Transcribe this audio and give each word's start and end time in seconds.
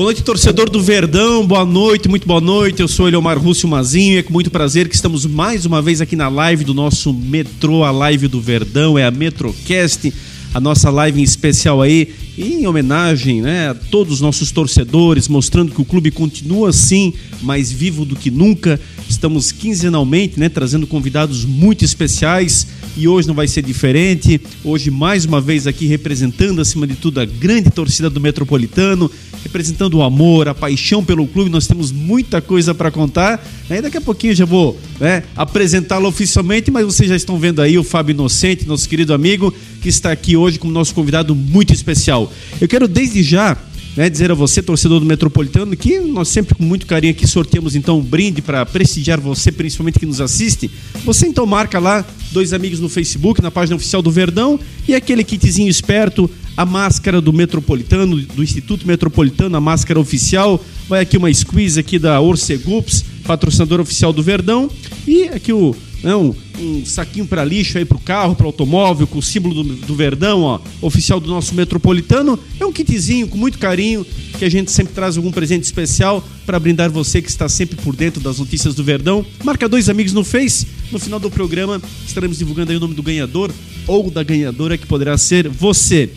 Boa 0.00 0.06
noite, 0.06 0.22
torcedor 0.22 0.70
do 0.70 0.80
Verdão. 0.80 1.46
Boa 1.46 1.62
noite, 1.62 2.08
muito 2.08 2.26
boa 2.26 2.40
noite. 2.40 2.80
Eu 2.80 2.88
sou 2.88 3.06
Eliomar 3.06 3.38
Rússio 3.38 3.68
Mazinho 3.68 4.14
e 4.14 4.16
é 4.16 4.22
com 4.22 4.32
muito 4.32 4.50
prazer 4.50 4.88
que 4.88 4.94
estamos 4.94 5.26
mais 5.26 5.66
uma 5.66 5.82
vez 5.82 6.00
aqui 6.00 6.16
na 6.16 6.26
live 6.26 6.64
do 6.64 6.72
nosso 6.72 7.12
metrô, 7.12 7.84
a 7.84 7.90
live 7.90 8.26
do 8.26 8.40
Verdão, 8.40 8.98
é 8.98 9.04
a 9.04 9.10
Metrocast, 9.10 10.10
a 10.54 10.58
nossa 10.58 10.88
live 10.88 11.20
em 11.20 11.22
especial 11.22 11.82
aí, 11.82 12.14
em 12.38 12.66
homenagem 12.66 13.42
né, 13.42 13.68
a 13.68 13.74
todos 13.74 14.14
os 14.14 14.20
nossos 14.22 14.50
torcedores, 14.50 15.28
mostrando 15.28 15.70
que 15.70 15.82
o 15.82 15.84
clube 15.84 16.10
continua 16.10 16.70
assim, 16.70 17.12
mais 17.40 17.70
vivo 17.70 18.04
do 18.04 18.16
que 18.16 18.30
nunca. 18.30 18.80
Estamos 19.08 19.52
quinzenalmente 19.52 20.38
né, 20.38 20.48
trazendo 20.48 20.86
convidados 20.86 21.44
muito 21.44 21.84
especiais 21.84 22.66
e 22.96 23.08
hoje 23.08 23.28
não 23.28 23.34
vai 23.34 23.48
ser 23.48 23.62
diferente. 23.62 24.40
Hoje, 24.64 24.90
mais 24.90 25.24
uma 25.24 25.40
vez, 25.40 25.66
aqui 25.66 25.86
representando, 25.86 26.60
acima 26.60 26.86
de 26.86 26.94
tudo, 26.94 27.20
a 27.20 27.24
grande 27.24 27.70
torcida 27.70 28.10
do 28.10 28.20
Metropolitano, 28.20 29.10
representando 29.42 29.94
o 29.94 30.02
amor, 30.02 30.48
a 30.48 30.54
paixão 30.54 31.04
pelo 31.04 31.26
clube. 31.26 31.50
Nós 31.50 31.66
temos 31.66 31.92
muita 31.92 32.40
coisa 32.40 32.74
para 32.74 32.90
contar. 32.90 33.44
Aí 33.68 33.80
daqui 33.80 33.96
a 33.96 34.00
pouquinho 34.00 34.34
já 34.34 34.44
vou 34.44 34.78
né, 34.98 35.22
apresentá-lo 35.36 36.08
oficialmente, 36.08 36.70
mas 36.70 36.84
vocês 36.84 37.08
já 37.08 37.16
estão 37.16 37.38
vendo 37.38 37.62
aí 37.62 37.78
o 37.78 37.84
Fábio 37.84 38.12
Inocente, 38.12 38.66
nosso 38.66 38.88
querido 38.88 39.14
amigo, 39.14 39.54
que 39.80 39.88
está 39.88 40.12
aqui 40.12 40.36
hoje 40.36 40.58
como 40.58 40.72
nosso 40.72 40.94
convidado 40.94 41.34
muito 41.34 41.72
especial. 41.72 42.32
Eu 42.60 42.68
quero 42.68 42.86
desde 42.86 43.22
já 43.22 43.56
né, 43.96 44.08
dizer 44.08 44.30
a 44.30 44.34
você, 44.34 44.62
torcedor 44.62 45.00
do 45.00 45.06
Metropolitano, 45.06 45.76
que 45.76 45.98
nós 46.00 46.28
sempre 46.28 46.54
com 46.54 46.62
muito 46.62 46.86
carinho 46.86 47.12
aqui 47.12 47.26
sorteamos 47.26 47.74
então 47.74 47.98
um 47.98 48.02
brinde 48.02 48.40
para 48.40 48.64
prestigiar 48.64 49.20
você, 49.20 49.50
principalmente 49.50 49.98
que 49.98 50.06
nos 50.06 50.20
assiste. 50.20 50.70
Você 51.04 51.26
então 51.26 51.44
marca 51.46 51.78
lá 51.78 52.04
dois 52.30 52.52
amigos 52.52 52.78
no 52.80 52.88
Facebook, 52.88 53.42
na 53.42 53.50
página 53.50 53.76
oficial 53.76 54.00
do 54.00 54.10
Verdão, 54.10 54.58
e 54.86 54.94
aquele 54.94 55.24
kitzinho 55.24 55.68
esperto, 55.68 56.30
a 56.56 56.64
máscara 56.64 57.20
do 57.20 57.32
Metropolitano, 57.32 58.16
do 58.16 58.42
Instituto 58.42 58.86
Metropolitano, 58.86 59.56
a 59.56 59.60
máscara 59.60 59.98
oficial. 59.98 60.62
Vai 60.88 61.00
aqui 61.00 61.16
uma 61.16 61.32
squeeze 61.32 61.78
aqui 61.78 61.98
da 61.98 62.20
Orcegups, 62.20 63.04
patrocinador 63.24 63.80
oficial 63.80 64.12
do 64.12 64.22
Verdão, 64.22 64.70
e 65.06 65.24
aqui 65.24 65.52
o 65.52 65.74
né, 66.02 66.14
um, 66.14 66.34
saquinho 66.84 67.26
para 67.26 67.44
lixo 67.44 67.78
aí 67.78 67.84
para 67.84 67.96
o 67.96 68.00
carro, 68.00 68.34
para 68.34 68.46
automóvel, 68.46 69.06
com 69.06 69.18
o 69.18 69.22
símbolo 69.22 69.62
do, 69.62 69.76
do, 69.76 69.94
Verdão, 69.94 70.42
ó, 70.42 70.60
oficial 70.80 71.20
do 71.20 71.28
nosso 71.28 71.54
metropolitano. 71.54 72.38
É 72.58 72.66
um 72.66 72.72
kitzinho 72.72 73.28
com 73.28 73.36
muito 73.36 73.58
carinho 73.58 74.04
que 74.38 74.44
a 74.44 74.48
gente 74.48 74.70
sempre 74.70 74.94
traz 74.94 75.16
algum 75.16 75.30
presente 75.30 75.64
especial 75.64 76.26
para 76.46 76.58
brindar 76.58 76.90
você 76.90 77.20
que 77.20 77.28
está 77.28 77.48
sempre 77.48 77.76
por 77.76 77.94
dentro 77.94 78.20
das 78.20 78.38
notícias 78.38 78.74
do 78.74 78.82
Verdão. 78.82 79.24
Marca 79.44 79.68
dois 79.68 79.88
amigos 79.88 80.12
no 80.12 80.24
Face. 80.24 80.66
No 80.90 80.98
final 80.98 81.20
do 81.20 81.30
programa 81.30 81.80
estaremos 82.06 82.38
divulgando 82.38 82.72
aí 82.72 82.76
o 82.76 82.80
nome 82.80 82.94
do 82.94 83.02
ganhador 83.02 83.52
ou 83.86 84.10
da 84.10 84.22
ganhadora 84.22 84.76
que 84.76 84.86
poderá 84.86 85.16
ser 85.16 85.48
você. 85.48 86.10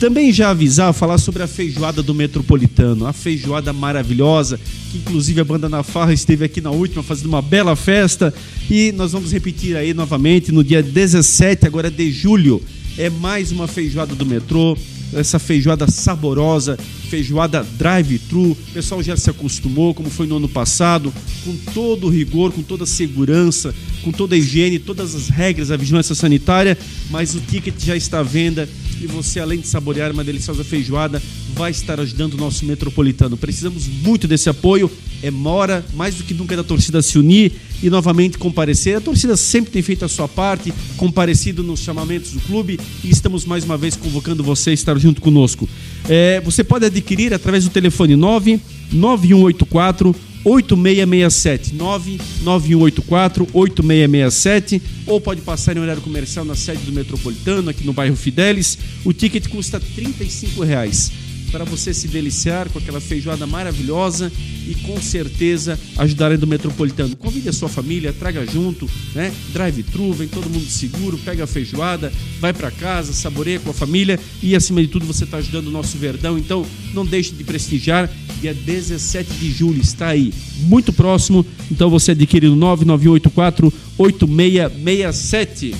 Também 0.00 0.32
já 0.32 0.50
avisar, 0.50 0.92
falar 0.92 1.18
sobre 1.18 1.42
a 1.42 1.46
feijoada 1.46 2.02
do 2.02 2.14
Metropolitano, 2.14 3.06
a 3.06 3.12
feijoada 3.12 3.72
maravilhosa, 3.72 4.58
que 4.90 4.98
inclusive 4.98 5.40
a 5.40 5.44
banda 5.44 5.68
na 5.68 5.82
Farra 5.82 6.12
esteve 6.12 6.44
aqui 6.44 6.60
na 6.60 6.70
última 6.70 7.02
fazendo 7.02 7.26
uma 7.26 7.40
bela 7.40 7.76
festa 7.76 8.34
e 8.68 8.92
nós 8.92 9.12
vamos 9.12 9.32
repetir 9.32 9.76
aí 9.76 9.94
novamente 9.94 10.50
no 10.50 10.64
dia 10.64 10.82
17 10.82 11.66
agora 11.66 11.90
de 11.90 12.10
julho. 12.10 12.60
É 12.98 13.08
mais 13.08 13.50
uma 13.50 13.66
feijoada 13.66 14.14
do 14.14 14.26
metrô, 14.26 14.76
essa 15.12 15.38
feijoada 15.38 15.88
saborosa, 15.90 16.76
feijoada 17.08 17.64
drive-thru. 17.78 18.52
O 18.52 18.56
pessoal 18.72 19.02
já 19.02 19.16
se 19.16 19.30
acostumou, 19.30 19.94
como 19.94 20.10
foi 20.10 20.26
no 20.26 20.36
ano 20.36 20.48
passado, 20.48 21.12
com 21.44 21.56
todo 21.72 22.06
o 22.06 22.10
rigor, 22.10 22.52
com 22.52 22.62
toda 22.62 22.84
a 22.84 22.86
segurança, 22.86 23.74
com 24.04 24.12
toda 24.12 24.34
a 24.34 24.38
higiene, 24.38 24.78
todas 24.78 25.14
as 25.14 25.28
regras 25.28 25.68
da 25.68 25.76
vigilância 25.76 26.14
sanitária, 26.14 26.76
mas 27.10 27.34
o 27.34 27.40
ticket 27.40 27.74
já 27.82 27.96
está 27.96 28.20
à 28.20 28.22
venda 28.22 28.68
e 29.00 29.06
você, 29.06 29.40
além 29.40 29.58
de 29.58 29.66
saborear 29.66 30.12
uma 30.12 30.22
deliciosa 30.22 30.62
feijoada, 30.62 31.22
vai 31.54 31.70
estar 31.70 31.98
ajudando 31.98 32.34
o 32.34 32.36
nosso 32.36 32.64
metropolitano. 32.64 33.36
Precisamos 33.36 33.86
muito 33.86 34.28
desse 34.28 34.48
apoio. 34.48 34.90
É 35.22 35.30
mora 35.30 35.84
mais 35.94 36.16
do 36.16 36.24
que 36.24 36.34
nunca 36.34 36.54
da 36.54 36.62
torcida 36.62 37.00
se 37.00 37.18
unir 37.18 37.52
e 37.82 37.88
novamente 37.88 38.36
comparecer. 38.36 38.96
A 38.96 39.00
torcida 39.00 39.36
sempre 39.36 39.70
tem 39.70 39.82
feito 39.82 40.04
a 40.04 40.08
sua 40.08 40.28
parte, 40.28 40.72
comparecido 40.96 41.62
nos 41.62 41.80
chamamentos 41.80 42.32
do 42.32 42.40
clube 42.40 42.78
e 43.02 43.10
estamos 43.10 43.44
mais 43.44 43.64
uma 43.64 43.76
vez 43.76 43.96
convocando 43.96 44.44
você 44.44 44.70
a 44.70 44.74
estar 44.74 44.98
junto 44.98 45.20
conosco. 45.20 45.68
É, 46.08 46.40
você 46.42 46.62
pode 46.62 46.84
adquirir 46.84 47.32
através 47.32 47.64
do 47.64 47.70
telefone 47.70 48.16
9 48.16 48.60
9184 48.92 50.14
8667. 50.44 51.74
99184 51.74 53.48
8667 53.52 54.82
ou 55.06 55.20
pode 55.20 55.40
passar 55.40 55.76
em 55.76 55.80
horário 55.80 56.02
comercial 56.02 56.44
na 56.44 56.54
sede 56.54 56.84
do 56.84 56.92
Metropolitano, 56.92 57.70
aqui 57.70 57.84
no 57.84 57.92
bairro 57.92 58.16
Fidelis. 58.16 58.78
O 59.04 59.12
ticket 59.12 59.48
custa 59.48 59.78
R$ 59.78 60.14
reais 60.64 61.23
para 61.54 61.64
você 61.64 61.94
se 61.94 62.08
deliciar 62.08 62.68
com 62.68 62.80
aquela 62.80 63.00
feijoada 63.00 63.46
maravilhosa 63.46 64.32
e 64.68 64.74
com 64.74 65.00
certeza 65.00 65.78
ajudar 65.98 66.36
do 66.36 66.48
Metropolitano. 66.48 67.14
Convide 67.14 67.48
a 67.48 67.52
sua 67.52 67.68
família, 67.68 68.12
traga 68.12 68.44
junto, 68.44 68.90
né? 69.14 69.32
Drive-thru, 69.52 70.12
vem 70.14 70.26
todo 70.26 70.50
mundo 70.50 70.66
seguro, 70.66 71.16
pega 71.16 71.44
a 71.44 71.46
feijoada, 71.46 72.12
vai 72.40 72.52
para 72.52 72.72
casa, 72.72 73.12
saboreia 73.12 73.60
com 73.60 73.70
a 73.70 73.72
família 73.72 74.18
e 74.42 74.56
acima 74.56 74.82
de 74.82 74.88
tudo 74.88 75.06
você 75.06 75.22
está 75.22 75.36
ajudando 75.36 75.68
o 75.68 75.70
nosso 75.70 75.96
Verdão. 75.96 76.36
Então 76.36 76.66
não 76.92 77.06
deixe 77.06 77.32
de 77.32 77.44
prestigiar. 77.44 78.10
Dia 78.40 78.52
17 78.52 79.34
de 79.34 79.52
julho 79.52 79.80
está 79.80 80.08
aí, 80.08 80.34
muito 80.62 80.92
próximo. 80.92 81.46
Então 81.70 81.88
você 81.88 82.10
adquire 82.10 82.48
no 82.48 82.56
99184 82.56 83.72
8667. 83.96 85.72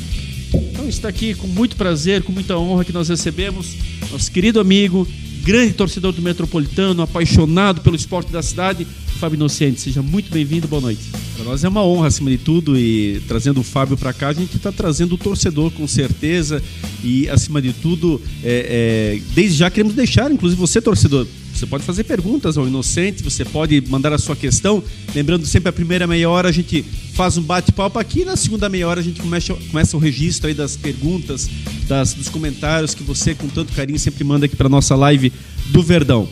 Então 0.55 0.89
está 0.89 1.09
aqui 1.09 1.35
com 1.35 1.49
muito 1.49 1.75
prazer, 1.75 2.23
com 2.23 2.31
muita 2.31 2.57
honra 2.57 2.85
que 2.85 2.93
nós 2.93 3.09
recebemos 3.09 3.75
nosso 4.15 4.31
querido 4.31 4.61
amigo 4.61 5.09
grande 5.45 5.75
torcedor 5.75 6.11
do 6.13 6.23
Metropolitano, 6.23 7.03
apaixonado 7.03 7.83
pelo 7.83 7.95
esporte 7.95 8.33
da 8.33 8.43
cidade, 8.43 8.87
Fábio 9.21 9.37
Inocente. 9.37 9.79
Seja 9.79 10.01
muito 10.01 10.33
bem-vindo, 10.33 10.67
boa 10.67 10.81
noite. 10.81 11.03
Para 11.37 11.45
nós 11.45 11.63
é 11.63 11.69
uma 11.69 11.85
honra, 11.85 12.07
acima 12.07 12.31
de 12.31 12.39
tudo, 12.39 12.79
e 12.79 13.21
trazendo 13.29 13.61
o 13.61 13.63
Fábio 13.63 13.95
para 13.95 14.15
cá, 14.15 14.29
a 14.29 14.33
gente 14.33 14.57
está 14.57 14.73
trazendo 14.73 15.17
o 15.17 15.19
torcedor, 15.19 15.71
com 15.73 15.87
certeza, 15.87 16.63
e 17.05 17.29
acima 17.29 17.61
de 17.61 17.75
tudo, 17.75 18.23
é, 18.43 19.19
é, 19.21 19.35
desde 19.35 19.59
já 19.59 19.71
queremos 19.71 19.95
deixar, 19.95 20.33
inclusive 20.33 20.59
você, 20.59 20.81
torcedor, 20.81 21.27
você 21.55 21.67
pode 21.67 21.85
fazer 21.85 22.05
perguntas 22.05 22.59
ao 22.59 22.67
Inocente, 22.67 23.23
você 23.23 23.45
pode 23.45 23.81
mandar 23.89 24.13
a 24.13 24.19
sua 24.19 24.35
questão. 24.35 24.83
Lembrando 25.15 25.47
sempre, 25.47 25.69
a 25.69 25.73
primeira 25.73 26.07
meia 26.07 26.29
hora 26.29 26.49
a 26.49 26.53
gente 26.53 26.85
faz 27.15 27.39
um 27.39 27.43
bate-papo 27.43 27.99
aqui, 27.99 28.25
na 28.25 28.37
segunda 28.37 28.69
meia 28.69 28.89
hora 28.89 29.01
a 29.01 29.03
gente 29.03 29.21
começa, 29.21 29.55
começa 29.55 29.97
o 29.97 30.01
registro 30.01 30.49
aí 30.49 30.55
das 30.55 30.77
perguntas, 30.77 31.49
das, 31.87 32.13
dos 32.13 32.29
comentários 32.29 32.95
que 32.95 33.05
você, 33.05 33.35
com 33.35 33.49
tanto 33.49 33.73
carinho, 33.73 33.99
sempre 33.99 34.25
manda 34.25 34.47
aqui 34.47 34.57
para 34.57 34.69
nossa 34.69 34.97
live 34.97 35.33
do 35.67 35.83
Verdão. 35.83 36.29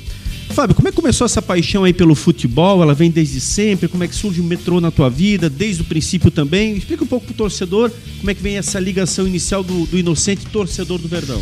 Fábio, 0.50 0.74
como 0.74 0.88
é 0.88 0.90
que 0.90 0.96
começou 0.96 1.24
essa 1.24 1.40
paixão 1.40 1.84
aí 1.84 1.94
pelo 1.94 2.14
futebol? 2.14 2.82
Ela 2.82 2.92
vem 2.92 3.10
desde 3.10 3.40
sempre? 3.40 3.88
Como 3.88 4.04
é 4.04 4.08
que 4.08 4.14
surge 4.14 4.40
o 4.40 4.44
metrô 4.44 4.80
na 4.80 4.90
tua 4.90 5.08
vida? 5.08 5.48
Desde 5.48 5.80
o 5.80 5.84
princípio 5.84 6.30
também? 6.30 6.76
Explica 6.76 7.04
um 7.04 7.06
pouco 7.06 7.26
pro 7.26 7.34
torcedor 7.34 7.90
como 8.18 8.30
é 8.30 8.34
que 8.34 8.42
vem 8.42 8.58
essa 8.58 8.78
ligação 8.78 9.26
inicial 9.26 9.62
do, 9.62 9.86
do 9.86 9.98
inocente 9.98 10.44
torcedor 10.46 10.98
do 10.98 11.08
Verdão. 11.08 11.40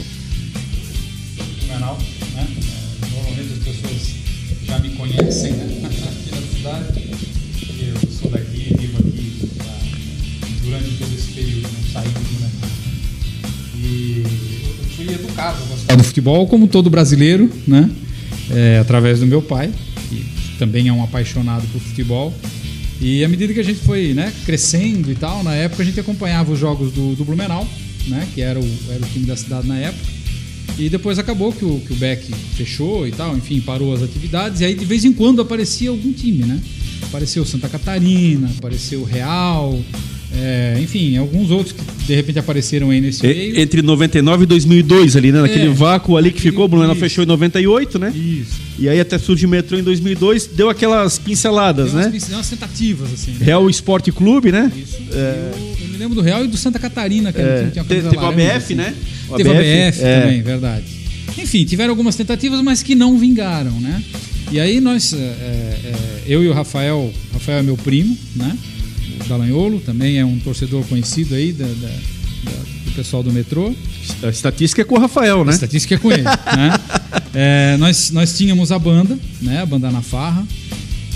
Fenomenal, 1.66 1.98
né? 2.34 2.69
As 3.40 3.64
pessoas 3.64 4.14
já 4.66 4.78
me 4.78 4.90
conhecem 4.90 5.52
né? 5.52 5.64
aqui 5.88 6.30
na 6.30 6.42
cidade. 6.42 7.10
Eu 7.80 8.10
sou 8.10 8.30
daqui, 8.30 8.74
vivo 8.78 8.98
aqui 8.98 9.50
durante 10.62 10.90
todo 10.98 11.14
esse 11.14 11.32
período, 11.32 11.68
não 11.72 11.92
saí 11.92 12.08
do 12.08 12.20
Blumenau. 12.20 12.70
E 13.76 14.24
eu 14.66 14.84
fui 14.96 15.14
educado 15.14 15.58
a 15.88 15.94
do 15.94 16.04
futebol, 16.04 16.46
como 16.46 16.68
todo 16.68 16.90
brasileiro, 16.90 17.50
né? 17.66 17.90
é, 18.50 18.78
através 18.78 19.20
do 19.20 19.26
meu 19.26 19.40
pai, 19.40 19.70
que 20.08 20.24
também 20.58 20.88
é 20.88 20.92
um 20.92 21.02
apaixonado 21.02 21.66
por 21.72 21.80
futebol. 21.80 22.34
E 23.00 23.24
à 23.24 23.28
medida 23.28 23.54
que 23.54 23.60
a 23.60 23.64
gente 23.64 23.80
foi 23.80 24.12
né, 24.12 24.32
crescendo 24.44 25.10
e 25.10 25.14
tal, 25.14 25.42
na 25.42 25.54
época 25.54 25.82
a 25.82 25.86
gente 25.86 25.98
acompanhava 25.98 26.52
os 26.52 26.58
jogos 26.58 26.92
do, 26.92 27.14
do 27.14 27.24
Blumenau, 27.24 27.66
né, 28.08 28.28
que 28.34 28.42
era 28.42 28.60
o, 28.60 28.78
era 28.90 29.02
o 29.02 29.08
time 29.08 29.24
da 29.24 29.36
cidade 29.36 29.66
na 29.66 29.78
época. 29.78 30.19
E 30.80 30.88
depois 30.88 31.18
acabou 31.18 31.52
que 31.52 31.62
o, 31.62 31.78
que 31.78 31.92
o 31.92 31.96
Beck 31.96 32.24
fechou 32.56 33.06
e 33.06 33.12
tal, 33.12 33.36
enfim, 33.36 33.60
parou 33.60 33.92
as 33.92 34.02
atividades. 34.02 34.62
E 34.62 34.64
aí 34.64 34.74
de 34.74 34.86
vez 34.86 35.04
em 35.04 35.12
quando 35.12 35.42
aparecia 35.42 35.90
algum 35.90 36.10
time, 36.10 36.42
né? 36.46 36.58
Apareceu 37.02 37.44
Santa 37.44 37.68
Catarina, 37.68 38.50
apareceu 38.56 39.04
Real, 39.04 39.78
é, 40.32 40.78
enfim, 40.80 41.16
alguns 41.16 41.50
outros 41.50 41.72
que 41.72 41.82
de 42.06 42.14
repente 42.14 42.38
apareceram 42.38 42.90
aí 42.90 43.00
nesse 43.00 43.26
meio. 43.26 43.58
Entre 43.58 43.82
99 43.82 44.44
e 44.44 44.46
2002 44.46 45.16
ali, 45.16 45.32
né? 45.32 45.40
Naquele 45.40 45.66
é, 45.66 45.70
vácuo 45.70 46.16
ali 46.16 46.30
que 46.30 46.40
ficou, 46.40 46.66
o 46.66 46.68
Blumenau 46.68 46.94
fechou 46.94 47.24
em 47.24 47.26
98, 47.26 47.98
né? 47.98 48.12
Isso. 48.14 48.60
E 48.78 48.88
aí 48.88 49.00
até 49.00 49.18
surge 49.18 49.44
o 49.44 49.48
metrô 49.48 49.76
em 49.78 49.82
2002, 49.82 50.46
deu 50.46 50.70
aquelas 50.70 51.18
pinceladas, 51.18 51.92
deu 51.92 52.00
né? 52.00 52.08
Umas, 52.08 52.28
umas 52.30 52.48
tentativas, 52.48 53.12
assim. 53.12 53.32
Né? 53.32 53.38
Real 53.44 53.68
Esporte 53.68 54.12
Clube, 54.12 54.52
né? 54.52 54.70
Isso. 54.74 54.98
É... 55.12 55.50
Eu, 55.52 55.76
eu, 55.82 55.88
me 55.88 55.98
lembro 55.98 56.14
do 56.14 56.22
Real 56.22 56.44
e 56.44 56.48
do 56.48 56.56
Santa 56.56 56.78
Catarina, 56.78 57.32
que 57.32 57.40
é. 57.40 57.68
tinha 57.72 57.84
Teve 57.84 58.16
o 58.16 58.20
ABF, 58.20 58.56
assim. 58.56 58.74
né? 58.74 58.94
O 59.28 59.36
Teve 59.36 59.48
o 59.48 59.52
ABF 59.52 60.02
é. 60.02 60.20
também, 60.20 60.42
verdade. 60.42 60.84
Enfim, 61.36 61.64
tiveram 61.64 61.90
algumas 61.90 62.14
tentativas, 62.14 62.60
mas 62.62 62.82
que 62.82 62.94
não 62.94 63.18
vingaram, 63.18 63.72
né? 63.80 64.02
E 64.52 64.60
aí 64.60 64.80
nós, 64.80 65.12
é, 65.12 65.16
é, 65.16 65.94
eu 66.26 66.42
e 66.42 66.48
o 66.48 66.52
Rafael, 66.52 67.12
Rafael 67.32 67.58
é 67.58 67.62
meu 67.62 67.76
primo, 67.76 68.16
né? 68.34 68.56
Dallagnolo, 69.28 69.80
também 69.80 70.18
é 70.18 70.24
um 70.24 70.38
torcedor 70.38 70.84
conhecido 70.84 71.34
aí 71.34 71.52
da, 71.52 71.66
da, 71.66 71.72
da, 71.72 72.52
do 72.84 72.92
pessoal 72.94 73.22
do 73.22 73.32
metrô. 73.32 73.74
A 74.22 74.28
estatística 74.28 74.82
é 74.82 74.84
com 74.84 74.96
o 74.96 74.98
Rafael, 74.98 75.44
né? 75.44 75.52
A 75.52 75.54
estatística 75.54 75.94
é 75.94 75.98
com 75.98 76.10
ele. 76.10 76.24
né? 76.24 76.78
É, 77.32 77.76
nós, 77.78 78.10
nós 78.10 78.36
tínhamos 78.36 78.72
a 78.72 78.78
banda, 78.78 79.18
né? 79.40 79.60
A 79.60 79.66
banda 79.66 79.90
na 79.90 80.02
farra. 80.02 80.46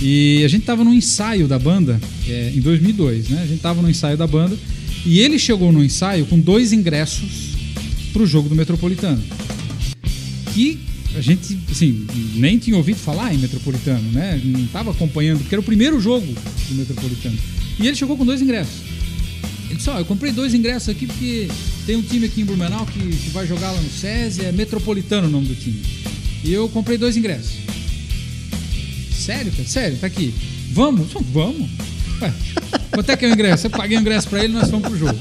E 0.00 0.42
a 0.44 0.48
gente 0.48 0.64
tava 0.64 0.84
no 0.84 0.92
ensaio 0.92 1.46
da 1.46 1.58
banda 1.58 2.00
é, 2.28 2.52
em 2.54 2.60
2002, 2.60 3.28
né? 3.28 3.42
A 3.42 3.46
gente 3.46 3.60
tava 3.60 3.80
no 3.80 3.90
ensaio 3.90 4.16
da 4.16 4.26
banda 4.26 4.56
e 5.04 5.20
ele 5.20 5.38
chegou 5.38 5.72
no 5.72 5.84
ensaio 5.84 6.26
com 6.26 6.38
dois 6.38 6.72
ingressos 6.72 7.54
pro 8.12 8.26
jogo 8.26 8.48
do 8.48 8.54
Metropolitano. 8.54 9.22
Que 10.52 10.78
a 11.16 11.20
gente, 11.20 11.58
assim, 11.70 12.06
nem 12.34 12.58
tinha 12.58 12.76
ouvido 12.76 12.98
falar 12.98 13.32
em 13.32 13.38
Metropolitano, 13.38 14.10
né? 14.12 14.40
Não 14.44 14.66
tava 14.66 14.90
acompanhando, 14.90 15.40
porque 15.40 15.54
era 15.54 15.60
o 15.60 15.64
primeiro 15.64 16.00
jogo 16.00 16.26
do 16.26 16.74
Metropolitano. 16.74 17.36
E 17.78 17.86
ele 17.86 17.96
chegou 17.96 18.16
com 18.16 18.24
dois 18.24 18.40
ingressos. 18.40 18.82
Ele 19.66 19.76
disse, 19.76 19.90
ó, 19.90 19.98
eu 19.98 20.04
comprei 20.04 20.32
dois 20.32 20.54
ingressos 20.54 20.88
aqui 20.88 21.06
porque 21.06 21.48
tem 21.86 21.96
um 21.96 22.02
time 22.02 22.26
aqui 22.26 22.42
em 22.42 22.44
Blumenau 22.44 22.86
que, 22.86 22.98
que 22.98 23.30
vai 23.30 23.46
jogar 23.46 23.72
lá 23.72 23.80
no 23.80 23.90
SESI, 23.90 24.44
é 24.44 24.52
Metropolitano 24.52 25.26
o 25.26 25.30
nome 25.30 25.46
do 25.46 25.54
time. 25.54 25.82
E 26.44 26.52
eu 26.52 26.68
comprei 26.68 26.96
dois 26.98 27.16
ingressos. 27.16 27.54
Sério, 29.12 29.50
cara? 29.52 29.68
Sério, 29.68 29.98
tá 29.98 30.06
aqui. 30.06 30.34
Vamos? 30.70 31.12
Vamos. 31.32 31.70
Ué, 32.20 32.34
quanto 32.94 33.10
é 33.10 33.16
que 33.16 33.24
é 33.24 33.28
o 33.28 33.32
ingresso? 33.32 33.66
Eu 33.66 33.70
paguei 33.70 33.96
o 33.98 34.00
ingresso 34.00 34.28
pra 34.28 34.42
ele 34.44 34.52
nós 34.52 34.70
fomos 34.70 34.88
pro 34.88 34.96
jogo. 34.98 35.18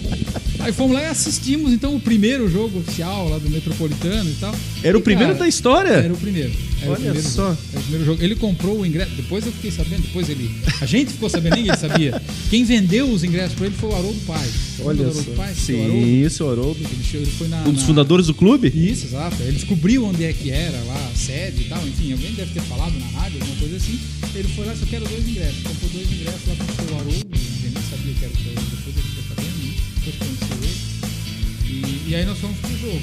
Aí 0.60 0.72
fomos 0.72 0.94
lá 0.94 1.02
e 1.02 1.06
assistimos, 1.08 1.74
então, 1.74 1.94
o 1.94 2.00
primeiro 2.00 2.50
jogo 2.50 2.80
oficial 2.80 3.28
lá 3.28 3.38
do 3.38 3.50
Metropolitano 3.50 4.30
e 4.30 4.34
tal. 4.36 4.56
Era 4.82 4.96
o 4.98 5.02
E, 5.02 5.04
primeiro 5.04 5.34
cara, 5.34 5.44
da 5.44 5.48
história. 5.50 5.90
Era 5.90 6.14
o 6.14 6.18
primeiro. 6.18 6.54
Era 6.82 6.92
Olha 6.92 6.94
o 6.94 7.02
primeiro 7.04 7.28
só. 7.28 7.50
Jogo. 7.50 7.58
Era 7.74 7.80
o 7.80 7.82
primeiro 7.84 8.06
jogo. 8.06 8.24
Ele 8.24 8.36
comprou 8.36 8.80
o 8.80 8.86
ingresso. 8.86 9.12
Depois 9.18 9.46
eu 9.46 9.52
fiquei 9.52 9.72
sabendo, 9.72 10.04
depois 10.04 10.30
ele. 10.30 10.50
A 10.80 10.86
gente 10.86 11.12
ficou 11.12 11.30
sabendo, 11.30 11.58
ele 11.58 11.76
sabia. 11.76 12.22
Quem 12.50 12.64
vendeu 12.64 13.10
os 13.10 13.26
ingressos 13.26 13.56
pra 13.58 13.66
ele 13.66 13.76
foi 13.76 13.90
o 13.90 13.94
Haroldo. 13.94 14.18
Lembra 14.20 14.86
Olha 14.86 15.12
só. 15.12 15.20
Haroldo? 15.20 15.60
Sim, 15.60 16.24
isso, 16.24 16.48
Haroldo. 16.48 16.80
Ele, 17.14 17.26
foi 17.26 17.48
na. 17.50 17.60
Um 17.64 17.72
dos 17.74 17.82
na- 17.82 17.88
fundadores 17.88 18.28
do 18.28 18.34
clube? 18.34 18.70
Isso, 18.74 19.08
exato. 19.08 19.36
Ele 19.42 19.52
descobriu 19.52 20.06
onde 20.06 20.24
é 20.24 20.32
que 20.32 20.50
era 20.50 20.78
lá, 20.86 21.10
a 21.14 21.18
sede 21.18 21.64
e 21.64 21.66
tal. 21.66 21.86
Enfim, 21.86 22.14
alguém 22.14 22.32
deve 22.36 22.54
ter 22.54 22.62
falado 22.62 22.94
na 22.98 23.20
rádio, 23.20 23.38
alguma 23.42 23.60
coisa 23.60 23.76
assim. 23.76 24.00
Ele 24.34 24.48
foi 24.56 24.66
lá, 24.66 24.74
só 24.78 24.86
quero 24.86 25.06
dois 25.10 25.28
ingressos. 25.28 25.62
Comprou 25.64 25.90
dois 25.94 26.08
ingressos 26.10 26.42
lá 26.48 26.56
com 26.56 26.94
o 26.94 26.98
Haroldo. 27.00 27.43
Sabia 28.14 28.20
que 28.20 28.26
era 28.26 28.34
o 28.34 28.38
seu 28.38 28.52
Haroldo. 28.52 28.76
Depois 28.76 28.98
ele 28.98 29.08
ficou 29.08 29.24
sabendo, 29.30 29.58
né? 29.64 29.74
depois 29.96 30.16
conheceu 30.18 30.58
ele. 30.64 30.78
E, 31.66 32.10
e 32.10 32.16
aí 32.16 32.26
nós 32.26 32.40
fomos 32.40 32.60
pro 32.60 32.78
jogo. 32.78 33.02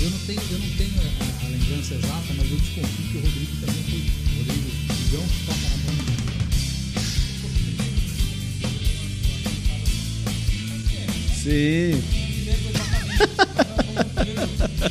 Eu 0.00 0.10
não 0.10 0.18
tenho, 0.18 0.40
eu 0.50 0.58
não 0.58 0.68
tenho 0.76 0.92
a, 0.98 1.44
a 1.44 1.48
lembrança 1.48 1.94
exata, 1.94 2.34
mas 2.36 2.50
eu 2.50 2.56
desconfio 2.56 3.06
que 3.10 3.16
o 3.16 3.20
Rodrigo 3.20 3.56
também 3.60 3.82
foi. 3.84 4.00
O 4.00 4.38
Rodrigo 4.38 4.70
Digão 5.04 5.24
que 5.28 5.46
toca 5.46 5.68
na 5.68 5.76
banda. 5.84 6.04
Sim. 11.42 12.02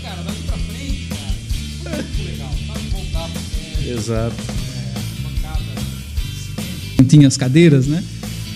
Cara, 0.01 0.21
dali 0.23 0.43
pra 0.43 0.57
frente, 0.57 1.07
cara, 1.09 2.03
muito 2.03 2.23
legal. 2.23 2.53
Tava 2.67 2.79
voltar 2.79 3.29
Exato. 3.85 4.35
não 6.99 7.05
tinha 7.05 7.27
as 7.27 7.37
cadeiras, 7.37 7.87
né? 7.87 8.03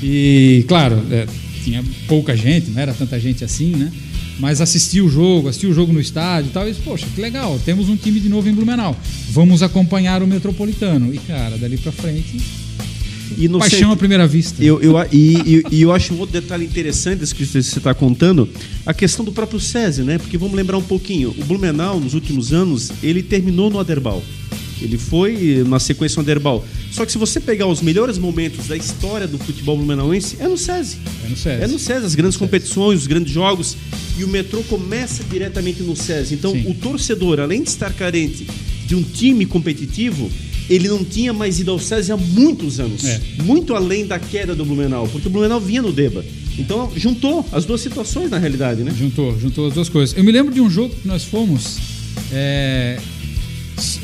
E, 0.02 0.66
claro, 0.68 1.02
é, 1.12 1.26
tinha 1.64 1.84
pouca 2.08 2.36
gente, 2.36 2.70
não 2.72 2.82
era 2.82 2.94
tanta 2.94 3.20
gente 3.20 3.44
assim, 3.44 3.72
né? 3.76 3.92
Mas 4.40 4.62
assisti 4.62 5.02
o 5.02 5.10
jogo, 5.10 5.48
assisti 5.50 5.66
o 5.66 5.74
jogo 5.74 5.92
no 5.92 6.00
estádio 6.00 6.50
e 6.50 6.54
tal, 6.54 6.68
e 6.68 6.72
disse, 6.72 6.84
poxa, 6.84 7.08
que 7.16 7.20
legal, 7.20 7.60
temos 7.66 7.90
um 7.90 7.96
time 7.96 8.20
de 8.20 8.30
novo 8.30 8.48
em 8.48 8.54
Blumenau. 8.54 8.96
Vamos 9.32 9.64
acompanhar 9.64 10.22
o 10.22 10.28
Metropolitano. 10.28 11.12
E, 11.14 11.18
cara, 11.18 11.58
dali 11.58 11.76
pra 11.78 11.92
frente, 11.92 12.38
E 13.36 13.48
no 13.48 13.58
paixão 13.58 13.80
centro- 13.80 13.94
à 13.94 13.98
primeira 13.98 14.28
vista. 14.28 14.64
Eu, 14.64 14.80
eu, 14.80 14.94
e, 15.12 15.34
e- 15.38 15.64
e 15.72 15.82
eu 15.82 15.92
acho 15.92 16.14
um 16.14 16.20
outro 16.20 16.40
detalhe 16.40 16.66
interessante 16.66 17.20
desse 17.20 17.34
que 17.34 17.46
você 17.46 17.58
está 17.58 17.94
contando, 17.96 18.48
a 18.86 18.94
questão 18.94 19.26
do 19.26 19.32
próprio 19.32 19.60
SESI, 19.60 20.04
né? 20.04 20.20
Porque 20.20 20.38
vamos 20.38 20.56
lembrar 20.56 20.78
um 20.78 20.84
pouquinho, 20.84 21.34
o 21.38 21.44
Blumenau, 21.44 22.00
nos 22.00 22.14
últimos 22.14 22.54
anos, 22.54 22.92
ele 23.02 23.24
terminou 23.24 23.72
no 23.72 23.80
Aderbal. 23.80 24.24
Ele 24.80 24.98
foi 25.00 25.64
na 25.68 25.80
sequência 25.80 26.18
no 26.18 26.22
Aderbal. 26.22 26.64
Só 26.98 27.06
que 27.06 27.12
se 27.12 27.18
você 27.20 27.40
pegar 27.40 27.68
os 27.68 27.80
melhores 27.80 28.18
momentos 28.18 28.66
da 28.66 28.76
história 28.76 29.28
do 29.28 29.38
futebol 29.38 29.78
blumenauense, 29.78 30.36
é 30.40 30.48
no 30.48 30.58
SESI. 30.58 30.98
É 31.24 31.30
no 31.30 31.38
SESI. 31.38 31.64
É 31.64 31.68
no 31.68 31.78
SESI, 31.78 32.06
as 32.08 32.16
grandes 32.16 32.36
competições, 32.36 33.02
os 33.02 33.06
grandes 33.06 33.32
jogos. 33.32 33.78
E 34.18 34.24
o 34.24 34.28
metrô 34.28 34.64
começa 34.64 35.24
diretamente 35.26 35.84
no 35.84 35.96
SESI. 35.96 36.34
Então, 36.34 36.54
Sim. 36.54 36.66
o 36.68 36.74
torcedor, 36.74 37.40
além 37.40 37.62
de 37.62 37.70
estar 37.70 37.94
carente 37.94 38.48
de 38.88 38.96
um 38.96 39.04
time 39.04 39.46
competitivo, 39.46 40.28
ele 40.68 40.88
não 40.88 41.06
tinha 41.06 41.32
mais 41.32 41.60
ido 41.60 41.70
ao 41.70 41.78
SESI 41.78 42.14
há 42.14 42.18
muitos 42.18 42.80
anos. 42.80 43.06
É. 43.06 43.22
Muito 43.44 43.76
além 43.76 44.08
da 44.08 44.18
queda 44.18 44.56
do 44.56 44.66
Blumenau, 44.66 45.08
porque 45.08 45.28
o 45.28 45.30
Blumenau 45.30 45.62
vinha 45.62 45.84
no 45.84 45.94
Deba. 45.94 46.26
Então, 46.58 46.92
juntou 46.96 47.46
as 47.52 47.64
duas 47.64 47.80
situações 47.80 48.32
na 48.32 48.40
realidade, 48.40 48.82
né? 48.82 48.92
Juntou, 48.98 49.40
juntou 49.40 49.68
as 49.68 49.74
duas 49.76 49.88
coisas. 49.88 50.18
Eu 50.18 50.24
me 50.24 50.32
lembro 50.32 50.52
de 50.52 50.62
um 50.62 50.68
jogo 50.68 50.96
que 50.96 51.08
nós 51.08 51.24
fomos. 51.24 51.78
é, 52.34 53.00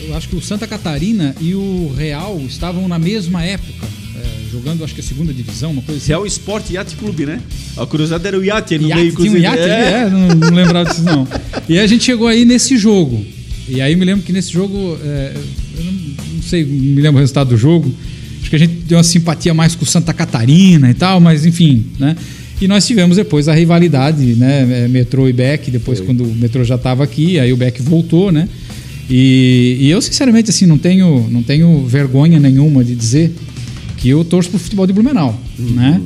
eu 0.08 0.16
acho 0.16 0.30
que 0.30 0.36
o 0.36 0.42
Santa 0.42 0.68
Catarina 0.68 1.36
e 1.42 1.56
o 1.56 1.94
Real 1.98 2.40
estavam 2.48 2.88
na 2.88 3.00
mesma 3.00 3.44
época, 3.44 3.88
é, 4.16 4.52
jogando, 4.52 4.84
acho 4.84 4.94
que 4.94 5.02
a 5.02 5.04
segunda 5.04 5.34
divisão, 5.34 5.72
uma 5.72 5.82
coisa 5.82 6.00
assim. 6.00 6.10
Real 6.10 6.26
Sport 6.26 6.70
Yacht 6.70 6.96
Clube, 6.96 7.26
né? 7.26 7.42
A 7.78 7.86
curiosidade 7.86 8.28
era 8.28 8.38
o 8.38 8.42
ali 8.42 8.50
no 8.50 8.56
Iate, 8.56 8.78
meio, 8.78 8.90
tinha 8.90 9.04
um 9.04 9.08
inclusive. 9.08 9.40
iate 9.40 9.62
ali, 9.64 9.72
é, 9.72 10.10
não, 10.10 10.28
não 10.28 10.56
lembrava 10.56 10.90
disso 10.90 11.04
não. 11.04 11.28
E 11.68 11.78
aí 11.78 11.84
a 11.84 11.88
gente 11.88 12.04
chegou 12.04 12.28
aí 12.28 12.46
nesse 12.46 12.78
jogo. 12.78 13.26
E 13.68 13.82
aí 13.82 13.96
me 13.96 14.06
lembro 14.06 14.24
que 14.24 14.34
nesse 14.34 14.52
jogo, 14.52 14.98
é, 15.04 15.34
eu 15.78 15.84
não, 15.84 15.92
não 16.36 16.42
sei, 16.44 16.66
não 16.66 16.72
me 16.72 17.02
lembro 17.02 17.18
o 17.18 17.20
resultado 17.20 17.50
do 17.50 17.58
jogo. 17.58 17.92
Acho 18.42 18.50
que 18.50 18.56
a 18.56 18.60
gente 18.60 18.74
deu 18.86 18.98
uma 18.98 19.04
simpatia 19.04 19.54
mais 19.54 19.74
com 19.74 19.84
o 19.84 19.88
Santa 19.88 20.14
Catarina 20.14 20.90
e 20.90 20.94
tal, 20.94 21.20
mas 21.20 21.46
enfim, 21.46 21.86
né? 21.98 22.16
E 22.62 22.68
nós 22.68 22.86
tivemos 22.86 23.18
depois 23.18 23.50
a 23.50 23.54
rivalidade, 23.54 24.24
né? 24.36 24.84
é, 24.84 24.88
Metrô 24.88 25.28
e 25.28 25.34
Beck, 25.34 25.72
depois 25.72 26.00
quando 26.00 26.24
o 26.24 26.36
Metrô 26.36 26.64
já 26.64 26.76
estava 26.76 27.04
aqui, 27.04 27.40
aí 27.40 27.52
o 27.52 27.58
Beck 27.58 27.82
voltou, 27.82 28.32
né? 28.32 28.48
E, 29.10 29.78
e 29.82 29.90
eu, 29.90 30.02
sinceramente, 30.02 30.50
assim, 30.50 30.66
não 30.66 30.78
tenho, 30.78 31.28
não 31.30 31.44
tenho 31.44 31.86
vergonha 31.86 32.40
nenhuma 32.40 32.84
de 32.84 32.96
dizer 32.96 33.34
que 33.98 34.10
eu 34.10 34.24
torço 34.24 34.50
pro 34.50 34.60
futebol 34.60 34.88
de 34.88 34.94
Blumenau, 34.94 35.40
né? 35.58 36.02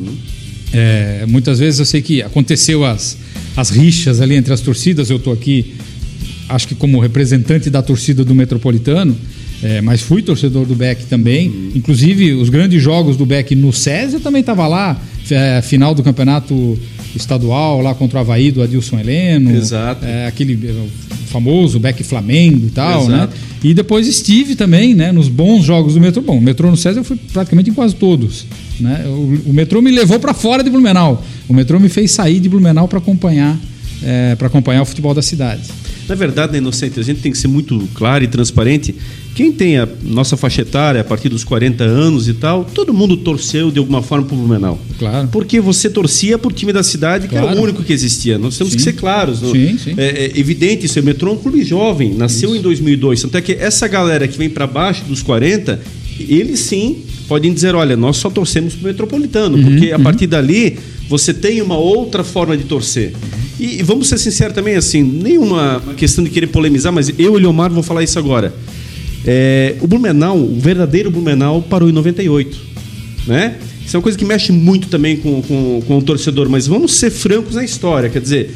É, 0.73 1.25
muitas 1.27 1.59
vezes 1.59 1.79
eu 1.79 1.85
sei 1.85 2.01
que 2.01 2.21
aconteceu 2.21 2.85
as, 2.85 3.17
as 3.55 3.69
rixas 3.69 4.21
ali 4.21 4.35
entre 4.35 4.53
as 4.53 4.61
torcidas. 4.61 5.09
Eu 5.09 5.17
estou 5.17 5.33
aqui, 5.33 5.75
acho 6.49 6.67
que 6.67 6.75
como 6.75 6.99
representante 6.99 7.69
da 7.69 7.81
torcida 7.81 8.23
do 8.23 8.35
Metropolitano, 8.35 9.15
é, 9.63 9.81
mas 9.81 10.01
fui 10.01 10.21
torcedor 10.21 10.65
do 10.65 10.75
Beck 10.75 11.05
também. 11.05 11.71
Inclusive, 11.73 12.33
os 12.33 12.49
grandes 12.49 12.81
jogos 12.81 13.17
do 13.17 13.25
Beck 13.25 13.55
no 13.55 13.71
eu 14.11 14.19
também 14.19 14.41
estava 14.41 14.67
lá. 14.67 14.99
É, 15.29 15.61
final 15.61 15.93
do 15.93 16.03
campeonato 16.03 16.79
estadual, 17.15 17.81
lá 17.81 17.93
contra 17.93 18.19
o 18.19 18.21
Havaí 18.21 18.51
do 18.51 18.61
Adilson 18.61 18.99
Heleno. 18.99 19.51
Exato. 19.51 20.05
É, 20.05 20.27
aquele 20.27 20.55
famoso 21.27 21.79
Beck 21.79 22.03
Flamengo 22.03 22.67
e 22.67 22.69
tal, 22.69 23.03
Exato. 23.03 23.33
né? 23.33 23.39
E 23.63 23.73
depois 23.73 24.07
estive 24.07 24.55
também, 24.55 24.93
né, 24.93 25.11
nos 25.11 25.27
bons 25.27 25.63
jogos 25.63 25.93
do 25.93 25.99
metrô. 26.01 26.21
Bom, 26.21 26.37
o 26.37 26.41
metrô 26.41 26.69
no 26.69 26.77
César 26.77 26.99
eu 26.99 27.03
fui 27.03 27.17
praticamente 27.33 27.69
em 27.69 27.73
quase 27.73 27.95
todos. 27.95 28.45
Né? 28.79 29.03
O, 29.05 29.49
o 29.49 29.53
metrô 29.53 29.81
me 29.81 29.91
levou 29.91 30.19
para 30.19 30.33
fora 30.33 30.63
de 30.63 30.69
Blumenau. 30.69 31.23
O 31.47 31.53
metrô 31.53 31.79
me 31.79 31.89
fez 31.89 32.11
sair 32.11 32.39
de 32.39 32.49
Blumenau 32.49 32.87
para 32.87 32.99
acompanhar, 32.99 33.57
é, 34.03 34.35
para 34.35 34.47
acompanhar 34.47 34.81
o 34.81 34.85
futebol 34.85 35.13
da 35.13 35.21
cidade. 35.21 35.63
Na 36.07 36.15
verdade, 36.15 36.53
né, 36.53 36.57
Inocente, 36.59 36.99
a 36.99 37.03
gente 37.03 37.21
tem 37.21 37.31
que 37.31 37.37
ser 37.37 37.47
muito 37.47 37.87
claro 37.93 38.23
e 38.23 38.27
transparente. 38.27 38.95
Quem 39.35 39.51
tem 39.51 39.77
a 39.77 39.87
nossa 40.03 40.35
faixa 40.35 40.61
etária 40.61 41.01
a 41.01 41.03
partir 41.03 41.29
dos 41.29 41.43
40 41.43 41.83
anos 41.83 42.27
e 42.27 42.33
tal, 42.33 42.63
todo 42.65 42.93
mundo 42.93 43.17
torceu 43.17 43.69
de 43.69 43.77
alguma 43.77 44.01
forma 44.01 44.25
pro 44.25 44.35
Blumenau. 44.35 44.79
Claro. 44.97 45.27
Porque 45.31 45.59
você 45.59 45.89
torcia 45.89 46.37
por 46.39 46.51
time 46.53 46.73
da 46.73 46.81
cidade, 46.81 47.27
que 47.27 47.35
era 47.35 47.43
Claro. 47.45 47.59
o 47.59 47.63
único 47.63 47.83
que 47.83 47.93
existia. 47.93 48.37
Nós 48.37 48.57
temos 48.57 48.71
Sim. 48.73 48.77
que 48.77 48.83
ser 48.83 48.93
claros. 48.93 49.41
não? 49.41 49.51
Sim, 49.51 49.77
sim. 49.77 49.93
É, 49.97 50.25
é 50.25 50.39
evidente 50.39 50.85
isso. 50.85 50.99
O 50.99 51.03
Metrô 51.03 51.31
é 51.31 51.33
um 51.33 51.37
clube 51.37 51.63
jovem, 51.63 52.13
nasceu 52.15 52.55
em 52.55 52.61
2002. 52.61 53.21
Tanto 53.21 53.37
é 53.37 53.41
que 53.41 53.51
essa 53.51 53.87
galera 53.87 54.27
que 54.27 54.37
vem 54.37 54.49
para 54.49 54.65
baixo 54.65 55.03
dos 55.05 55.21
40, 55.21 55.79
eles 56.19 56.59
sim 56.61 56.97
podem 57.27 57.53
dizer: 57.53 57.75
olha, 57.75 57.95
nós 57.95 58.17
só 58.17 58.29
torcemos 58.29 58.75
pro 58.75 58.87
Metropolitano. 58.87 59.57
Uhum, 59.57 59.63
porque 59.63 59.91
a 59.91 59.99
partir 59.99 60.27
dali 60.27 60.77
você 61.09 61.33
tem 61.33 61.61
uma 61.61 61.77
outra 61.77 62.23
forma 62.23 62.57
de 62.57 62.63
torcer. 62.63 63.13
E, 63.59 63.79
e 63.79 63.83
vamos 63.83 64.07
ser 64.09 64.17
sinceros 64.17 64.53
também, 64.53 64.75
assim, 64.75 65.01
nenhuma 65.03 65.81
questão 65.95 66.23
de 66.23 66.29
querer 66.29 66.47
polemizar, 66.47 66.91
mas 66.91 67.09
eu 67.09 67.15
e 67.17 67.27
o 67.27 67.33
Leomar 67.33 67.71
vou 67.71 67.83
falar 67.83 68.03
isso 68.03 68.19
agora. 68.19 68.53
É, 69.25 69.75
o 69.81 69.87
Blumenau, 69.87 70.37
o 70.37 70.59
verdadeiro 70.59 71.09
Blumenau, 71.11 71.61
parou 71.61 71.89
em 71.89 71.91
98. 71.91 72.57
Né? 73.27 73.55
Isso 73.85 73.95
é 73.95 73.97
uma 73.97 74.03
coisa 74.03 74.17
que 74.17 74.25
mexe 74.25 74.51
muito 74.51 74.87
também 74.87 75.17
com, 75.17 75.41
com, 75.41 75.81
com 75.85 75.97
o 75.97 76.01
torcedor, 76.01 76.49
mas 76.49 76.67
vamos 76.67 76.95
ser 76.95 77.09
francos 77.09 77.55
na 77.55 77.63
história. 77.63 78.09
Quer 78.09 78.21
dizer, 78.21 78.55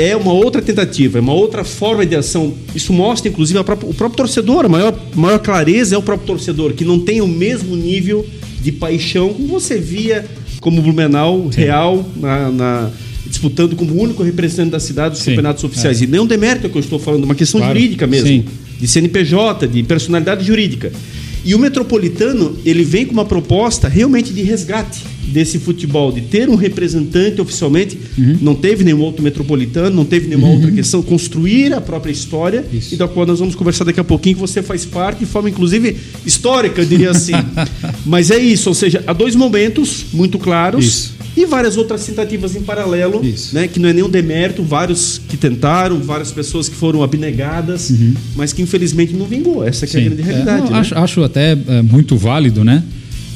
é 0.00 0.16
uma 0.16 0.32
outra 0.32 0.62
tentativa, 0.62 1.18
é 1.18 1.20
uma 1.20 1.32
outra 1.34 1.62
forma 1.64 2.04
de 2.06 2.16
ação. 2.16 2.54
Isso 2.74 2.92
mostra, 2.92 3.28
inclusive, 3.30 3.62
própria- 3.64 3.88
o 3.90 3.94
próprio 3.94 4.16
torcedor. 4.16 4.64
A 4.64 4.68
maior, 4.68 4.94
maior 5.14 5.38
clareza 5.38 5.94
é 5.94 5.98
o 5.98 6.02
próprio 6.02 6.26
torcedor, 6.26 6.72
que 6.72 6.84
não 6.84 6.98
tem 7.00 7.20
o 7.20 7.28
mesmo 7.28 7.76
nível 7.76 8.24
de 8.62 8.72
paixão 8.72 9.32
como 9.34 9.48
você 9.48 9.78
via 9.78 10.24
como 10.60 10.82
Blumenau 10.82 11.48
real 11.48 12.04
na- 12.16 12.50
na- 12.50 12.90
disputando 13.26 13.74
como 13.76 13.94
único 14.00 14.22
representante 14.22 14.70
da 14.70 14.80
cidade 14.80 15.14
dos 15.14 15.22
Sim, 15.22 15.30
campeonatos 15.30 15.62
oficiais. 15.64 16.02
E 16.02 16.06
nem 16.06 16.20
um 16.20 16.26
demérito 16.26 16.68
que 16.68 16.76
eu 16.76 16.80
estou 16.80 16.98
falando, 16.98 17.24
uma 17.24 17.34
questão 17.34 17.60
Claro, 17.60 17.74
jurídica 17.78 18.06
mesmo 18.06 18.26
sim. 18.26 18.44
de 18.78 18.86
CNPJ, 18.88 19.66
de 19.68 19.82
personalidade 19.84 20.44
jurídica. 20.44 20.92
E 21.44 21.54
o 21.54 21.58
Metropolitano, 21.58 22.58
ele 22.64 22.84
vem 22.84 23.06
com 23.06 23.12
uma 23.12 23.24
proposta 23.24 23.88
realmente 23.88 24.32
de 24.32 24.42
resgate 24.42 25.02
desse 25.30 25.58
futebol, 25.58 26.12
de 26.12 26.22
ter 26.22 26.48
um 26.48 26.54
representante 26.54 27.40
oficialmente. 27.40 27.98
Uhum. 28.18 28.38
Não 28.40 28.54
teve 28.54 28.84
nenhum 28.84 29.00
outro 29.00 29.22
metropolitano, 29.22 29.94
não 29.94 30.04
teve 30.04 30.28
nenhuma 30.28 30.48
uhum. 30.48 30.54
outra 30.54 30.70
questão. 30.70 31.02
Construir 31.02 31.72
a 31.72 31.80
própria 31.80 32.12
história, 32.12 32.64
isso. 32.72 32.94
e 32.94 32.96
da 32.96 33.08
qual 33.08 33.26
nós 33.26 33.38
vamos 33.38 33.54
conversar 33.54 33.84
daqui 33.84 34.00
a 34.00 34.04
pouquinho, 34.04 34.34
que 34.36 34.40
você 34.40 34.62
faz 34.62 34.84
parte 34.84 35.20
de 35.20 35.26
forma, 35.26 35.48
inclusive, 35.48 35.96
histórica, 36.26 36.80
eu 36.80 36.84
diria 36.86 37.10
assim. 37.10 37.32
Mas 38.04 38.30
é 38.30 38.38
isso, 38.38 38.68
ou 38.68 38.74
seja, 38.74 39.02
há 39.06 39.12
dois 39.12 39.34
momentos 39.34 40.06
muito 40.12 40.38
claros. 40.38 40.84
Isso. 40.84 41.19
E 41.36 41.46
várias 41.46 41.76
outras 41.76 42.04
tentativas 42.04 42.56
em 42.56 42.62
paralelo, 42.62 43.24
Isso. 43.24 43.54
né, 43.54 43.68
que 43.68 43.78
não 43.78 43.88
é 43.88 43.92
nenhum 43.92 44.10
demérito, 44.10 44.62
vários 44.62 45.20
que 45.28 45.36
tentaram, 45.36 46.00
várias 46.00 46.32
pessoas 46.32 46.68
que 46.68 46.74
foram 46.74 47.02
abnegadas, 47.02 47.90
uhum. 47.90 48.14
mas 48.36 48.52
que 48.52 48.62
infelizmente 48.62 49.14
não 49.14 49.26
vingou. 49.26 49.64
Essa 49.64 49.84
é 49.86 49.88
a 49.88 50.04
grande 50.04 50.22
realidade. 50.22 50.62
É, 50.62 50.64
não, 50.64 50.70
né? 50.72 50.78
acho, 50.78 50.94
acho, 50.96 51.22
até 51.22 51.52
é, 51.52 51.82
muito 51.82 52.16
válido, 52.16 52.64
né? 52.64 52.82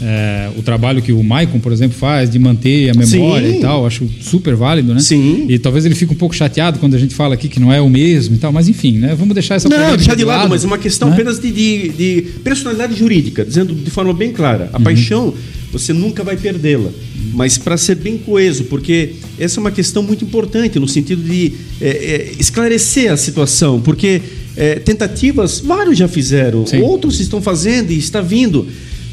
É, 0.03 0.51
o 0.57 0.63
trabalho 0.63 1.01
que 1.01 1.13
o 1.13 1.23
Maicon, 1.23 1.61
por 1.61 1.73
exemplo, 1.73 1.97
faz 1.97 2.29
de 2.29 2.39
manter 2.39 2.91
a 2.91 2.95
memória 2.95 3.49
Sim. 3.49 3.59
e 3.59 3.61
tal, 3.61 3.87
acho 3.87 4.09
super 4.21 4.57
válido, 4.57 4.93
né? 4.93 5.01
Sim. 5.01 5.47
E 5.49 5.59
talvez 5.59 5.85
ele 5.85 5.95
fique 5.95 6.13
um 6.13 6.17
pouco 6.17 6.35
chateado 6.35 6.79
quando 6.79 6.95
a 6.95 6.99
gente 6.99 7.15
fala 7.15 7.35
aqui 7.35 7.49
que 7.49 7.61
não 7.61 7.73
é 7.73 7.81
o 7.81 7.89
mesmo 7.89 8.35
e 8.35 8.39
tal, 8.39 8.53
mas 8.53 8.69
enfim, 8.69 8.99
né? 8.99 9.15
Vamos 9.17 9.35
deixar 9.35 9.55
essa 9.55 9.69
Não, 9.69 9.97
deixar 9.97 10.17
de 10.17 10.25
lado, 10.25 10.39
lado, 10.41 10.51
mas 10.51 10.65
uma 10.65 10.79
questão 10.79 11.09
né? 11.09 11.15
apenas 11.15 11.39
de, 11.39 11.51
de, 11.51 11.89
de, 11.91 12.23
personalidade 12.43 12.95
jurídica, 12.97 13.45
dizendo 13.45 13.75
de 13.75 13.91
forma 13.91 14.13
bem 14.13 14.33
clara. 14.33 14.69
A 14.73 14.79
uhum. 14.79 14.85
paixão, 14.85 15.35
você 15.73 15.93
nunca 15.93 16.25
vai 16.25 16.37
perdê-la. 16.37 16.91
Mas 17.33 17.57
para 17.57 17.77
ser 17.77 17.97
bem 17.97 18.19
coeso, 18.19 18.65
porque 18.65 19.15
essa 19.39 19.59
é 19.59 19.61
uma 19.61 19.71
questão 19.71 20.03
muito 20.03 20.25
importante 20.25 20.79
no 20.79 20.89
sentido 20.89 21.23
de 21.23 21.53
é, 21.81 21.89
é, 21.89 22.33
esclarecer 22.39 23.13
a 23.13 23.17
situação, 23.17 23.81
porque 23.81 24.21
é, 24.57 24.77
tentativas 24.77 25.61
vários 25.61 25.99
já 25.99 26.09
fizeram, 26.09 26.67
Sim. 26.67 26.81
outros 26.81 27.21
estão 27.21 27.41
fazendo 27.41 27.91
e 27.93 27.99
está 27.99 28.21
vindo. 28.21 28.67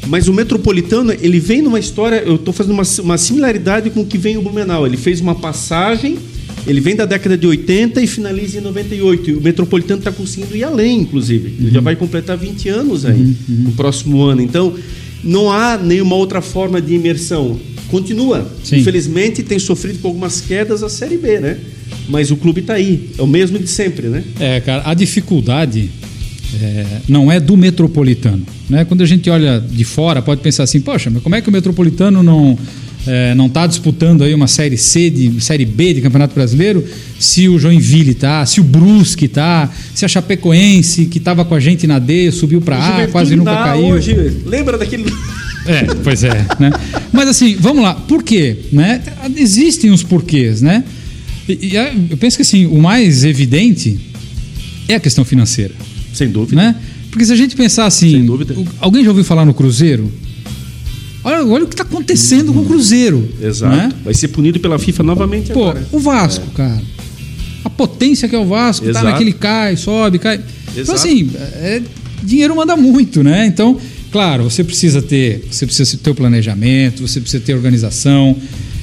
Mas 0.06 0.28
o 0.28 0.32
Metropolitano, 0.32 1.12
ele 1.12 1.38
vem 1.38 1.62
numa 1.62 1.78
história, 1.78 2.16
eu 2.16 2.34
estou 2.34 2.52
fazendo 2.52 2.72
uma, 2.72 2.82
uma 3.02 3.18
similaridade 3.18 3.90
com 3.90 4.00
o 4.00 4.06
que 4.06 4.18
vem 4.18 4.36
o 4.36 4.42
Blumenau. 4.42 4.86
Ele 4.86 4.96
fez 4.96 5.20
uma 5.20 5.34
passagem, 5.34 6.18
ele 6.66 6.80
vem 6.80 6.96
da 6.96 7.04
década 7.04 7.36
de 7.36 7.46
80 7.46 8.02
e 8.02 8.06
finaliza 8.06 8.58
em 8.58 8.60
98. 8.60 9.30
E 9.30 9.34
o 9.34 9.40
Metropolitano 9.40 10.00
está 10.00 10.10
conseguindo 10.10 10.56
ir 10.56 10.64
além, 10.64 11.00
inclusive. 11.00 11.48
Uhum. 11.48 11.66
Ele 11.66 11.70
já 11.70 11.80
vai 11.80 11.96
completar 11.96 12.36
20 12.36 12.68
anos 12.68 13.04
aí, 13.04 13.14
uhum, 13.14 13.34
uhum. 13.48 13.56
no 13.64 13.72
próximo 13.72 14.22
ano. 14.22 14.42
Então, 14.42 14.74
não 15.22 15.50
há 15.50 15.78
nenhuma 15.78 16.16
outra 16.16 16.40
forma 16.40 16.80
de 16.80 16.94
imersão. 16.94 17.58
Continua. 17.88 18.50
Sim. 18.64 18.78
Infelizmente, 18.78 19.42
tem 19.42 19.58
sofrido 19.58 20.00
com 20.00 20.08
algumas 20.08 20.40
quedas 20.40 20.82
a 20.82 20.88
Série 20.88 21.16
B, 21.16 21.38
né? 21.38 21.58
Mas 22.08 22.30
o 22.30 22.36
clube 22.36 22.60
está 22.60 22.74
aí. 22.74 23.10
É 23.16 23.22
o 23.22 23.26
mesmo 23.26 23.58
de 23.58 23.68
sempre, 23.68 24.08
né? 24.08 24.24
É, 24.40 24.60
cara, 24.60 24.82
a 24.84 24.94
dificuldade 24.94 25.90
é, 26.60 26.86
não 27.08 27.30
é 27.30 27.40
do 27.40 27.56
metropolitano. 27.56 28.44
Né? 28.68 28.84
Quando 28.84 29.02
a 29.02 29.06
gente 29.06 29.28
olha 29.30 29.60
de 29.60 29.84
fora, 29.84 30.20
pode 30.20 30.40
pensar 30.40 30.64
assim, 30.64 30.80
poxa, 30.80 31.10
mas 31.10 31.22
como 31.22 31.34
é 31.34 31.40
que 31.40 31.48
o 31.48 31.52
metropolitano 31.52 32.22
não 32.22 32.58
é, 33.06 33.34
não 33.34 33.46
está 33.46 33.66
disputando 33.66 34.22
aí 34.22 34.32
uma 34.32 34.46
série 34.46 34.76
C, 34.76 35.10
de 35.10 35.40
série 35.40 35.64
B 35.64 35.94
de 35.94 36.00
Campeonato 36.00 36.34
Brasileiro, 36.34 36.84
se 37.18 37.48
o 37.48 37.58
Joinville 37.58 38.14
tá, 38.14 38.44
se 38.46 38.60
o 38.60 38.64
Brusque 38.64 39.28
tá, 39.28 39.70
se 39.94 40.04
a 40.04 40.08
Chapecoense 40.08 41.06
que 41.06 41.18
estava 41.18 41.44
com 41.44 41.54
a 41.54 41.60
gente 41.60 41.86
na 41.86 41.98
D 41.98 42.30
subiu 42.30 42.60
para 42.60 42.76
A, 42.76 43.08
quase 43.08 43.34
nunca 43.34 43.54
caiu. 43.54 43.86
Hoje, 43.86 44.14
lembra 44.46 44.78
daquele 44.78 45.12
é, 45.64 45.84
pois 46.02 46.24
é, 46.24 46.44
né? 46.58 46.72
Mas 47.12 47.28
assim, 47.28 47.56
vamos 47.58 47.84
lá, 47.84 47.94
por 47.94 48.22
quê? 48.22 48.56
Né? 48.72 49.00
Existem 49.36 49.90
os 49.90 50.02
porquês, 50.02 50.60
né? 50.60 50.82
E, 51.48 51.68
e 51.68 51.76
eu 52.10 52.16
penso 52.16 52.36
que 52.36 52.42
assim, 52.42 52.66
o 52.66 52.78
mais 52.80 53.24
evidente 53.24 53.98
é 54.88 54.96
a 54.96 55.00
questão 55.00 55.24
financeira. 55.24 55.74
Sem 56.12 56.30
dúvida. 56.30 56.60
Né? 56.60 56.76
Porque 57.10 57.24
se 57.24 57.32
a 57.32 57.36
gente 57.36 57.54
pensar 57.54 57.86
assim. 57.86 58.10
Sem 58.12 58.24
dúvida. 58.24 58.54
Alguém 58.80 59.04
já 59.04 59.10
ouviu 59.10 59.24
falar 59.24 59.44
no 59.44 59.54
Cruzeiro? 59.54 60.10
Olha, 61.24 61.44
olha 61.46 61.64
o 61.64 61.68
que 61.68 61.74
está 61.74 61.84
acontecendo 61.84 62.48
uhum. 62.48 62.54
com 62.54 62.60
o 62.60 62.66
Cruzeiro. 62.66 63.28
Exato. 63.40 63.76
Né? 63.76 63.92
Vai 64.04 64.14
ser 64.14 64.28
punido 64.28 64.58
pela 64.58 64.78
FIFA 64.78 65.02
novamente 65.02 65.52
Pô, 65.52 65.68
agora. 65.68 65.86
o 65.92 65.98
Vasco, 65.98 66.44
é. 66.52 66.56
cara. 66.56 66.82
A 67.64 67.70
potência 67.70 68.28
que 68.28 68.34
é 68.34 68.38
o 68.38 68.46
Vasco, 68.46 68.84
tá 68.84 68.90
Exato. 68.90 69.06
tá 69.06 69.12
naquele 69.12 69.32
cai, 69.32 69.76
sobe, 69.76 70.18
cai. 70.18 70.36
Então, 70.36 70.50
Exato. 70.76 70.80
Então, 70.80 70.94
assim, 70.94 71.30
é, 71.36 71.82
dinheiro 72.22 72.56
manda 72.56 72.76
muito, 72.76 73.22
né? 73.22 73.46
Então, 73.46 73.78
claro, 74.10 74.44
você 74.44 74.64
precisa 74.64 75.00
ter, 75.00 75.46
você 75.50 75.64
precisa 75.64 75.96
ter 75.96 76.10
o 76.10 76.14
planejamento, 76.14 77.06
você 77.06 77.20
precisa 77.20 77.42
ter 77.42 77.54
organização. 77.54 78.36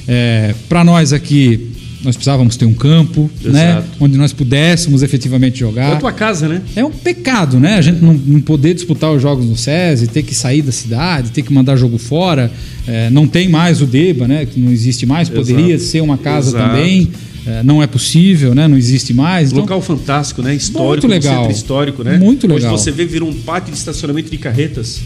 É, 0.08 0.54
Para 0.68 0.82
nós 0.82 1.12
aqui, 1.12 1.69
nós 2.02 2.16
precisávamos 2.16 2.56
ter 2.56 2.64
um 2.64 2.72
campo, 2.72 3.30
né? 3.42 3.82
Onde 4.00 4.16
nós 4.16 4.32
pudéssemos 4.32 5.02
efetivamente 5.02 5.58
jogar. 5.58 5.90
É 5.90 5.92
a 5.92 5.96
tua 5.96 6.12
casa, 6.12 6.48
né? 6.48 6.62
É 6.74 6.84
um 6.84 6.90
pecado, 6.90 7.60
né? 7.60 7.74
A 7.74 7.82
gente 7.82 8.02
não, 8.02 8.14
não 8.14 8.40
poder 8.40 8.74
disputar 8.74 9.12
os 9.12 9.20
jogos 9.20 9.44
no 9.44 9.56
SESI, 9.56 10.06
ter 10.08 10.22
que 10.22 10.34
sair 10.34 10.62
da 10.62 10.72
cidade, 10.72 11.30
ter 11.30 11.42
que 11.42 11.52
mandar 11.52 11.76
jogo 11.76 11.98
fora. 11.98 12.50
É, 12.86 13.10
não 13.10 13.26
tem 13.26 13.48
mais 13.48 13.82
o 13.82 13.86
DEBA, 13.86 14.26
né? 14.26 14.46
Que 14.46 14.58
não 14.58 14.72
existe 14.72 15.04
mais. 15.04 15.28
Poderia 15.28 15.74
Exato. 15.74 15.90
ser 15.90 16.00
uma 16.00 16.16
casa 16.16 16.50
Exato. 16.50 16.70
também. 16.70 17.10
É, 17.46 17.62
não 17.62 17.82
é 17.82 17.86
possível, 17.86 18.54
né? 18.54 18.66
Não 18.66 18.76
existe 18.76 19.12
mais. 19.12 19.50
Então, 19.50 19.62
Local 19.62 19.82
fantástico, 19.82 20.42
né? 20.42 20.54
Histórico, 20.54 20.88
muito 20.88 21.08
legal. 21.08 21.42
centro 21.42 21.56
histórico, 21.56 22.04
né? 22.04 22.18
Muito 22.18 22.46
legal. 22.46 22.72
Hoje 22.72 22.82
você 22.82 22.90
vê 22.90 23.04
vir 23.04 23.22
um 23.22 23.32
pátio 23.32 23.72
de 23.72 23.78
estacionamento 23.78 24.30
de 24.30 24.38
carretas. 24.38 25.00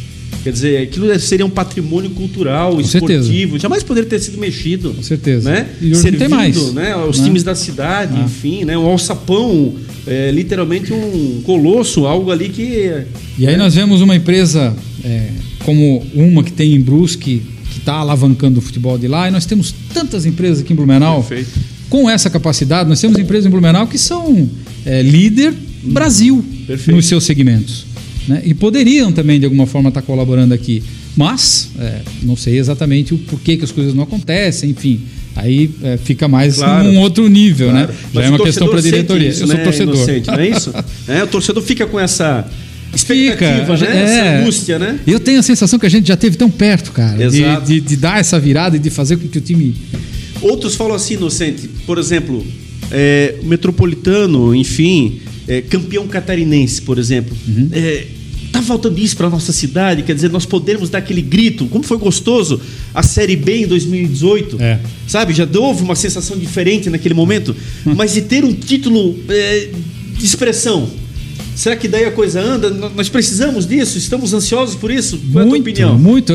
Quer 0.44 0.52
dizer, 0.52 0.82
aquilo 0.82 1.18
seria 1.18 1.46
um 1.46 1.50
patrimônio 1.50 2.10
cultural, 2.10 2.74
Com 2.74 2.80
esportivo, 2.82 3.24
certeza. 3.24 3.58
jamais 3.58 3.82
poderia 3.82 4.10
ter 4.10 4.20
sido 4.20 4.36
mexido. 4.36 4.92
Com 4.92 5.02
certeza. 5.02 5.50
Né? 5.50 5.66
E 5.80 5.86
hoje 5.86 6.02
Servindo, 6.02 6.20
não 6.20 6.28
tem 6.28 6.36
mais. 6.36 6.72
Né, 6.74 6.94
os 6.96 7.18
né? 7.18 7.24
times 7.24 7.42
da 7.42 7.54
cidade, 7.54 8.12
ah. 8.14 8.24
enfim, 8.26 8.62
né? 8.62 8.76
Um 8.76 8.84
alçapão, 8.84 9.72
é, 10.06 10.30
literalmente 10.30 10.92
um 10.92 11.40
colosso, 11.44 12.04
algo 12.04 12.30
ali 12.30 12.50
que. 12.50 13.04
E 13.38 13.46
aí 13.46 13.56
nós 13.56 13.74
vemos 13.74 14.02
uma 14.02 14.14
empresa 14.14 14.76
é, 15.02 15.30
como 15.64 16.04
uma 16.12 16.44
que 16.44 16.52
tem 16.52 16.74
em 16.74 16.80
Brusque, 16.80 17.42
que 17.72 17.78
está 17.78 17.94
alavancando 17.94 18.58
o 18.58 18.62
futebol 18.62 18.98
de 18.98 19.08
lá, 19.08 19.26
e 19.26 19.30
nós 19.30 19.46
temos 19.46 19.74
tantas 19.94 20.26
empresas 20.26 20.60
aqui 20.60 20.74
em 20.74 20.76
Blumenau. 20.76 21.22
Perfeito. 21.22 21.58
Com 21.88 22.10
essa 22.10 22.28
capacidade, 22.28 22.86
nós 22.86 23.00
temos 23.00 23.18
empresas 23.18 23.46
em 23.46 23.50
Blumenau 23.50 23.86
que 23.86 23.96
são 23.96 24.46
é, 24.84 25.00
líder 25.00 25.54
Brasil 25.82 26.44
Perfeito. 26.66 26.94
nos 26.94 27.06
seus 27.06 27.24
segmentos. 27.24 27.93
Né? 28.26 28.42
E 28.44 28.54
poderiam 28.54 29.12
também, 29.12 29.38
de 29.38 29.44
alguma 29.44 29.66
forma, 29.66 29.88
estar 29.88 30.02
colaborando 30.02 30.54
aqui. 30.54 30.82
Mas, 31.16 31.70
é, 31.78 32.00
não 32.22 32.36
sei 32.36 32.58
exatamente 32.58 33.14
o 33.14 33.18
porquê 33.18 33.56
que 33.56 33.64
as 33.64 33.70
coisas 33.70 33.94
não 33.94 34.02
acontecem, 34.02 34.70
enfim. 34.70 35.00
Aí 35.36 35.70
é, 35.82 35.96
fica 35.96 36.28
mais 36.28 36.56
claro, 36.56 36.84
num 36.92 36.98
outro 37.00 37.28
nível, 37.28 37.72
né? 37.72 37.86
claro. 37.86 37.92
né? 37.92 37.98
Já 38.02 38.08
Mas 38.12 38.24
é 38.24 38.28
uma 38.30 38.38
questão 38.38 38.68
para 38.68 38.78
a 38.78 38.82
diretoria. 38.82 39.28
Isso, 39.28 39.42
Eu 39.42 39.46
sou 39.48 39.56
né? 39.56 39.64
torcedor. 39.64 39.94
Inocente, 39.94 40.26
não 40.28 40.38
é 40.38 40.48
isso? 40.48 40.74
é, 41.08 41.24
o 41.24 41.26
torcedor 41.26 41.62
fica 41.62 41.86
com 41.86 41.98
essa 41.98 42.48
expectativa, 42.94 43.76
fica, 43.76 43.90
né? 43.90 44.00
É, 44.00 44.04
essa 44.04 44.38
angústia, 44.40 44.78
né? 44.78 45.00
Eu 45.06 45.18
tenho 45.18 45.40
a 45.40 45.42
sensação 45.42 45.78
que 45.78 45.86
a 45.86 45.88
gente 45.88 46.06
já 46.06 46.16
teve 46.16 46.36
tão 46.36 46.50
perto, 46.50 46.92
cara, 46.92 47.28
de, 47.28 47.42
de, 47.66 47.80
de, 47.80 47.96
dar 47.96 48.20
essa 48.20 48.38
virada 48.38 48.76
e 48.76 48.78
de 48.78 48.90
fazer 48.90 49.16
com 49.16 49.26
que 49.26 49.38
o 49.38 49.40
time. 49.40 49.74
Outros 50.40 50.76
falam 50.76 50.94
assim, 50.94 51.14
inocente. 51.14 51.68
Por 51.84 51.98
exemplo, 51.98 52.46
é, 52.90 53.34
o 53.42 53.46
Metropolitano, 53.46 54.54
enfim, 54.54 55.20
é, 55.48 55.60
campeão 55.62 56.06
catarinense, 56.06 56.82
por 56.82 56.98
exemplo. 56.98 57.36
Uhum. 57.46 57.68
É, 57.72 58.06
tá 58.52 58.62
faltando 58.62 58.98
isso 59.00 59.16
para 59.16 59.28
nossa 59.28 59.52
cidade, 59.52 60.04
quer 60.04 60.14
dizer, 60.14 60.30
nós 60.30 60.46
podemos 60.46 60.88
dar 60.88 60.98
aquele 60.98 61.20
grito. 61.20 61.66
Como 61.66 61.82
foi 61.82 61.98
gostoso 61.98 62.60
a 62.94 63.02
Série 63.02 63.34
B 63.34 63.62
em 63.62 63.66
2018, 63.66 64.56
é. 64.60 64.80
sabe? 65.08 65.34
Já 65.34 65.46
houve 65.56 65.82
uma 65.82 65.96
sensação 65.96 66.38
diferente 66.38 66.88
naquele 66.88 67.14
momento, 67.14 67.54
hum. 67.84 67.94
mas 67.96 68.14
de 68.14 68.22
ter 68.22 68.44
um 68.44 68.52
título 68.52 69.18
é, 69.28 69.70
de 70.16 70.24
expressão. 70.24 70.88
Será 71.56 71.76
que 71.76 71.86
daí 71.86 72.04
a 72.04 72.10
coisa 72.10 72.40
anda? 72.40 72.68
Nós 72.70 73.08
precisamos 73.08 73.66
disso? 73.66 73.96
Estamos 73.96 74.32
ansiosos 74.32 74.74
por 74.74 74.90
isso? 74.90 75.20
Qual 75.32 75.46
muito, 75.46 75.68
é 75.68 75.82
a 75.82 75.86
tua 75.86 75.92
opinião? 75.92 75.98
Muito. 75.98 76.32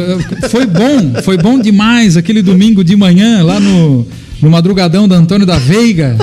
Foi 0.50 0.66
bom, 0.66 1.22
foi 1.24 1.38
bom 1.38 1.60
demais 1.60 2.16
aquele 2.16 2.42
domingo 2.42 2.84
de 2.84 2.96
manhã 2.96 3.44
lá 3.44 3.60
no 3.60 4.08
no 4.42 4.50
madrugadão 4.50 5.08
da 5.08 5.16
Antônio 5.16 5.46
da 5.46 5.58
Veiga, 5.58 6.16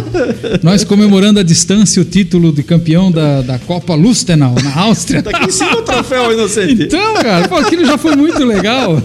nós 0.62 0.84
comemorando 0.84 1.40
a 1.40 1.42
distância 1.42 2.00
o 2.00 2.04
título 2.04 2.52
de 2.52 2.62
campeão 2.62 3.10
da, 3.10 3.42
da 3.42 3.58
Copa 3.58 3.94
Lustenau, 3.94 4.54
na 4.62 4.74
Áustria. 4.74 5.22
Tá 5.22 5.30
aqui 5.30 5.46
em 5.46 5.50
cima 5.50 5.76
o 5.76 5.82
troféu, 5.82 6.32
inocente. 6.32 6.84
Então, 6.84 7.14
cara, 7.14 7.48
pô, 7.48 7.56
aquilo 7.56 7.84
já 7.84 7.98
foi 7.98 8.16
muito 8.16 8.42
legal. 8.44 9.02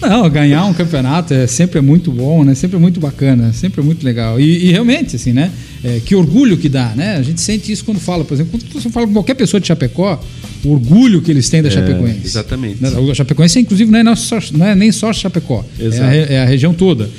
Não, 0.00 0.28
ganhar 0.30 0.64
um 0.64 0.74
campeonato 0.74 1.34
é 1.34 1.46
sempre 1.46 1.78
é 1.78 1.82
muito 1.82 2.10
bom, 2.10 2.44
né? 2.44 2.54
Sempre 2.54 2.76
é 2.76 2.80
muito 2.80 3.00
bacana, 3.00 3.52
sempre 3.52 3.80
é 3.80 3.84
muito 3.84 4.04
legal. 4.04 4.40
E, 4.40 4.66
e 4.66 4.70
realmente, 4.70 5.16
assim, 5.16 5.32
né? 5.32 5.50
É, 5.84 6.00
que 6.04 6.14
orgulho 6.14 6.56
que 6.56 6.68
dá, 6.68 6.92
né? 6.96 7.16
A 7.16 7.22
gente 7.22 7.40
sente 7.40 7.70
isso 7.70 7.84
quando 7.84 7.98
fala, 7.98 8.24
por 8.24 8.34
exemplo, 8.34 8.58
quando 8.58 8.82
você 8.82 8.88
fala 8.88 9.06
com 9.06 9.12
qualquer 9.12 9.34
pessoa 9.34 9.60
de 9.60 9.66
Chapecó, 9.66 10.22
o 10.64 10.72
orgulho 10.72 11.20
que 11.20 11.30
eles 11.30 11.48
têm 11.48 11.60
da 11.60 11.68
é, 11.68 11.72
Chapecoense. 11.72 12.20
Exatamente. 12.24 12.78
A 13.10 13.14
Chapecoense, 13.14 13.58
inclusive, 13.58 13.90
não 13.90 14.12
é, 14.12 14.16
só, 14.16 14.38
não 14.52 14.66
é 14.66 14.74
nem 14.74 14.92
só 14.92 15.12
Chapecó, 15.12 15.64
é 15.78 16.00
a, 16.00 16.14
é 16.14 16.42
a 16.42 16.44
região 16.44 16.72
toda 16.72 17.10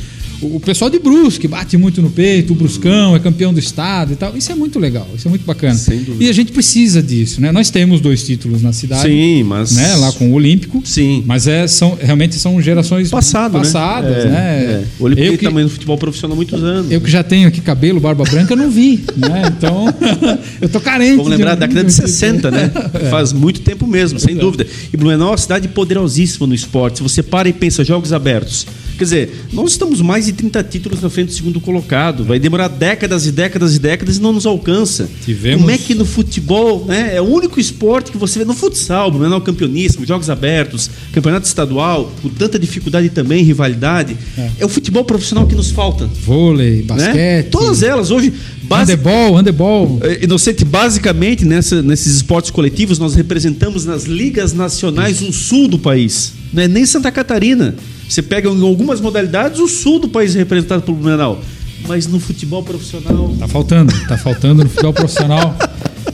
o 0.47 0.59
pessoal 0.59 0.89
de 0.89 1.00
Brusque 1.00 1.47
bate 1.47 1.77
muito 1.77 2.01
no 2.01 2.09
peito, 2.09 2.53
o 2.53 2.55
Bruscão 2.55 3.15
é 3.15 3.19
campeão 3.19 3.53
do 3.53 3.59
estado 3.59 4.13
e 4.13 4.15
tal. 4.15 4.35
Isso 4.38 4.51
é 4.51 4.55
muito 4.55 4.79
legal, 4.79 5.07
isso 5.15 5.27
é 5.27 5.29
muito 5.29 5.45
bacana. 5.45 5.75
Sem 5.75 6.00
dúvida. 6.03 6.23
E 6.23 6.29
a 6.29 6.33
gente 6.33 6.51
precisa 6.51 7.01
disso, 7.01 7.41
né? 7.41 7.51
Nós 7.51 7.69
temos 7.69 8.01
dois 8.01 8.23
títulos 8.23 8.62
na 8.62 8.73
cidade. 8.73 9.03
Sim, 9.03 9.43
mas. 9.43 9.75
Né? 9.75 9.95
Lá 9.95 10.12
com 10.13 10.31
o 10.31 10.33
Olímpico. 10.33 10.81
Sim. 10.85 11.23
Mas 11.25 11.47
é, 11.47 11.67
são, 11.67 11.97
realmente 12.00 12.35
são 12.35 12.62
gerações 12.62 13.09
Passado, 13.09 13.53
passadas, 13.53 14.25
né? 14.25 14.31
né? 14.31 14.63
É. 14.63 14.83
O 15.00 15.05
Olímpico 15.05 15.27
Eu 15.27 15.38
que- 15.38 15.45
tamanho 15.45 15.65
no 15.67 15.71
futebol 15.73 15.97
profissional 15.97 16.33
há 16.33 16.38
muitos 16.38 16.63
anos. 16.63 16.91
Eu 16.91 17.01
que 17.01 17.09
já 17.09 17.23
tenho 17.23 17.47
aqui 17.47 17.62
cabelo, 17.62 18.00
barba 18.00 18.23
branca, 18.23 18.55
não 18.55 18.69
vi, 18.69 19.03
né? 19.15 19.43
Então, 19.57 19.85
eu 20.62 20.69
tô 20.69 20.79
carente. 20.79 21.17
Vamos 21.17 21.31
lembrar 21.31 21.55
da 21.55 21.65
década 21.65 21.83
de 21.85 21.93
60, 21.93 22.51
né? 22.51 22.71
Faz 23.09 23.31
muito 23.33 23.62
tempo 23.62 23.85
mesmo, 23.88 24.19
sem 24.19 24.35
dúvida. 24.35 24.65
E 24.93 24.97
Blumenau 24.97 25.29
é 25.29 25.31
uma 25.31 25.38
cidade 25.38 25.67
poderosíssima 25.67 26.47
no 26.47 26.53
esporte. 26.55 26.97
Se 26.97 27.03
você 27.03 27.21
para 27.23 27.47
e 27.50 27.53
pensa, 27.53 27.83
jogos 27.83 28.12
abertos. 28.13 28.65
Quer 29.03 29.15
dizer, 29.25 29.36
nós 29.51 29.72
estamos 29.72 30.00
mais 30.00 30.27
de 30.27 30.31
30 30.31 30.63
títulos 30.63 31.01
na 31.01 31.10
frente 31.10 31.27
do 31.27 31.33
segundo 31.33 31.60
colocado. 31.60 32.24
Vai 32.24 32.39
demorar 32.39 32.69
décadas 32.69 33.25
e 33.25 33.31
décadas 33.33 33.75
e 33.75 33.79
décadas 33.79 34.15
e 34.15 34.22
não 34.22 34.31
nos 34.31 34.45
alcança. 34.45 35.10
Tivemos- 35.25 35.60
Como 35.60 35.69
é 35.72 35.77
que 35.77 35.93
no 35.93 36.05
futebol, 36.05 36.86
né? 36.86 37.13
É 37.15 37.22
o 37.22 37.25
único 37.25 37.60
esporte 37.60 38.12
que 38.12 38.17
você 38.17 38.39
vê 38.39 38.45
no 38.45 38.53
futsal, 38.53 39.12
Blumenau 39.12 39.41
campeoníssimo, 39.41 40.05
jogos 40.05 40.29
abertos, 40.29 40.89
campeonato 41.12 41.45
estadual, 41.45 42.13
com 42.22 42.29
tanta 42.29 42.57
dificuldade 42.57 43.10
também, 43.10 43.43
rivalidade. 43.43 44.15
É. 44.38 44.51
É, 44.60 44.65
o 44.65 44.69
futebol 44.69 45.03
profissional 45.03 45.45
que 45.45 45.53
nos 45.55 45.69
falta. 45.69 46.05
Vôlei, 46.25 46.77
Né? 46.77 46.81
basquete, 46.83 47.50
Todas 47.50 47.83
elas 47.83 48.10
hoje. 48.10 48.31
basi- 48.63 48.93
handebol, 48.93 49.36
handebol. 49.38 50.00
é, 50.01 50.24
Inocente, 50.24 50.63
basicamente, 50.63 51.43
nessa- 51.43 51.81
nesses 51.81 52.15
esportes 52.15 52.51
coletivos, 52.51 52.98
nós 53.00 53.15
representamos 53.15 53.83
nas 53.83 54.05
ligas 54.05 54.53
nacionais 54.53 55.22
o 55.22 55.33
sul 55.33 55.67
do 55.67 55.77
país. 55.77 56.31
Não 56.53 56.63
é 56.63 56.67
nem 56.67 56.86
Santa 56.86 57.12
Catarina. 57.12 57.75
Você 58.07 58.22
pega 58.22 58.50
em 58.50 58.62
algumas 58.62 59.01
modalidades 59.01 59.60
o 59.60 59.67
sul 59.67 60.00
do 60.00 60.07
país 60.07 60.36
é 60.36 60.39
representado 60.39 60.83
pelo 60.83 60.98
Blumenau. 60.98 61.41
Mas 61.88 62.07
no 62.07 62.19
futebol 62.19 62.63
profissional. 62.63 63.36
Tá 63.39 63.48
faltando, 63.48 63.93
tá 64.07 64.17
faltando 64.17 64.63
no 64.63 64.69
futebol 64.69 64.93
profissional. 64.93 65.55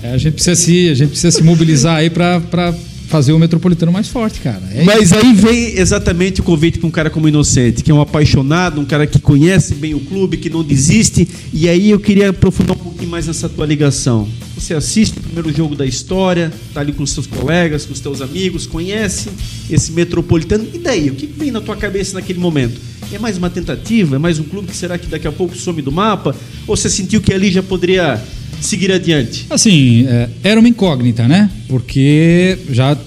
É, 0.02 0.14
a 0.14 0.18
gente 0.18 0.34
precisa 0.36 0.56
se, 0.56 0.90
a 0.90 0.94
gente 0.94 1.10
precisa 1.10 1.32
se 1.32 1.44
mobilizar 1.44 1.98
aí 1.98 2.10
para 2.10 2.74
fazer 3.10 3.34
o 3.34 3.40
metropolitano 3.40 3.92
mais 3.92 4.08
forte, 4.08 4.40
cara. 4.40 4.62
É 4.72 4.84
Mas 4.84 5.12
aí 5.12 5.34
vem 5.34 5.80
exatamente 5.80 6.42
o 6.42 6.44
convite 6.44 6.78
para 6.78 6.88
um 6.88 6.92
cara 6.92 7.10
como 7.10 7.28
Inocente, 7.28 7.84
que 7.84 7.90
é 7.90 7.94
um 7.94 8.00
apaixonado, 8.00 8.80
um 8.80 8.86
cara 8.86 9.08
que 9.08 9.20
conhece 9.20 9.74
bem 9.74 9.96
o 9.96 10.00
clube, 10.00 10.38
que 10.38 10.48
não 10.48 10.64
desiste. 10.64 11.28
E 11.52 11.68
aí 11.68 11.90
eu 11.90 12.00
queria 12.00 12.30
aprofundar 12.30 12.78
um 12.78 12.80
pouquinho 12.80 13.10
mais 13.10 13.26
nessa 13.26 13.50
tua 13.50 13.66
ligação. 13.66 14.28
Você 14.56 14.76
assiste 14.76 15.18
o 15.18 15.22
primeiro 15.22 15.52
jogo 15.52 15.76
da 15.76 15.88
história, 15.88 16.54
tá 16.72 16.82
ali 16.82 16.94
com 16.94 17.02
os 17.02 17.12
seus 17.12 17.26
colegas, 17.26 17.84
com 17.84 17.94
os 17.94 18.00
teus 18.00 18.22
amigos, 18.22 18.68
conhece 18.68 19.30
esse 19.72 19.92
metropolitano. 19.92 20.68
E 20.72 20.78
daí? 20.78 21.10
O 21.10 21.16
que 21.16 21.26
que 21.26 21.40
vem 21.40 21.50
na 21.50 21.62
tua 21.62 21.76
cabeça 21.76 22.14
naquele 22.14 22.40
momento? 22.40 22.80
É 23.12 23.18
mais 23.18 23.38
uma 23.38 23.50
tentativa? 23.50 24.18
É 24.18 24.20
mais 24.20 24.38
um 24.38 24.44
clube 24.44 24.68
que 24.68 24.78
será 24.78 25.00
que 25.00 25.08
daqui 25.08 25.28
a 25.28 25.32
pouco 25.32 25.58
some 25.58 25.82
do 25.82 25.92
mapa? 25.92 26.36
Ou 26.68 26.78
você 26.78 26.88
sentiu 26.88 27.20
que 27.20 27.34
ali 27.34 27.52
já 27.52 27.64
poderia 27.64 28.22
seguir 28.62 28.92
adiante? 28.92 29.46
Assim, 29.50 30.06
é, 30.08 30.30
era 30.44 30.60
uma 30.60 30.70
incógnita, 30.70 31.28
né? 31.28 31.50
Porque 31.68 32.58
já 32.72 32.98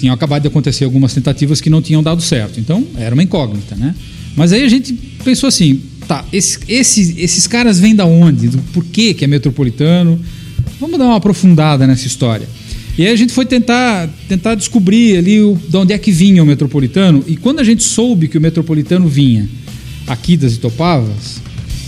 tinham 0.00 0.14
acabado 0.14 0.42
de 0.42 0.48
acontecer 0.48 0.84
algumas 0.84 1.14
tentativas 1.14 1.60
que 1.60 1.70
não 1.70 1.80
tinham 1.82 2.02
dado 2.02 2.20
certo. 2.22 2.58
Então, 2.58 2.84
era 2.96 3.14
uma 3.14 3.22
incógnita, 3.22 3.76
né? 3.76 3.94
Mas 4.36 4.52
aí 4.52 4.62
a 4.64 4.68
gente 4.68 4.92
pensou 5.24 5.46
assim, 5.48 5.80
tá, 6.08 6.24
esse- 6.32 6.58
esses, 6.68 7.16
esses 7.18 7.46
caras 7.46 7.78
vêm 7.78 7.94
da 7.94 8.04
onde? 8.06 8.48
Do 8.48 8.58
porquê 8.72 9.14
que 9.14 9.24
é 9.24 9.28
metropolitano? 9.28 10.18
Vamos 10.80 10.98
dar 10.98 11.04
uma 11.04 11.16
aprofundada 11.16 11.86
nessa 11.86 12.06
história. 12.06 12.48
E 12.98 13.06
aí 13.06 13.12
a 13.12 13.16
gente 13.16 13.32
foi 13.32 13.46
tentar, 13.46 14.08
tentar 14.28 14.54
descobrir 14.54 15.16
ali 15.16 15.40
o, 15.40 15.56
de 15.68 15.76
onde 15.76 15.92
é 15.92 15.98
que 15.98 16.10
vinha 16.12 16.42
o 16.42 16.46
metropolitano. 16.46 17.24
E 17.26 17.36
quando 17.36 17.60
a 17.60 17.64
gente 17.64 17.82
soube 17.82 18.28
que 18.28 18.36
o 18.36 18.40
metropolitano 18.40 19.08
vinha 19.08 19.48
aqui 20.06 20.36
das 20.36 20.54
Itopavas, 20.54 21.40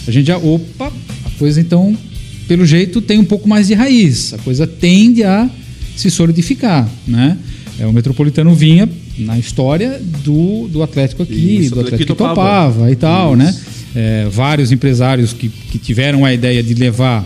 a 0.06 0.10
gente 0.10 0.26
já, 0.26 0.38
opa, 0.38 0.86
a 1.24 1.30
coisa 1.38 1.60
então, 1.60 1.96
pelo 2.46 2.64
jeito, 2.66 3.00
tem 3.00 3.18
um 3.18 3.24
pouco 3.24 3.48
mais 3.48 3.66
de 3.66 3.74
raiz. 3.74 4.34
A 4.34 4.38
coisa 4.38 4.66
tende 4.66 5.22
a 5.22 5.48
se 5.96 6.10
solidificar, 6.10 6.88
né? 7.06 7.38
É, 7.78 7.86
o 7.86 7.92
metropolitano 7.92 8.54
vinha 8.54 8.88
na 9.18 9.38
história 9.38 10.00
do, 10.22 10.68
do 10.68 10.82
Atlético 10.82 11.22
aqui, 11.22 11.56
Isso, 11.56 11.74
do 11.74 11.80
Atlético 11.80 12.12
Itopava. 12.12 12.32
Itopava 12.32 12.90
e 12.90 12.96
tal, 12.96 13.36
Isso. 13.36 13.36
né? 13.36 13.56
É, 13.96 14.28
vários 14.30 14.72
empresários 14.72 15.32
que, 15.32 15.48
que 15.48 15.78
tiveram 15.78 16.24
a 16.24 16.32
ideia 16.32 16.62
de 16.62 16.74
levar 16.74 17.24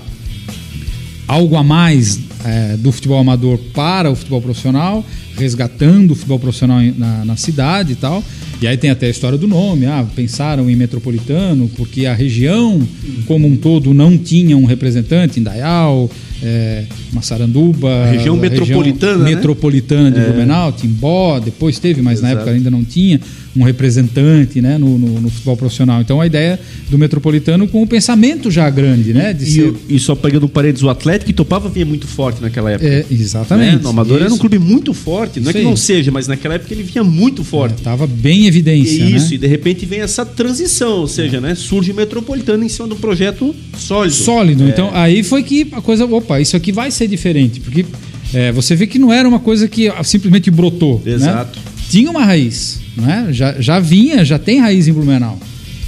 algo 1.27 1.57
a 1.57 1.63
mais 1.63 2.19
é, 2.45 2.77
do 2.77 2.93
futebol 2.93 3.19
amador 3.19 3.59
para 3.75 4.11
o 4.11 4.15
futebol 4.17 4.41
profissional, 4.41 5.05
resgatando 5.39 6.11
o 6.11 6.15
futebol 6.15 6.39
profissional 6.39 6.81
na, 6.97 7.25
na 7.25 7.37
cidade 7.37 7.93
e 7.93 7.97
tal. 7.97 8.23
E 8.61 8.67
aí 8.67 8.77
tem 8.77 8.91
até 8.91 9.07
a 9.07 9.11
história 9.11 9.39
do 9.39 9.47
nome, 9.47 9.87
ah, 9.87 10.05
pensaram 10.17 10.69
em 10.69 10.75
metropolitano 10.75 11.71
porque 11.77 12.07
a 12.07 12.15
região 12.15 12.81
como 13.27 13.47
um 13.47 13.57
todo 13.57 13.95
não 13.95 14.19
tinha 14.19 14.57
um 14.57 14.65
representante, 14.65 15.39
Indaial, 15.39 16.11
é, 16.43 16.85
Massaranduba, 17.13 17.89
A 18.05 18.11
região 18.11 18.37
metropolitana, 18.37 19.25
né? 19.25 19.35
metropolitana 19.35 20.11
de 20.11 20.21
Blumenau, 20.21 20.73
Timbó, 20.73 21.39
depois 21.39 21.79
teve, 21.79 22.01
mas 22.03 22.21
na 22.21 22.29
Exato. 22.29 22.43
época 22.43 22.57
ainda 22.57 22.71
não 22.71 22.85
tinha 22.85 23.21
um 23.57 23.63
representante 23.65 24.61
né, 24.61 24.79
no, 24.79 24.97
no- 24.99 25.21
no 25.21 25.31
futebol 25.31 25.57
profissional. 25.57 26.01
Então 26.01 26.21
a 26.21 26.27
ideia 26.27 26.61
do 26.91 26.97
metropolitano 26.99 27.67
com 27.67 27.83
o 27.83 27.87
pensamento 27.87 28.51
já 28.53 28.69
grande, 28.71 29.13
né? 29.13 29.37
E, 29.39 29.45
ser, 29.47 29.75
e 29.89 29.99
só 29.99 30.15
pegando 30.15 30.49
paredes, 30.49 30.83
o 30.83 30.89
Atlético 30.89 31.31
Itopava 31.31 31.69
vinha 31.69 31.85
muito 31.87 32.07
forte 32.07 32.41
naquela 32.41 32.71
época. 32.71 32.89
é, 32.89 33.05
exatamente. 33.11 33.77
Né? 33.77 33.81
No 33.83 33.89
Amador 33.89 34.23
era 34.23 34.33
um 34.33 34.39
clube 34.39 34.59
muito 34.61 34.95
forte. 34.95 35.28
Não 35.37 35.49
é 35.49 35.51
Isso 35.51 35.59
que 35.59 35.65
não 35.65 35.71
aí. 35.73 35.77
seja, 35.77 36.11
mas 36.11 36.27
naquela 36.29 36.55
época 36.55 36.73
ele 36.75 36.83
vinha 36.83 37.05
muito 37.05 37.45
forte. 37.45 37.83
Tava 37.83 38.07
bem 38.07 38.45
em 38.45 38.47
evidência. 38.47 39.03
E 39.03 39.15
isso, 39.15 39.31
né? 39.31 39.35
e 39.35 39.39
de 39.39 39.47
repente 39.47 39.87
vem 39.87 40.01
essa 40.01 40.25
transição, 40.25 40.99
ou 41.01 41.09
seja, 41.09 41.41
né, 41.41 41.55
surge 41.55 41.93
o 41.93 41.95
Metropolitano 41.95 42.65
em 42.65 42.69
cima 42.69 42.89
de 42.89 42.95
um 42.95 42.99
projeto 42.99 43.55
sólido. 43.77 44.15
Sólido. 44.15 44.65
É. 44.65 44.69
Então 44.69 44.91
aí 44.93 45.23
foi 45.23 45.43
que 45.43 45.69
a 45.73 45.81
coisa, 45.81 46.05
opa, 46.07 46.41
isso 46.41 46.57
aqui 46.57 46.73
vai 46.73 46.91
ser 46.91 47.07
diferente, 47.09 47.61
porque 47.61 47.85
é, 48.33 48.53
você 48.53 48.75
vê 48.75 48.87
que 48.87 48.99
não 48.99 49.13
era 49.13 49.29
uma 49.29 49.39
coisa 49.39 49.69
que 49.69 49.89
ah, 49.89 50.03
simplesmente 50.05 50.51
brotou. 50.51 51.03
né? 51.05 51.13
Exato. 51.13 51.59
Tinha 51.91 52.11
uma 52.11 52.25
raiz, 52.25 52.81
né? 52.97 53.29
Já, 53.31 53.55
já 53.61 53.81
vinha, 53.81 54.25
já 54.25 54.39
tem 54.39 54.61
raiz 54.61 54.87
em 54.89 54.93
Blumenau. 54.93 55.39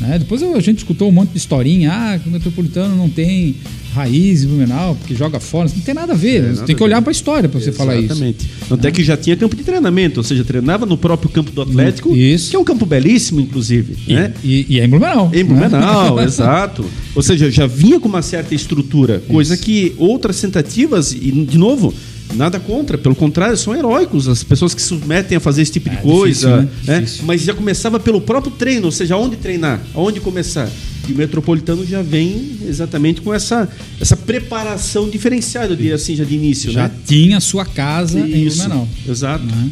Né? 0.00 0.18
Depois 0.18 0.42
a 0.42 0.60
gente 0.60 0.78
escutou 0.78 1.08
um 1.08 1.12
monte 1.12 1.30
de 1.30 1.38
historinha, 1.38 1.92
ah, 1.92 2.18
que 2.18 2.28
o 2.28 2.32
Metropolitano 2.32 2.96
não 2.96 3.08
tem 3.08 3.54
raiz 3.92 4.44
em 4.44 4.46
Blumenau, 4.46 4.94
porque 4.94 5.14
joga 5.14 5.38
fora. 5.40 5.68
Não 5.74 5.82
tem 5.82 5.94
nada 5.94 6.12
a 6.12 6.16
ver. 6.16 6.42
É, 6.44 6.52
você 6.54 6.64
tem 6.64 6.76
que 6.76 6.82
olhar 6.82 7.02
para 7.02 7.10
a 7.10 7.12
história 7.12 7.48
para 7.48 7.60
você 7.60 7.70
falar 7.72 7.96
isso. 7.96 8.06
Exatamente. 8.06 8.48
Tanto 8.68 8.86
é 8.86 8.90
que 8.90 9.02
já 9.04 9.16
tinha 9.16 9.36
campo 9.36 9.54
de 9.54 9.62
treinamento, 9.62 10.20
ou 10.20 10.24
seja, 10.24 10.42
treinava 10.44 10.86
no 10.86 10.96
próprio 10.96 11.28
campo 11.28 11.50
do 11.50 11.60
Atlético, 11.60 12.14
Isso. 12.16 12.50
que 12.50 12.56
é 12.56 12.58
um 12.58 12.64
campo 12.64 12.86
belíssimo, 12.86 13.40
inclusive. 13.40 13.96
E, 14.06 14.14
né? 14.14 14.32
e- 14.42 14.66
e 14.68 14.80
é 14.80 14.84
em 14.84 14.88
Blumenau. 14.88 15.30
Em 15.34 15.38
né? 15.38 15.44
Blumenau, 15.44 16.20
exato. 16.22 16.84
Ou 17.14 17.22
seja, 17.22 17.50
já 17.50 17.66
vinha 17.66 17.98
com 18.00 18.08
uma 18.08 18.22
certa 18.22 18.54
estrutura, 18.54 19.22
coisa 19.28 19.56
que 19.56 19.92
outras 19.98 20.40
tentativas, 20.40 21.12
e 21.12 21.30
de 21.32 21.58
novo, 21.58 21.92
nada 22.34 22.58
contra, 22.60 22.96
pelo 22.98 23.14
contrário, 23.14 23.56
são 23.56 23.74
heróicos 23.74 24.28
as 24.28 24.42
pessoas 24.42 24.74
que 24.74 24.80
se 24.80 24.88
submetem 24.88 25.36
a 25.36 25.40
fazer 25.40 25.62
esse 25.62 25.72
tipo 25.72 25.88
de 25.90 25.96
É, 25.96 26.00
coisa. 26.00 26.62
difícil, 26.62 26.86
né? 26.92 27.00
Difícil. 27.00 27.24
Mas 27.26 27.42
já 27.42 27.54
começava 27.54 27.98
pelo 28.00 28.20
próprio 28.20 28.52
treino, 28.52 28.86
ou 28.86 28.92
seja, 28.92 29.14
aonde 29.14 29.36
treinar, 29.36 29.80
aonde 29.94 30.20
começar. 30.20 30.68
E 31.08 31.12
o 31.12 31.16
Metropolitano 31.16 31.84
já 31.84 32.02
vem 32.02 32.52
exatamente 32.68 33.20
com 33.20 33.32
essa, 33.34 33.68
essa 34.00 34.16
preparação 34.16 35.08
diferenciada, 35.08 35.72
eu 35.72 35.76
diria 35.76 35.94
assim, 35.94 36.14
já 36.14 36.24
de 36.24 36.34
início, 36.34 36.70
Já 36.70 36.84
né? 36.88 36.90
tinha 37.06 37.38
a 37.38 37.40
sua 37.40 37.64
casa 37.64 38.20
em 38.20 38.46
Isso, 38.46 38.58
Blumenau. 38.58 38.88
exato. 39.08 39.44
né? 39.44 39.70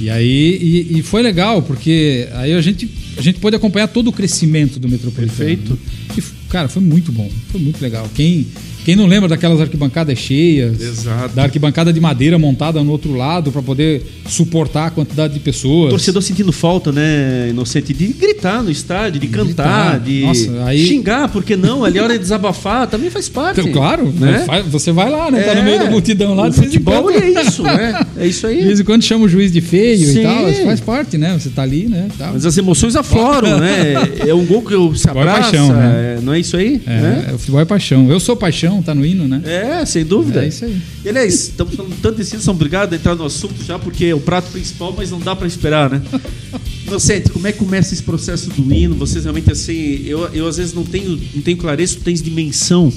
E 0.00 0.10
aí 0.10 0.86
e, 0.90 0.98
e 0.98 1.02
foi 1.02 1.22
legal, 1.22 1.62
porque 1.62 2.28
aí 2.34 2.52
a 2.52 2.60
gente, 2.60 2.88
a 3.16 3.22
gente 3.22 3.38
pôde 3.40 3.56
acompanhar 3.56 3.88
todo 3.88 4.08
o 4.08 4.12
crescimento 4.12 4.78
do 4.78 4.88
Metropolitano. 4.88 5.38
Perfeito. 5.38 5.72
né? 5.72 5.78
E, 6.18 6.22
cara, 6.50 6.68
foi 6.68 6.82
muito 6.82 7.10
bom, 7.10 7.30
foi 7.50 7.60
muito 7.60 7.80
legal. 7.80 8.06
Quem, 8.14 8.46
quem 8.86 8.94
não 8.94 9.06
lembra 9.06 9.28
daquelas 9.28 9.60
arquibancadas 9.60 10.16
cheias, 10.16 10.80
Exato. 10.80 11.34
da 11.34 11.42
arquibancada 11.42 11.92
de 11.92 11.98
madeira 12.00 12.38
montada 12.38 12.80
no 12.84 12.92
outro 12.92 13.16
lado 13.16 13.50
para 13.50 13.60
poder 13.60 14.00
suportar 14.28 14.86
a 14.86 14.90
quantidade 14.90 15.34
de 15.34 15.40
pessoas. 15.40 15.88
O 15.88 15.90
torcedor 15.90 16.22
sentindo 16.22 16.52
falta, 16.52 16.92
né, 16.92 17.48
Inocente, 17.50 17.92
de 17.92 18.06
gritar 18.12 18.62
no 18.62 18.70
estádio, 18.70 19.20
de 19.20 19.26
cantar, 19.26 19.98
Gritar. 19.98 20.00
de 20.00 20.20
Nossa, 20.20 20.64
aí- 20.66 20.86
xingar, 20.86 21.26
porque 21.30 21.56
não? 21.56 21.84
Ali 21.84 21.98
a 21.98 22.04
hora 22.04 22.12
de 22.12 22.20
desabafar 22.20 22.86
também 22.86 23.10
faz 23.10 23.28
parte. 23.28 23.58
Então, 23.58 23.72
claro, 23.72 24.04
né? 24.16 24.46
você 24.70 24.92
vai 24.92 25.10
lá, 25.10 25.32
né? 25.32 25.42
Tá 25.42 25.54
no 25.54 25.62
É, 25.62 25.64
meio 25.64 25.78
da 25.80 25.90
multidão 25.90 26.34
lá. 26.36 26.46
O 26.46 26.50
de 26.50 26.56
futebol 26.56 27.10
é 27.10 27.28
isso, 27.28 27.64
né? 27.64 28.06
É 28.16 28.24
isso 28.24 28.46
De 28.46 28.54
aí. 28.54 28.62
vez 28.66 28.78
em 28.78 28.84
quando 28.84 29.02
chama 29.02 29.24
o 29.24 29.28
juiz 29.28 29.50
de 29.50 29.60
feio 29.60 30.06
Sim. 30.06 30.20
e 30.20 30.22
tal, 30.22 30.48
isso 30.48 30.62
faz 30.62 30.80
parte, 30.80 31.18
né? 31.18 31.36
Você 31.36 31.50
tá 31.50 31.62
ali, 31.62 31.88
né? 31.88 32.06
Tal. 32.16 32.34
Mas 32.34 32.46
as 32.46 32.56
emoções 32.56 32.94
afloram, 32.94 33.58
né? 33.58 33.94
É 34.24 34.32
um 34.32 34.44
gol 34.46 34.62
que 34.62 34.72
eu 34.74 34.94
se 34.94 35.08
é 35.08 35.10
abraça, 35.10 35.40
paixão, 35.50 35.72
né? 35.72 36.16
é, 36.18 36.20
não 36.22 36.32
é 36.32 36.38
isso 36.38 36.56
aí? 36.56 36.80
É, 36.86 36.90
né? 37.00 37.30
o 37.34 37.38
futebol 37.38 37.60
é 37.60 37.64
paixão. 37.64 38.08
Eu 38.10 38.20
sou 38.20 38.36
paixão, 38.36 38.75
tá 38.82 38.94
no 38.94 39.04
hino, 39.04 39.26
né? 39.26 39.42
É, 39.44 39.84
sem 39.84 40.04
dúvida. 40.04 40.44
É 40.44 40.48
isso 40.48 40.64
aí. 40.64 40.80
E, 41.04 41.08
aliás, 41.08 41.34
estamos 41.34 41.74
falando 41.74 41.94
tanto 42.00 42.16
desse 42.16 42.40
são 42.40 42.54
obrigado 42.54 42.92
a 42.92 42.96
entrar 42.96 43.14
no 43.14 43.24
assunto 43.24 43.62
já, 43.64 43.78
porque 43.78 44.06
é 44.06 44.14
o 44.14 44.20
prato 44.20 44.50
principal, 44.50 44.94
mas 44.96 45.10
não 45.10 45.18
dá 45.18 45.34
para 45.34 45.46
esperar, 45.46 45.90
né? 45.90 46.02
Inocente, 46.86 47.30
como 47.30 47.46
é 47.46 47.52
que 47.52 47.58
começa 47.58 47.92
esse 47.92 48.02
processo 48.02 48.50
do 48.50 48.72
hino? 48.72 48.94
Vocês 48.94 49.24
realmente 49.24 49.50
assim, 49.50 50.02
eu, 50.04 50.28
eu 50.32 50.46
às 50.46 50.56
vezes 50.56 50.72
não 50.72 50.84
tenho, 50.84 51.20
não 51.34 51.42
tenho 51.42 51.56
clareza, 51.56 51.96
tu 51.96 52.02
tens 52.02 52.22
dimensão 52.22 52.92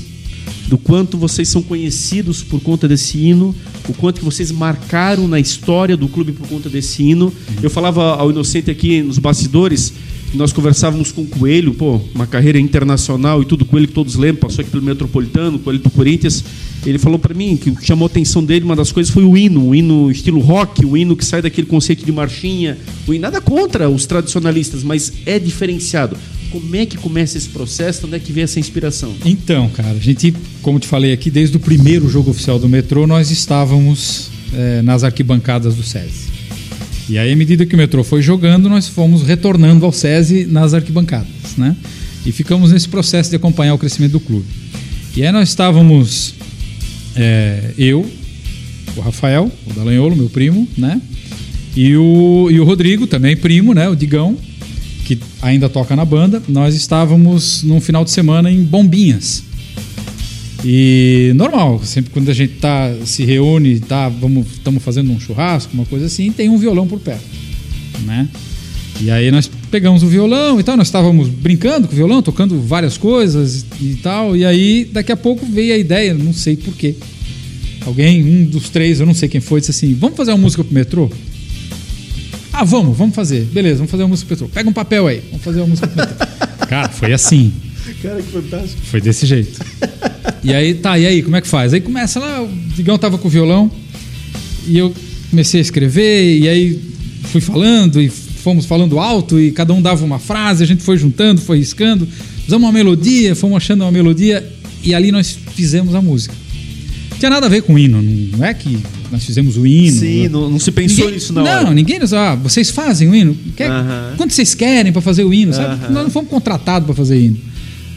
do 0.67 0.77
quanto 0.77 1.17
vocês 1.17 1.49
são 1.49 1.61
conhecidos 1.61 2.43
por 2.43 2.61
conta 2.61 2.87
desse 2.87 3.17
hino, 3.17 3.55
o 3.87 3.93
quanto 3.93 4.19
que 4.19 4.25
vocês 4.25 4.51
marcaram 4.51 5.27
na 5.27 5.39
história 5.39 5.97
do 5.97 6.07
clube 6.07 6.31
por 6.31 6.47
conta 6.47 6.69
desse 6.69 7.03
hino. 7.03 7.33
Eu 7.61 7.69
falava 7.69 8.15
ao 8.15 8.29
Inocente 8.29 8.69
aqui 8.69 9.01
nos 9.01 9.17
bastidores 9.17 9.93
nós 10.33 10.53
conversávamos 10.53 11.11
com 11.11 11.21
o 11.21 11.27
Coelho, 11.27 11.73
pô, 11.73 11.99
uma 12.13 12.27
carreira 12.27 12.59
internacional 12.59 13.41
e 13.41 13.45
tudo, 13.45 13.65
Coelho 13.65 13.87
que 13.87 13.93
todos 13.93 14.15
lembram, 14.15 14.41
passou 14.41 14.61
aqui 14.61 14.69
pelo 14.69 14.83
Metropolitano, 14.83 15.57
Coelho 15.59 15.79
do 15.79 15.89
Corinthians. 15.89 16.43
Ele 16.85 16.97
falou 16.97 17.19
para 17.19 17.33
mim 17.33 17.57
que 17.57 17.69
o 17.69 17.75
que 17.75 17.85
chamou 17.85 18.05
a 18.05 18.09
atenção 18.09 18.43
dele, 18.43 18.63
uma 18.63 18.75
das 18.75 18.91
coisas 18.91 19.11
foi 19.11 19.23
o 19.23 19.35
hino, 19.35 19.69
o 19.69 19.75
hino 19.75 20.09
estilo 20.11 20.39
rock, 20.39 20.85
o 20.85 20.95
hino 20.95 21.15
que 21.15 21.25
sai 21.25 21.41
daquele 21.41 21.67
conceito 21.67 22.05
de 22.05 22.11
marchinha. 22.11 22.77
O 23.07 23.13
hino, 23.13 23.23
nada 23.23 23.41
contra 23.41 23.89
os 23.89 24.05
tradicionalistas, 24.05 24.83
mas 24.83 25.11
é 25.25 25.39
diferenciado. 25.39 26.15
Como 26.51 26.75
é 26.75 26.85
que 26.85 26.97
começa 26.97 27.37
esse 27.37 27.49
processo? 27.49 28.07
Onde 28.07 28.15
é 28.15 28.19
que 28.19 28.31
vem 28.31 28.43
essa 28.43 28.59
inspiração? 28.59 29.13
Então, 29.25 29.69
cara, 29.69 29.91
a 29.91 29.99
gente, 29.99 30.33
como 30.61 30.79
te 30.79 30.87
falei 30.87 31.11
aqui, 31.11 31.29
desde 31.29 31.57
o 31.57 31.59
primeiro 31.59 32.09
jogo 32.09 32.31
oficial 32.31 32.57
do 32.57 32.69
metrô, 32.69 33.05
nós 33.05 33.29
estávamos 33.29 34.29
é, 34.53 34.81
nas 34.81 35.03
arquibancadas 35.03 35.75
do 35.75 35.83
SESI. 35.83 36.38
E 37.09 37.17
aí, 37.17 37.31
à 37.31 37.35
medida 37.35 37.65
que 37.65 37.73
o 37.73 37.77
metrô 37.77 38.03
foi 38.03 38.21
jogando, 38.21 38.69
nós 38.69 38.87
fomos 38.87 39.23
retornando 39.23 39.85
ao 39.85 39.91
SESI 39.91 40.45
nas 40.45 40.73
arquibancadas, 40.73 41.55
né? 41.57 41.75
E 42.25 42.31
ficamos 42.31 42.71
nesse 42.71 42.87
processo 42.87 43.29
de 43.29 43.35
acompanhar 43.35 43.73
o 43.73 43.77
crescimento 43.77 44.11
do 44.11 44.19
clube. 44.19 44.45
E 45.15 45.25
aí 45.25 45.31
nós 45.31 45.49
estávamos, 45.49 46.35
é, 47.15 47.71
eu, 47.77 48.09
o 48.95 49.01
Rafael, 49.01 49.51
o 49.65 49.73
Dalanholo, 49.73 50.15
meu 50.15 50.29
primo, 50.29 50.67
né? 50.77 51.01
E 51.75 51.95
o, 51.97 52.49
e 52.51 52.59
o 52.59 52.63
Rodrigo, 52.63 53.07
também 53.07 53.35
primo, 53.35 53.73
né? 53.73 53.89
O 53.89 53.95
Digão, 53.95 54.37
que 55.05 55.17
ainda 55.41 55.67
toca 55.67 55.95
na 55.95 56.05
banda, 56.05 56.43
nós 56.47 56.75
estávamos 56.75 57.63
num 57.63 57.81
final 57.81 58.03
de 58.03 58.11
semana 58.11 58.51
em 58.51 58.63
Bombinhas. 58.63 59.48
E 60.63 61.31
normal, 61.35 61.81
sempre 61.83 62.11
quando 62.11 62.29
a 62.29 62.33
gente 62.33 62.55
tá, 62.55 62.93
se 63.05 63.23
reúne, 63.23 63.79
tá, 63.79 64.09
vamos, 64.09 64.45
estamos 64.51 64.83
fazendo 64.83 65.11
um 65.11 65.19
churrasco, 65.19 65.73
uma 65.73 65.85
coisa 65.85 66.07
assim, 66.07 66.31
tem 66.31 66.49
um 66.49 66.57
violão 66.57 66.85
por 66.85 66.99
perto, 66.99 67.23
né? 68.05 68.27
E 69.01 69.09
aí 69.09 69.31
nós 69.31 69.49
pegamos 69.71 70.03
o 70.03 70.07
violão 70.07 70.59
e 70.59 70.63
tal, 70.63 70.75
nós 70.75 70.87
estávamos 70.87 71.29
brincando 71.29 71.87
com 71.87 71.93
o 71.93 71.95
violão, 71.95 72.21
tocando 72.21 72.59
várias 72.59 72.97
coisas 72.97 73.65
e 73.79 73.95
tal, 74.03 74.35
e 74.35 74.43
aí 74.43 74.83
daqui 74.91 75.11
a 75.11 75.17
pouco 75.17 75.45
veio 75.45 75.73
a 75.73 75.77
ideia, 75.77 76.13
não 76.13 76.33
sei 76.33 76.57
porquê. 76.57 76.95
Alguém, 77.85 78.21
um 78.23 78.45
dos 78.45 78.69
três, 78.69 78.99
eu 78.99 79.05
não 79.05 79.13
sei 79.13 79.29
quem 79.29 79.39
foi, 79.39 79.61
disse 79.61 79.71
assim: 79.71 79.93
vamos 79.93 80.17
fazer 80.17 80.31
uma 80.31 80.39
música 80.39 80.65
pro 80.65 80.73
metrô? 80.73 81.09
Ah, 82.51 82.65
vamos, 82.65 82.97
vamos 82.97 83.15
fazer. 83.15 83.45
Beleza, 83.45 83.77
vamos 83.77 83.91
fazer 83.91 84.03
uma 84.03 84.09
música 84.09 84.27
pro 84.27 84.35
metrô. 84.35 84.53
Pega 84.53 84.69
um 84.69 84.73
papel 84.73 85.07
aí, 85.07 85.21
vamos 85.29 85.45
fazer 85.45 85.61
uma 85.61 85.67
música 85.67 85.87
pro 85.87 85.95
metrô. 85.95 86.27
Cara, 86.67 86.89
foi 86.89 87.13
assim. 87.13 87.53
Cara, 88.01 88.21
que 88.21 88.31
fantástico. 88.31 88.81
Foi 88.83 88.99
desse 88.99 89.25
jeito. 89.25 89.59
E 90.43 90.53
aí, 90.53 90.73
tá, 90.73 90.97
e 90.97 91.05
aí, 91.05 91.21
como 91.21 91.35
é 91.35 91.41
que 91.41 91.47
faz? 91.47 91.73
Aí 91.73 91.81
começa 91.81 92.19
lá, 92.19 92.41
o 92.41 92.49
Digão 92.75 92.97
tava 92.97 93.17
com 93.17 93.27
o 93.27 93.31
violão, 93.31 93.69
e 94.67 94.77
eu 94.77 94.93
comecei 95.29 95.59
a 95.59 95.61
escrever, 95.61 96.39
e 96.39 96.47
aí 96.47 96.79
fui 97.25 97.41
falando, 97.41 98.01
e 98.01 98.09
fomos 98.09 98.65
falando 98.65 98.99
alto, 98.99 99.39
e 99.39 99.51
cada 99.51 99.73
um 99.73 99.81
dava 99.81 100.03
uma 100.05 100.19
frase, 100.19 100.63
a 100.63 100.67
gente 100.67 100.81
foi 100.83 100.97
juntando, 100.97 101.41
foi 101.41 101.57
riscando, 101.57 102.07
usamos 102.47 102.65
uma 102.67 102.71
melodia, 102.73 103.35
fomos 103.35 103.57
achando 103.57 103.81
uma 103.83 103.91
melodia, 103.91 104.47
e 104.83 104.93
ali 104.93 105.11
nós 105.11 105.37
fizemos 105.55 105.93
a 105.93 106.01
música. 106.01 106.33
Não 107.11 107.17
tinha 107.17 107.29
nada 107.31 107.47
a 107.47 107.49
ver 107.49 107.63
com 107.63 107.73
o 107.73 107.79
hino, 107.79 108.01
não 108.01 108.45
é 108.45 108.53
que 108.53 108.79
nós 109.11 109.25
fizemos 109.25 109.57
o 109.57 109.67
hino. 109.67 109.97
Sim, 109.99 110.29
não, 110.29 110.49
não 110.49 110.59
se 110.59 110.71
pensou 110.71 110.97
Ninguém- 110.99 111.13
nisso 111.15 111.33
na 111.33 111.43
não, 111.43 111.51
hora. 111.51 111.73
ninguém 111.73 111.99
nos. 111.99 112.13
Ah, 112.13 112.35
vocês 112.35 112.69
fazem 112.69 113.09
o 113.09 113.15
hino? 113.15 113.35
Quer, 113.57 113.69
Aham. 113.69 114.13
Quanto 114.15 114.33
vocês 114.33 114.55
querem 114.55 114.93
para 114.93 115.01
fazer 115.01 115.25
o 115.25 115.33
hino? 115.33 115.51
Sabe? 115.53 115.73
Aham. 115.83 115.93
Nós 115.93 116.03
não 116.03 116.09
fomos 116.11 116.29
contratados 116.29 116.85
para 116.85 116.95
fazer 116.95 117.19
hino. 117.19 117.37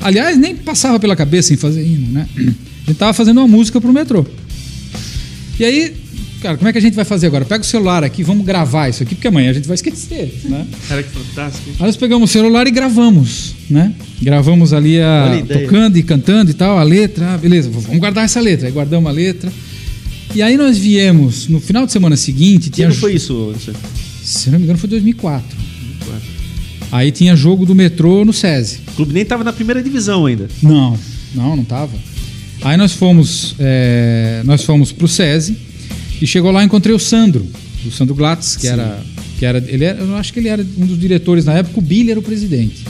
Aliás, 0.03 0.37
nem 0.37 0.55
passava 0.55 0.99
pela 0.99 1.15
cabeça 1.17 1.55
em 1.55 1.57
fazer 1.57 1.83
hino, 1.85 2.09
né? 2.13 2.27
A 2.85 2.91
gente 2.91 2.99
tava 2.99 3.13
fazendo 3.13 3.39
uma 3.39 3.47
música 3.49 3.81
pro 3.81 3.93
metrô. 3.93 4.27
E 5.59 5.65
aí, 5.65 5.95
cara, 6.41 6.57
como 6.57 6.69
é 6.69 6.73
que 6.73 6.79
a 6.79 6.81
gente 6.81 6.95
vai 6.95 7.05
fazer 7.05 7.29
agora? 7.29 7.45
Pega 7.45 7.63
o 7.63 7.67
celular 7.67 8.03
aqui, 8.03 8.25
vamos 8.25 8.45
gravar 8.45 8.89
isso 8.89 9.05
aqui, 9.05 9.15
porque 9.15 9.29
amanhã 9.29 9.51
a 9.51 9.53
gente 9.53 9.69
vai 9.69 9.77
esquecer, 9.77 10.41
né? 10.45 10.67
Cara, 10.89 11.03
que 11.05 11.11
fantástico. 11.11 11.71
Aí 11.79 11.87
nós 11.87 11.97
pegamos 11.97 12.29
o 12.29 12.33
celular 12.33 12.67
e 12.67 12.73
gravamos, 12.73 13.55
né? 13.71 13.95
Gravamos 14.21 14.73
ali 14.73 15.01
a, 15.01 15.41
tocando 15.47 15.97
e 15.97 16.03
cantando 16.03 16.51
e 16.51 16.55
tal, 16.55 16.77
a 16.77 16.83
letra, 16.83 17.35
ah, 17.35 17.39
beleza, 17.39 17.71
vamos 17.71 17.99
guardar 17.99 18.25
essa 18.25 18.41
letra. 18.41 18.67
Aí 18.67 18.73
guardamos 18.73 19.09
a 19.09 19.13
letra. 19.13 19.53
E 20.35 20.43
aí 20.43 20.57
nós 20.57 20.77
viemos, 20.77 21.47
no 21.47 21.61
final 21.61 21.87
de 21.87 21.93
semana 21.93 22.17
seguinte, 22.17 22.65
Que 22.65 22.77
tinha 22.77 22.89
ano 22.89 22.97
foi 22.97 23.15
isso, 23.15 23.51
Anderson? 23.51 23.73
se 24.25 24.51
não 24.51 24.59
me 24.59 24.65
engano, 24.65 24.79
foi 24.79 24.89
2004. 24.89 25.62
Aí 26.93 27.11
tinha 27.11 27.35
jogo 27.35 27.65
do 27.65 27.75
metrô 27.75 28.23
no 28.23 28.35
SESI. 28.35 28.81
O 28.89 28.93
clube 28.97 29.15
nem 29.15 29.23
estava 29.23 29.43
na 29.43 29.53
primeira 29.53 29.83
divisão 29.83 30.27
ainda. 30.27 30.47
Não, 30.63 30.99
não, 31.35 31.57
não 31.57 31.65
tava. 31.65 31.97
Aí 32.61 32.77
nós 32.77 32.93
fomos, 32.93 33.57
é, 33.59 34.43
nós 34.45 34.63
fomos 34.63 34.93
pro 34.93 35.09
SESI 35.09 35.57
e 36.21 36.27
chegou 36.27 36.51
lá 36.51 36.63
e 36.63 36.67
encontrei 36.67 36.95
o 36.95 36.99
Sandro, 36.99 37.47
o 37.87 37.91
Sandro 37.91 38.15
Glatz, 38.15 38.57
que 38.57 38.69
era, 38.69 39.03
que 39.39 39.47
era, 39.47 39.59
ele 39.67 39.85
era, 39.85 40.01
eu 40.01 40.15
acho 40.17 40.35
que 40.35 40.39
ele 40.39 40.49
era 40.49 40.65
um 40.79 40.85
dos 40.85 41.01
diretores 41.01 41.47
na 41.47 41.55
época, 41.55 41.79
o 41.79 41.83
Billy 41.83 42.11
era 42.11 42.21
o 42.21 42.23
presidente. 42.23 42.85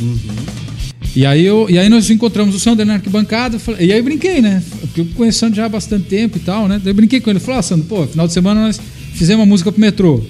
E 1.14 1.24
aí, 1.24 1.44
eu, 1.44 1.68
e 1.70 1.78
aí 1.78 1.88
nós 1.88 2.10
encontramos 2.10 2.56
o 2.56 2.58
Sandro 2.58 2.84
na 2.84 2.94
arquibancada, 2.94 3.56
e 3.78 3.92
aí 3.92 3.98
eu 3.98 4.04
brinquei, 4.04 4.42
né? 4.42 4.62
Porque 4.80 5.02
eu 5.02 5.06
conheço 5.14 5.36
o 5.36 5.40
Sandro 5.40 5.56
já 5.56 5.66
há 5.66 5.68
bastante 5.68 6.06
tempo 6.06 6.38
e 6.38 6.40
tal, 6.40 6.66
né? 6.66 6.80
Daí 6.82 6.90
eu 6.90 6.94
brinquei 6.94 7.20
com 7.20 7.30
ele, 7.30 7.38
falei, 7.38 7.60
ah, 7.60 7.62
Sandro, 7.62 7.86
pô, 7.86 8.04
final 8.06 8.26
de 8.26 8.32
semana 8.32 8.62
nós 8.62 8.80
fizemos 9.14 9.40
uma 9.40 9.46
música 9.46 9.70
pro 9.70 9.80
metrô. 9.80 10.22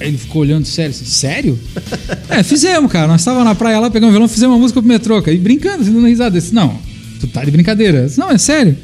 Ele 0.00 0.16
ficou 0.16 0.42
olhando 0.42 0.64
sério, 0.64 0.90
assim, 0.90 1.04
sério? 1.04 1.58
é, 2.28 2.42
fizemos, 2.42 2.90
cara. 2.90 3.06
Nós 3.06 3.20
estávamos 3.20 3.46
na 3.46 3.54
praia 3.54 3.78
lá, 3.78 3.90
pegamos 3.90 4.10
um 4.10 4.12
violão, 4.12 4.28
fizemos 4.28 4.56
uma 4.56 4.60
música 4.60 4.80
pro 4.80 4.88
metrô, 4.88 5.20
cara. 5.20 5.36
E 5.36 5.38
brincando, 5.38 5.82
assim, 5.82 5.92
dando 5.92 6.06
risada. 6.06 6.36
Eu 6.36 6.40
disse, 6.40 6.54
não, 6.54 6.78
tu 7.20 7.26
tá 7.26 7.44
de 7.44 7.50
brincadeira. 7.50 8.06
Disse, 8.06 8.18
não, 8.18 8.30
é 8.30 8.38
sério. 8.38 8.76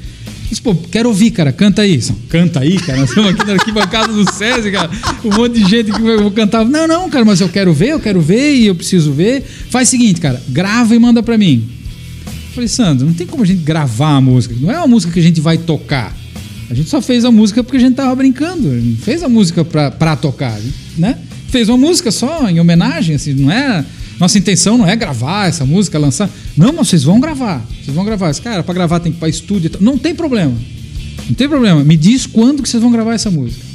Disse, 0.49 0.61
pô, 0.61 0.75
quero 0.75 1.09
ouvir, 1.09 1.31
cara, 1.31 1.53
canta 1.53 1.83
aí. 1.83 1.97
Disse, 1.97 2.13
Canta 2.29 2.61
aí, 2.61 2.79
cara. 2.79 3.01
Nós 3.01 3.09
estamos 3.09 3.31
aqui 3.31 3.47
na 3.47 3.55
arquibancada 3.55 4.13
do 4.13 4.31
SESI, 4.31 4.71
cara. 4.71 4.91
Um 5.25 5.35
monte 5.35 5.55
de 5.55 5.69
gente 5.69 5.91
que 5.91 6.03
eu 6.03 6.31
cantar. 6.31 6.65
Não, 6.65 6.87
não, 6.87 7.09
cara, 7.11 7.25
mas 7.25 7.41
eu 7.41 7.49
quero 7.49 7.73
ver, 7.73 7.91
eu 7.91 8.01
quero 8.01 8.21
ver 8.21 8.55
e 8.55 8.67
eu 8.67 8.75
preciso 8.75 9.13
ver. 9.13 9.43
Faz 9.71 9.89
o 9.89 9.91
seguinte, 9.91 10.21
cara, 10.21 10.41
grava 10.49 10.95
e 10.95 10.99
manda 10.99 11.23
pra 11.23 11.37
mim. 11.37 11.69
Eu 12.27 12.55
falei, 12.55 12.69
Sandro, 12.69 13.07
não 13.07 13.15
tem 13.15 13.27
como 13.27 13.43
a 13.43 13.47
gente 13.47 13.63
gravar 13.63 14.17
a 14.17 14.21
música. 14.21 14.55
Não 14.61 14.71
é 14.71 14.79
uma 14.79 14.87
música 14.87 15.13
que 15.13 15.21
a 15.21 15.23
gente 15.23 15.41
vai 15.41 15.59
tocar. 15.59 16.15
A 16.71 16.75
gente 16.75 16.89
só 16.89 17.01
fez 17.01 17.25
a 17.25 17.31
música 17.31 17.63
porque 17.63 17.77
a 17.77 17.81
gente 17.81 17.95
tava 17.95 18.15
brincando. 18.15 18.71
A 18.71 18.79
gente 18.79 19.01
fez 19.01 19.23
a 19.23 19.29
música 19.29 19.65
pra, 19.65 19.91
pra 19.91 20.17
tocar, 20.17 20.53
né? 20.97 21.19
Fez 21.49 21.69
uma 21.69 21.79
música 21.79 22.11
só 22.11 22.49
em 22.49 22.61
homenagem, 22.61 23.17
assim, 23.17 23.35
não 23.35 23.51
é. 23.51 23.85
Nossa 24.19 24.39
intenção 24.39 24.79
não 24.79 24.89
é 24.89 24.97
gravar 24.97 25.47
essa 25.49 25.65
música, 25.65 25.99
lançar. 25.99 26.31
Não, 26.57 26.73
mas 26.73 26.89
vocês 26.89 27.05
vão 27.05 27.21
gravar. 27.21 27.65
Vocês 27.83 27.95
vão 27.95 28.05
gravar. 28.05 28.31
Esse 28.31 28.41
cara, 28.41 28.63
pra 28.63 28.75
gravar 28.75 29.01
tem 29.01 29.13
que 29.13 29.19
ir 29.19 29.21
pra 29.21 29.29
estúdio. 29.29 29.71
Não 29.81 29.99
tem 29.99 30.15
problema. 30.15 30.55
Não 31.29 31.35
tem 31.35 31.49
problema. 31.49 31.85
Me 31.85 31.97
diz 31.97 32.27
quando 32.27 32.63
que 32.63 32.69
vocês 32.69 32.83
vão 32.83 32.91
gravar 32.91 33.15
essa 33.15 33.31
música. 33.31 33.67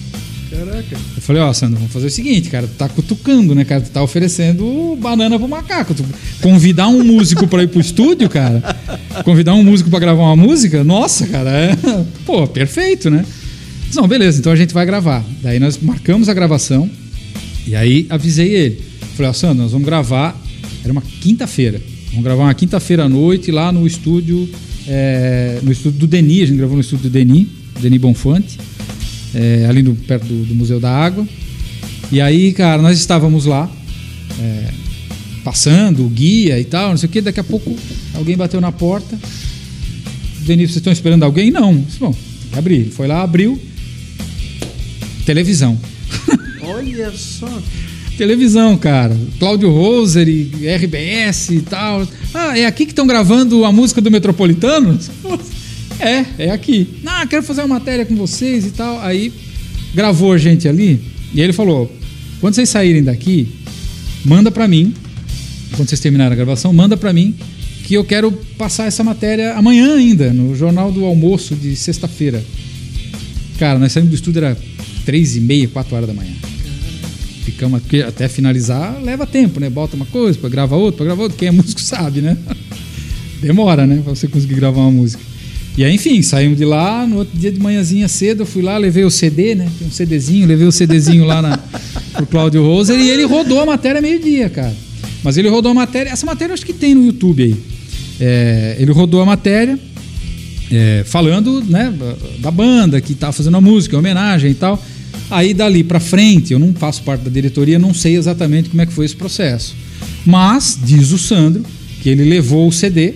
Caraca. 0.52 0.98
Eu 1.16 1.22
falei, 1.22 1.42
ó, 1.42 1.54
Sandro, 1.54 1.78
vamos 1.78 1.94
fazer 1.94 2.08
o 2.08 2.12
seguinte, 2.12 2.50
cara, 2.50 2.68
tu 2.68 2.74
tá 2.76 2.90
cutucando, 2.90 3.56
né, 3.56 3.64
cara? 3.64 3.82
Tu 3.82 3.90
tá 3.90 4.04
oferecendo 4.04 4.98
banana 5.00 5.40
pro 5.40 5.48
macaco. 5.48 5.94
Tu 5.94 6.04
convidar 6.42 6.90
um 6.90 7.06
músico 7.06 7.48
pra 7.48 7.64
ir 7.64 7.68
pro 7.68 7.80
estúdio, 7.80 8.30
cara, 8.30 8.62
convidar 9.24 9.54
um 9.54 9.64
músico 9.64 9.90
pra 9.90 9.98
gravar 9.98 10.24
uma 10.24 10.36
música, 10.36 10.84
nossa, 10.84 11.26
cara, 11.28 11.50
é, 11.50 11.78
pô, 12.26 12.46
perfeito, 12.48 13.10
né? 13.10 13.26
Não, 13.94 14.06
beleza, 14.10 14.40
então 14.40 14.52
a 14.52 14.56
gente 14.56 14.74
vai 14.74 14.86
gravar. 14.86 15.24
Daí 15.42 15.58
nós 15.58 15.80
marcamos 15.82 16.28
a 16.28 16.34
gravação 16.34 16.90
e 17.68 17.76
aí 17.76 18.06
avisei 18.10 18.54
ele. 18.54 18.82
Falei, 19.16 19.30
ó, 19.30 19.34
Sandro, 19.34 19.64
nós 19.64 19.72
vamos 19.72 19.86
gravar, 19.86 20.40
era 20.84 20.92
uma 20.92 21.02
quinta-feira. 21.02 21.82
Vamos 22.10 22.24
gravar 22.24 22.44
uma 22.44 22.54
quinta-feira 22.54 23.06
à 23.06 23.10
noite 23.10 23.52
lá 23.52 23.72
no 23.72 23.86
estúdio, 23.88 24.50
é, 24.88 25.60
no 25.64 25.72
estúdio 25.72 26.00
do 26.00 26.08
Denis, 26.08 26.44
a 26.44 26.46
gente 26.48 26.58
gravou 26.58 26.76
no 26.76 26.82
estúdio 26.82 27.10
do 27.10 27.14
Denis, 27.14 27.48
Denis 27.80 28.02
Bonfante 28.02 28.58
é, 29.34 29.66
ali 29.68 29.82
no, 29.82 29.96
perto 29.96 30.26
do, 30.26 30.46
do 30.46 30.56
Museu 30.56 30.80
da 30.80 30.92
Água. 30.92 31.28
E 32.12 32.20
aí, 32.20 32.52
cara, 32.54 32.82
nós 32.82 32.98
estávamos 32.98 33.46
lá, 33.46 33.70
é, 34.40 34.70
passando, 35.44 36.06
o 36.06 36.10
guia 36.10 36.60
e 36.60 36.66
tal, 36.66 36.90
não 36.90 36.98
sei 36.98 37.08
o 37.08 37.12
que. 37.12 37.22
Daqui 37.22 37.40
a 37.40 37.44
pouco 37.44 37.76
alguém 38.14 38.36
bateu 38.36 38.60
na 38.60 38.72
porta. 38.72 39.18
Denis, 40.42 40.70
vocês 40.70 40.78
estão 40.78 40.92
esperando 40.92 41.24
alguém? 41.24 41.52
Não. 41.52 41.86
Bom, 42.00 42.16
abrir. 42.54 42.82
Ele 42.82 42.92
foi 42.92 43.08
lá, 43.08 43.22
abriu. 43.22 43.60
Televisão. 45.26 45.78
Olha 46.82 47.12
só. 47.12 47.62
Televisão, 48.18 48.76
cara. 48.76 49.16
Cláudio 49.38 49.72
Roser 49.72 50.28
e 50.28 50.68
RBS 50.68 51.50
e 51.52 51.62
tal. 51.62 52.08
Ah, 52.34 52.58
é 52.58 52.66
aqui 52.66 52.86
que 52.86 52.92
estão 52.92 53.06
gravando 53.06 53.64
a 53.66 53.72
música 53.72 54.02
do 54.02 54.12
Metropolitano? 54.12 54.98
É, 56.00 56.48
é 56.48 56.50
aqui. 56.50 56.88
Ah, 57.06 57.28
quero 57.28 57.44
fazer 57.44 57.62
uma 57.62 57.76
matéria 57.76 58.04
com 58.04 58.16
vocês 58.16 58.66
e 58.66 58.72
tal. 58.72 59.00
Aí 59.02 59.32
gravou 59.94 60.34
a 60.34 60.38
gente 60.38 60.68
ali 60.68 61.00
e 61.32 61.40
ele 61.40 61.54
falou: 61.54 61.96
quando 62.40 62.56
vocês 62.56 62.70
saírem 62.70 63.04
daqui, 63.04 63.48
manda 64.26 64.50
pra 64.50 64.68
mim. 64.68 64.96
Quando 65.76 65.88
vocês 65.88 66.02
terminarem 66.02 66.34
a 66.34 66.36
gravação, 66.36 66.74
manda 66.74 66.98
pra 66.98 67.14
mim 67.14 67.36
que 67.86 67.94
eu 67.94 68.04
quero 68.04 68.32
passar 68.58 68.88
essa 68.88 69.04
matéria 69.04 69.54
amanhã 69.54 69.96
ainda, 69.96 70.34
no 70.34 70.56
Jornal 70.56 70.92
do 70.92 71.06
Almoço 71.06 71.54
de 71.54 71.76
sexta-feira. 71.76 72.44
Cara, 73.60 73.78
nós 73.78 73.92
saímos 73.92 74.10
do 74.10 74.16
estúdio, 74.16 74.40
era 74.44 74.58
três 75.06 75.36
e 75.36 75.40
meia, 75.40 75.68
quatro 75.68 75.96
horas 75.96 76.08
da 76.08 76.16
manhã. 76.16 76.34
Ficamos 77.44 77.82
aqui 77.84 78.02
até 78.04 78.28
finalizar, 78.28 79.02
leva 79.02 79.26
tempo, 79.26 79.60
né? 79.60 79.70
Bota 79.70 79.96
uma 79.96 80.06
coisa, 80.06 80.38
pra 80.38 80.50
gravar 80.50 80.76
outra, 80.76 80.98
pra 80.98 81.06
gravar 81.06 81.24
outra. 81.24 81.38
Quem 81.38 81.48
é 81.48 81.52
músico 81.52 81.82
sabe, 81.82 82.22
né? 82.22 82.38
Demora, 83.42 83.88
né? 83.88 84.02
Pra 84.04 84.14
você 84.14 84.28
conseguir 84.28 84.56
gravar 84.56 84.82
uma 84.82 84.92
música. 84.92 85.24
E 85.78 85.84
aí, 85.84 85.96
enfim, 85.96 86.22
saímos 86.22 86.58
de 86.58 86.66
lá, 86.66 87.08
no 87.08 87.18
outro 87.18 87.38
dia 87.38 87.52
de 87.52 87.60
manhãzinha 87.60 88.08
cedo, 88.08 88.42
eu 88.42 88.46
fui 88.46 88.62
lá, 88.62 88.78
levei 88.78 89.06
o 89.06 89.10
CD, 89.10 89.56
né? 89.56 89.70
Tem 89.80 89.88
um 89.88 89.92
CDzinho, 89.92 90.46
levei 90.46 90.68
o 90.68 90.72
CDzinho 90.72 91.24
lá 91.24 91.42
na, 91.42 91.58
pro 92.14 92.26
Cláudio 92.26 92.62
Roser 92.62 93.00
e 93.00 93.10
ele 93.10 93.24
rodou 93.24 93.62
a 93.62 93.66
matéria 93.66 94.02
meio-dia, 94.02 94.50
cara. 94.50 94.76
Mas 95.24 95.38
ele 95.38 95.48
rodou 95.50 95.72
a 95.72 95.76
matéria, 95.76 96.10
essa 96.10 96.26
matéria 96.26 96.52
eu 96.52 96.56
acho 96.56 96.66
que 96.66 96.74
tem 96.74 96.94
no 96.94 97.06
YouTube 97.06 97.44
aí. 97.44 97.56
É, 98.20 98.76
ele 98.80 98.92
rodou 98.92 99.22
a 99.22 99.26
matéria 99.26 99.80
é, 100.72 101.04
falando 101.06 101.64
né, 101.64 101.94
da 102.40 102.52
banda 102.52 103.00
que 103.00 103.14
tá 103.14 103.32
fazendo 103.32 103.58
a 103.58 103.62
música, 103.62 103.98
homenagem 103.98 104.52
e 104.52 104.56
tal. 104.56 104.82
Aí 105.30 105.54
dali 105.54 105.84
para 105.84 106.00
frente, 106.00 106.54
eu 106.54 106.60
não 106.60 106.74
faço 106.74 107.04
parte 107.04 107.24
da 107.24 107.30
diretoria, 107.30 107.80
não 107.80 107.94
sei 107.94 108.18
exatamente 108.18 108.70
como 108.70 108.82
é 108.82 108.86
que 108.86 108.94
foi 108.94 109.06
esse 109.06 109.16
processo. 109.16 109.76
Mas 110.26 110.78
diz 110.84 111.12
o 111.12 111.18
Sandro 111.18 111.64
que 112.02 112.10
ele 112.10 112.24
levou 112.24 112.68
o 112.68 112.72
CD 112.72 113.14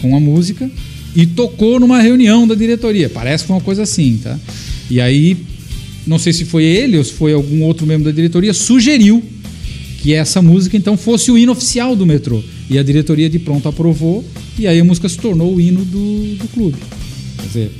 com 0.00 0.16
a 0.16 0.20
música 0.20 0.70
e 1.14 1.24
tocou 1.26 1.80
numa 1.80 2.00
reunião 2.00 2.46
da 2.46 2.54
diretoria. 2.54 3.08
Parece 3.08 3.44
que 3.44 3.48
foi 3.48 3.56
uma 3.56 3.62
coisa 3.62 3.84
assim, 3.84 4.20
tá? 4.22 4.38
E 4.90 5.00
aí, 5.00 5.36
não 6.06 6.18
sei 6.18 6.32
se 6.32 6.44
foi 6.44 6.64
ele 6.64 6.98
ou 6.98 7.04
se 7.04 7.12
foi 7.12 7.32
algum 7.32 7.62
outro 7.62 7.86
membro 7.86 8.04
da 8.04 8.12
diretoria, 8.12 8.52
sugeriu 8.52 9.22
que 10.02 10.12
essa 10.12 10.42
música 10.42 10.76
então 10.76 10.96
fosse 10.96 11.30
o 11.30 11.38
hino 11.38 11.52
oficial 11.52 11.96
do 11.96 12.04
metrô. 12.04 12.42
E 12.68 12.78
a 12.78 12.82
diretoria 12.82 13.30
de 13.30 13.38
pronto 13.38 13.68
aprovou, 13.68 14.24
e 14.58 14.66
aí 14.66 14.78
a 14.78 14.84
música 14.84 15.08
se 15.08 15.16
tornou 15.16 15.54
o 15.54 15.60
hino 15.60 15.84
do, 15.84 16.36
do 16.36 16.48
clube. 16.48 16.76
Quer 17.38 17.46
dizer, 17.46 17.70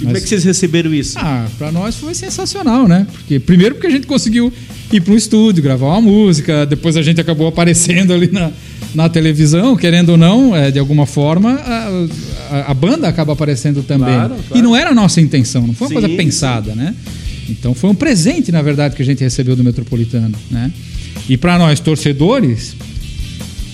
e 0.00 0.04
como 0.04 0.16
é 0.16 0.20
que 0.20 0.28
vocês 0.28 0.44
receberam 0.44 0.94
isso? 0.94 1.18
Ah, 1.18 1.46
para 1.58 1.72
nós 1.72 1.96
foi 1.96 2.14
sensacional, 2.14 2.86
né? 2.86 3.06
Porque 3.12 3.38
primeiro 3.38 3.74
porque 3.74 3.86
a 3.86 3.90
gente 3.90 4.06
conseguiu 4.06 4.52
ir 4.92 5.00
para 5.00 5.12
um 5.12 5.16
estúdio, 5.16 5.62
gravar 5.62 5.86
uma 5.88 6.00
música, 6.00 6.64
depois 6.64 6.96
a 6.96 7.02
gente 7.02 7.20
acabou 7.20 7.46
aparecendo 7.46 8.12
ali 8.12 8.30
na, 8.30 8.50
na 8.94 9.08
televisão, 9.08 9.76
querendo 9.76 10.10
ou 10.10 10.16
não, 10.16 10.54
é, 10.54 10.70
de 10.70 10.78
alguma 10.78 11.04
forma, 11.06 11.54
a, 11.54 12.06
a, 12.50 12.70
a 12.70 12.74
banda 12.74 13.08
acaba 13.08 13.32
aparecendo 13.32 13.82
também. 13.82 14.14
Claro, 14.14 14.34
claro. 14.48 14.58
E 14.58 14.62
não 14.62 14.74
era 14.74 14.90
a 14.90 14.94
nossa 14.94 15.20
intenção, 15.20 15.66
não 15.66 15.74
foi 15.74 15.88
uma 15.88 16.00
sim, 16.00 16.06
coisa 16.06 16.16
pensada, 16.16 16.72
sim. 16.72 16.78
né? 16.78 16.94
Então 17.48 17.74
foi 17.74 17.90
um 17.90 17.94
presente, 17.94 18.52
na 18.52 18.62
verdade, 18.62 18.94
que 18.94 19.02
a 19.02 19.04
gente 19.04 19.22
recebeu 19.22 19.56
do 19.56 19.64
Metropolitano, 19.64 20.34
né? 20.50 20.70
E 21.28 21.36
para 21.36 21.58
nós, 21.58 21.80
torcedores, 21.80 22.76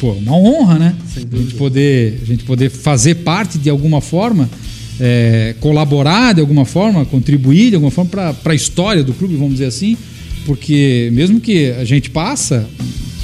pô, 0.00 0.12
uma 0.12 0.37
honra, 0.37 0.78
né? 0.78 0.94
A 1.16 1.37
gente, 1.37 1.54
poder, 1.54 2.20
a 2.22 2.24
gente 2.24 2.44
poder 2.44 2.70
fazer 2.70 3.16
parte 3.16 3.58
de 3.58 3.68
alguma 3.70 4.00
forma, 4.00 4.48
é, 5.00 5.54
colaborar 5.61 6.35
de 6.35 6.40
alguma 6.40 6.64
forma, 6.64 7.04
contribuir 7.04 7.70
de 7.70 7.76
alguma 7.76 7.90
forma 7.90 8.11
para 8.35 8.52
a 8.52 8.54
história 8.54 9.02
do 9.02 9.12
clube, 9.12 9.35
vamos 9.35 9.54
dizer 9.54 9.66
assim, 9.66 9.96
porque 10.46 11.11
mesmo 11.12 11.40
que 11.40 11.70
a 11.72 11.85
gente 11.85 12.11
passa, 12.11 12.68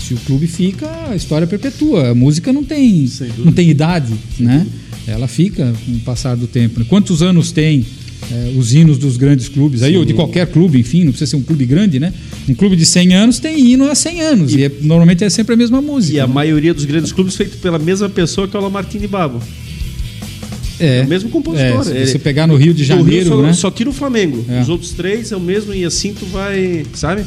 se 0.00 0.14
o 0.14 0.16
clube 0.18 0.46
fica, 0.46 0.88
a 1.10 1.14
história 1.14 1.46
perpetua. 1.46 2.10
A 2.10 2.14
música 2.14 2.52
não 2.52 2.64
tem, 2.64 3.08
não 3.38 3.52
tem 3.52 3.70
idade, 3.70 4.12
Sem 4.36 4.46
né? 4.46 4.58
Dúvida. 4.58 4.80
Ela 5.06 5.28
fica 5.28 5.72
com 5.84 5.92
o 5.92 6.00
passar 6.00 6.36
do 6.36 6.46
tempo. 6.46 6.84
Quantos 6.84 7.22
anos 7.22 7.52
tem 7.52 7.84
é, 8.30 8.52
os 8.56 8.74
hinos 8.74 8.98
dos 8.98 9.16
grandes 9.16 9.48
clubes, 9.48 9.82
aí, 9.82 9.96
ou 9.96 10.04
de 10.04 10.14
qualquer 10.14 10.46
clube, 10.46 10.78
enfim, 10.78 11.04
não 11.04 11.12
precisa 11.12 11.30
ser 11.30 11.36
um 11.36 11.42
clube 11.42 11.64
grande, 11.64 11.98
né? 11.98 12.12
Um 12.48 12.54
clube 12.54 12.76
de 12.76 12.84
100 12.84 13.14
anos 13.14 13.38
tem 13.38 13.72
hino 13.72 13.90
há 13.90 13.94
100 13.94 14.20
anos, 14.20 14.54
e, 14.54 14.58
e 14.58 14.64
é, 14.64 14.72
normalmente 14.82 15.24
é 15.24 15.30
sempre 15.30 15.54
a 15.54 15.56
mesma 15.56 15.80
música. 15.80 16.14
E 16.14 16.16
né? 16.18 16.22
a 16.22 16.26
maioria 16.26 16.74
dos 16.74 16.84
grandes 16.84 17.12
clubes 17.12 17.34
feito 17.34 17.58
pela 17.58 17.78
mesma 17.78 18.08
pessoa 18.08 18.46
que 18.46 18.56
é 18.56 18.60
o 18.60 18.62
Lamartine 18.62 19.06
Babo. 19.06 19.40
É, 20.80 20.98
é 20.98 21.02
o 21.02 21.08
mesmo 21.08 21.30
compositor. 21.30 21.80
É, 21.80 22.06
se 22.06 22.12
você 22.12 22.18
pegar 22.18 22.46
no 22.46 22.56
Rio 22.56 22.72
de 22.72 22.84
Janeiro, 22.84 23.10
Rio 23.10 23.36
só, 23.36 23.42
né? 23.42 23.52
só 23.52 23.70
tira 23.70 23.90
o 23.90 23.92
Flamengo. 23.92 24.44
É. 24.48 24.60
Os 24.60 24.68
outros 24.68 24.92
três 24.92 25.30
é 25.30 25.36
o 25.36 25.40
mesmo 25.40 25.74
e 25.74 25.84
assim 25.84 26.14
tu 26.14 26.26
vai, 26.26 26.84
sabe? 26.94 27.24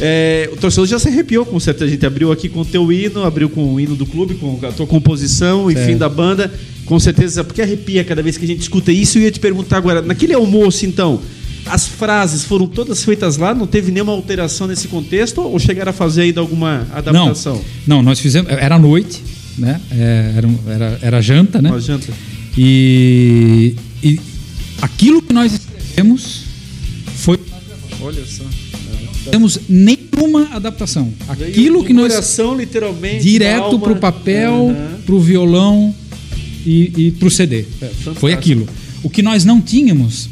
É. 0.00 0.48
o 0.52 0.56
torcedor 0.56 0.86
já 0.86 0.98
se 0.98 1.08
arrepiou 1.08 1.44
com 1.44 1.58
certeza. 1.58 1.86
A 1.86 1.88
gente 1.88 2.06
abriu 2.06 2.30
aqui 2.30 2.48
com 2.48 2.60
o 2.60 2.64
teu 2.64 2.92
hino, 2.92 3.24
abriu 3.24 3.48
com 3.48 3.74
o 3.74 3.80
hino 3.80 3.96
do 3.96 4.06
clube, 4.06 4.34
com 4.34 4.58
a 4.62 4.72
tua 4.72 4.86
composição, 4.86 5.70
enfim, 5.70 5.96
da 5.96 6.08
banda. 6.08 6.52
Com 6.84 6.98
certeza, 6.98 7.44
porque 7.44 7.62
arrepia 7.62 8.04
cada 8.04 8.22
vez 8.22 8.36
que 8.36 8.44
a 8.44 8.48
gente 8.48 8.60
escuta 8.60 8.92
isso. 8.92 9.16
E 9.16 9.22
eu 9.22 9.24
ia 9.24 9.30
te 9.30 9.40
perguntar 9.40 9.78
agora, 9.78 10.02
naquele 10.02 10.34
almoço, 10.34 10.84
então, 10.84 11.20
as 11.66 11.86
frases 11.86 12.44
foram 12.44 12.66
todas 12.66 13.04
feitas 13.04 13.36
lá? 13.36 13.54
Não 13.54 13.66
teve 13.66 13.92
nenhuma 13.92 14.12
alteração 14.12 14.66
nesse 14.66 14.88
contexto? 14.88 15.40
Ou 15.40 15.58
chegaram 15.58 15.90
a 15.90 15.92
fazer 15.92 16.22
ainda 16.22 16.40
alguma 16.40 16.86
adaptação? 16.92 17.60
Não, 17.86 17.96
não 17.96 18.02
nós 18.02 18.20
fizemos. 18.20 18.50
Era 18.50 18.78
noite, 18.78 19.22
né? 19.56 19.80
É, 19.90 20.32
era, 20.36 20.48
era, 20.66 20.98
era 21.02 21.20
janta, 21.20 21.62
né? 21.62 21.70
Uma 21.70 21.80
janta. 21.80 22.12
E, 22.56 23.74
e 24.02 24.20
aquilo 24.80 25.22
que 25.22 25.32
nós 25.32 25.52
escrevemos 25.54 26.42
foi. 27.16 27.38
Olha 28.00 28.24
só. 28.26 28.44
Não 28.44 29.30
temos 29.30 29.60
nenhuma 29.68 30.48
adaptação. 30.52 31.12
Aquilo 31.28 31.84
que 31.84 31.92
nós. 31.92 32.12
Coração, 32.12 32.56
literalmente. 32.56 33.22
Direto 33.22 33.78
para 33.78 33.92
o 33.92 33.96
papel, 33.96 34.52
uhum. 34.52 35.00
para 35.04 35.14
o 35.14 35.20
violão 35.20 35.94
e, 36.66 36.92
e 36.96 37.10
para 37.12 37.28
o 37.28 37.30
CD. 37.30 37.64
É, 37.80 37.90
foi 38.14 38.32
aquilo. 38.32 38.68
O 39.02 39.08
que 39.08 39.22
nós 39.22 39.44
não 39.44 39.60
tínhamos, 39.60 40.28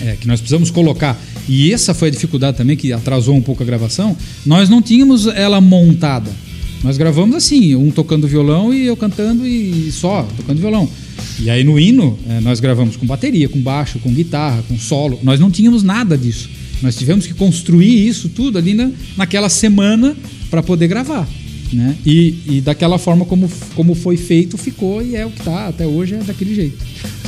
é, 0.00 0.16
que 0.16 0.26
nós 0.26 0.40
precisamos 0.40 0.70
colocar, 0.70 1.20
e 1.48 1.72
essa 1.72 1.94
foi 1.94 2.08
a 2.08 2.10
dificuldade 2.10 2.56
também 2.56 2.76
que 2.76 2.92
atrasou 2.92 3.34
um 3.34 3.42
pouco 3.42 3.62
a 3.62 3.66
gravação, 3.66 4.16
nós 4.44 4.68
não 4.68 4.82
tínhamos 4.82 5.26
ela 5.26 5.60
montada. 5.60 6.30
Nós 6.82 6.96
gravamos 6.96 7.34
assim, 7.34 7.74
um 7.74 7.90
tocando 7.90 8.26
violão 8.26 8.72
e 8.72 8.86
eu 8.86 8.96
cantando 8.96 9.46
e 9.46 9.90
só, 9.92 10.26
tocando 10.36 10.58
violão. 10.58 10.88
E 11.40 11.50
aí 11.50 11.62
no 11.62 11.78
hino, 11.78 12.18
é, 12.28 12.40
nós 12.40 12.60
gravamos 12.60 12.96
com 12.96 13.06
bateria, 13.06 13.48
com 13.48 13.60
baixo, 13.60 13.98
com 13.98 14.12
guitarra, 14.12 14.62
com 14.68 14.78
solo. 14.78 15.18
Nós 15.22 15.38
não 15.38 15.50
tínhamos 15.50 15.82
nada 15.82 16.16
disso. 16.16 16.48
Nós 16.82 16.96
tivemos 16.96 17.26
que 17.26 17.34
construir 17.34 18.06
isso 18.06 18.28
tudo 18.28 18.58
ali 18.58 18.74
na, 18.74 18.90
naquela 19.16 19.48
semana 19.48 20.16
para 20.50 20.62
poder 20.62 20.88
gravar. 20.88 21.26
Né? 21.72 21.96
E, 22.06 22.34
e 22.46 22.60
daquela 22.60 22.98
forma 22.98 23.24
como, 23.24 23.50
como 23.74 23.94
foi 23.94 24.16
feito, 24.16 24.56
ficou 24.56 25.02
e 25.02 25.16
é 25.16 25.26
o 25.26 25.30
que 25.30 25.40
está 25.40 25.68
até 25.68 25.86
hoje, 25.86 26.14
é 26.14 26.18
daquele 26.18 26.54
jeito. 26.54 26.78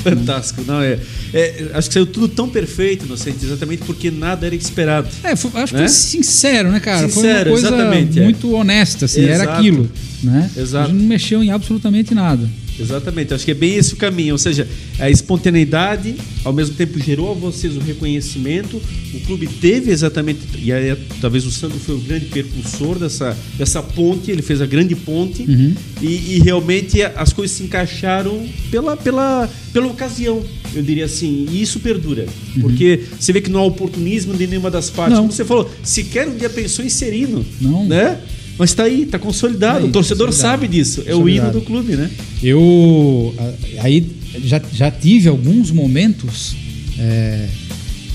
Fantástico, 0.03 0.63
não 0.67 0.81
é, 0.81 0.99
é, 1.35 1.71
Acho 1.75 1.89
que 1.89 1.95
saiu 1.95 2.07
tudo 2.07 2.29
tão 2.29 2.49
perfeito, 2.49 3.05
Inocente, 3.05 3.45
exatamente 3.45 3.83
porque 3.85 4.11
nada 4.11 4.47
era 4.47 4.55
esperado. 4.55 5.09
É, 5.25 5.35
foi, 5.35 5.51
acho 5.55 5.75
né? 5.75 5.83
que 5.83 5.89
foi 5.89 5.89
sincero, 5.89 6.71
né, 6.71 6.79
cara? 6.79 7.09
Sincero, 7.09 7.51
foi 7.51 7.61
uma 7.61 7.71
coisa 7.71 8.21
é. 8.21 8.25
muito 8.25 8.55
é. 8.55 8.55
honesta, 8.55 9.07
assim, 9.07 9.23
Exato. 9.23 9.43
era 9.43 9.53
aquilo. 9.59 9.91
Né? 10.23 10.51
Exato. 10.57 10.91
A 10.91 10.93
gente 10.93 11.01
não 11.01 11.09
mexeu 11.09 11.43
em 11.43 11.51
absolutamente 11.51 12.15
nada. 12.15 12.49
Exatamente, 12.81 13.35
acho 13.35 13.45
que 13.45 13.51
é 13.51 13.55
bem 13.55 13.75
esse 13.75 13.95
o 13.95 13.97
caminho, 13.97 14.35
ou 14.35 14.39
seja, 14.39 14.67
a 15.01 15.11
espontaneidade 15.11 16.15
ao 16.45 16.53
mesmo 16.53 16.77
tempo 16.77 16.99
gerou 17.01 17.33
a 17.33 17.35
vocês 17.35 17.77
o 17.77 17.81
reconhecimento, 17.81 18.81
o 19.13 19.21
clube 19.21 19.49
teve 19.49 19.91
exatamente, 19.91 20.41
e 20.57 20.73
aí 20.73 20.97
talvez 21.21 21.45
o 21.45 21.51
Sandro 21.51 21.79
foi 21.79 21.97
o 21.97 21.99
grande 21.99 22.27
percursor 22.27 22.99
dessa, 22.99 23.37
dessa 23.57 23.83
ponte, 23.83 24.31
ele 24.31 24.43
fez 24.43 24.61
a 24.61 24.67
grande 24.67 24.95
ponte, 24.95 25.43
uhum. 25.43 25.75
e, 26.01 26.37
e, 26.37 26.39
realmente 26.39 27.03
as 27.03 27.33
coisas 27.33 27.57
se 27.57 27.65
encaixaram 27.65 28.47
pela, 28.71 28.97
pela, 28.97 29.51
pela 29.73 29.89
ocasião, 29.89 30.43
eu 30.73 30.83
diria 30.83 31.07
assim, 31.07 31.47
e 31.51 31.61
isso 31.61 31.81
perdura, 31.81 32.27
uhum. 32.55 32.63
porque 32.63 33.01
você 33.19 33.33
vê 33.33 33.41
que 33.41 33.51
não 33.51 33.61
há 33.61 33.65
oportunismo 33.65 34.35
de 34.35 34.47
nenhuma 34.47 34.71
das 34.71 34.89
partes, 34.89 35.15
não. 35.15 35.23
como 35.23 35.33
você 35.33 35.45
falou, 35.45 35.69
sequer 35.83 36.29
um 36.29 36.37
dia 36.37 36.49
pensou 36.49 36.85
em 36.85 36.89
ser 36.89 37.13
hino, 37.13 37.45
não. 37.61 37.85
né? 37.87 38.21
Mas 38.59 38.71
está 38.71 38.85
aí, 38.85 39.03
está 39.03 39.19
consolidado. 39.19 39.79
Tá 39.79 39.85
aí, 39.85 39.89
o 39.89 39.93
torcedor 39.93 40.27
consolidado. 40.27 40.61
sabe 40.61 40.69
disso. 40.69 41.05
É 41.07 41.15
o 41.15 41.29
hino 41.29 41.51
do 41.53 41.61
clube, 41.61 41.95
né? 41.95 42.11
Eu 42.43 43.35
aí 43.79 44.05
já, 44.45 44.61
já 44.73 44.91
tive 44.91 45.29
alguns 45.29 45.71
momentos 45.71 46.57
é, 46.99 47.49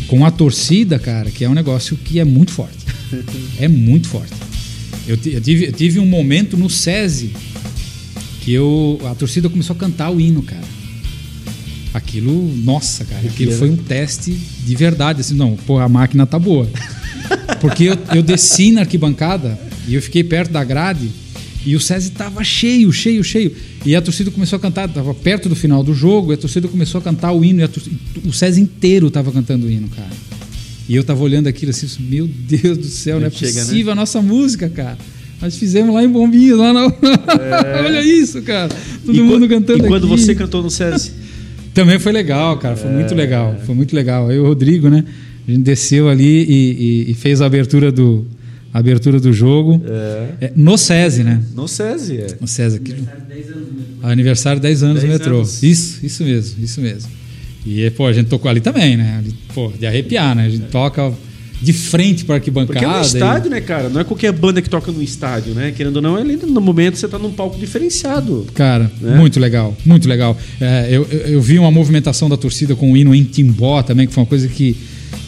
com 0.08 0.26
a 0.26 0.32
torcida, 0.32 1.00
cara, 1.00 1.32
que 1.32 1.46
é 1.46 1.50
um 1.50 1.54
negócio 1.54 1.96
que 1.96 2.20
é 2.20 2.26
muito 2.26 2.52
forte. 2.52 2.78
é 3.58 3.68
muito 3.68 4.10
forte. 4.10 4.34
Eu, 5.08 5.18
eu, 5.26 5.42
tive, 5.42 5.66
eu 5.66 5.74
tive 5.74 6.00
um 6.00 6.06
momento 6.06 6.58
no 6.58 6.70
SESI 6.70 7.32
que 8.42 8.52
eu, 8.52 9.00
a 9.06 9.16
torcida 9.16 9.50
começou 9.50 9.76
a 9.76 9.80
cantar 9.80 10.10
o 10.10 10.20
hino, 10.20 10.44
cara. 10.44 10.74
Aquilo, 11.94 12.54
nossa, 12.58 13.06
cara, 13.06 13.22
aquilo 13.26 13.52
foi 13.54 13.70
um 13.70 13.78
teste 13.78 14.32
de 14.32 14.76
verdade. 14.76 15.22
Assim, 15.22 15.36
não, 15.36 15.56
pô, 15.56 15.80
a 15.80 15.88
máquina 15.88 16.26
tá 16.26 16.38
boa. 16.38 16.68
Porque 17.62 17.86
eu, 17.86 17.98
eu 18.16 18.24
desci 18.24 18.72
na 18.72 18.82
arquibancada 18.82 19.58
e 19.88 19.96
eu 19.96 20.02
fiquei 20.02 20.24
perto 20.24 20.52
da 20.52 20.64
grade 20.64 21.10
e 21.66 21.76
o 21.76 21.80
SESI 21.80 22.12
tava 22.12 22.44
cheio, 22.44 22.92
cheio, 22.92 23.24
cheio. 23.24 23.56
E 23.86 23.96
a 23.96 24.02
torcida 24.02 24.30
começou 24.30 24.58
a 24.58 24.60
cantar, 24.60 24.90
tava 24.90 25.14
perto 25.14 25.48
do 25.48 25.56
final 25.56 25.84
do 25.84 25.94
jogo, 25.94 26.32
e 26.32 26.36
a 26.36 26.38
torcida 26.38 26.68
começou 26.68 27.00
a 27.00 27.02
cantar 27.02 27.32
o 27.32 27.44
hino, 27.44 27.64
e 27.64 27.68
torcida, 27.68 27.96
o 28.26 28.34
SESI 28.34 28.62
inteiro 28.62 29.10
tava 29.10 29.32
cantando 29.32 29.68
o 29.68 29.72
hino, 29.72 29.88
cara. 29.90 30.10
E 30.88 30.96
eu 30.96 31.04
tava 31.04 31.24
olhando 31.24 31.48
aquilo 31.48 31.70
assim, 31.72 31.88
meu 32.00 32.28
Deus 32.28 32.78
do 32.78 32.86
céu, 32.86 33.20
não 33.20 33.28
é 33.28 33.30
chega, 33.30 33.54
né? 33.54 33.62
possível 33.62 33.86
né? 33.88 33.92
a 33.94 33.96
nossa 33.96 34.22
música, 34.22 34.68
cara. 34.68 34.98
Nós 35.42 35.58
fizemos 35.58 35.94
lá 35.94 36.04
em 36.04 36.10
Bombinhos, 36.10 36.58
lá 36.58 36.74
na... 36.74 36.82
É... 36.86 37.84
Olha 37.86 38.02
isso, 38.02 38.42
cara. 38.42 38.74
Todo 39.06 39.18
e 39.18 39.22
mundo 39.22 39.48
cantando 39.48 39.86
E 39.86 39.88
quando 39.88 40.06
aqui. 40.06 40.18
você 40.22 40.36
cantou 40.36 40.62
no 40.62 40.70
SESI? 40.70 41.12
Também 41.74 42.00
foi 42.00 42.12
legal, 42.12 42.58
cara. 42.58 42.76
Foi 42.76 42.90
é... 42.90 42.94
muito 42.94 43.16
legal. 43.16 43.58
Foi 43.66 43.76
muito 43.76 43.96
legal. 43.96 44.30
Aí 44.30 44.38
o 44.38 44.46
Rodrigo, 44.46 44.90
né? 44.90 45.04
A 45.46 45.52
gente 45.52 45.64
desceu 45.64 46.08
ali 46.08 46.44
e, 46.44 47.06
e, 47.08 47.12
e 47.12 47.14
fez 47.14 47.42
a 47.42 47.46
abertura 47.46 47.92
do, 47.92 48.26
abertura 48.74 49.20
do 49.20 49.32
jogo. 49.32 49.82
É. 49.86 50.46
É, 50.46 50.54
no 50.56 50.78
SESI, 50.78 51.24
né? 51.24 51.44
No 51.56 51.68
SESI, 51.68 52.18
é. 52.18 52.28
No 52.42 52.48
SESI. 52.48 52.78
Aqui. 52.78 52.96
Aniversário 54.02 54.60
10 54.60 54.84
anos 54.84 55.02
do 55.02 55.08
metrô. 55.08 55.38
Anos. 55.38 55.62
Isso, 55.62 56.06
isso 56.06 56.24
mesmo, 56.24 56.64
isso 56.64 56.82
mesmo. 56.82 57.10
E, 57.66 57.90
pô, 57.92 58.08
a 58.08 58.14
gente 58.14 58.28
tocou 58.28 58.50
ali 58.50 58.60
também, 58.60 58.98
né? 58.98 59.18
Ali, 59.20 59.34
pô, 59.54 59.72
de 59.80 59.86
arrepiar, 59.86 60.36
né? 60.36 60.46
A 60.48 60.50
gente 60.50 60.66
toca 60.66 61.14
de 61.62 61.72
frente 61.72 62.26
para 62.26 62.36
arquibancada. 62.36 62.80
Porque 62.80 62.86
é 62.86 62.98
um 62.98 63.02
estádio, 63.02 63.48
e... 63.48 63.52
né, 63.52 63.62
cara? 63.62 63.88
Não 63.88 64.02
é 64.02 64.04
qualquer 64.04 64.34
banda 64.34 64.62
que 64.62 64.70
toca 64.70 64.92
no 64.92 65.02
estádio, 65.02 65.54
né? 65.54 65.72
Querendo 65.72 65.96
ou 65.96 66.02
não, 66.02 66.16
ali 66.18 66.36
no 66.36 66.60
momento 66.60 66.98
você 66.98 67.08
tá 67.08 67.18
num 67.18 67.32
palco 67.32 67.58
diferenciado. 67.58 68.46
Cara, 68.54 68.92
né? 69.00 69.16
muito 69.16 69.40
legal, 69.40 69.76
muito 69.86 70.10
legal. 70.10 70.38
É, 70.60 70.88
eu, 70.92 71.08
eu, 71.10 71.20
eu, 71.20 71.42
vi 71.42 71.58
uma 71.58 71.72
movimentação 71.72 72.28
da 72.28 72.36
torcida 72.36 72.76
com 72.76 72.92
o 72.92 72.98
hino 72.98 73.16
em 73.16 73.24
Timbó 73.24 73.82
também, 73.82 74.08
que 74.08 74.14
foi 74.14 74.24
uma 74.24 74.28
coisa 74.28 74.48
que, 74.50 74.76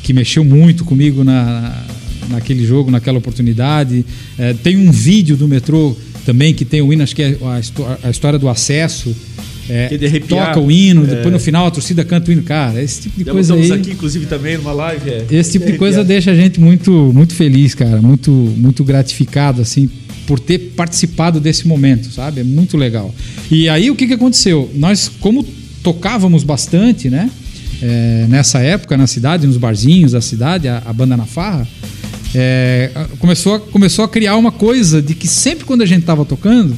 que 0.04 0.12
mexeu 0.12 0.44
muito 0.44 0.84
comigo 0.84 1.24
na, 1.24 1.86
naquele 2.30 2.66
jogo, 2.66 2.92
naquela 2.92 3.18
oportunidade. 3.18 4.06
É, 4.38 4.54
tem 4.54 4.78
um 4.78 4.92
vídeo 4.92 5.36
do 5.36 5.48
metrô 5.48 5.96
também, 6.26 6.54
que 6.54 6.66
tem 6.66 6.82
o 6.82 6.92
hino, 6.92 7.04
acho 7.04 7.16
que 7.16 7.22
é 7.22 7.38
a, 7.42 8.08
a 8.08 8.10
história 8.10 8.40
do 8.40 8.50
acesso. 8.50 9.16
É, 9.68 9.98
de 9.98 10.20
toca 10.20 10.60
o 10.60 10.70
hino, 10.70 11.08
depois 11.08 11.34
no 11.34 11.40
final 11.40 11.66
a 11.66 11.72
torcida 11.72 12.04
canta 12.04 12.30
o 12.30 12.34
hino. 12.34 12.44
Cara, 12.44 12.82
esse 12.84 13.02
tipo 13.02 13.18
de 13.18 13.26
Já 13.26 13.32
coisa 13.32 13.56
aí. 13.56 13.72
aqui, 13.72 13.92
inclusive, 13.92 14.28
também 14.28 14.58
numa 14.58 14.74
live. 14.74 15.10
É. 15.10 15.26
Esse 15.32 15.54
tipo 15.54 15.66
de 15.66 15.74
É 15.74 15.78
coisa 15.78 16.04
deixa 16.04 16.32
a 16.32 16.36
gente 16.36 16.60
muito, 16.60 16.92
muito 16.92 17.34
feliz, 17.34 17.74
cara. 17.74 18.00
Muito, 18.02 18.32
muito 18.32 18.84
gratificado, 18.84 19.62
assim, 19.62 19.90
por 20.28 20.40
ter 20.40 20.60
participado 20.76 21.40
desse 21.40 21.68
momento, 21.68 22.12
sabe? 22.12 22.42
É 22.42 22.44
muito 22.44 22.78
legal. 22.78 23.14
E 23.50 23.68
aí, 23.68 23.90
o 23.90 23.96
que, 23.96 24.06
que 24.06 24.14
aconteceu? 24.14 24.70
Nós, 24.76 25.10
como 25.20 25.44
tocávamos 25.82 26.44
bastante, 26.44 27.10
né? 27.10 27.30
É, 27.82 28.26
nessa 28.30 28.60
época, 28.60 28.96
na 28.96 29.08
cidade, 29.08 29.46
nos 29.46 29.58
barzinhos 29.58 30.14
da 30.14 30.22
cidade, 30.22 30.68
a, 30.68 30.82
a 30.86 30.94
banda 30.94 31.18
na 31.18 31.26
farra, 31.26 31.68
é, 32.36 32.92
começou, 33.20 33.56
a, 33.56 33.60
começou 33.60 34.04
a 34.06 34.10
criar 34.10 34.36
uma 34.36 34.52
coisa 34.52 35.02
de 35.02 35.16
que 35.16 35.28
sempre 35.28 35.64
quando 35.66 35.82
a 35.82 35.86
gente 35.86 36.06
tava 36.06 36.26
tocando, 36.26 36.78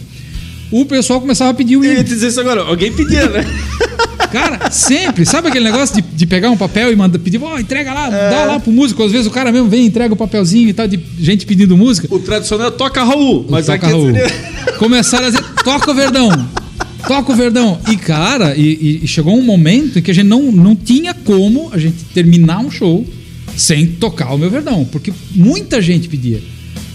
o 0.72 0.86
pessoal 0.86 1.20
começava 1.20 1.52
a 1.52 1.54
pedir 1.54 1.78
o 1.78 1.84
Eu 1.84 1.92
hino. 1.92 1.98
ia 2.00 2.04
te 2.04 2.10
dizer 2.10 2.28
isso 2.28 2.40
agora. 2.40 2.62
Alguém 2.62 2.92
pedia, 2.92 3.28
né? 3.30 3.46
Cara, 4.32 4.70
sempre. 4.72 5.26
Sabe 5.26 5.48
aquele 5.48 5.64
negócio 5.66 5.96
de, 5.96 6.02
de 6.02 6.26
pegar 6.26 6.50
um 6.50 6.58
papel 6.58 6.92
e 6.92 6.96
mandar 6.96 7.18
pedir, 7.20 7.42
ó, 7.42 7.58
entrega 7.58 7.94
lá, 7.94 8.10
dá 8.10 8.44
lá 8.46 8.60
pro 8.60 8.72
músico. 8.72 9.02
Às 9.04 9.12
vezes 9.12 9.26
o 9.26 9.32
cara 9.32 9.52
mesmo 9.54 9.70
vem, 9.70 9.86
entrega 9.86 10.14
o 10.14 10.18
papelzinho 10.18 10.68
e 10.68 10.74
tal, 10.74 10.86
de 10.88 11.00
gente 11.18 11.46
pedindo 11.46 11.78
música. 11.78 12.14
O 12.14 12.20
tradicional 12.20 12.68
é 12.68 12.72
toca 12.72 13.02
Raul. 13.04 13.46
Mas 13.50 13.68
Toca 13.68 13.78
aqui 13.78 13.86
Raul. 13.96 14.06
seria- 14.14 14.30
Começaram 14.78 15.28
a 15.28 15.30
dizer, 15.30 15.44
toca 15.64 15.92
o 15.92 15.94
verdão. 15.94 16.30
Toca 17.08 17.32
o 17.32 17.36
verdão. 17.36 17.80
E, 17.90 17.96
cara, 17.96 18.54
e, 18.58 18.62
e- 18.62 19.00
e 19.04 19.08
chegou 19.08 19.34
um 19.38 19.42
momento 19.42 19.98
em 19.98 20.02
que 20.02 20.12
a 20.12 20.14
gente 20.14 20.28
não, 20.28 20.52
não 20.52 20.76
tinha 20.76 21.14
como 21.14 21.70
a 21.72 21.78
gente 21.78 22.04
terminar 22.14 22.60
um 22.60 22.70
show 22.70 23.06
sem 23.58 23.88
tocar 23.88 24.34
o 24.34 24.38
meu 24.38 24.50
verdão. 24.50 24.86
Porque 24.86 25.12
muita 25.36 25.82
gente 25.82 26.08
pedia. 26.08 26.42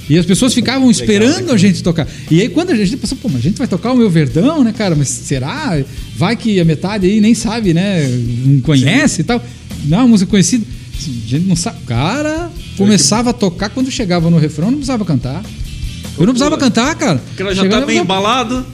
E 0.08 0.18
as 0.18 0.26
pessoas 0.26 0.52
ficavam 0.52 0.90
esperando 0.90 1.52
a 1.52 1.56
gente 1.56 1.82
tocar. 1.82 2.06
E 2.30 2.40
aí, 2.40 2.48
quando 2.48 2.70
a 2.70 2.74
gente 2.74 2.96
pensou, 2.96 3.16
pô, 3.18 3.28
mas 3.28 3.38
a 3.38 3.42
gente 3.42 3.58
vai 3.58 3.66
tocar 3.66 3.92
o 3.92 3.96
meu 3.96 4.10
verdão, 4.10 4.64
né, 4.64 4.72
cara? 4.76 4.94
Mas 4.94 5.08
será? 5.08 5.80
Vai 6.16 6.36
que 6.36 6.60
a 6.60 6.64
metade 6.64 7.06
aí 7.06 7.20
nem 7.20 7.34
sabe, 7.34 7.72
né? 7.72 8.06
Não 8.44 8.60
conhece 8.60 9.20
e 9.20 9.24
tal. 9.24 9.42
Não, 9.84 9.98
é 9.98 10.00
uma 10.02 10.08
música 10.08 10.30
conhecida. 10.30 10.64
Assim, 10.98 11.22
A 11.24 11.28
gente 11.28 11.46
não 11.46 11.56
sabe. 11.56 11.78
Cara, 11.86 12.50
começava 12.76 13.30
a 13.30 13.32
tocar 13.32 13.70
quando 13.70 13.90
chegava 13.90 14.28
no 14.28 14.38
refrão, 14.38 14.66
não 14.66 14.78
precisava 14.78 15.04
cantar. 15.04 15.42
Eu 16.18 16.26
não 16.26 16.34
precisava 16.34 16.58
cantar, 16.58 16.94
cara. 16.94 17.18
Porque 17.28 17.42
ela 17.42 17.54
já 17.54 17.62
Chegava 17.62 17.82
tá 17.82 17.86
meio 17.86 18.02
embalado. 18.02 18.66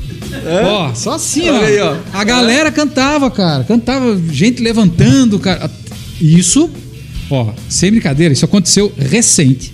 Ó, 0.64 0.94
só 0.94 1.14
assim, 1.14 1.48
ó. 1.48 1.60
aí, 1.60 1.78
ó. 1.78 1.96
A 2.12 2.24
galera 2.24 2.72
cantava, 2.72 3.30
cara. 3.30 3.64
Cantava, 3.64 4.20
gente 4.30 4.62
levantando, 4.62 5.38
cara. 5.38 5.70
Isso, 6.20 6.68
ó, 7.30 7.52
sem 7.68 7.90
brincadeira, 7.90 8.32
isso 8.32 8.44
aconteceu 8.44 8.92
recente. 8.98 9.72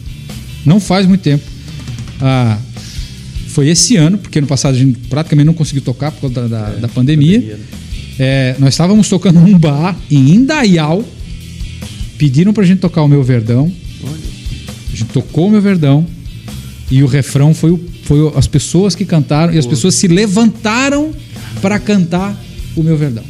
Não 0.65 0.81
faz 0.81 1.07
muito 1.07 1.21
tempo. 1.23 1.45
Ah, 2.21 2.59
foi 3.49 3.69
esse 3.69 3.97
ano, 3.97 4.19
porque 4.19 4.41
no 4.41 4.47
passado 4.47 4.75
a 4.75 4.79
gente 4.79 4.99
praticamente 5.09 5.47
não 5.47 5.55
conseguiu 5.55 5.83
tocar 5.83 6.11
por 6.11 6.23
causa 6.33 6.35
da, 6.35 6.47
da, 6.49 6.71
da 6.77 6.89
pandemia. 6.89 7.39
pandemia, 7.41 7.57
né? 7.57 7.65
É, 8.19 8.57
nós 8.59 8.75
estávamos 8.75 9.09
tocando 9.09 9.41
num 9.41 9.59
bar 9.59 9.97
em 10.11 10.35
Indaial. 10.35 11.05
Pediram 12.17 12.53
pra 12.53 12.65
gente 12.65 12.79
tocar 12.79 13.03
o 13.03 13.09
meu 13.09 13.23
verdão. 13.23 13.71
A 14.93 14.97
gente 14.97 15.11
tocou 15.11 15.49
o 15.49 15.51
meu 15.51 15.61
verdão. 15.61 16.07
E 16.91 17.03
o 17.03 17.07
refrão 17.07 17.53
foi, 17.55 17.71
o- 17.73 17.81
foi 18.05 18.33
as 18.37 18.47
pessoas 18.47 18.95
que 18.95 19.05
cantaram. 19.05 19.53
E 19.53 19.59
as 19.59 19.67
pessoas 19.67 19.95
se 19.97 20.07
levantaram 20.07 21.13
para 21.61 21.79
cantar 21.79 22.41
o 22.77 22.83
meu 22.83 22.97
verdão. 22.97 23.25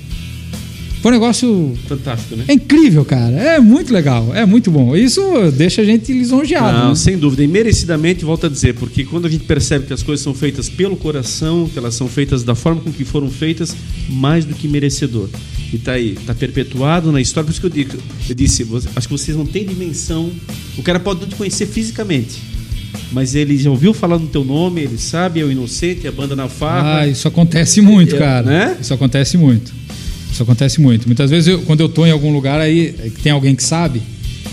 Foi 1.04 1.10
um 1.10 1.16
negócio. 1.16 1.76
Fantástico, 1.86 2.34
né? 2.34 2.44
É 2.48 2.54
incrível, 2.54 3.04
cara. 3.04 3.36
É 3.36 3.60
muito 3.60 3.92
legal. 3.92 4.34
É 4.34 4.46
muito 4.46 4.70
bom. 4.70 4.96
Isso 4.96 5.20
deixa 5.54 5.82
a 5.82 5.84
gente 5.84 6.10
lisonjeado. 6.10 6.78
Não, 6.78 6.88
né? 6.88 6.94
sem 6.94 7.18
dúvida. 7.18 7.44
E 7.44 7.46
merecidamente, 7.46 8.24
volto 8.24 8.46
a 8.46 8.48
dizer, 8.48 8.72
porque 8.76 9.04
quando 9.04 9.26
a 9.26 9.28
gente 9.28 9.44
percebe 9.44 9.84
que 9.84 9.92
as 9.92 10.02
coisas 10.02 10.24
são 10.24 10.32
feitas 10.32 10.70
pelo 10.70 10.96
coração, 10.96 11.68
que 11.70 11.78
elas 11.78 11.94
são 11.94 12.08
feitas 12.08 12.42
da 12.42 12.54
forma 12.54 12.80
com 12.80 12.90
que 12.90 13.04
foram 13.04 13.28
feitas, 13.28 13.76
mais 14.08 14.46
do 14.46 14.54
que 14.54 14.66
merecedor. 14.66 15.28
E 15.70 15.76
tá 15.76 15.92
aí, 15.92 16.16
tá 16.26 16.34
perpetuado 16.34 17.12
na 17.12 17.20
história. 17.20 17.44
Por 17.44 17.50
isso 17.52 17.60
que 17.60 17.66
eu, 17.66 17.70
digo, 17.70 17.98
eu 18.26 18.34
disse, 18.34 18.66
acho 18.96 19.06
que 19.06 19.12
vocês 19.12 19.36
não 19.36 19.44
têm 19.44 19.66
dimensão. 19.66 20.30
O 20.78 20.82
cara 20.82 20.98
pode 20.98 21.20
não 21.20 21.28
te 21.28 21.34
conhecer 21.34 21.66
fisicamente, 21.66 22.40
mas 23.12 23.34
ele 23.34 23.58
já 23.58 23.68
ouviu 23.68 23.92
falar 23.92 24.18
no 24.18 24.28
teu 24.28 24.42
nome, 24.42 24.80
ele 24.80 24.96
sabe, 24.96 25.40
é 25.40 25.44
o 25.44 25.52
Inocente, 25.52 26.06
é 26.06 26.08
a 26.08 26.12
banda 26.12 26.34
na 26.34 26.48
farra. 26.48 27.00
Ah, 27.00 27.06
isso 27.06 27.28
acontece 27.28 27.82
muito, 27.82 28.16
É, 28.16 28.18
cara. 28.18 28.46
né? 28.46 28.78
Isso 28.80 28.94
acontece 28.94 29.36
muito. 29.36 29.84
Isso 30.34 30.42
acontece 30.42 30.80
muito. 30.80 31.06
Muitas 31.06 31.30
vezes, 31.30 31.46
eu- 31.46 31.62
quando 31.62 31.78
eu 31.80 31.88
tô 31.88 32.04
em 32.04 32.10
algum 32.10 32.32
lugar 32.32 32.60
aí, 32.60 32.92
é 32.98 33.08
que 33.08 33.22
tem 33.22 33.30
alguém 33.30 33.54
que 33.54 33.62
sabe, 33.62 34.02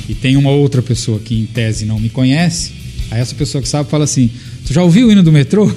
e 0.07 0.13
tem 0.13 0.37
uma 0.37 0.51
outra 0.51 0.79
pessoa 0.81 1.17
que 1.19 1.33
em 1.39 1.45
tese 1.47 1.85
não 1.85 1.99
me 1.99 2.07
conhece, 2.07 2.71
aí 3.09 3.19
essa 3.19 3.33
pessoa 3.33 3.61
que 3.63 3.67
sabe 3.67 3.89
fala 3.89 4.03
assim: 4.03 4.29
Tu 4.67 4.73
já 4.73 4.83
ouviu 4.83 5.07
o 5.07 5.11
hino 5.11 5.23
do 5.23 5.31
metrô? 5.31 5.69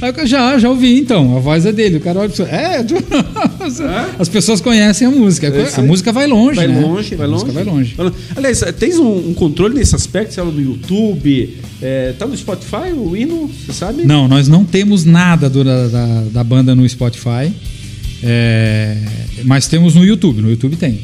Aí 0.00 0.12
eu, 0.16 0.26
já, 0.26 0.58
já 0.58 0.68
ouvi 0.68 0.98
então. 0.98 1.36
A 1.36 1.40
voz 1.40 1.64
é 1.64 1.72
dele. 1.72 1.96
O 1.96 2.00
cara 2.00 2.20
olha 2.20 2.28
pra 2.28 2.36
você. 2.44 2.50
É, 2.50 2.82
tu- 2.82 2.94
as 4.18 4.28
pessoas 4.28 4.60
conhecem 4.60 5.06
a 5.06 5.10
música. 5.10 5.46
É 5.48 5.62
isso 5.62 5.80
A 5.80 5.82
música 5.82 6.12
vai 6.12 6.26
longe, 6.26 6.56
Vai 6.56 6.66
né? 6.68 6.80
longe, 6.80 7.14
a 7.14 7.16
vai 7.16 7.26
longe. 7.26 7.52
Vai 7.52 7.64
longe. 7.64 7.96
Aliás, 8.36 8.62
tens 8.78 8.98
um, 8.98 9.30
um 9.30 9.34
controle 9.34 9.74
nesse 9.74 9.94
aspecto? 9.94 10.34
Sei 10.34 10.42
lá, 10.42 10.50
no 10.50 10.60
YouTube? 10.60 11.56
É, 11.80 12.12
tá 12.18 12.26
no 12.26 12.36
Spotify 12.36 12.92
o 12.94 13.16
hino? 13.16 13.48
Você 13.66 13.72
sabe? 13.72 14.04
Não, 14.04 14.28
nós 14.28 14.46
não 14.48 14.64
temos 14.64 15.04
nada 15.04 15.48
do- 15.48 15.64
da, 15.64 15.88
da, 15.88 16.22
da 16.32 16.44
banda 16.44 16.74
no 16.74 16.86
Spotify. 16.88 17.50
É, 18.26 18.96
mas 19.44 19.66
temos 19.68 19.94
no 19.94 20.04
YouTube. 20.04 20.40
No 20.40 20.50
YouTube 20.50 20.76
tem. 20.76 20.98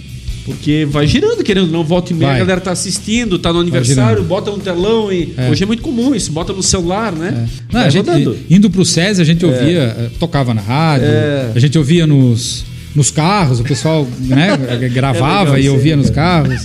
Porque 0.45 0.87
vai 0.91 1.07
girando, 1.07 1.45
querendo 1.45 1.67
ou 1.67 1.71
não, 1.73 1.85
volta 1.85 2.13
e 2.13 2.17
meia, 2.17 2.29
a 2.29 2.31
Vai. 2.33 2.41
galera 2.41 2.61
tá 2.63 2.73
assistindo, 2.73 3.39
tá 3.39 3.53
no 3.53 3.61
aniversário, 3.61 4.23
bota 4.25 4.51
no 4.51 4.59
telão 4.59 5.13
e. 5.13 5.35
É. 5.37 5.51
Hoje 5.51 5.63
é 5.63 5.67
muito 5.67 5.83
comum 5.83 6.15
isso, 6.15 6.33
bota 6.33 6.53
no 6.53 6.63
celular, 6.63 7.13
né? 7.13 7.47
Não, 7.71 7.79
Vai 7.81 7.87
a 7.87 7.91
gente, 7.91 8.07
rodando. 8.07 8.37
indo 8.49 8.71
pro 8.71 8.85
SESI, 8.85 9.21
a 9.21 9.25
gente 9.25 9.45
ouvia, 9.45 9.95
eh, 9.99 10.11
tocava 10.19 10.55
na 10.55 10.63
rádio, 10.63 11.07
É. 11.09 11.53
a 11.55 11.59
gente 11.59 11.77
ouvia 11.77 12.07
nos, 12.07 12.65
nos 12.95 13.11
carros, 13.11 13.61
o 13.61 13.65
pessoal 13.65 14.07
né, 14.21 14.57
gravava 14.93 15.51
É 15.51 15.55
legal 15.55 15.59
e 15.59 15.69
ouvia 15.69 15.97
nos 15.97 16.11
carros. 16.11 16.63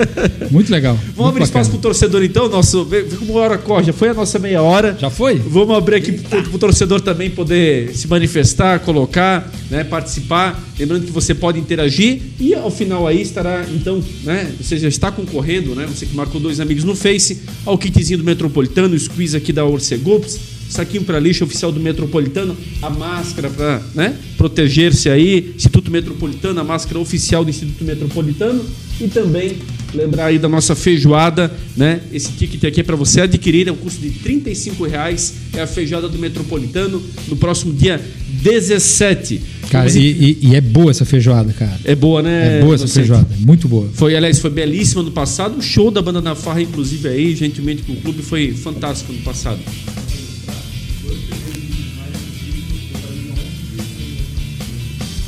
Muito 0.50 0.72
legal. 0.72 0.96
Vamos 0.96 1.16
muito 1.16 1.30
abrir 1.30 1.44
espaço 1.44 1.70
pro 1.70 1.78
bacana. 1.78 1.94
torcedor 1.94 2.24
então, 2.24 2.50
nosso. 2.50 2.88
A 3.30 3.34
hora 3.34 3.58
corre, 3.58 3.86
já 3.86 3.94
foi 3.94 4.10
a 4.10 4.14
nossa 4.14 4.40
meia 4.40 4.62
hora. 4.62 4.96
Já 5.00 5.10
foi? 5.10 5.36
Vamos 5.36 5.76
abrir 5.78 5.96
aqui 5.96 6.14
pro, 6.14 6.44
pro 6.44 6.60
torcedor 6.60 7.02
também 7.02 7.30
poder 7.30 7.96
se 7.96 8.08
manifestar, 8.08 8.80
colocar, 8.80 9.52
né, 9.70 9.84
participar. 9.84 10.60
Lembrando 10.78 11.06
que 11.06 11.12
você 11.12 11.34
pode 11.34 11.60
interagir 11.60 12.20
e 12.40 12.54
ao 12.54 12.70
final 12.70 13.08
aí 13.08 13.22
estará, 13.22 13.66
então, 13.74 14.04
né? 14.24 14.52
Você 14.60 14.78
já 14.78 14.88
está 14.88 15.12
concorrendo, 15.12 15.76
né? 15.76 15.86
Você 15.88 16.06
que 16.06 16.16
marcou 16.16 16.42
dois 16.42 16.60
amigos 16.60 16.84
no 16.84 16.96
Face, 16.96 17.42
ao 17.66 17.78
kitzinho 17.78 18.18
do 18.18 18.24
Metropolitano, 18.24 18.94
o 18.96 19.00
squeeze 19.00 19.38
aqui 19.38 19.54
da 19.54 19.64
Orcegups, 19.64 20.55
saquinho 20.70 21.04
para 21.04 21.20
lixo 21.20 21.44
oficial 21.44 21.72
do 21.72 21.80
Metropolitano, 21.80 22.56
a 22.82 22.90
máscara 22.90 23.50
para, 23.50 23.82
né, 23.94 24.16
proteger-se 24.38 25.10
aí, 25.10 25.54
Instituto 25.56 25.90
Metropolitano, 25.92 26.60
a 26.60 26.64
máscara 26.64 27.00
oficial 27.00 27.44
do 27.44 27.50
Instituto 27.50 27.84
Metropolitano 27.84 28.64
e 29.00 29.08
também 29.08 29.58
lembrar 29.94 30.26
aí 30.26 30.38
da 30.40 30.50
nossa 30.50 30.76
feijoada, 30.76 31.50
né? 31.78 32.02
Esse 32.12 32.32
ticket 32.34 32.64
aqui 32.66 32.82
é 32.82 32.84
para 32.84 32.96
você 32.98 33.22
adquirir, 33.22 33.68
é 33.68 33.72
um 33.72 33.76
custo 33.78 34.02
de 34.02 34.10
35 34.10 34.86
reais, 34.86 35.34
é 35.54 35.62
a 35.62 35.68
feijoada 35.68 36.10
do 36.10 36.18
Metropolitano 36.18 37.02
no 37.30 37.36
próximo 37.38 37.72
dia 37.74 38.02
17. 38.44 39.42
Cara, 39.70 39.90
e, 39.90 39.98
e- 40.42 40.48
e 40.50 40.56
é 40.56 40.62
boa 40.62 40.92
essa 40.92 41.06
feijoada, 41.06 41.52
cara. 41.54 41.80
é 41.84 41.96
boa, 41.96 42.22
né? 42.22 42.58
É 42.60 42.62
boa 42.62 42.76
essa 42.76 42.88
feijoada, 42.88 43.28
é 43.34 43.46
muito 43.46 43.68
boa. 43.68 43.90
Foi, 43.94 44.16
aliás, 44.16 44.40
foi 44.40 44.50
belíssima 44.50 45.02
no 45.02 45.12
passado. 45.12 45.58
O 45.58 45.62
show 45.62 45.90
da 45.90 46.02
banda 46.02 46.22
na 46.22 46.36
Farra, 46.36 46.62
inclusive, 46.62 47.08
aí, 47.08 47.36
gentilmente 47.36 47.84
com 47.84 47.94
o 47.94 47.96
clube, 47.98 48.22
foi 48.22 48.52
fantástico 48.54 49.12
no 49.14 49.20
passado. 49.20 49.60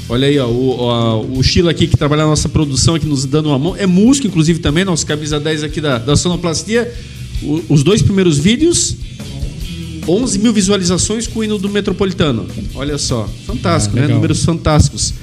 Olha 0.10 0.28
aí, 0.28 0.40
ó, 0.40 0.48
o, 0.48 0.70
ó, 0.80 1.22
o 1.22 1.44
Sheila 1.44 1.72
aqui 1.72 1.86
que 1.88 1.98
trabalha 1.98 2.24
na 2.24 2.30
nossa 2.30 2.48
produção 2.48 2.96
aqui 2.96 3.06
nos 3.06 3.26
dando 3.26 3.50
uma 3.50 3.60
mão. 3.60 3.76
É 3.76 3.86
músico, 3.86 4.26
inclusive, 4.28 4.60
também, 4.60 4.86
nosso 4.86 5.06
camisa 5.06 5.40
10 5.40 5.64
aqui 5.64 5.82
da, 5.82 5.98
da 5.98 6.16
Sonoplastia. 6.16 6.92
O- 7.44 7.62
os 7.70 7.84
dois 7.84 8.02
primeiros 8.02 8.38
vídeos, 8.38 8.96
11 10.08 10.40
mil 10.40 10.54
visualizações 10.54 11.28
com 11.28 11.40
o 11.40 11.44
hino 11.44 11.58
do 11.58 11.68
Metropolitano. 11.70 12.46
Olha 12.74 12.98
só, 12.98 13.30
fantástico, 13.46 13.98
Ah, 13.98 14.02
né? 14.08 14.14
Números 14.14 14.44
fantásticos. 14.46 15.14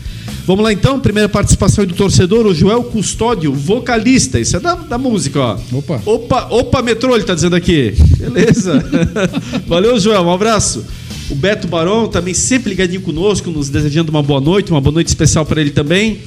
Vamos 0.47 0.63
lá 0.63 0.71
então, 0.73 1.01
primeira 1.01 1.29
participação 1.29 1.83
aí 1.83 1.89
do 1.89 1.95
torcedor, 1.95 2.45
o 2.47 2.55
Joel 2.55 2.83
Custódio, 2.85 3.51
vocalista. 3.55 4.39
Isso 4.39 4.57
é 4.57 4.61
da, 4.61 4.75
da 4.75 4.99
música, 4.99 5.41
ó. 5.41 5.59
Opa. 5.73 6.03
Opa, 6.05 6.47
opa, 6.51 6.83
metrô, 6.83 7.15
ele 7.15 7.25
tá 7.25 7.35
dizendo 7.35 7.57
aqui. 7.57 7.95
Beleza. 8.19 8.85
Valeu, 9.67 9.99
Joel, 9.99 10.21
um 10.23 10.31
abraço. 10.33 10.85
O 11.31 11.35
Beto 11.35 11.67
Barão 11.67 12.07
também 12.07 12.35
sempre 12.35 12.71
ligadinho 12.71 13.01
conosco, 13.01 13.51
nos 13.51 13.69
desejando 13.69 14.11
uma 14.11 14.23
boa 14.23 14.41
noite, 14.41 14.71
uma 14.71 14.81
boa 14.81 14.93
noite 14.93 15.09
especial 15.09 15.45
para 15.47 15.61
ele 15.61 15.71
também. 15.71 16.19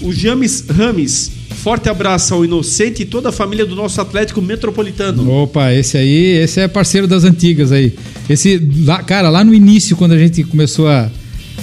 O 0.00 0.12
James 0.12 0.64
Rames, 0.68 1.30
forte 1.56 1.88
abraço 1.88 2.32
ao 2.32 2.44
Inocente 2.44 3.02
e 3.02 3.04
toda 3.04 3.28
a 3.28 3.32
família 3.32 3.66
do 3.66 3.76
nosso 3.76 4.00
Atlético 4.00 4.40
Metropolitano. 4.40 5.30
Opa, 5.30 5.72
esse 5.74 5.98
aí, 5.98 6.38
esse 6.38 6.58
é 6.60 6.68
parceiro 6.68 7.06
das 7.06 7.22
antigas 7.24 7.70
aí. 7.70 7.94
Esse, 8.28 8.58
lá, 8.84 9.02
cara, 9.02 9.28
lá 9.28 9.44
no 9.44 9.52
início, 9.52 9.94
quando 9.94 10.12
a 10.12 10.18
gente 10.18 10.42
começou 10.44 10.88
a, 10.88 11.10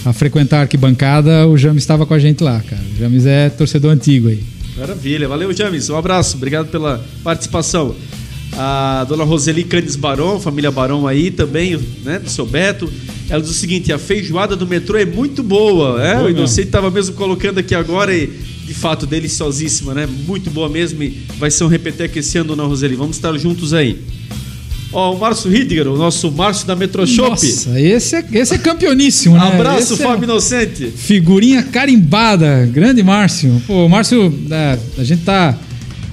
a 0.05 0.13
frequentar 0.13 0.57
a 0.57 0.61
arquibancada, 0.61 1.47
o 1.47 1.57
James 1.57 1.81
estava 1.81 2.05
com 2.05 2.13
a 2.13 2.19
gente 2.19 2.43
lá, 2.43 2.61
cara. 2.61 2.81
O 2.95 2.99
James 2.99 3.25
é 3.25 3.49
torcedor 3.49 3.91
antigo 3.91 4.27
aí. 4.27 4.43
Maravilha, 4.77 5.27
valeu 5.27 5.51
James, 5.51 5.89
um 5.89 5.97
abraço, 5.97 6.37
obrigado 6.37 6.67
pela 6.67 7.03
participação. 7.23 7.95
A 8.53 9.05
dona 9.07 9.23
Roseli 9.23 9.63
Canes 9.63 9.95
Barão, 9.95 10.39
família 10.39 10.71
Barão 10.71 11.05
aí 11.07 11.29
também, 11.29 11.79
né? 12.03 12.19
Do 12.19 12.29
seu 12.29 12.45
Beto. 12.45 12.91
Ela 13.29 13.41
diz 13.41 13.51
o 13.51 13.53
seguinte: 13.53 13.91
a 13.91 13.99
feijoada 13.99 14.55
do 14.55 14.65
metrô 14.65 14.97
é 14.97 15.05
muito 15.05 15.43
boa. 15.43 16.01
É, 16.03 16.21
o 16.21 16.29
Inocente 16.29 16.67
estava 16.67 16.89
mesmo 16.89 17.15
colocando 17.15 17.59
aqui 17.59 17.75
agora 17.75 18.15
e, 18.15 18.27
de 18.65 18.73
fato, 18.73 19.05
deliciosíssima, 19.05 19.93
né? 19.93 20.07
Muito 20.27 20.49
boa 20.49 20.69
mesmo. 20.69 21.03
E 21.03 21.25
vai 21.37 21.51
ser 21.51 21.63
um 21.63 21.67
repeteco 21.67 22.17
esse 22.17 22.37
ano, 22.37 22.55
dona 22.55 22.63
Roseli. 22.63 22.95
Vamos 22.95 23.17
estar 23.17 23.37
juntos 23.37 23.73
aí. 23.73 23.99
Ó, 24.91 25.13
o 25.13 25.19
Márcio 25.19 25.53
Hidger, 25.53 25.87
o 25.87 25.97
nosso 25.97 26.31
Márcio 26.31 26.65
da 26.65 26.75
Metro 26.75 27.05
Shop. 27.05 27.29
Nossa, 27.29 27.79
esse 27.79 28.15
é, 28.15 28.25
esse 28.31 28.55
é 28.55 28.57
campeoníssimo, 28.57 29.35
né? 29.35 29.47
Abraço, 29.53 29.93
esse 29.93 30.03
Fábio 30.03 30.23
é 30.23 30.23
Inocente. 30.23 30.91
Figurinha 30.95 31.61
carimbada. 31.63 32.65
Grande 32.71 33.03
Márcio. 33.03 33.61
Pô, 33.67 33.87
Márcio, 33.89 34.33
é, 34.49 34.79
a 34.97 35.03
gente 35.03 35.23
tá. 35.23 35.57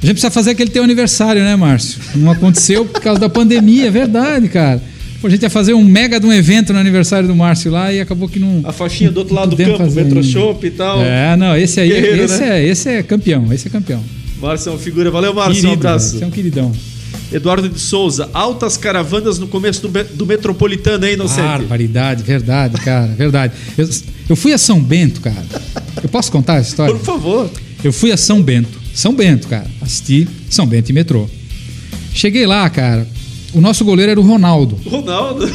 A 0.05 0.07
gente 0.07 0.17
precisa 0.17 0.31
fazer 0.31 0.51
aquele 0.51 0.69
teu 0.69 0.85
aniversário, 0.85 1.43
né, 1.43 1.57
Márcio? 1.57 1.99
Não 2.15 2.31
aconteceu 2.31 2.85
por 2.85 3.01
causa 3.01 3.19
da 3.19 3.27
pandemia, 3.31 3.87
é 3.87 3.91
verdade, 3.91 4.51
cara. 4.51 4.83
Pô, 5.19 5.29
a 5.29 5.31
gente 5.31 5.41
ia 5.41 5.49
fazer 5.49 5.73
um 5.73 5.83
mega 5.83 6.21
de 6.21 6.27
um 6.27 6.33
evento 6.33 6.75
no 6.75 6.79
aniversário 6.79 7.27
do 7.27 7.35
Márcio 7.35 7.73
lá 7.73 7.91
e 7.91 7.99
acabou 8.03 8.29
que 8.29 8.39
não. 8.39 8.61
A 8.65 8.71
faixinha 8.71 9.11
do 9.11 9.17
outro 9.17 9.35
lado 9.35 9.57
do 9.57 9.65
campo, 9.65 9.91
Metro. 9.93 10.23
Shop 10.23 10.67
e 10.67 10.71
tal. 10.71 11.01
É, 11.01 11.35
não, 11.39 11.57
esse 11.57 11.81
aí, 11.81 11.89
Guerreiro, 11.89 12.23
esse, 12.23 12.39
né? 12.39 12.61
é, 12.61 12.69
esse 12.69 12.89
é 12.91 13.03
campeão, 13.03 13.51
esse 13.51 13.67
é 13.67 13.71
campeão. 13.71 14.05
Márcio 14.43 14.69
é 14.69 14.73
uma 14.73 14.79
figura. 14.79 15.11
Valeu, 15.11 15.33
Márcio. 15.33 15.55
Querido, 15.55 15.71
um 15.71 15.73
abraço. 15.73 16.23
É 16.23 16.27
um 16.27 16.31
queridão. 16.31 16.73
Eduardo 17.33 17.67
de 17.67 17.81
Souza, 17.81 18.29
altas 18.35 18.77
caravanas 18.77 19.39
no 19.39 19.49
começo 19.49 19.89
do, 19.89 20.05
do 20.13 20.27
Metropolitano, 20.27 21.07
hein, 21.07 21.15
Inocente? 21.15 21.47
Barbaridade, 21.47 22.23
verdade, 22.23 22.77
cara, 22.83 23.07
verdade. 23.07 23.55
Eu, 23.79 23.89
eu 24.29 24.37
fui 24.37 24.53
a 24.53 24.59
São 24.59 24.83
Bento, 24.83 25.23
cara. 25.23 25.47
Eu 26.03 26.11
posso 26.11 26.31
contar 26.31 26.57
essa 26.57 26.69
história? 26.69 26.95
Por 26.95 27.03
favor. 27.03 27.51
Eu 27.83 27.91
fui 27.91 28.13
a 28.13 28.19
São 28.19 28.43
Bento. 28.43 28.84
São 28.95 29.15
Bento, 29.15 29.49
cara. 29.49 29.67
Assisti 29.81 30.27
São 30.49 30.67
Bento 30.67 30.91
e 30.91 30.93
metrô. 30.93 31.29
Cheguei 32.15 32.47
lá, 32.47 32.69
cara. 32.71 33.07
O 33.53 33.61
nosso 33.61 33.85
goleiro 33.85 34.13
era 34.13 34.21
o 34.21 34.23
Ronaldo. 34.23 34.79
Ronaldo. 34.87 35.51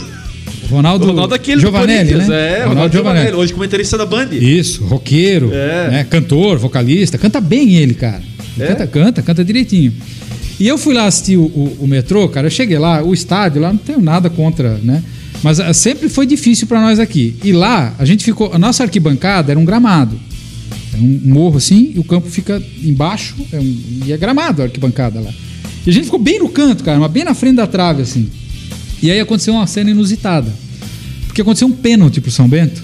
Ronaldo, 0.70 1.06
Ronaldo 1.08 1.34
aquele 1.34 1.60
Giovanelli, 1.62 2.14
né? 2.16 2.60
É, 2.60 2.66
Ronaldo 2.66 2.94
Giovanelli. 2.94 3.36
Hoje 3.36 3.54
comentarista 3.54 3.98
da 3.98 4.06
Band. 4.06 4.30
Isso, 4.34 4.84
roqueiro, 4.86 5.50
É. 5.52 5.90
né? 5.90 6.04
cantor, 6.04 6.58
vocalista. 6.60 7.18
Canta 7.18 7.42
bem 7.42 7.76
ele, 7.76 7.94
cara. 7.96 8.22
É? 8.60 8.68
Canta, 8.68 8.88
canta, 8.88 9.22
canta 9.22 9.44
direitinho. 9.44 9.94
E 10.60 10.68
eu 10.68 10.78
fui 10.78 10.94
lá 10.94 11.06
assistir 11.08 11.38
o, 11.38 11.44
o- 11.44 11.78
o 11.82 11.88
metrô, 11.88 12.28
cara. 12.30 12.48
Eu 12.48 12.52
cheguei 12.52 12.78
lá, 12.78 13.02
o 13.02 13.14
estádio 13.14 13.62
lá, 13.62 13.70
não 13.70 13.78
tenho 13.80 14.02
nada 14.02 14.30
contra, 14.30 14.78
né? 14.84 15.02
Mas 15.42 15.60
ah, 15.60 15.74
sempre 15.74 16.10
foi 16.10 16.26
difícil 16.28 16.68
pra 16.68 16.82
nós 16.82 17.00
aqui. 17.00 17.36
E 17.44 17.52
lá, 17.54 17.94
a 17.98 18.04
gente 18.06 18.24
ficou. 18.26 18.52
A 18.54 18.60
nossa 18.60 18.84
arquibancada 18.84 19.52
era 19.52 19.60
um 19.60 19.66
gramado. 19.66 20.20
Um 21.02 21.20
morro 21.34 21.58
assim, 21.58 21.94
e 21.96 22.00
o 22.00 22.04
campo 22.04 22.30
fica 22.30 22.62
embaixo, 22.84 23.36
é 23.52 23.60
um- 23.60 23.82
e 24.06 24.12
é 24.12 24.18
gramado 24.18 24.62
a 24.62 24.66
arquibancada 24.66 25.20
lá. 25.20 25.32
E 25.86 25.90
a 25.90 25.94
gente 25.94 26.06
ficou 26.06 26.20
bem 26.20 26.40
no 26.40 26.50
canto, 26.50 26.84
cara, 26.84 27.00
mas 27.00 27.12
bem 27.12 27.24
na 27.24 27.34
frente 27.34 27.56
da 27.56 27.68
trave, 27.68 28.02
assim. 28.02 28.30
E 29.02 29.10
aí 29.10 29.20
aconteceu 29.20 29.54
uma 29.54 29.66
cena 29.66 29.90
inusitada. 29.92 30.54
Porque 31.28 31.42
aconteceu 31.42 31.68
um 31.68 31.72
pênalti 31.72 32.20
pro 32.20 32.30
São 32.32 32.48
Bento. 32.50 32.82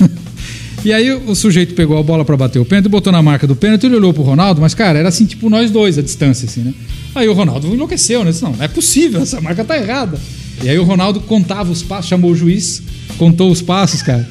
e 0.84 0.92
aí 0.92 1.10
o 1.12 1.34
sujeito 1.34 1.74
pegou 1.74 1.98
a 1.98 2.02
bola 2.02 2.24
pra 2.24 2.36
bater 2.36 2.58
o 2.58 2.64
pênalti, 2.64 2.88
botou 2.88 3.12
na 3.12 3.22
marca 3.22 3.46
do 3.46 3.54
pênalti, 3.54 3.84
ele 3.84 3.96
olhou 3.96 4.14
pro 4.14 4.22
Ronaldo, 4.22 4.60
mas 4.60 4.72
cara, 4.74 4.98
era 4.98 5.08
assim, 5.08 5.26
tipo 5.26 5.50
nós 5.50 5.70
dois 5.70 5.98
a 5.98 6.02
distância, 6.02 6.46
assim, 6.46 6.62
né? 6.62 6.72
Aí 7.14 7.28
o 7.28 7.32
Ronaldo 7.32 7.66
enlouqueceu, 7.72 8.24
né? 8.24 8.30
Disse, 8.30 8.42
não, 8.42 8.52
não 8.52 8.64
é 8.64 8.68
possível, 8.68 9.20
essa 9.20 9.40
marca 9.40 9.64
tá 9.64 9.76
errada. 9.76 10.18
E 10.62 10.68
aí 10.68 10.78
o 10.78 10.84
Ronaldo 10.84 11.20
contava 11.20 11.70
os 11.70 11.82
passos, 11.82 12.08
chamou 12.08 12.32
o 12.32 12.34
juiz, 12.34 12.82
contou 13.16 13.50
os 13.50 13.62
passos, 13.62 14.02
cara, 14.02 14.28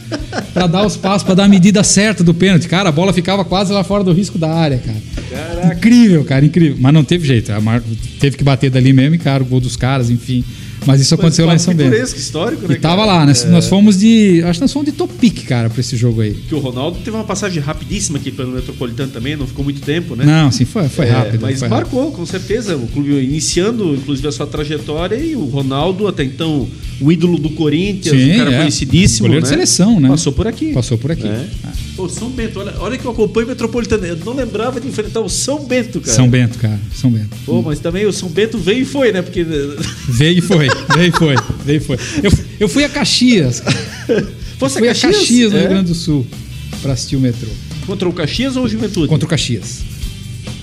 pra 0.54 0.68
dar 0.68 0.86
os 0.86 0.98
passos, 0.98 1.24
pra 1.24 1.34
dar 1.34 1.46
a 1.46 1.48
medida 1.48 1.84
certa 1.84 2.24
do 2.24 2.34
pênalti. 2.34 2.68
Cara, 2.68 2.90
a 2.90 2.92
bola 2.92 3.14
ficava 3.14 3.46
quase 3.46 3.72
lá 3.72 3.84
fora 3.84 4.04
do 4.04 4.12
risco 4.12 4.38
da 4.38 4.52
área, 4.54 4.78
cara. 4.78 5.74
Incrível, 5.74 6.24
cara, 6.26 6.46
incrível. 6.46 6.78
Mas 6.80 6.94
não 6.94 7.04
teve 7.04 7.26
jeito, 7.26 7.52
a 7.52 7.62
marca 7.62 7.86
teve 8.20 8.38
que 8.38 8.44
bater 8.44 8.70
dali 8.70 8.92
mesmo 8.92 9.16
e, 9.16 9.18
cara, 9.18 9.42
o 9.42 9.46
gol 9.46 9.60
dos 9.60 9.76
caras, 9.76 10.10
enfim. 10.10 10.44
Mas 10.88 11.02
isso 11.02 11.14
aconteceu 11.14 11.46
lá 11.46 11.54
em 11.54 11.60
São 11.60 11.74
Bento. 11.74 11.96
Histórico, 11.96 12.66
né? 12.68 12.76
E 12.76 12.80
tava 12.80 13.06
cara? 13.06 13.18
lá, 13.20 13.26
né? 13.26 13.34
É. 13.36 13.48
Nós 13.48 13.68
fomos 13.68 14.00
de. 14.00 14.42
Acho 14.44 14.54
que 14.54 14.62
nós 14.62 14.72
fomos 14.72 14.86
de 14.86 14.94
Topic, 14.94 15.46
cara, 15.46 15.70
pra 15.70 15.82
esse 15.82 15.98
jogo 15.98 16.22
aí. 16.22 16.34
Que 16.34 16.56
o 16.56 16.60
Ronaldo 16.60 17.00
teve 17.04 17.16
uma 17.16 17.26
passagem 17.26 17.62
rapidíssima 17.62 18.18
aqui 18.18 18.32
pelo 18.32 18.52
Metropolitano 18.54 19.12
também, 19.12 19.36
não 19.36 19.46
ficou 19.46 19.66
muito 19.66 19.82
tempo, 19.82 20.16
né? 20.16 20.26
Não, 20.26 20.50
sim, 20.52 20.64
foi, 20.64 20.88
foi 20.88 21.06
É, 21.06 21.12
rápido. 21.12 21.42
Mas 21.42 21.60
foi 21.60 21.68
rápido. 21.68 21.94
marcou, 21.94 22.12
com 22.14 22.26
certeza. 22.26 22.76
O 22.78 22.88
clube 22.88 23.12
iniciando, 23.22 23.94
inclusive, 23.94 24.28
a 24.28 24.32
sua 24.32 24.48
trajetória 24.48 25.16
e 25.18 25.36
o 25.36 25.44
Ronaldo, 25.46 26.08
até 26.08 26.24
então, 26.24 26.68
o 27.02 27.12
ídolo 27.12 27.38
do 27.38 27.50
Corinthians, 27.50 28.16
Sim, 28.16 28.34
um 28.34 28.38
cara 28.38 28.54
é. 28.54 28.58
conhecidíssimo. 28.60 29.28
Goleiro 29.28 29.44
de 29.46 29.50
né? 29.52 29.56
seleção, 29.58 30.00
né? 30.00 30.08
Passou 30.08 30.32
por 30.32 30.48
aqui. 30.48 30.72
Passou 30.74 30.98
por 30.98 31.12
aqui. 31.12 31.28
É. 31.28 31.46
Ah. 31.66 31.72
Pô, 31.98 32.08
São 32.08 32.30
Bento, 32.30 32.60
olha, 32.60 32.76
olha 32.80 32.96
que 32.96 33.04
eu 33.06 33.12
acompanho 33.12 33.48
o 33.48 33.50
Metropolitano. 33.50 34.06
Eu 34.06 34.18
não 34.18 34.36
lembrava 34.36 34.80
de 34.80 34.88
enfrentar 34.88 35.20
o 35.20 35.28
São 35.28 35.66
Bento, 35.66 36.00
cara. 36.00 36.16
São 36.16 36.30
Bento, 36.30 36.60
cara. 36.60 36.80
São 36.94 37.10
Bento. 37.10 37.36
Pô, 37.44 37.62
mas 37.64 37.80
também 37.80 38.06
o 38.06 38.14
São 38.14 38.30
Bento 38.30 38.58
veio 38.60 38.84
e 38.84 38.86
foi, 38.86 39.12
né? 39.12 39.24
Porque. 39.24 39.44
Veio 40.08 40.38
e 40.38 40.42
foi, 40.42 40.68
e 41.00 41.12
foi, 41.12 41.36
e 41.68 41.80
foi. 41.80 41.98
Eu, 42.24 42.32
eu 42.62 42.70
fui 42.70 42.84
a 42.84 42.90
Caxias. 42.90 43.62
Fosse 44.58 44.80
fui 44.80 44.90
a 44.90 44.96
Caxias, 44.96 45.52
no 45.52 45.58
É? 45.58 45.62
Rio 45.62 45.70
Grande 45.70 45.90
do 45.90 45.96
Sul, 45.96 46.26
pra 46.82 46.94
assistir 46.94 47.16
o 47.16 47.20
metrô. 47.20 47.50
Contra 47.86 48.08
o 48.10 48.14
Caxias 48.14 48.56
ou 48.56 48.66
o 48.66 48.70
Juventude? 48.70 49.08
Contra 49.08 49.26
o 49.26 49.30
Caxias. 49.30 49.80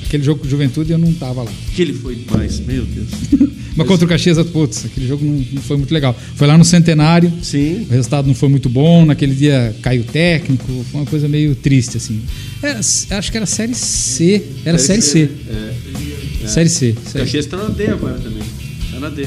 Aquele 0.06 0.22
jogo 0.22 0.42
com 0.42 0.48
Juventude 0.48 0.92
eu 0.92 0.98
não 0.98 1.12
tava 1.12 1.42
lá. 1.42 1.50
Que 1.74 1.82
ele 1.82 1.92
foi 1.92 2.14
demais, 2.16 2.60
meu 2.60 2.84
Deus. 2.84 3.08
Mas 3.76 3.88
contra 3.88 4.04
o 4.04 4.08
Caxias, 4.08 4.38
putz, 4.50 4.84
aquele 4.84 5.08
jogo 5.08 5.24
não, 5.24 5.44
não 5.52 5.62
foi 5.62 5.76
muito 5.76 5.92
legal. 5.92 6.16
Foi 6.36 6.46
lá 6.46 6.56
no 6.56 6.64
Centenário, 6.64 7.32
Sim. 7.42 7.86
o 7.88 7.92
resultado 7.92 8.24
não 8.28 8.34
foi 8.34 8.48
muito 8.48 8.68
bom. 8.68 9.04
Naquele 9.04 9.34
dia 9.34 9.74
caiu 9.82 10.02
o 10.02 10.04
técnico, 10.04 10.64
foi 10.92 11.00
uma 11.00 11.06
coisa 11.06 11.26
meio 11.26 11.56
triste, 11.56 11.96
assim. 11.96 12.20
Era- 12.62 12.78
acho 12.78 13.30
que 13.32 13.36
era 13.36 13.46
Série 13.46 13.74
C. 13.74 14.44
Era 14.64 14.78
Série, 14.78 15.02
C. 15.02 15.28
É. 16.44 16.46
Série 16.46 16.68
C. 16.68 16.94
O 17.04 17.12
Caxias 17.18 17.46
tá 17.46 17.56
na 17.56 17.68
D 17.70 17.86
agora 17.88 18.14
também. 18.18 18.42
Tá 18.92 19.00
na 19.00 19.08
D. 19.08 19.26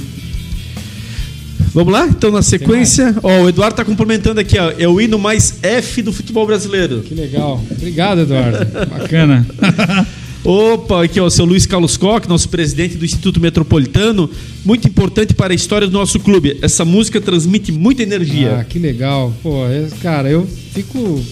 Vamos 1.78 1.94
lá? 1.94 2.08
Então, 2.08 2.32
na 2.32 2.42
sequência, 2.42 3.16
ó, 3.22 3.44
o 3.44 3.50
Eduardo 3.50 3.76
tá 3.76 3.86
complementando 3.86 4.40
aqui, 4.40 4.58
ó. 4.58 4.72
É 4.80 4.88
o 4.88 5.00
hino 5.00 5.20
mais 5.20 5.60
F 5.62 6.02
do 6.02 6.12
futebol 6.12 6.44
brasileiro. 6.48 7.02
Que 7.04 7.14
legal. 7.14 7.64
Obrigado, 7.70 8.22
Eduardo. 8.22 8.66
Bacana. 8.90 9.46
Opa, 10.44 11.04
aqui 11.04 11.20
ó, 11.20 11.26
o 11.28 11.30
seu 11.30 11.46
Luiz 11.46 11.68
Carlos 11.68 11.96
Koch, 11.96 12.28
nosso 12.28 12.50
presidente 12.50 12.98
do 12.98 13.06
Instituto 13.06 13.40
Metropolitano, 13.40 14.28
muito 14.66 14.88
importante 14.88 15.36
para 15.36 15.54
a 15.54 15.56
história 15.56 15.86
do 15.86 15.94
nosso 15.94 16.20
clube. 16.20 16.58
Essa 16.64 16.84
música 16.84 17.22
transmite 17.22 17.72
muita 17.72 18.02
Ah, 18.02 18.06
energia. 18.06 18.66
que 18.68 18.80
legal. 18.80 19.32
Pô, 19.44 19.64
é- 19.68 19.86
cara, 20.02 20.28
eu 20.32 20.48
fico 20.74 21.24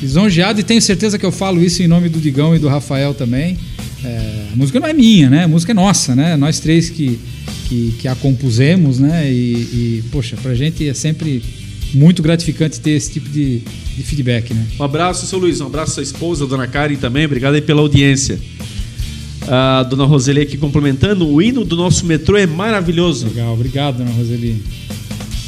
lisonjeado 0.00 0.58
e 0.58 0.62
tenho 0.62 0.80
certeza 0.80 1.18
que 1.18 1.26
eu 1.26 1.32
falo 1.32 1.62
isso 1.62 1.82
em 1.82 1.86
nome 1.86 2.08
do 2.08 2.18
Digão 2.18 2.56
e 2.56 2.58
do 2.58 2.66
Rafael 2.66 3.12
também. 3.12 3.58
É, 4.02 4.46
a 4.54 4.56
música 4.56 4.80
não 4.80 4.88
é 4.88 4.94
minha, 4.94 5.28
né? 5.28 5.44
A 5.44 5.48
música 5.48 5.72
é 5.72 5.74
nossa, 5.74 6.14
né? 6.16 6.34
Nós 6.36 6.60
três 6.60 6.88
que, 6.88 7.18
que, 7.72 7.94
que 8.00 8.08
a 8.08 8.14
compusemos, 8.14 8.98
né? 8.98 9.30
E, 9.32 9.52
e, 9.54 10.04
poxa, 10.12 10.36
pra 10.42 10.54
gente 10.54 10.86
é 10.86 10.92
sempre 10.92 11.42
muito 11.94 12.22
gratificante 12.22 12.78
ter 12.80 12.90
esse 12.90 13.12
tipo 13.12 13.28
de, 13.30 13.60
de 13.96 14.02
feedback, 14.02 14.52
né? 14.52 14.66
Um 14.78 14.84
abraço, 14.84 15.26
seu 15.26 15.38
Luiz, 15.38 15.60
um 15.60 15.66
abraço 15.66 15.92
à 15.92 15.94
sua 15.94 16.02
esposa, 16.02 16.46
dona 16.46 16.66
Karen 16.66 16.96
também, 16.96 17.24
obrigado 17.24 17.54
aí 17.54 17.62
pela 17.62 17.80
audiência. 17.80 18.38
A 19.48 19.82
dona 19.82 20.04
Roseli 20.04 20.42
aqui 20.42 20.56
complementando, 20.56 21.26
o 21.26 21.40
hino 21.40 21.64
do 21.64 21.74
nosso 21.74 22.04
metrô 22.06 22.36
é 22.36 22.46
maravilhoso. 22.46 23.26
Legal, 23.26 23.54
obrigado, 23.54 23.98
dona 23.98 24.10
Roseli. 24.10 24.62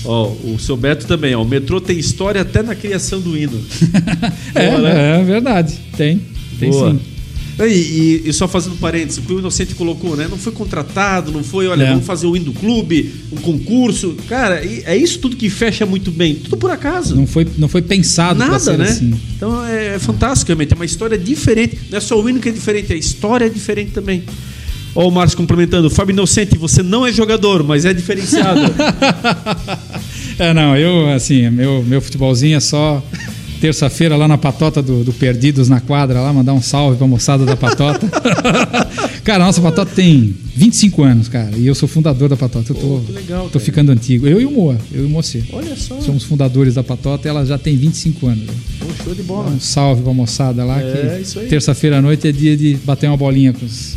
Ó, 0.05 0.33
o 0.45 0.59
seu 0.59 0.77
Beto 0.77 1.07
também, 1.07 1.35
ó, 1.35 1.43
o 1.43 1.49
metrô 1.49 1.81
tem 1.81 1.99
história 1.99 2.41
até 2.41 2.63
na 2.63 2.75
criação 2.75 3.21
do 3.21 3.37
hino. 3.37 3.61
É, 4.55 4.71
Boa, 4.71 4.83
né? 4.83 5.21
é 5.21 5.25
verdade. 5.25 5.75
Tem. 5.97 6.21
Tem 6.61 6.71
Boa. 6.71 6.93
sim. 6.93 7.01
E, 7.59 7.63
e- 7.63 8.23
e 8.29 8.33
só 8.33 8.49
fazendo 8.49 8.77
parênteses, 8.77 9.19
o 9.19 9.23
que 9.23 9.33
o 9.33 9.39
Inocente 9.39 9.75
colocou, 9.77 10.17
né? 10.17 10.27
Não 10.29 10.37
foi 10.37 10.53
contratado, 10.53 11.31
não 11.31 11.45
foi, 11.45 11.69
olha, 11.69 11.85
É. 11.85 11.91
vamos 11.91 12.05
fazer 12.05 12.27
o 12.27 12.37
hino 12.37 12.47
do 12.47 12.53
clube, 12.53 13.13
um 13.31 13.37
concurso. 13.37 14.17
Cara, 14.29 14.61
é 14.65 14.97
isso 14.97 15.21
tudo 15.21 15.37
que 15.37 15.49
fecha 15.49 15.87
muito 15.87 16.11
bem. 16.11 16.35
Tudo 16.35 16.57
por 16.57 16.71
acaso. 16.71 17.15
Não 17.15 17.27
foi, 17.27 17.47
não 17.57 17.69
foi 17.69 17.81
pensado 17.83 18.39
Nada, 18.41 18.77
né? 18.77 18.85
assim. 18.89 19.15
Então 19.37 19.65
é, 19.65 19.95
é 19.95 19.99
fantástico, 20.01 20.49
realmente. 20.49 20.73
É 20.73 20.77
uma 20.77 20.85
história 20.85 21.17
diferente. 21.17 21.79
Não 21.91 21.99
é 21.99 22.01
só 22.01 22.21
o 22.21 22.29
hino 22.29 22.41
que 22.41 22.49
é 22.49 22.53
diferente, 22.53 22.93
a 22.93 22.97
história 22.97 23.45
é 23.45 23.49
diferente 23.49 23.93
também. 23.93 24.25
Ó, 24.97 25.09
o 25.09 25.11
Márcio 25.13 25.37
complementando. 25.37 25.89
Fábio 25.91 26.13
Inocente, 26.13 26.57
você 26.59 26.83
não 26.83 27.07
é 27.07 27.13
jogador, 27.13 27.63
mas 27.65 27.85
é 27.85 27.93
diferenciado. 27.95 28.61
É, 30.37 30.53
não, 30.53 30.77
eu, 30.77 31.13
assim, 31.13 31.49
meu, 31.51 31.85
meu 31.85 32.01
futebolzinho 32.01 32.57
é 32.57 32.61
só 32.61 33.01
terça-feira 33.65 34.15
lá 34.15 34.29
na 34.29 34.37
patota 34.37 34.83
do, 34.83 35.03
do 35.03 35.11
Perdidos 35.11 35.71
na 35.71 35.81
quadra, 35.81 36.21
lá 36.21 36.31
mandar 36.35 36.53
um 36.53 36.61
salve 36.61 36.99
pra 36.99 37.07
moçada 37.07 37.47
da 37.47 37.57
patota. 37.57 38.07
cara, 39.25 39.43
a 39.43 39.47
nossa 39.47 39.63
patota 39.63 39.91
tem 39.95 40.35
25 40.55 41.03
anos, 41.03 41.29
cara, 41.29 41.57
e 41.57 41.67
eu 41.67 41.75
sou 41.75 41.89
fundador 41.89 42.29
da 42.29 42.37
patota. 42.37 42.73
Eu 42.73 42.77
tô, 42.77 42.83
Pô, 43.01 43.01
legal, 43.11 43.49
tô 43.49 43.59
ficando 43.59 43.91
antigo. 43.91 44.27
Eu 44.27 44.39
e 44.39 44.45
o 44.45 44.51
Moa, 44.51 44.77
eu 44.93 45.05
e 45.05 45.07
o 45.07 45.09
Mocê. 45.09 45.45
Olha 45.51 45.75
só. 45.77 45.99
Somos 46.03 46.25
fundadores 46.25 46.75
da 46.75 46.83
patota 46.85 47.27
e 47.27 47.31
ela 47.31 47.43
já 47.47 47.57
tem 47.57 47.75
25 47.75 48.27
anos. 48.27 48.51
Pô, 48.79 48.87
show 49.03 49.15
de 49.15 49.23
bola. 49.23 49.49
Um 49.49 49.59
salve 49.59 50.03
pra 50.03 50.13
moçada 50.13 50.63
lá, 50.63 50.79
É, 50.83 51.17
que 51.17 51.23
isso 51.23 51.39
aí. 51.39 51.47
terça-feira 51.49 51.97
à 51.97 52.03
noite 52.03 52.29
é 52.29 52.33
dia 52.33 52.55
de 52.59 52.75
bater 52.85 53.07
uma 53.09 53.17
bolinha 53.17 53.55
com 53.55 53.65
os, 53.65 53.97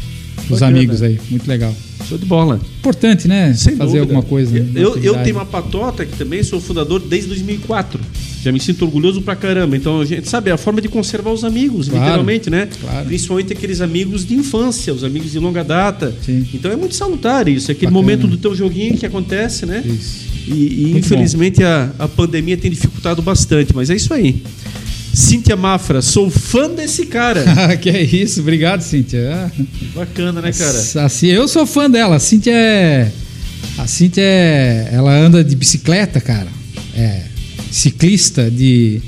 os 0.53 0.59
Bacana. 0.59 0.77
amigos 0.77 1.01
aí. 1.01 1.19
Muito 1.29 1.47
legal. 1.47 1.73
Show 2.07 2.17
de 2.17 2.25
bola. 2.25 2.59
Importante, 2.79 3.27
né? 3.27 3.53
Sem 3.53 3.75
Fazer 3.75 3.99
dúvida. 3.99 4.01
alguma 4.03 4.21
coisa. 4.23 4.57
né? 4.59 4.71
Eu, 4.75 4.97
eu 4.97 5.15
tenho 5.23 5.35
uma 5.35 5.45
patota 5.45 6.05
que 6.05 6.15
também 6.17 6.41
sou 6.43 6.61
fundador 6.61 7.01
desde 7.01 7.27
2004. 7.29 7.99
Eu 8.45 8.53
me 8.53 8.59
sinto 8.61 8.85
orgulhoso 8.85 9.21
pra 9.21 9.35
caramba. 9.35 9.75
Então, 9.75 9.99
a 9.99 10.05
gente 10.05 10.29
sabe, 10.29 10.49
é 10.49 10.53
a 10.53 10.57
forma 10.57 10.79
de 10.79 10.87
conservar 10.87 11.31
os 11.31 11.43
amigos, 11.43 11.89
Claro, 11.89 12.05
literalmente, 12.05 12.49
né? 12.49 12.69
claro. 12.79 13.05
Principalmente 13.07 13.51
aqueles 13.51 13.81
amigos 13.81 14.25
de 14.25 14.35
infância, 14.35 14.93
os 14.93 15.03
amigos 15.03 15.31
de 15.33 15.39
longa 15.39 15.63
data. 15.65 16.13
Sim. 16.25 16.45
Então 16.53 16.71
é 16.71 16.77
muito 16.77 16.95
salutar 16.95 17.47
isso, 17.49 17.69
é 17.69 17.73
aquele 17.73 17.87
Bacana. 17.91 18.01
momento 18.01 18.27
do 18.27 18.37
teu 18.37 18.55
joguinho 18.55 18.95
que 18.97 19.05
acontece, 19.05 19.65
né? 19.65 19.83
Isso. 19.85 20.27
E, 20.47 20.53
e, 20.93 20.97
infelizmente 20.97 21.61
a, 21.61 21.91
a 21.99 22.07
pandemia 22.07 22.55
tem 22.55 22.71
dificultado 22.71 23.21
bastante, 23.21 23.75
mas 23.75 23.89
é 23.89 23.95
isso 23.97 24.13
aí. 24.13 24.41
Cíntia 25.17 25.55
Mafra, 25.55 25.99
sou 25.99 26.29
fã 26.29 26.69
desse 26.69 27.07
cara. 27.07 27.43
que 27.81 27.89
é 27.89 28.03
isso, 28.03 28.39
obrigado, 28.41 28.81
Cíntia. 28.81 29.31
Ah, 29.33 29.49
Bacana, 29.95 30.39
né, 30.41 30.51
cara? 30.51 31.05
Assim, 31.05 31.25
eu 31.25 31.47
sou 31.47 31.65
fã 31.65 31.89
dela. 31.89 32.17
A 32.17 32.19
Cíntia 32.19 32.53
é. 32.53 33.11
A 33.79 33.87
Cíntia 33.87 34.21
é. 34.21 34.89
Ela 34.91 35.11
anda 35.11 35.43
de 35.43 35.55
bicicleta, 35.55 36.21
cara. 36.21 36.45
É. 36.95 37.21
Ciclista 37.71 38.51
de 38.51 39.01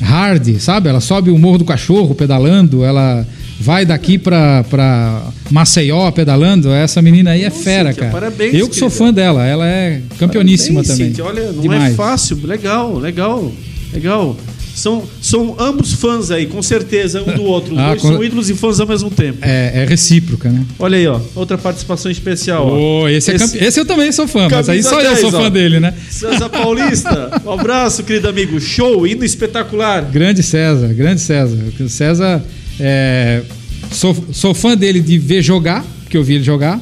hard, 0.00 0.56
sabe? 0.60 0.88
Ela 0.88 1.00
sobe 1.00 1.30
o 1.30 1.38
Morro 1.38 1.58
do 1.58 1.64
Cachorro 1.64 2.14
pedalando. 2.14 2.84
Ela 2.84 3.26
vai 3.58 3.84
daqui 3.84 4.18
pra, 4.18 4.62
pra 4.70 5.32
Maceió 5.50 6.12
pedalando. 6.12 6.70
Essa 6.70 7.02
menina 7.02 7.32
aí 7.32 7.42
é 7.42 7.48
Nossa, 7.48 7.62
fera, 7.64 7.88
Cíntia, 7.88 8.00
cara. 8.08 8.12
parabéns, 8.12 8.54
eu 8.54 8.68
que 8.68 8.76
sou 8.76 8.88
querida. 8.88 9.04
fã 9.04 9.12
dela. 9.12 9.44
Ela 9.44 9.66
é 9.66 10.00
campeoníssima 10.16 10.80
Parabéns, 10.84 10.96
também. 10.96 11.08
Cíntia. 11.08 11.24
Olha, 11.24 11.50
não 11.50 11.58
é 11.58 11.62
Demais. 11.62 11.96
fácil. 11.96 12.38
Legal, 12.46 12.96
legal, 12.98 13.52
legal. 13.92 14.36
São, 14.76 15.04
são 15.22 15.56
ambos 15.58 15.94
fãs 15.94 16.30
aí, 16.30 16.44
com 16.44 16.60
certeza, 16.62 17.22
um 17.22 17.32
do 17.34 17.42
outro. 17.44 17.72
Os 17.72 17.78
Ah, 17.80 17.88
dois 17.88 18.02
com- 18.02 18.08
são 18.12 18.22
ídolos 18.22 18.50
e 18.50 18.54
fãs 18.54 18.78
ao 18.78 18.86
mesmo 18.86 19.10
tempo. 19.10 19.38
É, 19.40 19.72
é 19.82 19.86
recíproca, 19.86 20.50
né? 20.50 20.66
Olha 20.78 20.98
aí, 20.98 21.06
ó. 21.06 21.18
Outra 21.34 21.56
participação 21.56 22.10
especial. 22.10 22.68
Oh, 22.70 23.08
esse, 23.08 23.30
é 23.30 23.38
campe- 23.38 23.56
esse 23.64 23.80
eu 23.80 23.86
também 23.86 24.12
sou 24.12 24.28
fã, 24.28 24.48
mas 24.50 24.68
aí 24.68 24.82
Camisa 24.82 24.90
só 24.90 25.00
eu 25.00 25.08
10, 25.08 25.20
sou 25.20 25.28
ó. 25.30 25.42
fã 25.44 25.50
dele, 25.50 25.80
né? 25.80 25.94
César 26.10 26.50
Paulista. 26.50 27.40
Um 27.46 27.52
abraço, 27.52 28.04
querido 28.04 28.28
amigo. 28.28 28.60
Show, 28.60 29.06
hino 29.06 29.24
espetacular. 29.24 30.02
Grande 30.12 30.42
César, 30.42 30.88
grande 30.92 31.22
César. 31.22 31.56
César, 31.88 32.44
é, 32.78 33.42
sou, 33.90 34.14
sou 34.30 34.52
fã 34.52 34.76
dele 34.76 35.00
de 35.00 35.18
ver 35.18 35.42
jogar, 35.42 35.82
porque 36.02 36.18
eu 36.18 36.22
vi 36.22 36.34
ele 36.34 36.44
jogar. 36.44 36.78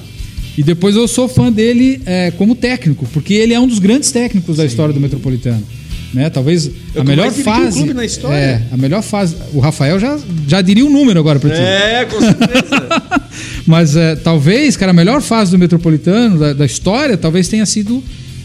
E 0.58 0.62
depois 0.64 0.96
eu 0.96 1.06
sou 1.06 1.28
fã 1.28 1.50
dele 1.50 2.00
é, 2.06 2.30
como 2.32 2.54
técnico, 2.56 3.08
porque 3.12 3.34
ele 3.34 3.54
é 3.54 3.60
um 3.60 3.66
dos 3.68 3.78
grandes 3.78 4.10
técnicos 4.10 4.56
da 4.56 4.64
história 4.64 4.92
do 4.92 5.00
Metropolitano. 5.00 5.62
Né? 6.14 6.30
Talvez 6.30 6.70
É 6.94 6.98
o 6.98 7.00
a 7.00 7.04
melhor 7.04 7.26
o 7.26 7.32
fase. 7.32 7.76
clube 7.78 7.92
na 7.92 8.04
história. 8.04 8.36
É, 8.36 8.62
a 8.72 8.76
melhor 8.76 9.02
fase. 9.02 9.34
O 9.52 9.58
Rafael 9.58 9.98
já, 9.98 10.16
já 10.46 10.62
diria 10.62 10.86
um 10.86 10.90
número 10.90 11.18
agora 11.18 11.40
pra 11.40 11.50
ti. 11.50 11.56
É, 11.60 12.04
com 12.04 12.20
certeza. 12.20 13.02
Mas 13.66 13.96
é, 13.96 14.14
talvez, 14.14 14.76
cara, 14.76 14.90
a 14.90 14.94
melhor 14.94 15.20
fase 15.20 15.50
do 15.50 15.58
Metropolitano, 15.58 16.38
da, 16.38 16.52
da 16.52 16.64
história, 16.66 17.16
talvez 17.16 17.48
tenha 17.48 17.66
sido 17.66 18.02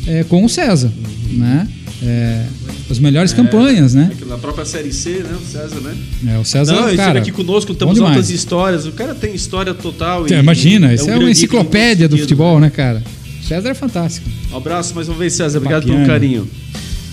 é, 0.07 0.23
com 0.23 0.43
o 0.43 0.49
César. 0.49 0.91
Né? 1.31 1.67
É, 2.01 2.43
as 2.89 2.97
melhores 2.97 3.33
campanhas, 3.33 3.93
né? 3.93 4.09
Na 4.25 4.37
própria 4.37 4.65
Série 4.65 4.91
C, 4.91 5.09
né? 5.23 5.35
O 5.39 5.45
César, 5.45 5.79
né? 5.81 5.95
É, 6.33 6.37
o 6.39 6.45
César, 6.45 6.73
Não, 6.73 6.95
cara, 6.95 7.19
aqui 7.19 7.31
conosco, 7.31 7.75
demais. 7.75 7.99
altas 7.99 8.29
histórias. 8.31 8.87
O 8.87 8.93
cara 8.93 9.13
tem 9.13 9.35
história 9.35 9.73
total. 9.75 10.25
e- 10.27 10.33
Imagina, 10.33 10.91
e 10.91 10.95
isso 10.95 11.05
um 11.05 11.11
é, 11.11 11.17
uma 11.17 11.29
enciclopédia 11.29 12.07
do 12.09 12.17
futebol, 12.17 12.59
né, 12.59 12.69
cara? 12.71 13.03
O 13.43 13.47
César 13.47 13.69
é 13.69 13.73
fantástico. 13.75 14.27
Um 14.51 14.57
abraço 14.57 14.95
mais 14.95 15.07
uma 15.07 15.17
vez, 15.17 15.33
César. 15.33 15.57
Obrigado 15.59 15.85
pelo 15.85 16.03
carinho. 16.07 16.47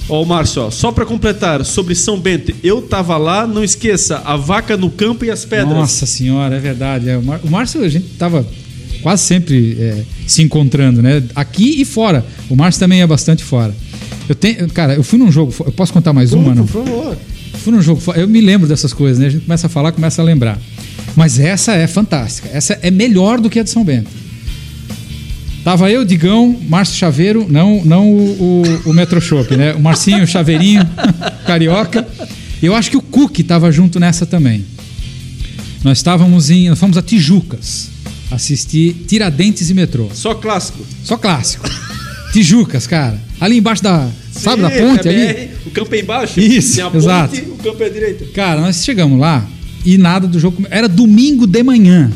Ó, 0.09 0.23
o 0.23 0.27
Márcio, 0.27 0.63
ó, 0.63 0.71
só 0.71 0.93
pra 0.93 1.05
completar, 1.05 1.65
sobre 1.65 1.95
São 1.95 2.19
Bento, 2.21 2.55
eu 2.63 2.81
tava 2.81 3.17
lá, 3.17 3.47
não 3.47 3.65
esqueça, 3.65 4.23
a 4.25 4.37
vaca 4.37 4.77
no 4.77 4.89
campo 4.89 5.25
e 5.25 5.31
as 5.31 5.45
pedras. 5.45 5.69
Nossa 5.77 6.07
senhora, 6.07 6.57
é 6.57 6.61
verdade. 6.61 7.09
É, 7.09 7.17
o, 7.19 7.23
Mar- 7.23 7.41
o 7.43 7.51
Márcio, 7.51 7.83
a 7.83 7.89
gente 7.89 8.07
tava 8.19 8.47
quase 9.03 9.23
sempre 9.25 9.77
é, 9.81 10.03
se 10.27 10.43
encontrando, 10.43 11.03
né? 11.03 11.23
Aqui 11.35 11.81
e 11.81 11.85
fora. 11.85 12.25
O 12.49 12.55
Márcio 12.55 12.79
também 12.81 13.03
é 13.03 13.07
bastante 13.07 13.43
fora. 13.43 13.75
Eu 14.29 14.35
tenho, 14.35 14.69
cara, 14.71 14.95
eu 14.95 15.03
fui 15.03 15.19
num 15.19 15.31
jogo, 15.31 15.53
eu 15.65 15.73
posso 15.73 15.93
contar 15.93 16.13
mais 16.13 16.33
uma, 16.33 16.55
não? 16.55 16.67
Por 16.67 16.85
favor. 16.85 17.17
Fui 17.55 17.73
num 17.73 17.83
jogo, 17.83 18.01
eu 18.15 18.29
me 18.29 18.41
lembro 18.41 18.69
dessas 18.69 18.93
coisas, 18.93 19.19
né? 19.19 19.27
A 19.27 19.31
gente 19.31 19.45
começa 19.45 19.67
a 19.67 19.71
falar, 19.71 19.91
começa 19.91 20.23
a 20.23 20.25
lembrar. 20.25 20.57
Mas 21.17 21.41
essa 21.41 21.73
é 21.75 21.87
fantástica. 21.89 22.49
Essa 22.53 22.79
é 22.83 22.91
melhor 22.93 23.41
do 23.41 23.49
que 23.51 23.59
a 23.59 23.63
de 23.65 23.71
São 23.71 23.83
Bento. 23.85 24.11
Tava 25.67 25.91
eu, 25.91 26.05
Digão, 26.05 26.57
Márcio 26.69 26.97
Chaveiro, 26.97 27.45
não, 27.51 27.85
não 27.85 28.09
o, 28.09 28.63
o, 28.87 28.91
o 28.91 28.93
Metroshop, 28.93 29.57
né? 29.57 29.75
O 29.75 29.81
Marcinho 29.81 30.25
Chaveirinho, 30.25 30.89
carioca. 31.45 32.07
Eu 32.63 32.73
acho 32.73 32.89
que 32.89 32.97
o 32.97 33.03
Cook 33.03 33.41
tava 33.41 33.73
junto 33.73 33.99
nessa 33.99 34.25
também. 34.25 34.65
Nós 35.83 35.99
estávamos 35.99 36.51
em. 36.51 36.69
Nós 36.69 36.79
fomos 36.79 36.97
a 36.97 37.03
Tijucas 37.03 37.89
assistir 38.31 38.95
Tiradentes 39.09 39.69
e 39.69 39.75
Metrô. 39.75 40.09
Só 40.15 40.37
clássico. 40.37 40.87
Só 41.03 41.17
clássico. 41.17 41.69
Tijucas, 42.33 42.87
cara. 42.87 43.21
Ali 43.41 43.59
embaixo 43.59 43.83
da. 43.83 44.09
sabe, 44.31 44.63
da 44.63 44.71
Sim, 44.71 44.79
ponte 44.79 45.09
ali? 45.09 45.51
O 45.67 45.73
campo 45.73 45.93
é 45.97 45.99
embaixo. 45.99 46.39
Isso, 46.39 46.81
a 46.81 46.97
exato. 46.97 47.35
ponte, 47.35 47.51
o 47.51 47.57
campo 47.57 47.83
é 47.83 47.87
à 47.87 47.89
direita. 47.89 48.25
Cara, 48.33 48.61
nós 48.61 48.85
chegamos 48.85 49.19
lá 49.19 49.45
e 49.85 49.99
nada 49.99 50.29
do 50.29 50.39
jogo. 50.39 50.65
Era 50.71 50.89
domingo 50.89 51.45
de 51.45 51.65
manhã. 51.65 52.09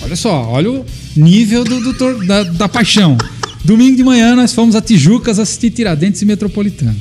Olha 0.00 0.16
só, 0.16 0.48
olha 0.48 0.70
o 0.70 0.86
nível 1.16 1.64
do, 1.64 1.80
do 1.80 1.94
tor- 1.94 2.24
da, 2.26 2.42
da 2.44 2.68
paixão. 2.68 3.16
Domingo 3.64 3.96
de 3.96 4.04
manhã 4.04 4.34
nós 4.34 4.52
fomos 4.52 4.74
a 4.74 4.80
Tijucas 4.80 5.38
assistir 5.38 5.70
Tiradentes 5.70 6.22
e 6.22 6.24
Metropolitano. 6.24 6.96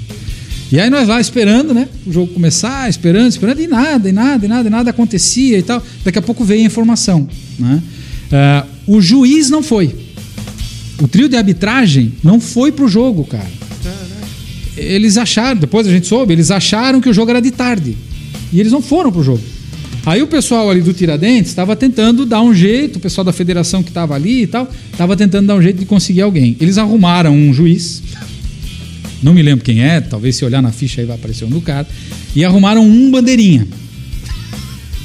E 0.72 0.80
aí 0.80 0.90
nós 0.90 1.08
lá 1.08 1.20
esperando, 1.20 1.74
né? 1.74 1.88
O 2.06 2.12
jogo 2.12 2.34
começar, 2.34 2.88
esperando, 2.90 3.30
esperando, 3.30 3.60
e 3.62 3.68
nada, 3.68 4.08
e 4.08 4.12
nada, 4.12 4.46
e 4.46 4.50
nada, 4.50 4.68
e 4.68 4.72
nada 4.72 4.90
acontecia 4.92 5.58
e 5.58 5.64
tal. 5.64 5.84
Daqui 6.04 6.20
a 6.20 6.22
pouco 6.22 6.44
veio 6.44 6.62
a 6.62 6.66
informação. 6.66 7.28
Né? 7.58 7.82
Ah, 8.32 8.66
o 8.86 9.02
juiz 9.02 9.50
não 9.50 9.64
foi. 9.64 9.96
O 11.02 11.08
trio 11.08 11.28
de 11.30 11.36
arbitragem 11.38 12.14
não 12.24 12.40
foi 12.40 12.72
pro 12.72 12.88
jogo, 12.88 13.24
cara. 13.24 13.48
Eles 14.78 15.18
acharam, 15.18 15.60
depois 15.60 15.88
a 15.88 15.92
gente 15.92 16.06
soube, 16.08 16.34
eles 16.34 16.52
acharam 16.52 17.02
que 17.02 17.10
o 17.10 17.14
jogo 17.14 17.32
era 17.32 17.42
de 17.42 17.52
tarde. 17.52 17.98
E 18.54 18.60
eles 18.60 18.72
não 18.72 18.82
foram 18.82 19.12
pro 19.12 19.24
jogo. 19.24 19.42
Aí 20.06 20.22
o 20.22 20.28
pessoal 20.28 20.70
ali 20.70 20.82
do 20.82 20.94
Tiradentes 20.94 21.52
estava 21.52 21.76
tentando 21.76 22.26
dar 22.26 22.42
um 22.42 22.54
jeito, 22.54 22.98
o 22.98 23.00
pessoal 23.00 23.26
da 23.26 23.34
federação 23.34 23.84
que 23.84 23.90
estava 23.90 24.16
ali 24.16 24.44
e 24.44 24.48
tal, 24.48 24.70
estava 24.92 25.16
tentando 25.16 25.48
dar 25.48 25.56
um 25.56 25.62
jeito 25.62 25.80
de 25.80 25.86
conseguir 25.86 26.22
alguém. 26.22 26.56
Eles 26.60 26.78
arrumaram 26.78 27.36
um 27.36 27.54
juiz, 27.54 28.02
não 29.22 29.34
me 29.34 29.42
lembro 29.42 29.64
quem 29.64 29.84
é, 29.84 30.00
talvez 30.00 30.36
se 30.36 30.46
olhar 30.46 30.62
na 30.62 30.72
ficha 30.72 31.02
aí 31.02 31.08
vai 31.08 31.16
aparecer 31.16 31.46
um 31.46 31.50
do 31.50 31.62
cara, 31.62 31.88
e 32.36 32.44
arrumaram 32.46 32.84
um 32.84 33.12
bandeirinha. 33.12 33.68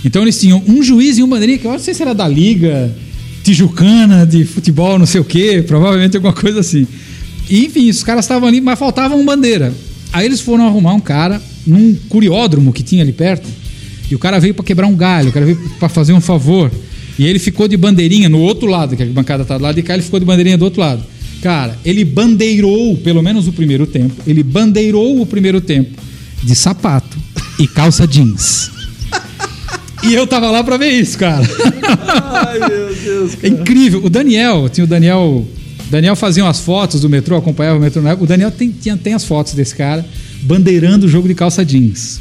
Então 0.04 0.22
eles 0.22 0.40
tinham 0.40 0.62
um 0.66 0.82
juiz 0.82 1.18
e 1.18 1.22
um 1.22 1.28
bandeirinha, 1.28 1.58
que 1.58 1.66
eu 1.66 1.72
não 1.72 1.78
sei 1.78 1.94
se 1.94 2.02
era 2.02 2.14
da 2.14 2.28
Liga 2.28 2.94
Tijucana 3.42 4.26
de 4.26 4.44
futebol, 4.44 4.98
não 4.98 5.06
sei 5.06 5.20
o 5.20 5.24
quê, 5.24 5.62
provavelmente 5.66 6.16
alguma 6.16 6.32
coisa 6.32 6.60
assim. 6.60 6.86
E, 7.48 7.66
enfim, 7.66 7.90
os 7.90 8.02
caras 8.02 8.24
estavam 8.24 8.48
ali, 8.48 8.60
mas 8.60 8.78
faltava 8.78 9.14
um 9.14 9.24
bandeira. 9.24 9.72
Aí 10.12 10.24
eles 10.24 10.40
foram 10.40 10.66
arrumar 10.66 10.94
um 10.94 11.00
cara 11.00 11.42
num 11.66 11.94
curiódromo 12.08 12.72
que 12.72 12.82
tinha 12.82 13.02
ali 13.02 13.12
perto, 13.12 13.48
e 14.10 14.14
o 14.14 14.18
cara 14.18 14.38
veio 14.38 14.54
para 14.54 14.64
quebrar 14.64 14.86
um 14.86 14.96
galho, 14.96 15.30
o 15.30 15.32
cara 15.32 15.46
veio 15.46 15.58
para 15.78 15.88
fazer 15.88 16.12
um 16.12 16.20
favor. 16.20 16.70
E 17.18 17.26
ele 17.26 17.38
ficou 17.38 17.68
de 17.68 17.76
bandeirinha 17.76 18.28
no 18.28 18.40
outro 18.40 18.66
lado, 18.66 18.96
que 18.96 19.02
a 19.02 19.06
bancada 19.06 19.44
tá 19.44 19.56
do 19.56 19.62
lado 19.62 19.76
de 19.76 19.82
cá, 19.82 19.94
ele 19.94 20.02
ficou 20.02 20.18
de 20.18 20.26
bandeirinha 20.26 20.58
do 20.58 20.64
outro 20.64 20.80
lado. 20.80 21.02
Cara, 21.42 21.78
ele 21.84 22.04
bandeirou, 22.04 22.96
pelo 22.98 23.22
menos 23.22 23.46
o 23.46 23.52
primeiro 23.52 23.86
tempo, 23.86 24.14
ele 24.26 24.42
bandeirou 24.42 25.20
o 25.20 25.26
primeiro 25.26 25.60
tempo 25.60 25.92
de 26.42 26.54
sapato 26.54 27.16
e 27.58 27.66
calça 27.66 28.06
jeans. 28.06 28.70
E 30.02 30.14
eu 30.14 30.26
tava 30.26 30.50
lá 30.50 30.62
pra 30.62 30.76
ver 30.76 30.90
isso, 30.90 31.16
cara. 31.16 31.46
Ai, 32.46 32.58
meu 32.58 32.94
Deus, 32.94 33.38
É 33.42 33.48
incrível. 33.48 34.04
O 34.04 34.10
Daniel, 34.10 34.68
tinha 34.68 34.84
o 34.84 34.86
Daniel. 34.86 35.46
Daniel 35.90 36.14
fazia 36.14 36.44
umas 36.44 36.60
fotos 36.60 37.00
do 37.00 37.08
metrô, 37.08 37.36
acompanhava 37.36 37.78
o 37.78 37.80
metrô 37.80 38.02
na 38.02 38.10
época. 38.10 38.24
O 38.24 38.26
Daniel 38.26 38.50
tem, 38.50 38.70
tinha, 38.70 38.96
tem 38.96 39.14
as 39.14 39.24
fotos 39.24 39.54
desse 39.54 39.74
cara 39.74 40.04
bandeirando 40.42 41.06
o 41.06 41.08
jogo 41.08 41.26
de 41.26 41.34
calça 41.34 41.64
jeans. 41.64 42.20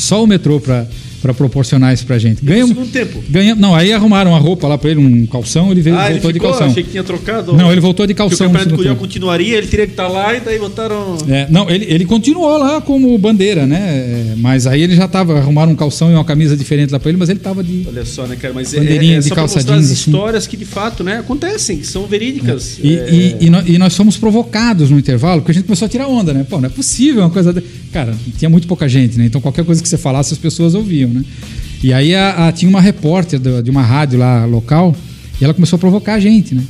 Só 0.00 0.24
o 0.24 0.26
metrô 0.26 0.58
pra, 0.58 0.86
pra 1.22 1.34
proporcionar 1.34 1.92
isso 1.94 2.06
pra 2.06 2.18
gente. 2.18 2.42
No 2.44 2.48
Ganhamos. 2.50 2.70
segundo 2.70 2.90
tempo. 2.90 3.22
Ganhamos, 3.28 3.60
não, 3.60 3.74
aí 3.74 3.92
arrumaram 3.92 4.30
uma 4.32 4.38
roupa 4.38 4.66
lá 4.68 4.78
pra 4.78 4.90
ele, 4.90 5.00
um 5.00 5.26
calção, 5.26 5.70
ele 5.70 5.80
veio, 5.80 5.96
Ah, 5.98 6.04
ele 6.10 6.14
voltou 6.14 6.32
de 6.32 6.38
ficou? 6.38 6.50
calção. 6.50 6.68
Achei 6.68 6.82
que 6.82 6.90
tinha 6.90 7.04
trocado. 7.04 7.52
Não, 7.54 7.70
ele 7.70 7.80
voltou 7.80 8.06
de 8.06 8.12
o 8.12 8.16
calção. 8.16 8.48
no 8.48 8.58
campeonato 8.58 8.96
continuaria, 8.96 9.56
ele 9.58 9.66
teria 9.66 9.86
que 9.86 9.92
estar 9.92 10.08
lá 10.08 10.34
e 10.34 10.40
daí 10.40 10.58
botaram. 10.58 11.16
É, 11.28 11.46
não, 11.50 11.68
ele, 11.70 11.84
ele 11.88 12.04
continuou 12.04 12.56
lá 12.58 12.80
como 12.80 13.16
bandeira, 13.18 13.66
né? 13.66 13.78
É, 13.80 14.34
Mas 14.36 14.66
aí 14.66 14.82
ele 14.82 14.94
já 14.96 15.06
tava, 15.08 15.38
arrumaram 15.38 15.72
um 15.72 15.76
calção 15.76 16.10
e 16.10 16.14
uma 16.14 16.24
camisa 16.24 16.56
diferente 16.56 16.90
lá 16.90 16.98
pra 16.98 17.08
ele, 17.10 17.18
mas 17.18 17.28
ele 17.28 17.38
tava 17.40 17.62
de. 17.62 17.84
Olha 17.86 18.04
só, 18.04 18.26
né, 18.26 18.36
cara? 18.36 18.54
Mas 18.54 18.72
é, 18.74 18.78
Bandeirinha 18.78 19.14
é, 19.14 19.18
é 19.18 19.20
de 19.20 19.30
calça 19.30 19.62
jeans, 19.62 19.84
as 19.86 19.90
assim. 19.92 20.10
histórias 20.10 20.46
que 20.46 20.56
de 20.56 20.64
fato, 20.64 21.04
né, 21.04 21.18
acontecem, 21.18 21.78
que 21.78 21.86
são 21.86 22.06
verídicas. 22.06 22.78
E, 22.82 22.94
É, 22.96 23.10
e- 23.10 23.36
e 23.46 23.50
nó- 23.50 23.62
e 23.66 23.78
nós 23.78 23.94
fomos 23.96 24.16
provocados 24.16 24.90
no 24.90 24.98
intervalo, 24.98 25.40
porque 25.42 25.52
a 25.52 25.54
gente 25.54 25.64
começou 25.64 25.86
a 25.86 25.88
tirar 25.88 26.06
onda, 26.08 26.32
né? 26.32 26.46
Pô, 26.48 26.58
não 26.58 26.66
é 26.66 26.68
possível 26.70 27.22
uma 27.22 27.30
coisa. 27.30 27.52
de- 27.52 27.62
Cara, 27.92 28.14
tinha 28.38 28.48
muito 28.48 28.66
pouca 28.68 28.88
gente, 28.88 29.18
né? 29.18 29.26
Então 29.26 29.40
qualquer 29.40 29.64
coisa 29.64 29.82
que 29.82 29.88
você 29.88 29.98
falasse, 29.98 30.32
as 30.32 30.38
pessoas 30.38 30.74
ouviam, 30.74 31.09
né? 31.10 31.24
E 31.82 31.92
aí 31.92 32.14
a- 32.14 32.48
a- 32.48 32.52
tinha 32.52 32.68
uma 32.68 32.80
repórter 32.80 33.38
do- 33.40 33.62
de 33.62 33.70
uma 33.70 33.82
rádio 33.82 34.18
lá 34.18 34.44
local 34.44 34.94
e 35.40 35.44
ela 35.44 35.54
começou 35.54 35.76
a 35.76 35.80
provocar 35.80 36.14
a 36.14 36.20
gente, 36.20 36.54
né? 36.54 36.62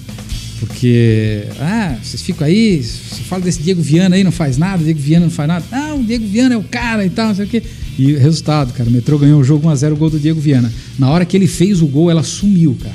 Porque, 0.61 1.45
ah, 1.59 1.97
vocês 2.03 2.23
ficam 2.23 2.47
aí, 2.47 2.83
você 2.83 3.23
fala 3.23 3.43
desse 3.43 3.63
Diego 3.63 3.81
Viana 3.81 4.15
aí, 4.17 4.23
não 4.23 4.31
faz 4.31 4.59
nada, 4.59 4.85
Diego 4.85 5.01
Viana 5.01 5.25
não 5.25 5.33
faz 5.33 5.49
nada. 5.49 5.65
Não, 5.73 6.01
o 6.01 6.05
Diego 6.05 6.27
Viana 6.27 6.55
é 6.55 6.59
o 6.59 6.63
cara 6.63 7.05
e 7.05 7.09
tal, 7.11 7.29
não 7.29 7.35
sei 7.35 7.47
o 7.47 7.49
quê. 7.49 7.63
E 7.99 8.13
resultado, 8.15 8.73
cara, 8.75 8.89
o 8.89 8.93
Metrô 8.93 9.19
ganhou 9.19 9.41
o 9.41 9.45
jogo 9.45 9.67
1x0, 9.69 9.97
gol 9.97 10.11
do 10.11 10.19
Diego 10.19 10.39
Viana. 10.41 10.71
Na 10.99 11.09
hora 11.11 11.25
que 11.25 11.37
ele 11.37 11.47
fez 11.47 11.81
o 11.81 11.87
gol, 11.87 12.11
ela 12.11 12.23
sumiu, 12.23 12.77
cara. 12.83 12.95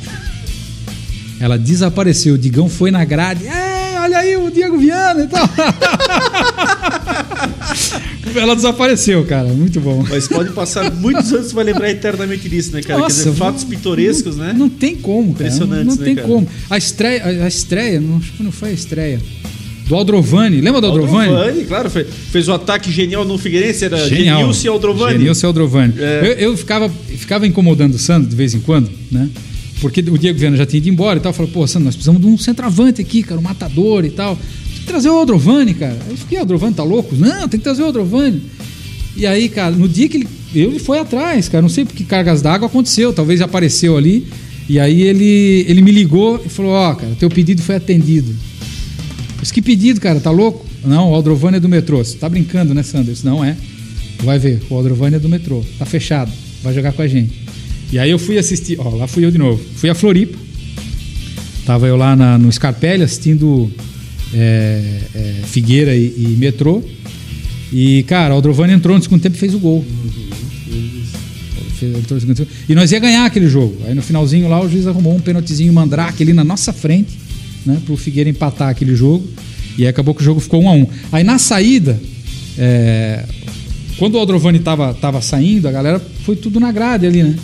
Ela 1.39 1.57
desapareceu. 1.57 2.35
O 2.35 2.37
Digão 2.37 2.69
foi 2.69 2.91
na 2.91 3.03
grade. 3.03 3.45
É, 3.47 3.99
olha 3.99 4.17
aí 4.19 4.37
o 4.37 4.49
Diego 4.51 4.77
Viana 4.77 5.23
e 5.23 5.27
tal. 5.27 5.49
Ela 8.35 8.55
desapareceu, 8.55 9.23
cara. 9.25 9.47
Muito 9.49 9.79
bom. 9.79 10.03
Mas 10.09 10.27
pode 10.27 10.51
passar 10.51 10.91
muitos 10.91 11.31
anos, 11.31 11.47
você 11.47 11.53
vai 11.53 11.63
lembrar 11.63 11.89
eternamente 11.89 12.47
disso, 12.49 12.71
né, 12.73 12.81
cara? 12.81 12.99
Nossa, 12.99 13.23
Quer 13.23 13.29
dizer, 13.29 13.39
fatos 13.39 13.63
pitorescos, 13.63 14.35
não, 14.37 14.45
né? 14.45 14.53
Não 14.57 14.69
tem 14.69 14.95
como, 14.95 15.33
cara. 15.33 15.45
Impressionantes, 15.47 15.97
Não, 15.97 16.05
né, 16.05 16.15
tem 16.15 16.23
como. 16.23 16.47
A 16.69 16.77
estreia, 16.77 17.23
a, 17.23 17.45
a 17.45 17.47
estreia, 17.47 17.99
não, 18.01 18.17
acho 18.17 18.31
que 18.33 18.43
não 18.43 18.51
foi 18.51 18.69
a 18.69 18.73
estreia. 18.73 19.21
Do 19.87 19.93
Aldrovani. 19.95 20.61
Lembra 20.61 20.81
do 20.81 20.87
Aldrovani? 20.87 21.29
Aldrovani, 21.29 21.63
claro, 21.65 21.89
fe- 21.91 22.05
fez 22.05 22.47
o 22.47 22.53
ataque 22.53 22.91
genial 22.91 23.23
no 23.23 23.37
Figueirense, 23.37 23.85
era 23.85 23.97
Genial. 24.09 24.39
Genilson 24.39 24.65
e 24.65 24.69
Aldrovani. 24.69 25.17
Genilson 25.19 25.45
e 25.45 25.47
Aldrovani. 25.47 25.93
É. 25.99 26.19
Eu, 26.23 26.49
eu 26.49 26.57
ficava, 26.57 26.89
ficava 26.89 27.45
incomodando 27.45 27.93
o 27.93 27.99
Sandro 27.99 28.27
de 28.27 28.35
vez 28.35 28.55
em 28.55 28.59
quando, 28.61 28.89
né? 29.11 29.29
Porque 29.81 29.99
o 29.99 30.17
Diego 30.17 30.39
Viana 30.39 30.57
já 30.57 30.65
tinha 30.65 30.79
ido 30.79 30.89
embora 30.89 31.19
e 31.19 31.21
tal. 31.21 31.31
Falou, 31.33 31.51
pô, 31.51 31.67
Sandro, 31.67 31.85
nós 31.85 31.93
precisamos 31.95 32.19
de 32.19 32.25
um 32.27 32.35
centroavante 32.37 32.99
aqui, 33.01 33.21
cara, 33.21 33.39
um 33.39 33.43
matador 33.43 34.03
e 34.05 34.09
tal. 34.09 34.35
Que 34.85 34.91
trazer 34.91 35.09
o 35.09 35.13
Aldrovani, 35.13 35.73
cara. 35.73 35.97
Aí 36.05 36.11
eu 36.11 36.17
fiquei, 36.17 36.37
Aldrovani 36.37 36.73
tá 36.75 36.83
louco? 36.83 37.15
Não, 37.15 37.47
tem 37.47 37.59
que 37.59 37.63
trazer 37.63 37.81
o 37.81 37.85
Aldrovani. 37.85 38.41
E 39.17 39.25
aí, 39.25 39.49
cara, 39.49 39.71
no 39.75 39.87
dia 39.89 40.07
que 40.07 40.17
ele. 40.17 40.27
Ele 40.53 40.79
foi 40.79 40.99
atrás, 40.99 41.49
cara. 41.49 41.61
Não 41.61 41.69
sei 41.69 41.83
porque 41.83 42.03
cargas 42.05 42.41
d'água 42.41 42.67
aconteceu. 42.67 43.11
Talvez 43.11 43.41
apareceu 43.41 43.97
ali. 43.97 44.25
E 44.69 44.79
aí 44.79 45.01
ele, 45.01 45.65
ele 45.67 45.81
me 45.81 45.91
ligou 45.91 46.41
e 46.45 46.49
falou: 46.49 46.71
Ó, 46.71 46.93
cara, 46.95 47.13
teu 47.19 47.29
pedido 47.29 47.61
foi 47.61 47.75
atendido. 47.75 48.33
Disse, 49.41 49.53
que 49.53 49.61
pedido, 49.61 49.99
cara? 49.99 50.19
Tá 50.19 50.31
louco? 50.31 50.65
Não, 50.85 51.11
o 51.11 51.15
Aldrovani 51.15 51.57
é 51.57 51.59
do 51.59 51.67
metrô. 51.67 51.97
Você 52.03 52.15
tá 52.17 52.29
brincando, 52.29 52.73
né, 52.73 52.83
disse, 53.03 53.25
não 53.25 53.43
é. 53.43 53.57
Vai 54.23 54.39
ver, 54.39 54.61
o 54.69 54.75
Aldrovani 54.75 55.15
é 55.15 55.19
do 55.19 55.27
metrô. 55.27 55.63
Tá 55.77 55.85
fechado. 55.85 56.31
Vai 56.63 56.73
jogar 56.73 56.93
com 56.93 57.01
a 57.01 57.07
gente. 57.07 57.33
E 57.91 57.99
aí 57.99 58.09
eu 58.09 58.17
fui 58.19 58.37
assistir. 58.37 58.79
Ó, 58.79 58.89
lá 58.95 59.07
fui 59.07 59.25
eu 59.25 59.31
de 59.31 59.37
novo. 59.37 59.61
Fui 59.75 59.89
a 59.89 59.95
Floripa. 59.95 60.37
Tava 61.65 61.87
eu 61.87 61.95
lá 61.97 62.15
na- 62.15 62.37
no 62.37 62.51
Scarpelli 62.51 63.03
assistindo 63.03 63.69
é, 64.33 64.99
é, 65.13 65.41
Figueira 65.45 65.95
e, 65.95 66.13
e 66.17 66.35
metrô. 66.37 66.83
E, 67.71 68.03
cara, 68.03 68.33
o 68.33 68.37
Aldrovani 68.37 68.73
entrou 68.73 68.95
no 68.95 69.03
segundo 69.03 69.21
tempo 69.21 69.35
e 69.35 69.39
fez 69.39 69.53
o 69.53 69.59
gol. 69.59 69.85
E 72.69 72.75
nós 72.75 72.91
ia 72.91 72.99
ganhar 72.99 73.25
aquele 73.25 73.47
jogo. 73.47 73.77
Aí 73.85 73.93
no 73.93 74.01
finalzinho 74.01 74.47
lá 74.47 74.61
o 74.61 74.69
juiz 74.69 74.87
arrumou 74.87 75.15
um 75.15 75.19
pênaltizinho 75.19 75.71
mandrake 75.73 76.23
ali 76.23 76.33
na 76.33 76.43
nossa 76.43 76.71
frente, 76.71 77.17
né? 77.65 77.81
Pro 77.85 77.97
Figueira 77.97 78.29
empatar 78.29 78.69
aquele 78.69 78.95
jogo. 78.95 79.27
E 79.77 79.85
acabou 79.85 80.15
que 80.15 80.21
o 80.21 80.23
jogo 80.23 80.39
ficou 80.39 80.63
1 80.63 80.69
a 80.69 80.71
1 80.71 80.87
Aí 81.11 81.23
na 81.23 81.37
saída, 81.37 81.99
é, 82.57 83.25
quando 83.97 84.15
o 84.15 84.19
Aldrovani 84.19 84.59
tava, 84.59 84.93
tava 84.93 85.21
saindo, 85.21 85.67
a 85.67 85.71
galera 85.71 86.01
foi 86.23 86.35
tudo 86.35 86.59
na 86.59 86.71
grade 86.71 87.05
ali, 87.05 87.23
né? 87.23 87.35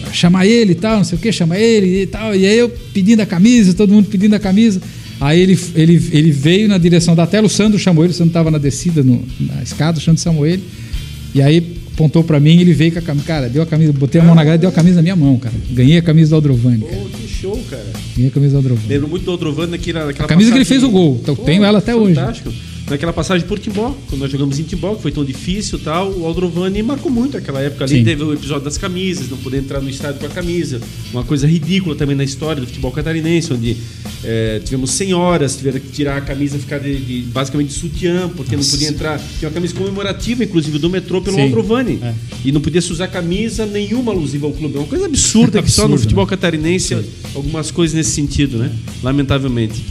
Pra 0.00 0.12
Chamar 0.12 0.46
ele 0.46 0.72
e 0.72 0.76
tal, 0.76 0.98
não 0.98 1.04
sei 1.04 1.18
o 1.18 1.20
que, 1.20 1.32
chamar 1.32 1.58
ele 1.58 2.02
e 2.02 2.06
tal. 2.06 2.34
E 2.34 2.46
aí 2.46 2.58
eu 2.58 2.68
pedindo 2.68 3.20
a 3.20 3.26
camisa, 3.26 3.74
todo 3.74 3.92
mundo 3.92 4.08
pedindo 4.08 4.34
a 4.34 4.38
camisa. 4.38 4.80
Aí 5.22 5.40
ele, 5.40 5.58
ele, 5.76 6.08
ele 6.12 6.30
veio 6.32 6.68
na 6.68 6.78
direção 6.78 7.14
da 7.14 7.26
tela, 7.26 7.46
o 7.46 7.50
Sandro 7.50 7.78
chamou 7.78 8.02
ele, 8.04 8.12
o 8.12 8.16
Sandro 8.16 8.32
tava 8.32 8.50
na 8.50 8.58
descida, 8.58 9.02
no, 9.02 9.24
na 9.38 9.62
escada, 9.62 9.98
o 9.98 10.00
Sandro 10.00 10.20
chamou 10.20 10.44
ele. 10.46 10.62
E 11.34 11.40
aí 11.40 11.76
apontou 11.94 12.24
pra 12.24 12.40
mim, 12.40 12.58
ele 12.60 12.72
veio 12.72 12.90
com 12.92 12.98
a 12.98 13.02
camisa. 13.02 13.24
Cara, 13.26 13.48
deu 13.48 13.62
a 13.62 13.66
camisa, 13.66 13.92
botei 13.92 14.20
a 14.20 14.24
mão 14.24 14.34
na 14.34 14.42
grade 14.42 14.58
e 14.58 14.60
deu 14.62 14.70
a 14.70 14.72
camisa 14.72 14.96
na 14.96 15.02
minha 15.02 15.14
mão, 15.16 15.36
cara. 15.38 15.54
Ganhei 15.70 15.96
a 15.98 16.02
camisa 16.02 16.30
do 16.30 16.34
Aldrovani, 16.36 16.82
cara. 16.84 16.96
Que 16.96 17.28
show, 17.28 17.56
cara. 17.70 17.86
Ganhei 18.16 18.30
a 18.30 18.32
camisa 18.32 18.52
do 18.52 18.56
Aldrovani. 18.58 18.88
Lembro 18.88 19.08
muito 19.08 19.24
do 19.24 19.30
Aldrovani 19.30 19.70
naquela, 19.72 20.06
naquela 20.06 20.24
A 20.24 20.28
camisa 20.28 20.50
que 20.50 20.56
ele 20.58 20.64
passagem- 20.64 20.80
fez 20.80 20.82
o 20.82 20.92
gol. 20.92 21.18
Então, 21.22 21.36
tenho 21.36 21.62
ela 21.64 21.78
até 21.78 21.94
hoje. 21.94 22.14
Fantástico. 22.14 22.52
Naquela 22.90 23.12
passagem 23.12 23.46
por 23.46 23.58
Timbó, 23.58 23.96
quando 24.08 24.20
nós 24.20 24.30
jogamos 24.30 24.58
em 24.58 24.64
Timbó, 24.64 24.94
que 24.94 25.02
foi 25.02 25.12
tão 25.12 25.24
difícil 25.24 25.78
e 25.78 25.82
tal, 25.82 26.10
o 26.12 26.26
Aldrovani 26.26 26.82
marcou 26.82 27.10
muito 27.10 27.36
aquela 27.38 27.60
época 27.60 27.84
ali. 27.84 27.98
Sim. 27.98 28.04
Teve 28.04 28.22
o 28.22 28.34
episódio 28.34 28.64
das 28.64 28.76
camisas, 28.76 29.30
não 29.30 29.38
poder 29.38 29.58
entrar 29.58 29.80
no 29.80 29.88
estádio 29.88 30.20
com 30.20 30.26
a 30.26 30.28
camisa. 30.28 30.80
Uma 31.12 31.24
coisa 31.24 31.46
ridícula 31.46 31.94
também 31.94 32.14
na 32.14 32.24
história 32.24 32.60
do 32.60 32.66
futebol 32.66 32.90
catarinense, 32.92 33.52
onde 33.52 33.76
eh, 34.24 34.60
tivemos 34.64 34.90
senhoras, 34.90 35.56
tiveram 35.56 35.80
que 35.80 35.88
tirar 35.90 36.18
a 36.18 36.20
camisa, 36.20 36.58
ficar 36.58 36.78
de, 36.80 36.96
de- 36.96 37.22
basicamente 37.30 37.68
de 37.68 37.74
sutiã, 37.74 38.28
porque 38.36 38.56
não 38.56 38.64
podia 38.64 38.88
entrar. 38.88 39.18
Tinha 39.38 39.48
uma 39.48 39.54
camisa 39.54 39.74
comemorativa, 39.74 40.44
inclusive, 40.44 40.78
do 40.78 40.90
metrô 40.90 41.22
pelo 41.22 41.36
Sim. 41.36 41.42
Aldrovani. 41.44 41.98
É. 42.02 42.12
E 42.44 42.52
não 42.52 42.60
podia 42.60 42.80
se 42.82 42.92
usar 42.92 43.06
camisa 43.08 43.64
nenhuma 43.64 44.12
alusiva 44.12 44.46
ao 44.46 44.52
clube. 44.52 44.76
É 44.76 44.78
uma 44.80 44.88
coisa 44.88 45.06
absurda 45.06 45.62
que 45.62 45.70
só 45.70 45.82
no 45.82 45.94
Absurdo, 45.94 46.02
futebol 46.02 46.24
né? 46.24 46.30
catarinense 46.30 46.96
algumas 47.34 47.70
coisas 47.70 47.94
nesse 47.96 48.10
sentido, 48.10 48.58
né? 48.58 48.70
Lamentavelmente. 49.02 49.82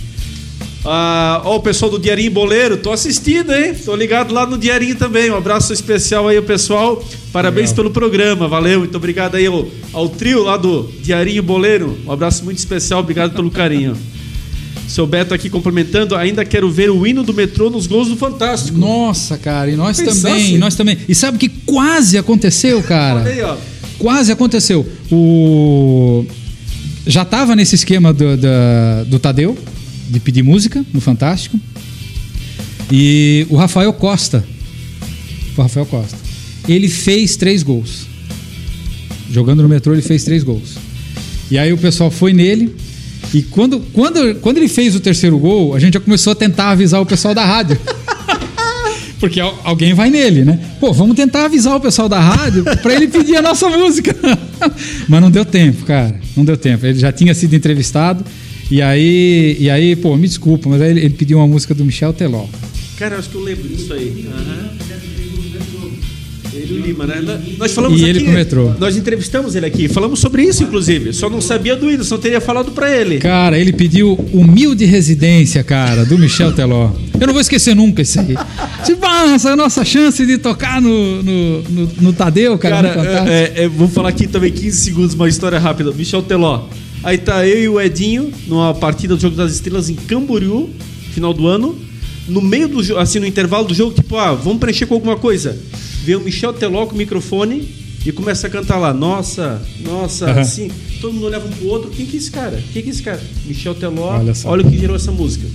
Ah, 0.83 1.41
ó, 1.45 1.57
o 1.57 1.59
pessoal 1.59 1.91
do 1.91 1.99
Diarinho 1.99 2.31
Boleiro, 2.31 2.75
tô 2.77 2.91
assistindo, 2.91 3.53
hein? 3.53 3.73
Tô 3.85 3.95
ligado 3.95 4.33
lá 4.33 4.47
no 4.47 4.57
Diarinho 4.57 4.95
também. 4.95 5.29
Um 5.29 5.35
abraço 5.35 5.71
especial 5.71 6.27
aí, 6.27 6.41
pessoal. 6.41 7.03
Parabéns 7.31 7.69
Legal. 7.69 7.75
pelo 7.75 7.91
programa, 7.91 8.47
valeu. 8.47 8.79
Muito 8.79 8.95
obrigado 8.97 9.35
aí 9.35 9.45
ao, 9.45 9.67
ao 9.93 10.09
trio 10.09 10.43
lá 10.43 10.57
do 10.57 10.89
Diarinho 11.03 11.43
Boleiro. 11.43 11.97
Um 12.05 12.11
abraço 12.11 12.43
muito 12.43 12.57
especial, 12.57 12.99
obrigado 13.01 13.33
pelo 13.35 13.51
carinho. 13.51 13.95
Seu 14.87 15.05
Beto 15.07 15.33
aqui 15.33 15.49
complementando, 15.49 16.15
ainda 16.15 16.43
quero 16.43 16.69
ver 16.69 16.89
o 16.89 17.05
hino 17.07 17.23
do 17.23 17.33
metrô 17.33 17.69
nos 17.69 17.87
gols 17.87 18.09
do 18.09 18.17
Fantástico. 18.17 18.77
Nossa, 18.77 19.37
cara, 19.37 19.69
e 19.71 19.75
nós 19.75 19.97
Pensasse. 19.97 20.21
também, 20.21 20.57
nós 20.57 20.75
também. 20.75 20.97
E 21.07 21.13
sabe 21.15 21.37
o 21.37 21.39
que 21.39 21.47
quase 21.47 22.17
aconteceu, 22.17 22.81
cara? 22.83 23.21
Aí, 23.23 23.41
ó. 23.41 23.55
Quase 23.99 24.31
aconteceu. 24.31 24.85
O 25.11 26.25
já 27.05 27.23
tava 27.23 27.55
nesse 27.55 27.75
esquema 27.75 28.11
do, 28.13 28.35
da- 28.35 29.03
do 29.07 29.17
Tadeu 29.17 29.57
de 30.11 30.19
pedir 30.19 30.43
música 30.43 30.85
no 30.93 30.99
Fantástico. 31.01 31.59
E 32.91 33.45
o 33.49 33.55
Rafael 33.55 33.91
Costa, 33.93 34.43
o 35.57 35.61
Rafael 35.61 35.85
Costa, 35.85 36.17
ele 36.67 36.89
fez 36.89 37.35
três 37.35 37.63
gols. 37.63 38.05
Jogando 39.31 39.63
no 39.63 39.69
metrô, 39.69 39.93
ele 39.93 40.01
fez 40.01 40.23
três 40.23 40.43
gols. 40.43 40.75
E 41.49 41.57
aí 41.57 41.71
o 41.71 41.77
pessoal 41.77 42.11
foi 42.11 42.33
nele. 42.33 42.75
E 43.33 43.41
quando, 43.41 43.79
quando, 43.93 44.35
quando 44.35 44.57
ele 44.57 44.67
fez 44.67 44.93
o 44.95 44.99
terceiro 44.99 45.37
gol, 45.37 45.73
a 45.73 45.79
gente 45.79 45.93
já 45.93 45.99
começou 46.01 46.31
a 46.31 46.35
tentar 46.35 46.71
avisar 46.71 47.01
o 47.01 47.05
pessoal 47.05 47.33
da 47.33 47.45
rádio. 47.45 47.79
Porque 49.21 49.39
al- 49.39 49.57
alguém 49.63 49.93
vai 49.93 50.09
nele, 50.09 50.43
né? 50.43 50.59
Pô, 50.79 50.91
vamos 50.91 51.15
tentar 51.15 51.45
avisar 51.45 51.75
o 51.75 51.79
pessoal 51.79 52.09
da 52.09 52.19
rádio 52.19 52.63
pra 52.81 52.93
ele 52.93 53.07
pedir 53.07 53.37
a 53.37 53.41
nossa 53.41 53.69
música. 53.69 54.13
Mas 55.07 55.21
não 55.21 55.31
deu 55.31 55.45
tempo, 55.45 55.85
cara. 55.85 56.19
Não 56.35 56.43
deu 56.43 56.57
tempo. 56.57 56.85
Ele 56.85 56.99
já 56.99 57.11
tinha 57.11 57.33
sido 57.33 57.55
entrevistado. 57.55 58.25
E 58.71 58.81
aí, 58.81 59.57
e 59.59 59.69
aí 59.69 59.95
pô, 59.95 60.15
me 60.15 60.27
desculpa, 60.27 60.69
mas 60.69 60.81
aí 60.81 60.91
ele, 60.91 61.01
ele 61.01 61.13
pediu 61.13 61.37
uma 61.37 61.47
música 61.47 61.73
do 61.73 61.83
Michel 61.83 62.13
Teló. 62.13 62.45
Cara, 62.97 63.17
acho 63.17 63.29
que 63.29 63.35
eu 63.35 63.41
lembro 63.41 63.67
disso 63.67 63.93
aí. 63.93 64.25
Aham. 64.33 64.71
Ele 66.53 66.81
o 66.81 66.85
Lima, 66.85 67.07
né? 67.07 67.21
Nós 67.57 67.71
falamos 67.71 67.99
E 67.99 68.03
aqui, 68.03 68.09
ele 68.09 68.23
pro 68.25 68.33
metrô. 68.33 68.73
Nós 68.77 68.97
entrevistamos 68.97 69.55
ele 69.55 69.65
aqui, 69.65 69.87
falamos 69.87 70.19
sobre 70.19 70.43
isso, 70.43 70.63
inclusive. 70.63 71.13
Só 71.13 71.29
não 71.29 71.39
sabia 71.39 71.75
do 71.75 71.89
hino, 71.89 72.03
só 72.03 72.17
teria 72.17 72.41
falado 72.41 72.71
pra 72.71 72.93
ele. 72.93 73.19
Cara, 73.19 73.57
ele 73.57 73.71
pediu 73.71 74.13
Humilde 74.33 74.83
Residência, 74.85 75.63
cara, 75.63 76.05
do 76.05 76.17
Michel 76.17 76.51
Teló. 76.51 76.91
Eu 77.19 77.27
não 77.27 77.33
vou 77.33 77.41
esquecer 77.41 77.73
nunca 77.73 78.01
isso 78.01 78.19
aí. 78.19 78.35
Tipo, 78.85 79.05
essa 79.05 79.49
é 79.49 79.53
a 79.53 79.55
nossa 79.55 79.85
chance 79.85 80.25
de 80.25 80.37
tocar 80.37 80.81
no, 80.81 81.23
no, 81.23 81.61
no, 81.63 81.91
no 82.01 82.13
Tadeu, 82.13 82.57
cara. 82.57 82.75
Cara, 82.81 82.93
Fantástico. 82.95 83.29
é, 83.29 83.63
é, 83.63 83.67
vou 83.69 83.87
falar 83.87 84.09
aqui 84.09 84.27
também 84.27 84.51
15 84.51 84.77
segundos, 84.77 85.13
uma 85.13 85.29
história 85.29 85.57
rápida. 85.57 85.91
Michel 85.91 86.21
Teló. 86.21 86.65
Aí 87.03 87.17
tá 87.17 87.47
eu 87.47 87.63
e 87.63 87.69
o 87.69 87.81
Edinho 87.81 88.31
numa 88.47 88.73
partida 88.73 89.15
do 89.15 89.21
Jogo 89.21 89.35
das 89.35 89.53
Estrelas 89.53 89.89
em 89.89 89.95
Camboriú, 89.95 90.69
final 91.11 91.33
do 91.33 91.47
ano. 91.47 91.77
No 92.27 92.41
meio 92.41 92.67
do 92.67 92.83
jogo, 92.83 92.99
assim, 92.99 93.19
no 93.19 93.25
intervalo 93.25 93.67
do 93.67 93.73
jogo, 93.73 93.93
tipo, 93.93 94.15
ah, 94.15 94.33
vamos 94.33 94.59
preencher 94.59 94.85
com 94.85 94.93
alguma 94.93 95.17
coisa. 95.17 95.57
Vem 96.03 96.15
o 96.15 96.21
Michel 96.21 96.53
Teló 96.53 96.85
com 96.85 96.93
o 96.93 96.97
microfone 96.97 97.67
e 98.05 98.11
começa 98.11 98.45
a 98.47 98.49
cantar 98.49 98.77
lá. 98.77 98.93
Nossa, 98.93 99.61
nossa, 99.83 100.29
Aham. 100.29 100.39
assim. 100.41 100.71
Todo 101.01 101.13
mundo 101.13 101.25
olhava 101.25 101.47
um 101.47 101.51
pro 101.51 101.67
outro. 101.67 101.89
Quem 101.89 102.05
que 102.05 102.17
é 102.17 102.19
esse 102.19 102.29
cara? 102.29 102.61
Quem 102.71 102.83
que 102.83 102.89
é 102.89 102.91
esse 102.91 103.01
cara? 103.01 103.21
Michel 103.45 103.73
Teló. 103.73 104.17
Olha 104.17 104.35
só. 104.35 104.49
olha 104.49 104.65
o 104.65 104.69
que 104.69 104.77
gerou 104.77 104.95
essa 104.95 105.11
música. 105.11 105.47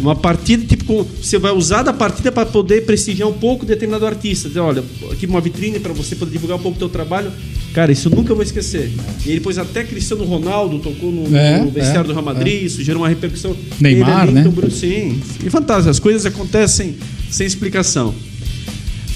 Uma 0.00 0.14
partida, 0.14 0.64
tipo, 0.64 1.06
você 1.22 1.38
vai 1.38 1.52
usar 1.52 1.82
da 1.82 1.92
partida 1.92 2.30
para 2.30 2.44
poder 2.44 2.84
prestigiar 2.84 3.28
um 3.28 3.32
pouco 3.32 3.64
determinado 3.64 4.06
artista. 4.06 4.48
Dizer, 4.48 4.60
olha, 4.60 4.82
aqui 5.10 5.26
uma 5.26 5.40
vitrine 5.40 5.78
para 5.78 5.92
você 5.92 6.14
poder 6.16 6.32
divulgar 6.32 6.58
um 6.58 6.62
pouco 6.62 6.76
o 6.76 6.78
teu 6.78 6.88
trabalho. 6.88 7.30
Cara, 7.76 7.92
isso 7.92 8.08
eu 8.08 8.16
nunca 8.16 8.32
vou 8.32 8.42
esquecer. 8.42 8.90
E 9.26 9.32
aí 9.32 9.34
depois 9.34 9.58
até 9.58 9.84
Cristiano 9.84 10.24
Ronaldo 10.24 10.78
tocou 10.78 11.12
no, 11.12 11.36
É, 11.36 11.58
no 11.58 11.70
vestiário 11.70 12.00
é, 12.00 12.04
do 12.04 12.12
Real 12.14 12.24
Madrid, 12.24 12.62
isso 12.62 12.82
gerou 12.82 13.02
uma 13.02 13.08
repercussão. 13.10 13.54
Neymar, 13.78 14.22
Ele 14.22 14.38
ali, 14.38 14.48
né? 14.48 14.48
Bruno, 14.50 14.70
sim. 14.72 15.20
E 15.44 15.50
fantástico, 15.50 15.90
as 15.90 15.98
coisas 15.98 16.24
acontecem 16.24 16.96
sem 17.30 17.46
explicação. 17.46 18.14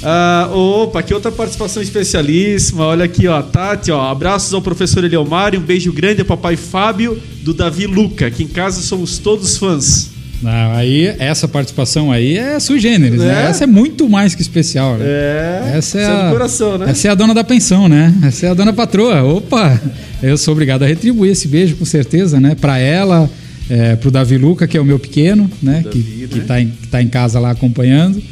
Ah, 0.03 0.51
opa, 0.53 1.01
aqui 1.01 1.15
outra 1.15 1.33
participação 1.33 1.83
especialíssima. 1.83 2.85
Olha 2.85 3.07
aqui, 3.07 3.27
ó, 3.27 3.41
Tati, 3.41 3.91
ó. 3.91 4.11
Abraços 4.11 4.53
ao 4.53 4.61
professor 4.61 5.03
Eleomar 5.03 5.55
e 5.55 5.57
um 5.57 5.63
beijo 5.63 5.91
grande 5.91 6.21
ao 6.21 6.27
papai 6.27 6.55
Fábio 6.55 7.19
do 7.41 7.55
Davi 7.55 7.87
Luca. 7.87 8.27
Aqui 8.27 8.43
em 8.43 8.49
casa 8.49 8.83
somos 8.83 9.17
todos 9.17 9.57
fãs. 9.57 10.11
Não, 10.43 10.73
aí, 10.73 11.15
essa 11.19 11.47
participação 11.47 12.11
aí 12.11 12.39
é 12.39 12.59
sui 12.59 12.81
generis, 12.81 13.21
É? 13.21 13.25
né? 13.27 13.47
Essa 13.51 13.65
é 13.65 13.67
muito 13.67 14.09
mais 14.09 14.35
que 14.35 14.41
especial, 14.41 14.97
né? 14.97 15.05
É, 15.07 15.73
Essa 15.77 15.99
é, 15.99 16.03
isso 16.03 16.11
a, 16.11 16.25
do 16.27 16.33
coração, 16.33 16.79
né? 16.79 16.87
Essa 16.91 17.09
é 17.09 17.11
a 17.11 17.15
dona 17.15 17.35
da 17.35 17.45
pensão, 17.45 17.89
né? 17.89 18.15
Essa 18.23 18.47
é 18.47 18.49
a 18.51 18.55
dona 18.55 18.73
patroa. 18.73 19.23
Opa! 19.23 19.81
Eu 20.23 20.39
sou 20.39 20.53
obrigado 20.53 20.83
a 20.83 20.87
retribuir 20.87 21.33
esse 21.33 21.47
beijo, 21.47 21.77
com 21.77 21.85
certeza, 21.85 22.41
né? 22.41 22.55
Pra 22.59 22.79
ela, 22.79 23.29
é, 23.69 23.97
pro 23.97 24.11
Davi 24.11 24.39
Luca, 24.39 24.67
que 24.67 24.77
é 24.79 24.81
o 24.81 24.85
meu 24.85 24.99
pequeno, 24.99 25.51
né? 25.63 25.83
Davi, 25.85 26.03
que, 26.03 26.21
né? 26.23 26.29
que, 26.31 26.41
tá 26.41 26.61
em, 26.61 26.69
que 26.71 26.89
tá 26.89 27.03
em 27.03 27.09
casa 27.09 27.39
lá 27.39 27.51
acompanhando. 27.51 28.23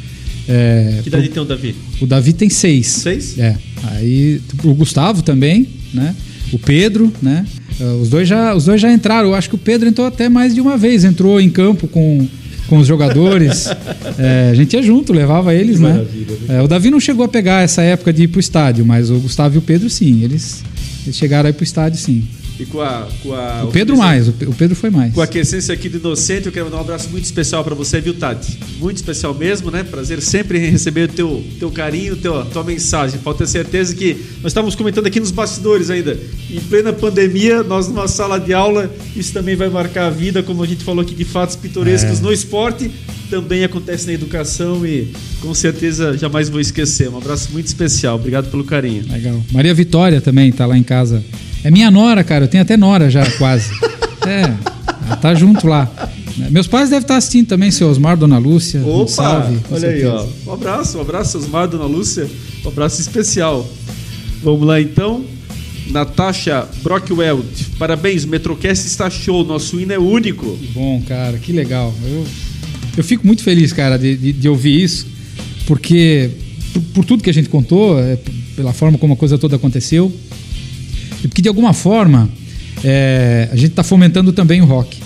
É, 0.47 0.99
Que 1.03 1.09
idade 1.09 1.29
tem 1.29 1.43
o 1.43 1.45
Davi? 1.45 1.75
o 2.01 2.07
Davi 2.07 2.33
tem 2.33 2.49
seis. 2.49 2.87
Seis? 2.87 3.37
É. 3.37 3.55
Aí 3.91 4.41
o 4.63 4.73
Gustavo 4.73 5.21
também, 5.21 5.67
né? 5.93 6.15
O 6.51 6.59
Pedro, 6.59 7.11
né? 7.21 7.45
Uh, 7.79 8.01
Os 8.01 8.09
dois, 8.09 8.27
já, 8.27 8.53
os 8.55 8.65
dois 8.65 8.81
já 8.81 8.91
entraram. 8.91 9.29
Eu 9.29 9.35
acho 9.35 9.49
que 9.49 9.55
o 9.55 9.59
Pedro 9.59 9.87
entrou 9.87 10.05
até 10.05 10.27
mais 10.27 10.53
de 10.53 10.61
uma 10.61 10.77
vez. 10.77 11.03
Entrou 11.03 11.39
em 11.39 11.49
campo 11.49 11.87
com, 11.87 12.27
com 12.67 12.77
os 12.77 12.87
jogadores. 12.87 13.67
É, 14.17 14.49
a 14.51 14.55
gente 14.55 14.75
ia 14.75 14.81
junto, 14.81 15.13
levava 15.13 15.53
eles, 15.53 15.77
que 15.77 15.83
né? 15.83 16.05
É, 16.49 16.61
o 16.61 16.67
Davi 16.67 16.89
não 16.89 16.99
chegou 16.99 17.23
a 17.25 17.27
pegar 17.27 17.63
essa 17.63 17.81
época 17.81 18.11
de 18.11 18.23
ir 18.23 18.27
pro 18.27 18.39
estádio, 18.39 18.85
mas 18.85 19.09
o 19.09 19.19
Gustavo 19.19 19.55
e 19.55 19.57
o 19.59 19.61
Pedro 19.61 19.89
sim, 19.89 20.23
eles, 20.23 20.63
eles 21.05 21.15
chegaram 21.15 21.47
aí 21.47 21.53
pro 21.53 21.63
estádio 21.63 21.99
sim. 21.99 22.23
E 22.59 22.65
com 22.65 22.81
a. 22.81 23.07
Com 23.23 23.33
a 23.33 23.63
o 23.63 23.71
Pedro 23.71 23.95
mais, 23.95 24.27
o 24.27 24.33
Pedro 24.33 24.75
foi 24.75 24.89
mais. 24.89 25.13
Com 25.13 25.21
a 25.21 25.29
essência 25.33 25.73
aqui 25.73 25.87
do 25.87 25.97
Inocente, 25.97 26.47
eu 26.47 26.51
quero 26.51 26.65
mandar 26.65 26.77
um 26.77 26.81
abraço 26.81 27.09
muito 27.09 27.23
especial 27.23 27.63
para 27.63 27.73
você, 27.73 28.01
viu, 28.01 28.13
Tati? 28.13 28.59
Muito 28.77 28.97
especial 28.97 29.33
mesmo, 29.33 29.71
né? 29.71 29.81
Prazer 29.83 30.21
sempre 30.21 30.59
em 30.59 30.69
receber 30.69 31.09
o 31.09 31.13
teu, 31.13 31.43
teu 31.57 31.71
carinho, 31.71 32.17
teu, 32.17 32.43
tua 32.45 32.63
mensagem. 32.65 33.17
Pode 33.19 33.37
ter 33.37 33.47
certeza 33.47 33.95
que 33.95 34.13
nós 34.41 34.51
estávamos 34.51 34.75
comentando 34.75 35.05
aqui 35.05 35.21
nos 35.21 35.31
bastidores 35.31 35.89
ainda. 35.89 36.19
Em 36.51 36.59
plena 36.59 36.91
pandemia, 36.91 37.63
nós 37.63 37.87
numa 37.87 38.09
sala 38.09 38.37
de 38.37 38.53
aula, 38.53 38.93
isso 39.15 39.31
também 39.31 39.55
vai 39.55 39.69
marcar 39.69 40.07
a 40.07 40.09
vida, 40.09 40.43
como 40.43 40.61
a 40.61 40.67
gente 40.67 40.83
falou 40.83 41.01
aqui, 41.01 41.15
de 41.15 41.23
fatos 41.23 41.55
pitorescos 41.55 42.19
é. 42.19 42.21
no 42.21 42.33
esporte, 42.33 42.91
também 43.29 43.63
acontece 43.63 44.05
na 44.07 44.13
educação 44.13 44.85
e 44.85 45.13
com 45.39 45.53
certeza 45.53 46.17
jamais 46.17 46.49
vou 46.49 46.59
esquecer. 46.59 47.09
Um 47.09 47.17
abraço 47.17 47.53
muito 47.53 47.67
especial. 47.67 48.15
Obrigado 48.15 48.51
pelo 48.51 48.65
carinho. 48.65 49.05
Legal. 49.09 49.41
Maria 49.49 49.73
Vitória 49.73 50.19
também 50.19 50.49
está 50.49 50.65
lá 50.65 50.77
em 50.77 50.83
casa 50.83 51.23
é 51.63 51.71
minha 51.71 51.89
nora, 51.91 52.23
cara. 52.23 52.45
Eu 52.45 52.47
tenho 52.47 52.63
até 52.63 52.77
nora 52.77 53.09
já, 53.09 53.29
quase. 53.37 53.69
É, 54.27 54.41
ela 55.07 55.15
tá 55.15 55.33
junto 55.33 55.65
lá. 55.65 55.89
Meus 56.51 56.67
pais 56.67 56.89
devem 56.89 57.01
estar 57.01 57.15
assistindo 57.15 57.47
também, 57.47 57.71
seu 57.71 57.89
Osmar, 57.89 58.17
Dona 58.17 58.37
Lúcia. 58.37 58.81
Opa! 58.81 59.03
Um 59.03 59.07
salve, 59.07 59.59
olha 59.71 59.79
certeza. 59.79 60.11
aí, 60.11 60.27
ó. 60.45 60.49
Um 60.49 60.53
abraço, 60.53 60.97
um 60.97 61.01
abraço, 61.01 61.37
Osmar, 61.37 61.67
Dona 61.67 61.85
Lúcia. 61.85 62.29
Um 62.63 62.67
abraço 62.67 63.01
especial. 63.01 63.67
Vamos 64.43 64.67
lá 64.67 64.79
então. 64.79 65.23
Natasha 65.89 66.67
Brockwell, 66.83 67.43
parabéns, 67.77 68.23
o 68.23 68.27
Metrocast 68.27 68.85
está 68.85 69.09
show, 69.09 69.43
nosso 69.43 69.79
hino 69.79 69.91
é 69.91 69.99
único. 69.99 70.55
Que 70.57 70.67
bom, 70.67 71.01
cara, 71.07 71.37
que 71.37 71.51
legal. 71.51 71.93
Eu, 72.05 72.25
eu 72.97 73.03
fico 73.03 73.25
muito 73.25 73.41
feliz, 73.41 73.73
cara, 73.73 73.97
de, 73.97 74.15
de, 74.15 74.33
de 74.33 74.49
ouvir 74.49 74.83
isso, 74.83 75.07
porque 75.65 76.29
por, 76.73 76.81
por, 76.93 77.05
tudo 77.05 77.23
que 77.23 77.29
a 77.29 77.33
gente 77.33 77.49
contou, 77.49 77.99
é, 77.99 78.17
pela 78.55 78.71
forma 78.71 78.97
como 78.97 79.13
a 79.13 79.17
coisa 79.17 79.37
toda 79.37 79.55
aconteceu, 79.55 80.13
e 81.23 81.27
porque 81.27 81.41
de 81.41 81.47
alguma 81.47 81.73
forma 81.73 82.29
é, 82.83 83.49
a 83.51 83.55
gente 83.55 83.71
está 83.71 83.83
fomentando 83.83 84.31
também 84.31 84.61
o 84.61 84.65
rock. 84.65 84.97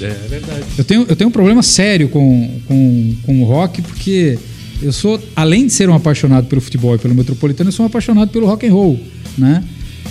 É, 0.00 0.04
é, 0.04 0.28
verdade. 0.28 0.62
Eu 0.76 0.84
tenho, 0.84 1.06
eu 1.08 1.16
tenho 1.16 1.28
um 1.28 1.32
problema 1.32 1.62
sério 1.62 2.08
com, 2.08 2.60
com, 2.66 3.14
com 3.22 3.42
o 3.42 3.44
rock, 3.44 3.82
porque 3.82 4.38
eu 4.82 4.92
sou, 4.92 5.20
além 5.34 5.66
de 5.66 5.72
ser 5.72 5.88
um 5.88 5.94
apaixonado 5.94 6.46
pelo 6.46 6.60
futebol 6.60 6.94
e 6.94 6.98
pelo 6.98 7.14
metropolitano, 7.14 7.68
eu 7.68 7.72
sou 7.72 7.84
um 7.84 7.88
apaixonado 7.88 8.30
pelo 8.30 8.46
rock 8.46 8.66
and 8.66 8.72
roll, 8.72 9.00
né? 9.36 9.64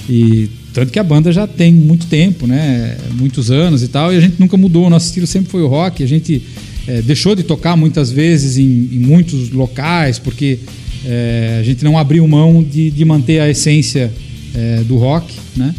E 0.09 0.49
tanto 0.73 0.91
que 0.91 0.99
a 0.99 1.03
banda 1.03 1.31
já 1.31 1.47
tem 1.47 1.73
muito 1.73 2.07
tempo, 2.07 2.45
né? 2.47 2.97
Muitos 3.13 3.51
anos 3.51 3.83
e 3.83 3.87
tal, 3.87 4.11
e 4.13 4.17
a 4.17 4.19
gente 4.19 4.39
nunca 4.39 4.57
mudou. 4.57 4.87
O 4.87 4.89
nosso 4.89 5.07
estilo 5.07 5.27
sempre 5.27 5.49
foi 5.49 5.61
o 5.61 5.67
rock. 5.67 6.03
A 6.03 6.07
gente 6.07 6.41
é, 6.87 7.01
deixou 7.01 7.35
de 7.35 7.43
tocar 7.43 7.75
muitas 7.75 8.11
vezes 8.11 8.57
em, 8.57 8.89
em 8.91 8.99
muitos 8.99 9.51
locais, 9.51 10.19
porque 10.19 10.59
é, 11.05 11.57
a 11.59 11.63
gente 11.63 11.83
não 11.83 11.97
abriu 11.97 12.27
mão 12.27 12.63
de, 12.63 12.91
de 12.91 13.05
manter 13.05 13.39
a 13.39 13.49
essência 13.49 14.11
é, 14.55 14.83
do 14.83 14.97
rock, 14.97 15.33
né? 15.55 15.73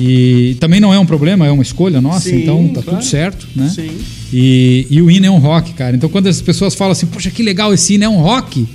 E 0.00 0.56
também 0.58 0.80
não 0.80 0.94
é 0.94 0.98
um 0.98 1.04
problema, 1.04 1.46
é 1.46 1.50
uma 1.50 1.62
escolha 1.62 2.00
nossa, 2.00 2.30
Sim, 2.30 2.42
então 2.42 2.68
tá 2.68 2.82
claro. 2.82 2.98
tudo 2.98 3.04
certo, 3.08 3.46
né? 3.54 3.70
Sim. 3.74 3.90
E, 4.32 4.86
e 4.88 5.02
o 5.02 5.10
hino 5.10 5.26
é 5.26 5.30
um 5.30 5.38
rock, 5.38 5.72
cara. 5.74 5.94
Então 5.94 6.08
quando 6.08 6.26
as 6.26 6.40
pessoas 6.40 6.74
falam 6.74 6.92
assim, 6.92 7.06
poxa, 7.06 7.30
que 7.30 7.42
legal 7.42 7.74
esse 7.74 7.94
hino 7.94 8.04
é 8.04 8.08
um 8.08 8.20
rock, 8.20 8.66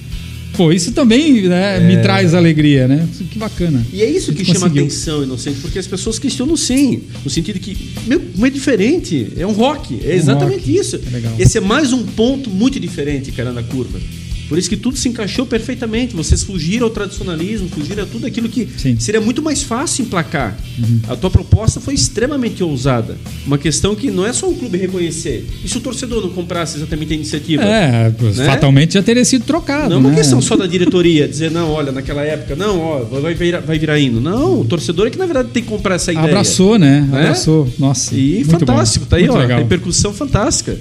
Pô, 0.56 0.72
isso 0.72 0.92
também 0.92 1.42
né, 1.44 1.78
é... 1.78 1.80
me 1.82 2.02
traz 2.02 2.34
alegria, 2.34 2.88
né? 2.88 3.08
Que 3.30 3.38
bacana. 3.38 3.86
E 3.92 4.02
é 4.02 4.10
isso 4.10 4.34
que 4.34 4.46
chama 4.46 4.68
atenção, 4.68 5.24
Inocente, 5.24 5.60
porque 5.60 5.78
as 5.78 5.88
pessoas 5.88 6.18
questionam 6.18 6.56
sim, 6.56 7.02
no 7.24 7.30
sentido 7.30 7.60
que, 7.60 7.78
meu, 8.08 8.22
é 8.42 8.50
diferente, 8.50 9.34
é 9.38 9.46
um 9.46 9.52
rock, 9.52 10.00
é 10.04 10.16
exatamente 10.16 10.70
um 10.70 10.74
rock. 10.74 10.80
isso. 10.80 10.96
É 11.38 11.44
Esse 11.44 11.58
é 11.58 11.62
mais 11.62 11.92
um 11.92 12.04
ponto 12.04 12.50
muito 12.50 12.80
diferente, 12.80 13.32
cara, 13.32 13.52
na 13.52 13.64
curva. 13.64 14.00
Por 14.48 14.58
isso 14.58 14.70
que 14.70 14.78
tudo 14.78 14.98
se 14.98 15.10
encaixou 15.10 15.46
perfeitamente. 15.46 16.16
Vocês 16.16 16.44
fugiram 16.44 16.86
ao 16.86 16.92
tradicionalismo, 16.92 17.68
fugiram 17.70 18.04
a 18.04 18.06
tudo 18.06 18.26
aquilo 18.26 18.48
que 18.48 18.68
Sim. 18.78 18.98
seria 19.00 19.22
muito 19.22 19.42
mais 19.42 19.64
fácil 19.64 20.06
emplacar. 20.06 20.58
Uhum. 20.78 21.00
A 21.08 21.16
tua 21.16 21.30
proposta 21.30 21.80
foi 21.80 21.94
extremamente 21.94 22.64
ousada. 22.64 23.18
Uma 23.46 23.58
questão 23.58 23.96
que 23.96 24.12
não 24.12 24.26
é 24.26 24.34
só 24.34 24.50
o 24.50 24.56
clube 24.56 24.78
reconhecer. 24.78 25.46
E 25.64 25.68
se 25.68 25.78
o 25.78 25.82
torcedor 25.82 26.22
não 26.22 26.30
comprasse 26.30 26.78
exatamente 26.78 27.14
a 27.14 27.16
iniciativa? 27.16 27.64
É, 27.64 28.10
né? 28.10 28.46
fatalmente 28.46 28.94
já 28.94 29.04
teria 29.04 29.26
sido 29.26 29.46
trocado. 29.46 29.90
Não 29.90 29.98
é 29.98 30.00
uma 30.00 30.10
né? 30.10 30.16
questão 30.16 30.42
só 30.42 30.56
da 30.56 30.68
diretoria, 30.68 31.28
dizer, 31.28 31.52
não, 31.52 31.72
olha, 31.72 31.92
naquela 31.92 32.24
época, 32.24 32.56
não, 32.56 32.80
ó, 32.80 33.00
vai 33.04 33.34
virar, 33.34 33.60
vai 33.62 33.80
virar 33.80 34.00
indo. 34.00 34.22
Não, 34.22 34.62
o 34.62 34.66
torcedor 34.66 35.08
é 35.08 35.10
que 35.10 35.18
na 35.18 35.26
verdade 35.26 35.50
tem 35.50 35.64
que 35.64 35.70
comprar 35.70 35.96
essa 35.96 36.12
ideia. 36.12 36.28
Abraçou, 36.28 36.78
né? 36.78 37.02
né? 37.02 37.20
Abraçou. 37.20 37.68
Nossa. 37.78 38.16
E 38.16 38.44
fantástico, 38.44 39.06
bom. 39.06 39.10
tá 39.10 39.18
aí, 39.18 39.24
muito 39.24 39.36
ó. 39.36 39.40
Legal. 39.40 39.60
Repercussão 39.60 40.14
fantástica. 40.14 40.78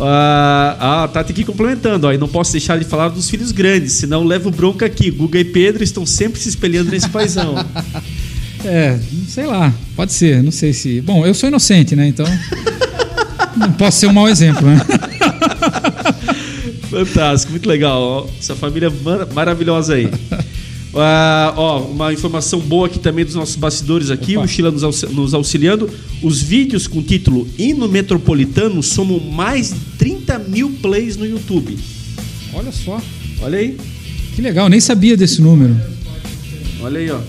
Ah, 0.00 1.02
ah, 1.04 1.08
Tati 1.08 1.32
aqui 1.32 1.44
complementando, 1.44 2.06
ó, 2.06 2.12
e 2.12 2.18
não 2.18 2.28
posso 2.28 2.52
deixar 2.52 2.78
de 2.78 2.84
falar 2.84 3.08
dos 3.08 3.28
filhos 3.28 3.50
grandes, 3.52 3.94
senão 3.94 4.24
levo 4.24 4.50
bronca 4.50 4.86
aqui. 4.86 5.10
Guga 5.10 5.38
e 5.38 5.44
Pedro 5.44 5.82
estão 5.82 6.06
sempre 6.06 6.40
se 6.40 6.48
espelhando 6.48 6.90
nesse 6.90 7.08
paizão. 7.08 7.54
é, 8.64 8.98
sei 9.28 9.46
lá, 9.46 9.72
pode 9.96 10.12
ser, 10.12 10.42
não 10.42 10.52
sei 10.52 10.72
se. 10.72 11.00
Bom, 11.00 11.26
eu 11.26 11.34
sou 11.34 11.48
inocente, 11.48 11.96
né? 11.96 12.06
Então. 12.06 12.26
não 13.56 13.72
posso 13.72 13.98
ser 13.98 14.06
um 14.06 14.12
mau 14.12 14.28
exemplo, 14.28 14.66
né? 14.66 14.80
Fantástico, 16.88 17.52
muito 17.52 17.68
legal. 17.68 18.00
Ó, 18.00 18.26
essa 18.38 18.54
família 18.54 18.92
maravilhosa 19.34 19.94
aí. 19.94 20.06
Uh, 20.06 21.52
ó, 21.54 21.80
uma 21.82 22.12
informação 22.12 22.58
boa 22.60 22.86
aqui 22.86 22.98
também 22.98 23.24
dos 23.24 23.34
nossos 23.34 23.56
bastidores 23.56 24.10
aqui, 24.10 24.36
Opa. 24.36 24.46
o 24.46 24.48
Sheila 24.48 24.70
nos, 24.70 25.02
nos, 25.02 25.34
auxiliando. 25.34 25.90
Os 26.22 26.40
vídeos 26.40 26.86
com 26.86 27.00
o 27.00 27.02
título 27.02 27.46
Hino 27.58 27.86
Metropolitano 27.88 28.82
somam 28.82 29.20
mais 29.20 29.70
de 29.70 29.76
30 29.98 30.38
mil 30.40 30.70
plays 30.80 31.16
no 31.16 31.26
YouTube. 31.26 31.76
Olha 32.54 32.72
só. 32.72 33.00
Olha 33.40 33.58
aí. 33.58 33.76
Que 34.34 34.40
legal, 34.42 34.68
nem 34.68 34.80
sabia 34.80 35.16
desse 35.16 35.40
número. 35.42 35.76
Olha 36.80 37.00
aí, 37.00 37.10
ó. 37.10 37.20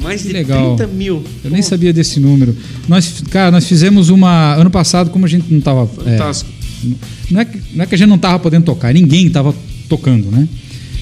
Mais 0.00 0.22
de 0.22 0.32
legal. 0.32 0.76
30 0.76 0.92
mil. 0.92 1.24
Eu 1.44 1.50
nem 1.50 1.62
sabia 1.62 1.92
desse 1.92 2.18
número. 2.18 2.56
Nós, 2.88 3.22
cara, 3.30 3.50
nós 3.50 3.66
fizemos 3.66 4.08
uma. 4.08 4.54
Ano 4.54 4.70
passado, 4.70 5.10
como 5.10 5.26
a 5.26 5.28
gente 5.28 5.50
não 5.50 5.58
estava. 5.58 5.82
É, 6.06 6.16
Fantástico. 6.16 6.50
É, 6.50 6.88
não, 7.30 7.40
é 7.40 7.44
que, 7.44 7.60
não 7.74 7.84
é 7.84 7.86
que 7.86 7.94
a 7.94 7.98
gente 7.98 8.08
não 8.08 8.16
estava 8.16 8.38
podendo 8.38 8.64
tocar, 8.64 8.92
ninguém 8.94 9.26
estava 9.26 9.54
tocando, 9.88 10.30
né? 10.30 10.48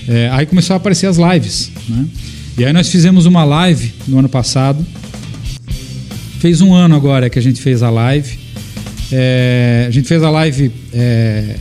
É, 0.08 0.28
aí 0.32 0.46
começou 0.46 0.74
a 0.74 0.76
aparecer 0.76 1.06
as 1.06 1.16
lives, 1.16 1.70
né? 1.88 2.06
E 2.56 2.64
aí 2.64 2.72
nós 2.72 2.88
fizemos 2.88 3.24
uma 3.24 3.44
live 3.44 3.92
no 4.06 4.18
ano 4.18 4.28
passado. 4.28 4.84
Fez 6.40 6.60
um 6.60 6.74
ano 6.74 6.94
agora 6.96 7.30
que 7.30 7.38
a 7.38 7.42
gente 7.42 7.60
fez 7.60 7.82
a 7.82 7.90
live. 7.90 8.38
É, 9.10 9.86
a 9.88 9.90
gente 9.90 10.06
fez 10.06 10.22
a 10.22 10.30
live 10.30 10.70
é, 10.92 11.56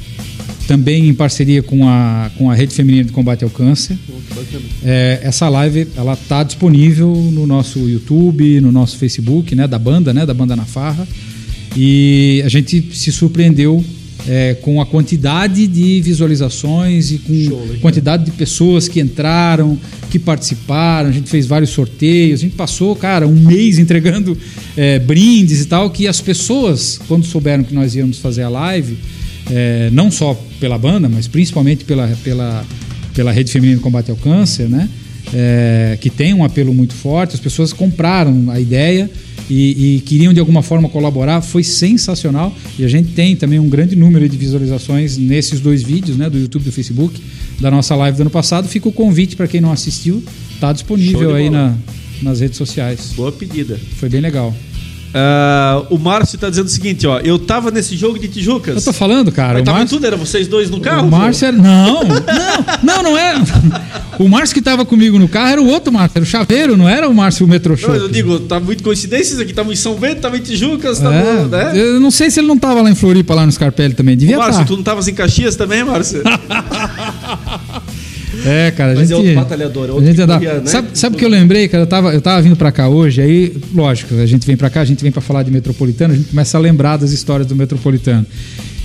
também 0.68 1.08
em 1.08 1.14
parceria 1.14 1.64
com 1.64 1.88
a, 1.88 2.30
com 2.38 2.52
a 2.52 2.56
Rede 2.56 2.74
Feminina 2.74 3.06
de 3.06 3.12
Combate 3.12 3.44
ao 3.44 3.50
Câncer. 3.50 3.98
É, 4.84 5.20
essa 5.24 5.48
live 5.48 5.88
ela 5.96 6.14
está 6.14 6.44
disponível 6.44 7.14
no 7.16 7.48
nosso 7.48 7.80
YouTube, 7.90 8.60
no 8.62 8.72
nosso 8.72 8.98
Facebook, 8.98 9.56
né, 9.56 9.68
da 9.68 9.80
banda, 9.80 10.14
né, 10.14 10.26
da 10.26 10.34
banda 10.34 10.56
na 10.56 10.66
Farra. 10.66 11.08
E 11.76 12.42
a 12.46 12.50
gente 12.50 12.90
se 12.94 13.12
surpreendeu 13.12 13.84
é, 14.28 14.56
com 14.56 14.82
a 14.82 14.86
quantidade 14.86 15.66
de 15.68 16.02
visualizações 16.02 17.12
e 17.12 17.18
com 17.20 17.34
Show, 17.34 17.68
quantidade 17.82 18.26
de 18.26 18.32
pessoas 18.32 18.88
que 18.88 19.00
entraram, 19.00 19.80
que 20.10 20.20
participaram. 20.20 21.10
A 21.10 21.12
gente 21.12 21.30
fez 21.30 21.46
vários 21.46 21.70
sorteios. 21.70 22.42
A 22.42 22.44
gente 22.44 22.56
passou, 22.56 22.96
cara, 22.96 23.28
um 23.28 23.36
mês 23.36 23.80
entregando 23.80 24.38
é, 24.76 25.00
brindes 25.00 25.62
e 25.62 25.66
tal. 25.66 25.90
Que 25.90 26.08
as 26.08 26.20
pessoas, 26.20 27.00
quando 27.08 27.26
souberam 27.26 27.64
que 27.64 27.74
nós 27.74 27.96
íamos 27.96 28.20
fazer 28.20 28.44
a 28.44 28.50
live, 28.50 28.98
é, 29.50 29.90
não 29.92 30.12
só 30.12 30.34
pela 30.60 30.78
banda, 30.78 31.08
mas 31.08 31.28
principalmente 31.28 31.86
pela, 31.86 32.08
pela, 32.24 32.66
pela 33.14 33.32
Rede 33.32 33.52
Feminina 33.52 33.78
de 33.78 33.84
Combate 33.84 34.12
ao 34.12 34.18
Câncer, 34.18 34.68
né? 34.68 34.90
É, 35.34 35.98
que 36.00 36.10
tem 36.10 36.34
um 36.34 36.42
apelo 36.42 36.74
muito 36.74 36.94
forte, 36.94 37.36
as 37.36 37.40
pessoas 37.42 37.74
compraram 37.74 38.50
a 38.50 38.62
ideia 38.62 39.10
e, 39.50 39.96
e, 39.98 40.02
queriam 40.02 40.34
de 40.34 40.40
alguma 40.40 40.62
forma 40.62 40.90
colaborar, 40.90 41.42
foi 41.42 41.64
sensacional. 41.64 42.56
E 42.78 42.84
a 42.84 42.88
gente 42.88 43.14
tem 43.14 43.36
também 43.36 43.60
um 43.60 43.70
grande 43.70 43.96
número 43.96 44.28
de 44.28 44.38
visualizações 44.38 45.18
nesses 45.18 45.60
dois 45.60 45.84
vídeos, 45.84 46.18
né, 46.18 46.30
do 46.30 46.38
YouTube 46.38 46.64
e 46.64 46.66
do 46.66 46.72
Facebook, 46.72 47.22
da 47.60 47.72
nossa 47.72 47.96
live 47.96 48.18
do 48.18 48.22
ano 48.22 48.30
passado. 48.30 48.68
Fica 48.68 48.90
o 48.90 48.92
convite 48.92 49.36
para 49.36 49.48
quem 49.48 49.62
não 49.62 49.72
assistiu, 49.72 50.24
está 50.54 50.74
disponível 50.74 51.34
aí 51.34 51.50
na, 51.50 51.76
nas 52.22 52.40
redes 52.40 52.58
sociais. 52.58 53.14
Boa 53.16 53.32
pedida. 53.32 53.80
Foi 53.98 54.10
bem 54.10 54.22
legal. 54.22 54.54
Uh, 55.08 55.96
o 55.96 55.98
Márcio 55.98 56.36
está 56.36 56.50
dizendo 56.50 56.68
o 56.68 56.70
seguinte, 56.70 57.08
ó. 57.08 57.20
Eu 57.20 57.40
tava 57.40 57.72
nesse 57.72 57.96
jogo 57.96 58.20
de 58.20 58.28
Tijucas. 58.28 58.76
Eu 58.76 58.82
tô 58.82 58.94
falando, 58.94 59.32
cara. 59.32 59.56
Mas 59.56 59.64
tava 59.64 59.80
Márcio... 59.80 59.98
tudo, 59.98 60.08
era 60.08 60.18
vocês 60.18 60.48
dois 60.48 60.70
no 60.70 60.80
carro? 60.80 61.08
O 61.08 61.12
Márcio 61.12 61.48
era... 61.48 61.58
Não, 61.58 62.04
não, 62.04 62.24
não, 62.84 63.04
não 63.04 63.18
é. 63.18 63.36
O 64.20 64.28
Márcio 64.28 64.56
que 64.56 64.62
tava 64.62 64.84
comigo 64.84 65.20
no 65.20 65.28
carro 65.28 65.50
era 65.50 65.62
o 65.62 65.68
outro 65.68 65.94
Márcio, 65.94 66.18
era 66.18 66.24
o 66.24 66.28
Chaveiro, 66.28 66.76
não 66.76 66.90
era 66.90 67.08
o 67.08 67.14
Márcio 67.14 67.46
o 67.46 67.50
Metro 67.50 67.78
Show. 67.78 67.94
eu 67.94 68.10
digo, 68.10 68.40
tá 68.40 68.60
muito 68.60 68.84
coincidências 68.84 69.40
aqui. 69.40 69.54
Tava 69.54 69.72
em 69.72 69.76
São 69.76 69.94
Bento, 69.96 70.22
tava 70.22 70.38
em 70.38 70.42
Tijucas, 70.42 71.00
tava, 71.00 71.16
é, 71.16 71.46
né? 71.46 71.72
Eu 71.76 72.00
não 72.00 72.10
sei 72.10 72.32
se 72.32 72.40
ele 72.40 72.48
não 72.48 72.58
tava 72.58 72.82
lá 72.82 72.90
em 72.90 72.96
Floripa, 72.96 73.36
lá 73.36 73.46
no 73.46 73.52
Scarpelli 73.52 73.94
também. 73.94 74.18
Devia 74.18 74.38
Márcio, 74.38 74.62
tá. 74.62 74.66
tu 74.66 74.76
não 74.76 74.84
tavas 74.84 75.08
em 75.08 75.14
Caxias 75.14 75.56
também, 75.56 75.84
Márcio? 75.84 76.24
É, 78.46 78.72
cara, 78.72 78.92
a 78.92 78.96
Mas 78.96 79.10
gente, 79.10 79.14
é 79.14 79.18
outro 79.18 79.36
batalhador, 79.36 79.90
é 79.90 79.92
outro 79.92 80.04
a 80.04 80.08
gente 80.08 80.26
dá, 80.26 80.40
né? 80.40 80.62
Sabe, 80.66 80.90
sabe 80.94 81.16
o 81.16 81.20
que 81.20 81.26
eu 81.26 81.30
lembrei, 81.30 81.68
cara? 81.68 81.84
Eu 81.84 81.88
tava, 81.88 82.14
eu 82.14 82.22
tava 82.22 82.42
vindo 82.42 82.56
para 82.56 82.72
cá 82.72 82.88
hoje, 82.88 83.22
aí, 83.22 83.58
lógico, 83.74 84.16
a 84.16 84.26
gente 84.26 84.46
vem 84.46 84.56
para 84.56 84.70
cá, 84.70 84.82
a 84.82 84.86
gente 84.86 85.02
vem 85.02 85.12
para 85.12 85.22
falar 85.22 85.44
de 85.44 85.52
metropolitano, 85.52 86.14
a 86.14 86.18
gente 86.18 86.30
começa 86.30 86.58
a 86.58 86.62
lembrar 86.62 86.98
das 86.98 87.12
histórias 87.12 87.48
do 87.48 87.56
metropolitano. 87.56 88.26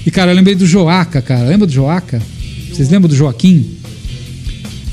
E, 0.05 0.11
cara, 0.11 0.33
eu 0.33 0.35
lembrei 0.35 0.55
do 0.55 0.67
Joaca, 0.67 1.23
cara. 1.23 1.49
Lembra 1.49 1.67
do 1.67 1.73
Joaca? 1.73 2.21
Vocês 2.73 2.91
lembram 2.91 3.09
do 3.09 3.15
Joaquim? 3.15 3.77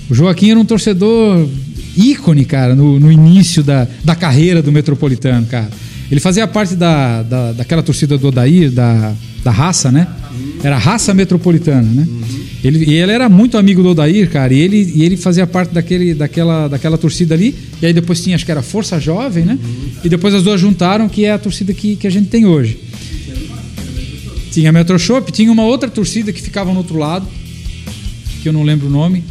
O 0.10 0.14
Joaquim 0.14 0.52
era 0.52 0.60
um 0.60 0.66
torcedor 0.66 1.48
ícone, 1.96 2.46
cara, 2.46 2.76
no, 2.76 3.00
no 3.00 3.12
início 3.12 3.64
da, 3.64 3.88
da 4.04 4.16
carreira 4.16 4.62
do 4.62 4.72
Metropolitano, 4.72 5.46
cara. 5.48 5.70
Ele 6.12 6.20
fazia 6.20 6.48
parte 6.48 6.76
da, 6.76 7.22
da, 7.24 7.52
daquela 7.54 7.84
torcida 7.84 8.18
do 8.18 8.28
Odair, 8.28 8.72
da, 8.72 9.14
da 9.44 9.52
raça, 9.52 9.92
né? 9.92 10.08
Era 10.64 10.78
raça 10.78 11.14
metropolitana, 11.14 11.82
né? 11.82 12.08
Ele, 12.64 12.84
e 12.86 12.94
ele 12.96 13.12
era 13.12 13.30
muito 13.30 13.58
amigo 13.58 13.82
do 13.82 13.90
Odair, 13.90 14.30
cara, 14.30 14.54
e 14.54 14.60
ele, 14.60 14.92
e 14.96 15.04
ele 15.04 15.16
fazia 15.16 15.48
parte 15.48 15.74
daquele, 15.74 16.14
daquela, 16.14 16.68
daquela 16.68 16.98
torcida 16.98 17.34
ali. 17.36 17.56
E 17.82 17.86
aí 17.86 17.94
depois 17.94 18.22
tinha, 18.22 18.36
acho 18.36 18.44
que 18.44 18.52
era 18.52 18.62
Força 18.62 19.00
Jovem, 19.00 19.46
né? 19.46 19.58
E 20.04 20.10
depois 20.10 20.34
as 20.34 20.44
duas 20.44 20.60
juntaram, 20.60 21.08
que 21.08 21.26
é 21.26 21.32
a 21.32 21.40
torcida 21.40 21.74
que, 21.74 21.96
que 21.96 22.08
a 22.08 22.10
gente 22.10 22.28
tem 22.28 22.46
hoje. 22.46 22.80
Tinha 24.52 24.70
a 24.70 24.74
Metro 24.74 24.98
Shop, 24.98 25.32
tinha 25.32 25.52
uma 25.52 25.64
outra 25.64 25.90
torcida 25.90 26.34
que 26.34 26.42
ficava 26.42 26.72
no 26.72 26.80
outro 26.80 26.98
lado, 26.98 27.28
que 28.42 28.50
eu 28.50 28.54
não 28.54 28.64
lembro 28.64 28.88
o 28.88 28.90
nome. 28.90 29.24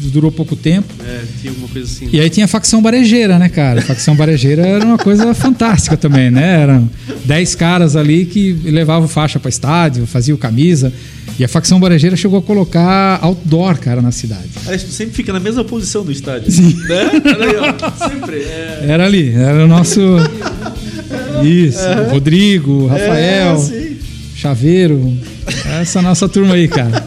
Durou 0.00 0.30
pouco 0.30 0.54
tempo. 0.56 0.92
É, 1.06 1.22
tinha 1.40 1.50
alguma 1.52 1.68
coisa 1.68 1.90
assim. 1.90 2.08
E 2.12 2.20
aí 2.20 2.30
tinha 2.30 2.44
a 2.46 2.48
facção 2.48 2.82
barejeira, 2.82 3.38
né, 3.38 3.48
cara? 3.48 3.80
A 3.80 3.82
facção 3.82 4.14
barejeira 4.16 4.66
era 4.66 4.84
uma 4.84 4.98
coisa 4.98 5.32
fantástica 5.34 5.96
também, 5.96 6.30
né? 6.30 6.62
Eram 6.62 6.90
10 7.24 7.54
caras 7.54 7.96
ali 7.96 8.24
que 8.26 8.52
levavam 8.64 9.08
faixa 9.08 9.38
para 9.38 9.48
estádio, 9.48 10.06
faziam 10.06 10.36
camisa. 10.36 10.92
E 11.38 11.44
a 11.44 11.48
facção 11.48 11.80
barejeira 11.80 12.16
chegou 12.16 12.38
a 12.38 12.42
colocar 12.42 13.18
outdoor, 13.20 13.78
cara, 13.78 14.00
na 14.00 14.12
cidade. 14.12 14.48
Aliás, 14.62 14.84
tu 14.84 14.92
sempre 14.92 15.14
fica 15.14 15.32
na 15.32 15.40
mesma 15.40 15.64
posição 15.64 16.04
do 16.04 16.12
estádio. 16.12 16.50
Sim. 16.52 16.74
Né? 16.86 17.10
Olha 17.24 17.46
aí, 17.46 17.56
ó. 17.56 18.08
Sempre. 18.08 18.36
É. 18.36 18.84
Era 18.88 19.04
ali, 19.04 19.32
era 19.34 19.64
o 19.64 19.68
nosso. 19.68 20.00
Isso, 21.42 21.78
o 22.08 22.12
Rodrigo, 22.12 22.86
Rafael, 22.86 23.54
É, 23.54 23.58
sim. 23.58 23.96
Chaveiro. 24.36 25.16
Essa 25.80 26.00
nossa 26.02 26.28
turma 26.28 26.54
aí, 26.54 26.68
cara. 26.68 27.06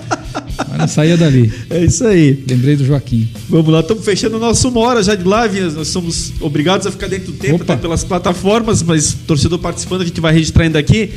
Não 0.78 0.88
saía 0.88 1.18
dali. 1.18 1.52
É 1.70 1.84
isso 1.84 2.06
aí. 2.06 2.44
Lembrei 2.48 2.76
do 2.76 2.86
Joaquim. 2.86 3.28
Vamos 3.50 3.72
lá, 3.72 3.80
estamos 3.80 4.04
fechando 4.06 4.38
o 4.38 4.40
nosso 4.40 4.70
uma 4.70 4.82
hora 4.82 5.02
já 5.02 5.16
de 5.16 5.24
live. 5.24 5.62
Nós 5.72 5.88
somos 5.88 6.34
obrigados 6.40 6.86
a 6.88 6.92
ficar 6.92 7.08
dentro 7.08 7.32
do 7.32 7.38
tempo, 7.38 7.64
até 7.64 7.76
pelas 7.76 8.04
plataformas, 8.04 8.84
mas 8.84 9.14
torcedor 9.26 9.60
participando, 9.60 10.02
a 10.02 10.06
gente 10.06 10.20
vai 10.22 10.34
registrar 10.34 10.64
ainda 10.64 10.80
aqui. 10.80 11.12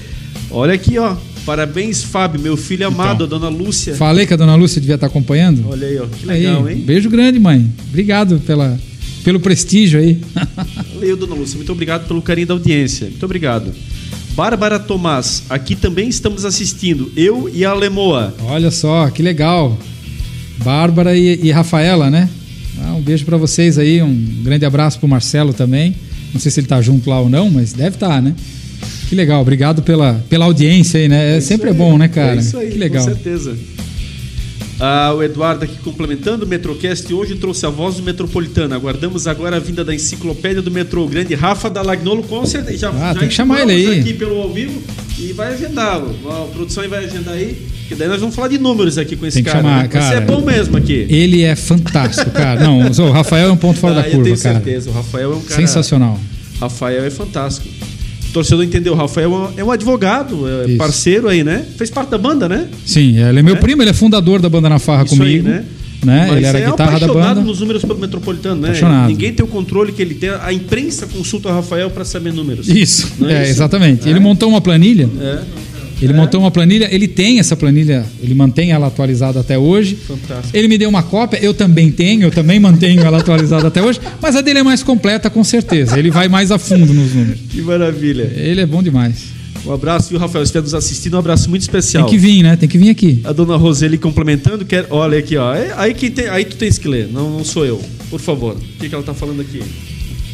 Olha 0.50 0.74
aqui, 0.74 0.98
ó. 0.98 1.16
Parabéns, 1.44 2.02
Fábio, 2.02 2.40
meu 2.40 2.56
filho 2.56 2.86
amado, 2.86 3.24
a 3.24 3.26
dona 3.26 3.48
Lúcia. 3.48 3.94
Falei 3.94 4.26
que 4.26 4.34
a 4.34 4.36
dona 4.36 4.54
Lúcia 4.54 4.80
devia 4.80 4.96
estar 4.96 5.06
acompanhando. 5.06 5.64
Olha 5.68 5.86
aí, 5.86 5.98
ó. 5.98 6.06
Que 6.06 6.30
Aí, 6.30 6.46
legal, 6.46 6.68
hein? 6.68 6.76
Beijo 6.78 7.08
grande, 7.08 7.38
mãe. 7.38 7.70
Obrigado 7.88 8.38
pela, 8.40 8.78
pelo 9.24 9.40
prestígio 9.40 9.98
aí. 10.00 10.20
Valeu, 10.94 11.16
dona 11.16 11.34
Lúcia. 11.34 11.56
Muito 11.56 11.72
obrigado 11.72 12.06
pelo 12.06 12.20
carinho 12.20 12.46
da 12.46 12.54
audiência. 12.54 13.08
Muito 13.08 13.24
obrigado. 13.24 13.72
Bárbara 14.34 14.78
Tomás, 14.78 15.42
aqui 15.50 15.74
também 15.76 16.08
estamos 16.08 16.44
assistindo. 16.44 17.10
Eu 17.16 17.50
e 17.52 17.64
a 17.64 17.74
Lemoa. 17.74 18.34
Olha 18.44 18.70
só, 18.70 19.08
que 19.10 19.22
legal. 19.22 19.76
Bárbara 20.64 21.16
e, 21.16 21.40
e 21.42 21.50
Rafaela, 21.50 22.10
né? 22.10 22.28
Ah, 22.82 22.94
um 22.94 23.00
beijo 23.00 23.24
pra 23.24 23.36
vocês 23.36 23.78
aí, 23.78 24.02
um 24.02 24.14
grande 24.42 24.64
abraço 24.64 24.98
pro 24.98 25.08
Marcelo 25.08 25.52
também. 25.52 25.94
Não 26.32 26.40
sei 26.40 26.50
se 26.50 26.60
ele 26.60 26.66
tá 26.66 26.80
junto 26.80 27.10
lá 27.10 27.20
ou 27.20 27.28
não, 27.28 27.50
mas 27.50 27.72
deve 27.72 27.96
estar, 27.96 28.22
né? 28.22 28.34
Que 29.08 29.14
legal, 29.14 29.42
obrigado 29.42 29.82
pela, 29.82 30.24
pela 30.28 30.44
audiência 30.44 31.00
aí, 31.00 31.08
né? 31.08 31.34
É, 31.34 31.38
isso 31.38 31.48
sempre 31.48 31.68
é 31.68 31.72
aí. 31.72 31.76
bom, 31.76 31.98
né, 31.98 32.08
cara? 32.08 32.36
É 32.36 32.38
isso 32.38 32.56
aí, 32.56 32.70
que 32.70 32.78
legal. 32.78 33.04
Com 33.04 33.10
certeza. 33.12 33.56
Ah, 34.82 35.12
o 35.14 35.22
Eduardo 35.22 35.62
aqui 35.64 35.76
complementando, 35.84 36.46
o 36.46 36.48
Metrocast 36.48 37.12
hoje 37.12 37.34
trouxe 37.34 37.66
a 37.66 37.68
voz 37.68 37.96
do 37.96 38.02
Metropolitano. 38.02 38.74
Aguardamos 38.74 39.26
agora 39.26 39.56
a 39.56 39.60
vinda 39.60 39.84
da 39.84 39.94
enciclopédia 39.94 40.62
do 40.62 40.70
metrô. 40.70 41.04
O 41.04 41.08
grande 41.08 41.34
Rafa 41.34 41.68
Dalagnolo, 41.68 42.22
com 42.22 42.46
certeza. 42.46 42.78
Já, 42.78 42.88
Ah, 42.90 43.12
já 43.12 43.20
tem 43.20 43.28
que 43.28 43.34
chamar 43.34 43.60
ele 43.60 43.72
aí. 43.72 44.00
aqui 44.00 44.14
pelo 44.14 44.40
ao 44.40 44.50
vivo 44.50 44.80
e 45.18 45.34
vai 45.34 45.52
agendar. 45.52 45.96
A 45.98 46.46
produção 46.54 46.88
vai 46.88 47.04
agendar 47.04 47.34
aí. 47.34 47.58
Que 47.88 47.94
daí 47.94 48.08
nós 48.08 48.20
vamos 48.20 48.34
falar 48.34 48.48
de 48.48 48.56
números 48.56 48.96
aqui 48.96 49.16
com 49.16 49.26
esse 49.26 49.34
Tem 49.34 49.44
que 49.44 49.50
cara. 49.50 49.62
chamar, 49.62 49.82
né? 49.82 49.88
Vai 49.92 50.02
ser 50.02 50.08
cara. 50.14 50.20
bom 50.26 50.40
mesmo 50.40 50.76
aqui. 50.78 51.06
Ele 51.10 51.42
é 51.42 51.54
fantástico, 51.54 52.30
cara. 52.30 52.60
Não, 52.60 52.80
o 52.80 53.10
Rafael 53.10 53.48
é 53.48 53.52
um 53.52 53.56
ponto 53.58 53.78
fora 53.78 53.98
Ah, 53.98 54.02
da 54.02 54.06
eu 54.08 54.12
curva, 54.12 54.24
tenho 54.24 54.38
cara. 54.38 54.54
certeza. 54.54 54.88
O 54.90 54.92
Rafael 54.94 55.32
é 55.32 55.36
um 55.36 55.40
cara. 55.42 55.60
Sensacional. 55.60 56.18
Rafael 56.58 57.04
é 57.04 57.10
fantástico. 57.10 57.68
O 58.30 58.32
torcedor 58.32 58.64
entendeu. 58.64 58.92
O 58.92 58.96
Rafael 58.96 59.32
é 59.32 59.36
um- 59.36 59.60
é 59.60 59.64
um 59.64 59.70
advogado, 59.72 60.46
é 60.48 60.76
parceiro 60.76 61.28
aí, 61.28 61.42
né? 61.42 61.64
Fez 61.76 61.90
parte 61.90 62.10
da 62.10 62.18
banda, 62.18 62.48
né? 62.48 62.68
Sim, 62.86 63.18
ele 63.18 63.40
é 63.40 63.42
meu 63.42 63.56
É? 63.56 63.58
primo, 63.58 63.82
ele 63.82 63.90
é 63.90 63.92
fundador 63.94 64.40
da 64.40 64.48
banda 64.48 64.68
na 64.68 64.78
farra 64.78 65.04
Isso 65.04 65.14
aí, 65.14 65.18
comigo. 65.18 65.48
né? 65.48 65.64
né? 66.04 66.26
Mas 66.28 66.36
Ele 66.38 66.46
era 66.46 66.58
é 66.60 66.66
guitarra 66.70 66.98
da 66.98 67.06
banda. 67.08 67.40
nos 67.42 67.60
números 67.60 67.82
Metropolitano, 67.84 68.60
né? 68.62 68.68
Apaixonado. 68.68 69.08
Ninguém 69.10 69.32
tem 69.34 69.44
o 69.44 69.48
controle 69.48 69.92
que 69.92 70.00
ele 70.00 70.14
tem. 70.14 70.30
A 70.30 70.52
imprensa 70.52 71.06
consulta 71.06 71.48
o 71.50 71.52
Rafael 71.52 71.90
para 71.90 72.04
saber 72.06 72.32
números. 72.32 72.68
Isso, 72.68 73.12
é 73.22 73.32
é, 73.32 73.42
isso? 73.42 73.50
exatamente. 73.50 74.06
É? 74.06 74.10
Ele 74.10 74.20
montou 74.20 74.48
uma 74.48 74.60
planilha. 74.62 75.10
É, 75.20 75.40
Ele 76.00 76.12
montou 76.12 76.40
uma 76.40 76.50
planilha, 76.50 76.88
ele 76.90 77.06
tem 77.06 77.38
essa 77.38 77.54
planilha, 77.54 78.04
ele 78.22 78.34
mantém 78.34 78.72
ela 78.72 78.86
atualizada 78.86 79.40
até 79.40 79.58
hoje. 79.58 79.96
fantástico. 79.96 80.56
Ele 80.56 80.66
me 80.68 80.78
deu 80.78 80.88
uma 80.88 81.02
cópia, 81.02 81.38
eu 81.42 81.52
também 81.52 81.90
tenho, 81.90 82.22
eu 82.22 82.30
também 82.30 82.58
mantenho 82.58 83.02
ela 83.02 83.18
atualizada 83.18 83.68
até 83.68 83.82
hoje, 83.82 84.00
mas 84.20 84.34
a 84.36 84.40
dele 84.40 84.60
é 84.60 84.62
mais 84.62 84.82
completa, 84.82 85.28
com 85.28 85.44
certeza. 85.44 85.98
Ele 85.98 86.10
vai 86.10 86.28
mais 86.28 86.50
a 86.50 86.58
fundo 86.58 86.92
nos 86.94 87.14
números. 87.14 87.40
Que 87.50 87.60
maravilha. 87.60 88.32
Ele 88.34 88.60
é 88.60 88.66
bom 88.66 88.82
demais. 88.82 89.38
Um 89.66 89.72
abraço, 89.74 90.08
viu, 90.08 90.18
Rafael? 90.18 90.42
Estiver 90.42 90.62
nos 90.62 90.72
assistindo, 90.72 91.14
um 91.14 91.18
abraço 91.18 91.50
muito 91.50 91.60
especial. 91.60 92.04
Tem 92.06 92.14
que 92.14 92.18
vir, 92.18 92.42
né? 92.42 92.56
Tem 92.56 92.66
que 92.66 92.78
vir 92.78 92.88
aqui. 92.88 93.20
A 93.24 93.32
dona 93.32 93.56
Roseli 93.56 93.98
complementando, 93.98 94.64
quer, 94.64 94.86
olha 94.88 95.18
aqui, 95.18 95.36
ó. 95.36 95.54
É- 95.54 95.74
Aí, 95.76 95.92
quem 95.92 96.10
tem, 96.10 96.28
aí 96.28 96.46
tu 96.46 96.56
tens 96.56 96.78
que 96.78 96.88
ler, 96.88 97.08
não, 97.12 97.30
não 97.30 97.44
sou 97.44 97.66
eu. 97.66 97.78
Por 98.08 98.18
favor. 98.20 98.54
O 98.54 98.80
que, 98.80 98.88
que 98.88 98.94
ela 98.94 99.04
tá 99.04 99.12
falando 99.12 99.42
aqui? 99.42 99.60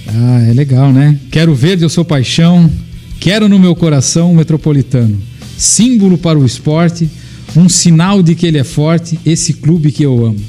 Ah, 0.07 0.47
é 0.49 0.53
legal, 0.53 0.93
né? 0.93 1.19
Quero 1.31 1.53
verde, 1.57 1.83
eu 1.83 1.89
sou 1.89 2.05
paixão. 2.05 2.71
Quero 3.19 3.49
no 3.49 3.59
meu 3.59 3.75
coração 3.75 4.31
o 4.31 4.37
metropolitano. 4.37 5.21
Símbolo 5.57 6.19
para 6.19 6.39
o 6.39 6.45
esporte, 6.45 7.09
um 7.57 7.69
sinal 7.69 8.23
de 8.23 8.35
que 8.35 8.47
ele 8.47 8.59
é 8.59 8.65
forte, 8.65 9.19
esse 9.25 9.55
clube 9.55 9.91
que 9.91 10.03
eu 10.03 10.27
amo. 10.27 10.41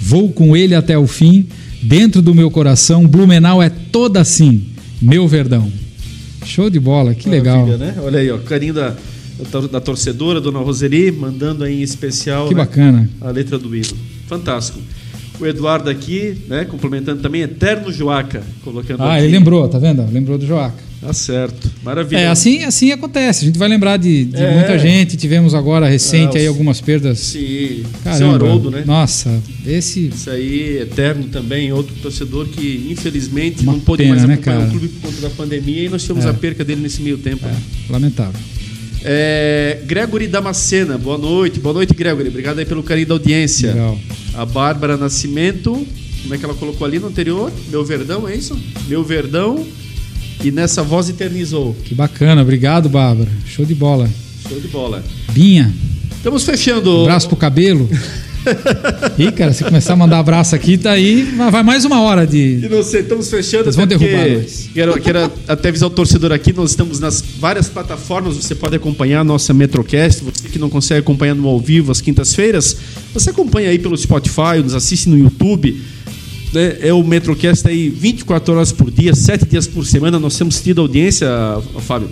Vou 0.00 0.30
com 0.30 0.56
ele 0.56 0.74
até 0.74 0.96
o 0.96 1.06
fim, 1.06 1.46
dentro 1.82 2.22
do 2.22 2.34
meu 2.34 2.50
coração, 2.50 3.06
Blumenau 3.06 3.62
é 3.62 3.68
toda 3.68 4.20
assim, 4.20 4.64
meu 5.00 5.26
verdão. 5.26 5.70
Show 6.44 6.68
de 6.68 6.78
bola, 6.80 7.14
que 7.14 7.28
legal. 7.28 7.66
Né? 7.66 7.94
Olha 8.02 8.18
aí, 8.18 8.30
ó. 8.30 8.38
Carinho 8.38 8.74
da, 8.74 8.96
da, 9.50 9.60
da 9.60 9.80
torcedora, 9.80 10.40
dona 10.40 10.58
Roseli, 10.58 11.10
mandando 11.12 11.62
aí 11.64 11.80
em 11.80 11.82
especial. 11.82 12.48
Que 12.48 12.54
né, 12.54 12.60
bacana. 12.60 13.08
A 13.20 13.30
letra 13.30 13.58
do 13.58 13.74
hino. 13.74 13.96
Fantástico. 14.26 14.80
O 15.40 15.46
Eduardo 15.46 15.88
aqui, 15.88 16.36
né? 16.48 16.64
Complementando 16.64 17.22
também, 17.22 17.42
Eterno 17.42 17.92
Joaca. 17.92 18.42
Colocando 18.64 19.02
Ah, 19.02 19.14
aqui. 19.14 19.24
ele 19.24 19.32
lembrou, 19.32 19.68
tá 19.68 19.78
vendo? 19.78 20.04
Lembrou 20.12 20.36
do 20.36 20.46
Joaca. 20.46 20.91
Tá 21.04 21.12
certo. 21.12 21.68
Maravilha. 21.82 22.20
É, 22.20 22.26
assim, 22.28 22.62
assim 22.62 22.92
acontece. 22.92 23.42
A 23.42 23.46
gente 23.46 23.58
vai 23.58 23.68
lembrar 23.68 23.96
de, 23.96 24.24
de 24.26 24.36
É. 24.40 24.54
muita 24.54 24.78
gente. 24.78 25.16
Tivemos 25.16 25.52
agora 25.52 25.88
recente 25.88 26.36
Ah, 26.36 26.40
aí 26.40 26.46
algumas 26.46 26.80
perdas. 26.80 27.18
Sim. 27.18 27.82
Seu 27.82 28.00
Caramba. 28.04 28.34
Haroldo, 28.36 28.70
né? 28.70 28.84
Nossa, 28.86 29.42
esse 29.66 30.06
Isso 30.14 30.30
aí, 30.30 30.78
Eterno 30.80 31.24
também, 31.24 31.72
outro 31.72 31.92
torcedor 32.00 32.46
que 32.46 32.86
infelizmente 32.88 33.64
Uma 33.64 33.72
não 33.72 33.80
pôde 33.80 34.04
mais 34.04 34.22
né, 34.24 34.34
acompanhar 34.34 34.58
cara? 34.58 34.68
o 34.68 34.70
clube 34.70 34.88
por 34.88 35.10
conta 35.10 35.20
da 35.22 35.30
pandemia 35.30 35.82
e 35.84 35.88
nós 35.88 36.02
tivemos 36.02 36.24
É. 36.24 36.28
a 36.28 36.34
perca 36.34 36.64
dele 36.64 36.80
nesse 36.82 37.02
meio 37.02 37.18
tempo. 37.18 37.44
né? 37.44 37.56
é, 37.88 37.92
lamentável. 37.92 38.40
É, 39.04 39.80
Gregory 39.84 40.28
Damascena, 40.28 40.96
boa 40.96 41.18
noite. 41.18 41.58
Boa 41.58 41.72
noite, 41.74 41.92
Gregory. 41.94 42.28
Obrigado 42.28 42.60
aí 42.60 42.64
pelo 42.64 42.82
carinho 42.84 43.08
da 43.08 43.14
audiência. 43.14 43.72
Legal. 43.72 43.98
A 44.34 44.46
Bárbara 44.46 44.96
Nascimento, 44.96 45.84
como 46.22 46.32
é 46.34 46.38
que 46.38 46.44
ela 46.44 46.54
colocou 46.54 46.86
ali 46.86 47.00
no 47.00 47.08
anterior? 47.08 47.50
Meu 47.70 47.84
Verdão, 47.84 48.28
é 48.28 48.36
isso? 48.36 48.56
Meu 48.88 49.02
Verdão. 49.02 49.66
E 50.44 50.50
nessa 50.50 50.82
voz 50.82 51.08
eternizou. 51.08 51.76
Que 51.84 51.94
bacana, 51.94 52.42
obrigado, 52.42 52.88
Bárbara. 52.88 53.30
Show 53.46 53.64
de 53.64 53.74
bola. 53.74 54.08
Show 54.48 54.58
de 54.60 54.68
bola. 54.68 55.02
Binha, 55.30 55.72
Estamos 56.16 56.44
fechando. 56.44 57.02
abraço 57.02 57.28
pro 57.28 57.36
cabelo. 57.36 57.88
Ih, 59.18 59.30
cara, 59.30 59.52
se 59.52 59.62
começar 59.62 59.92
a 59.92 59.96
mandar 59.96 60.18
abraço 60.18 60.52
aqui, 60.56 60.76
tá 60.76 60.90
aí, 60.90 61.22
vai 61.50 61.62
mais 61.62 61.84
uma 61.84 62.00
hora 62.00 62.24
E 62.24 62.26
de. 62.26 62.68
não 62.68 62.82
sei, 62.82 63.02
estamos 63.02 63.30
fechando. 63.30 63.64
Eles 63.66 63.76
vão 63.76 63.86
derrubar 63.86 64.28
nós. 64.36 64.68
Quero, 64.74 65.00
quero 65.00 65.30
até 65.46 65.68
avisar 65.68 65.88
o 65.88 65.90
torcedor 65.92 66.32
aqui, 66.32 66.52
nós 66.52 66.70
estamos 66.70 66.98
nas 66.98 67.22
várias 67.38 67.68
plataformas, 67.68 68.34
você 68.36 68.54
pode 68.56 68.74
acompanhar 68.74 69.20
a 69.20 69.24
nossa 69.24 69.54
Metrocast, 69.54 70.24
você 70.24 70.48
que 70.48 70.58
não 70.58 70.68
consegue 70.68 70.98
acompanhar 71.00 71.36
no 71.36 71.46
ao 71.46 71.60
vivo 71.60 71.92
às 71.92 72.00
quintas-feiras, 72.00 72.76
você 73.14 73.30
acompanha 73.30 73.70
aí 73.70 73.78
pelo 73.78 73.96
Spotify, 73.96 74.58
nos 74.60 74.74
assiste 74.74 75.08
no 75.08 75.16
YouTube. 75.16 75.80
Né? 76.52 76.76
É 76.80 76.92
o 76.92 77.02
Metrocast 77.02 77.66
aí 77.66 77.88
24 77.88 78.54
horas 78.54 78.72
por 78.72 78.90
dia, 78.90 79.14
7 79.14 79.46
dias 79.46 79.66
por 79.66 79.86
semana. 79.86 80.18
Nós 80.18 80.36
temos 80.36 80.60
tido 80.60 80.80
audiência, 80.80 81.28
Fábio, 81.80 82.08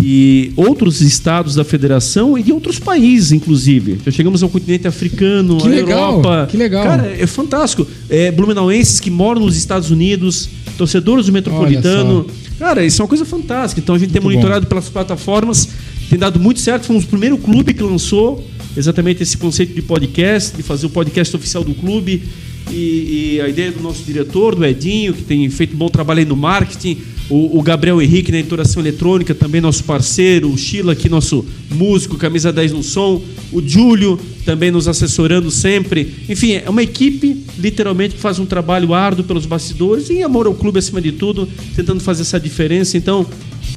de 0.00 0.52
outros 0.56 1.00
estados 1.00 1.54
da 1.54 1.64
federação 1.64 2.36
e 2.36 2.42
de 2.42 2.52
outros 2.52 2.78
países, 2.78 3.32
inclusive. 3.32 3.98
Já 4.04 4.10
chegamos 4.10 4.42
ao 4.42 4.48
continente 4.48 4.86
africano, 4.86 5.58
Que 5.58 5.66
à 5.66 5.70
legal, 5.70 6.10
Europa. 6.16 6.48
que 6.50 6.56
legal. 6.56 6.84
Cara, 6.84 7.16
é 7.18 7.26
fantástico. 7.26 7.86
É, 8.08 8.30
blumenauenses 8.30 9.00
que 9.00 9.10
moram 9.10 9.40
nos 9.42 9.56
Estados 9.56 9.90
Unidos, 9.90 10.48
torcedores 10.76 11.26
do 11.26 11.32
Metropolitano. 11.32 12.26
Cara, 12.58 12.84
isso 12.84 13.00
é 13.00 13.04
uma 13.04 13.08
coisa 13.08 13.24
fantástica. 13.24 13.80
Então 13.80 13.94
a 13.94 13.98
gente 13.98 14.12
tem 14.12 14.20
Muito 14.20 14.34
monitorado 14.34 14.66
pelas 14.66 14.88
plataformas, 14.88 15.68
tem 16.08 16.18
dado 16.18 16.38
muito 16.38 16.60
certo. 16.60 16.86
Fomos 16.86 17.04
o 17.04 17.08
primeiro 17.08 17.36
clube 17.38 17.74
que 17.74 17.82
lançou 17.82 18.46
exatamente 18.76 19.22
esse 19.22 19.36
conceito 19.36 19.74
de 19.74 19.82
podcast, 19.82 20.56
de 20.56 20.62
fazer 20.62 20.86
o 20.86 20.90
podcast 20.90 21.34
oficial 21.34 21.64
do 21.64 21.74
clube. 21.74 22.22
E, 22.70 23.36
e 23.36 23.40
a 23.40 23.48
ideia 23.48 23.70
do 23.70 23.80
nosso 23.80 24.02
diretor, 24.02 24.54
do 24.54 24.64
Edinho, 24.64 25.14
que 25.14 25.22
tem 25.22 25.48
feito 25.48 25.76
bom 25.76 25.88
trabalho 25.88 26.20
aí 26.20 26.26
no 26.26 26.36
marketing, 26.36 26.98
o, 27.28 27.58
o, 27.58 27.62
Gabriel 27.62 28.00
Henrique 28.00 28.30
na 28.30 28.38
entonação 28.38 28.80
eletrônica, 28.80 29.34
também 29.34 29.60
nosso 29.60 29.82
parceiro, 29.84 30.48
o 30.48 30.56
Sheila 30.56 30.92
aqui, 30.92 31.08
nosso 31.08 31.44
músico, 31.70 32.16
camisa 32.16 32.52
10 32.52 32.72
no 32.72 32.82
som, 32.82 33.20
o 33.52 33.60
Júlio 33.60 34.18
também 34.44 34.70
nos 34.70 34.86
assessorando 34.86 35.50
sempre. 35.50 36.14
Enfim, 36.28 36.52
é 36.52 36.70
uma 36.70 36.82
equipe 36.82 37.44
literalmente 37.58 38.14
que 38.14 38.20
faz 38.20 38.38
um 38.38 38.46
trabalho 38.46 38.94
árduo 38.94 39.24
pelos 39.24 39.44
bastidores 39.44 40.08
e 40.08 40.22
amor 40.22 40.46
ao 40.46 40.54
clube 40.54 40.78
acima 40.78 41.00
de 41.00 41.12
tudo, 41.12 41.48
tentando 41.74 42.00
fazer 42.00 42.22
essa 42.22 42.38
diferença. 42.38 42.96
Então, 42.96 43.26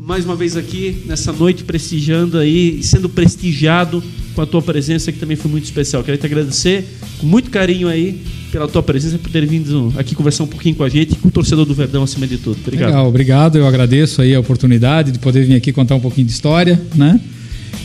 mais 0.02 0.26
uma 0.26 0.36
vez 0.36 0.56
aqui 0.58 1.04
nessa 1.06 1.32
noite 1.32 1.64
prestigiando 1.64 2.38
aí, 2.38 2.82
sendo 2.82 3.08
prestigiado 3.10 4.04
com 4.34 4.42
a 4.42 4.46
tua 4.46 4.62
presença 4.62 5.12
que 5.12 5.20
também 5.20 5.36
foi 5.36 5.52
muito 5.52 5.66
especial. 5.66 6.04
Quero 6.04 6.18
te 6.18 6.26
agradecer 6.26 6.86
com 7.20 7.28
muito 7.28 7.50
carinho 7.50 7.88
aí 7.88 8.22
pela 8.52 8.68
tua 8.68 8.82
presença, 8.82 9.18
por 9.18 9.30
ter 9.30 9.46
vindo 9.46 9.94
aqui 9.98 10.16
conversar 10.16 10.44
um 10.44 10.48
pouquinho 10.48 10.76
com 10.76 10.84
a 10.84 10.90
gente 10.90 11.14
e 11.14 11.16
com 11.16 11.28
o 11.28 11.32
torcedor 11.32 11.66
do 11.66 11.74
Verdão 11.74 12.04
acima 12.04 12.26
de 12.26 12.38
tudo. 12.38 12.58
Obrigado. 12.62 12.90
Legal, 12.90 13.08
obrigado. 13.08 13.58
Eu 13.58 13.68
agradeço 13.68 14.22
aí 14.22 14.34
a 14.34 14.40
oportunidade 14.40 15.12
de 15.12 15.20
poder 15.20 15.46
vir 15.46 15.56
aqui 15.56 15.72
contar 15.72 15.96
um 15.96 16.00
pouquinho 16.00 16.26
de 16.26 16.34
história, 16.34 16.82
né? 16.96 17.20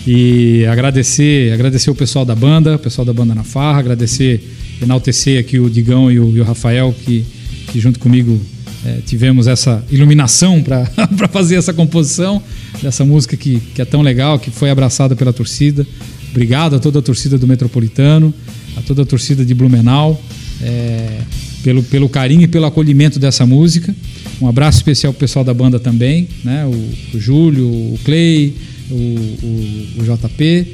E 0.06 0.64
agradecer, 0.66 1.52
agradecer 1.52 1.90
o 1.90 1.94
pessoal 1.94 2.24
da 2.24 2.34
banda, 2.34 2.76
o 2.76 2.78
pessoal 2.78 3.04
da 3.04 3.12
banda 3.12 3.34
na 3.34 3.42
Farra, 3.42 3.80
agradecer, 3.80 4.42
enaltecer 4.82 5.40
aqui 5.40 5.58
o 5.58 5.68
Digão 5.68 6.10
e 6.10 6.18
o, 6.18 6.36
e 6.36 6.40
o 6.40 6.44
Rafael 6.44 6.94
que, 7.04 7.24
que 7.72 7.80
junto 7.80 7.98
comigo 7.98 8.38
é, 8.84 8.98
tivemos 9.06 9.46
essa 9.46 9.82
iluminação 9.90 10.62
para 10.62 10.86
fazer 11.32 11.56
essa 11.56 11.72
composição 11.72 12.42
dessa 12.82 13.04
música 13.04 13.36
que, 13.36 13.60
que 13.74 13.80
é 13.80 13.84
tão 13.84 14.02
legal, 14.02 14.38
que 14.38 14.50
foi 14.50 14.70
abraçada 14.70 15.16
pela 15.16 15.32
torcida. 15.32 15.86
Obrigado 16.30 16.76
a 16.76 16.78
toda 16.78 16.98
a 16.98 17.02
torcida 17.02 17.38
do 17.38 17.46
Metropolitano, 17.46 18.34
a 18.76 18.82
toda 18.82 19.02
a 19.02 19.06
torcida 19.06 19.44
de 19.44 19.54
Blumenau 19.54 20.20
é, 20.62 21.20
pelo, 21.62 21.82
pelo 21.82 22.08
carinho 22.08 22.42
e 22.42 22.48
pelo 22.48 22.66
acolhimento 22.66 23.18
dessa 23.18 23.46
música. 23.46 23.94
Um 24.40 24.48
abraço 24.48 24.78
especial 24.78 25.12
para 25.12 25.18
o 25.18 25.20
pessoal 25.20 25.44
da 25.44 25.54
banda 25.54 25.78
também, 25.78 26.28
né? 26.42 26.66
o, 26.66 27.16
o 27.16 27.20
Júlio, 27.20 27.66
o 27.66 27.98
Clay, 28.04 28.54
o, 28.90 28.94
o, 28.94 29.86
o, 30.00 30.04
JP. 30.04 30.66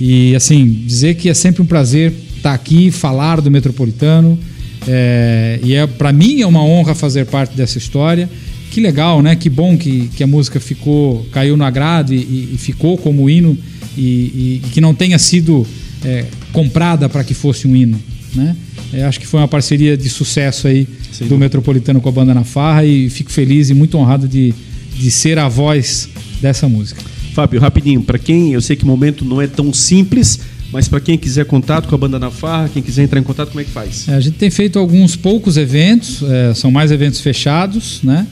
E 0.00 0.34
assim, 0.34 0.66
dizer 0.86 1.16
que 1.16 1.28
é 1.28 1.34
sempre 1.34 1.60
um 1.60 1.66
prazer 1.66 2.14
estar 2.36 2.54
aqui, 2.54 2.90
falar 2.90 3.40
do 3.40 3.50
Metropolitano. 3.50 4.38
É, 4.86 5.58
e 5.62 5.74
é, 5.74 5.86
para 5.86 6.12
mim 6.12 6.40
é 6.40 6.46
uma 6.46 6.62
honra 6.62 6.94
fazer 6.94 7.26
parte 7.26 7.56
dessa 7.56 7.78
história. 7.78 8.28
Que 8.70 8.80
legal, 8.80 9.22
né? 9.22 9.34
Que 9.34 9.48
bom 9.48 9.76
que, 9.76 10.08
que 10.14 10.22
a 10.22 10.26
música 10.26 10.60
ficou, 10.60 11.26
caiu 11.32 11.56
no 11.56 11.64
agrado 11.64 12.12
e, 12.12 12.54
e 12.54 12.56
ficou 12.58 12.98
como 12.98 13.28
hino 13.28 13.56
e, 13.96 14.02
e, 14.02 14.62
que 14.72 14.80
não 14.80 14.94
tenha 14.94 15.18
sido 15.18 15.66
é, 16.04 16.26
comprada 16.52 17.08
para 17.08 17.24
que 17.24 17.34
fosse 17.34 17.66
um 17.66 17.74
hino, 17.74 18.00
né? 18.34 18.56
É, 18.92 19.04
acho 19.04 19.20
que 19.20 19.26
foi 19.26 19.40
uma 19.40 19.48
parceria 19.48 19.96
de 19.96 20.08
sucesso 20.08 20.66
aí 20.66 20.86
Sim. 21.12 21.26
do 21.26 21.36
Metropolitano 21.36 22.00
com 22.00 22.08
a 22.08 22.12
banda 22.12 22.32
na 22.32 22.44
Farra 22.44 22.84
e 22.84 23.10
fico 23.10 23.30
feliz 23.30 23.68
e 23.68 23.74
muito 23.74 23.98
honrado 23.98 24.26
de, 24.26 24.54
de 24.96 25.10
ser 25.10 25.38
a 25.38 25.48
voz 25.48 26.08
dessa 26.40 26.68
música. 26.68 27.02
Fábio, 27.34 27.60
rapidinho, 27.60 28.02
para 28.02 28.18
quem 28.18 28.52
eu 28.52 28.60
sei 28.60 28.76
que 28.76 28.84
o 28.84 28.86
momento 28.86 29.24
não 29.24 29.42
é 29.42 29.46
tão 29.46 29.72
simples, 29.72 30.40
mas 30.72 30.88
para 30.88 31.00
quem 31.00 31.16
quiser 31.16 31.44
contato 31.44 31.88
com 31.88 31.94
a 31.94 31.98
banda 31.98 32.18
na 32.18 32.30
Farra, 32.30 32.68
quem 32.68 32.82
quiser 32.82 33.02
entrar 33.02 33.18
em 33.18 33.22
contato, 33.22 33.48
como 33.48 33.60
é 33.60 33.64
que 33.64 33.70
faz? 33.70 34.08
É, 34.08 34.14
a 34.14 34.20
gente 34.20 34.36
tem 34.36 34.50
feito 34.50 34.78
alguns 34.78 35.16
poucos 35.16 35.56
eventos, 35.56 36.22
é, 36.22 36.54
são 36.54 36.70
mais 36.70 36.90
eventos 36.90 37.20
fechados, 37.20 38.00
né? 38.02 38.26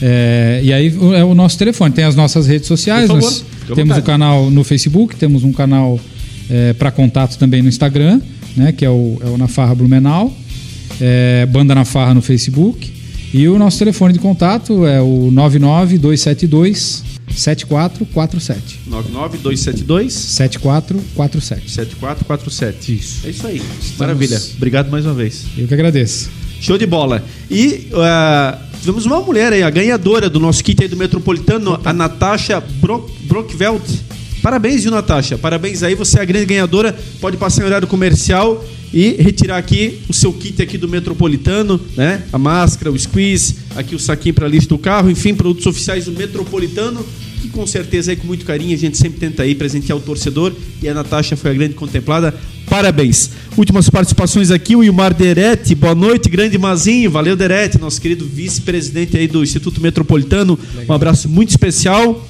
É, 0.00 0.60
e 0.62 0.72
aí 0.72 0.94
é 1.16 1.24
o 1.24 1.34
nosso 1.34 1.58
telefone. 1.58 1.92
Tem 1.92 2.04
as 2.04 2.14
nossas 2.14 2.46
redes 2.46 2.68
sociais, 2.68 3.08
nós 3.08 3.44
temos 3.74 3.96
o 3.96 4.02
canal 4.02 4.50
no 4.50 4.62
Facebook, 4.62 5.16
temos 5.16 5.42
um 5.42 5.52
canal 5.52 5.98
é, 6.48 6.72
para 6.72 6.90
contato 6.90 7.36
também 7.36 7.62
no 7.62 7.68
Instagram 7.68 8.20
né, 8.58 8.72
que 8.72 8.84
é 8.84 8.90
o, 8.90 9.18
é 9.24 9.26
o 9.26 9.38
Na 9.38 9.48
Farra 9.48 9.74
Blumenau, 9.74 10.34
é, 11.00 11.46
Banda 11.46 11.74
Na 11.74 11.84
Farra 11.84 12.12
no 12.12 12.20
Facebook. 12.20 12.92
E 13.32 13.46
o 13.46 13.58
nosso 13.58 13.78
telefone 13.78 14.12
de 14.14 14.18
contato 14.18 14.86
é 14.86 15.00
o 15.00 15.30
99272 15.30 17.04
7447. 17.30 18.80
99272 18.86 20.12
7447. 20.12 21.70
7447. 21.70 22.94
Isso. 22.94 23.26
É 23.26 23.30
isso 23.30 23.46
aí. 23.46 23.56
Estamos... 23.56 23.98
Maravilha. 23.98 24.42
Obrigado 24.56 24.90
mais 24.90 25.04
uma 25.04 25.14
vez. 25.14 25.44
Eu 25.56 25.66
que 25.66 25.74
agradeço. 25.74 26.30
Show 26.60 26.76
de 26.76 26.86
bola. 26.86 27.24
E 27.50 27.88
uh, 27.92 28.58
tivemos 28.80 29.06
uma 29.06 29.20
mulher 29.20 29.52
aí, 29.52 29.62
a 29.62 29.70
ganhadora 29.70 30.28
do 30.28 30.40
nosso 30.40 30.62
kit 30.64 30.82
aí 30.82 30.88
do 30.88 30.96
Metropolitano, 30.96 31.80
a 31.84 31.92
Natasha 31.92 32.60
Brock, 32.60 33.10
Brockveld. 33.22 33.84
Parabéns, 34.48 34.82
viu, 34.82 34.90
Natasha? 34.90 35.36
Parabéns 35.36 35.82
aí, 35.82 35.94
você 35.94 36.18
é 36.18 36.22
a 36.22 36.24
grande 36.24 36.46
ganhadora. 36.46 36.98
Pode 37.20 37.36
passar 37.36 37.60
em 37.60 37.66
horário 37.66 37.86
comercial 37.86 38.64
e 38.94 39.10
retirar 39.20 39.58
aqui 39.58 40.00
o 40.08 40.14
seu 40.14 40.32
kit 40.32 40.62
aqui 40.62 40.78
do 40.78 40.88
Metropolitano, 40.88 41.78
né? 41.94 42.22
A 42.32 42.38
máscara, 42.38 42.90
o 42.90 42.98
squeeze, 42.98 43.56
aqui 43.76 43.94
o 43.94 43.98
saquinho 43.98 44.34
para 44.34 44.48
lista 44.48 44.70
do 44.70 44.78
carro, 44.78 45.10
enfim, 45.10 45.34
produtos 45.34 45.66
oficiais 45.66 46.06
do 46.06 46.12
Metropolitano, 46.12 47.04
que 47.42 47.50
com 47.50 47.66
certeza 47.66 48.10
aí 48.10 48.16
com 48.16 48.26
muito 48.26 48.46
carinho 48.46 48.74
a 48.74 48.78
gente 48.78 48.96
sempre 48.96 49.20
tenta 49.20 49.42
aí 49.42 49.54
presentear 49.54 49.98
o 49.98 50.00
torcedor 50.00 50.54
e 50.82 50.88
a 50.88 50.94
Natasha 50.94 51.36
foi 51.36 51.50
a 51.50 51.54
grande 51.54 51.74
contemplada. 51.74 52.34
Parabéns. 52.70 53.30
Últimas 53.54 53.90
participações 53.90 54.50
aqui, 54.50 54.74
o 54.74 54.82
Ilmar 54.82 55.12
Derete. 55.12 55.74
Boa 55.74 55.94
noite, 55.94 56.30
grande 56.30 56.56
Mazinho. 56.56 57.10
Valeu, 57.10 57.36
Derete, 57.36 57.78
nosso 57.78 58.00
querido 58.00 58.24
vice-presidente 58.24 59.14
aí 59.14 59.28
do 59.28 59.42
Instituto 59.42 59.78
Metropolitano. 59.78 60.58
Um 60.88 60.92
abraço 60.94 61.28
muito 61.28 61.50
especial. 61.50 62.26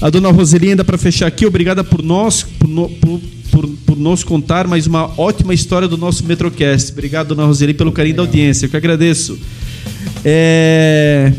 A 0.00 0.10
dona 0.10 0.30
Roseli, 0.30 0.70
ainda 0.70 0.84
para 0.84 0.96
fechar 0.96 1.26
aqui, 1.26 1.44
obrigada 1.44 1.82
por 1.82 2.02
nós, 2.02 2.44
por, 2.44 2.68
por, 2.68 3.20
por, 3.50 3.68
por, 3.84 3.98
nos 3.98 4.22
contar 4.22 4.68
mais 4.68 4.86
uma 4.86 5.10
ótima 5.20 5.52
história 5.52 5.88
do 5.88 5.98
nosso 5.98 6.24
Metrocast. 6.24 6.92
Obrigado, 6.92 7.28
dona 7.34 7.44
Roseli, 7.44 7.74
pelo 7.74 7.90
carinho 7.90 8.14
Legal. 8.14 8.26
da 8.26 8.30
audiência, 8.30 8.66
eu 8.66 8.70
que 8.70 8.76
agradeço. 8.76 9.36
É... 10.24 11.32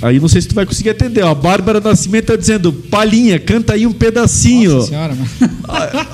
Aí 0.00 0.20
não 0.20 0.28
sei 0.28 0.40
se 0.40 0.48
tu 0.48 0.54
vai 0.54 0.64
conseguir 0.64 0.90
atender. 0.90 1.22
Ó. 1.22 1.30
A 1.30 1.34
Bárbara 1.34 1.80
Nascimento 1.80 2.24
está 2.24 2.36
dizendo, 2.36 2.72
Palhinha, 2.72 3.38
canta 3.38 3.74
aí 3.74 3.86
um 3.86 3.92
pedacinho. 3.92 4.74
Nossa 4.74 4.88
senhora, 4.88 5.14
mano. 5.14 5.28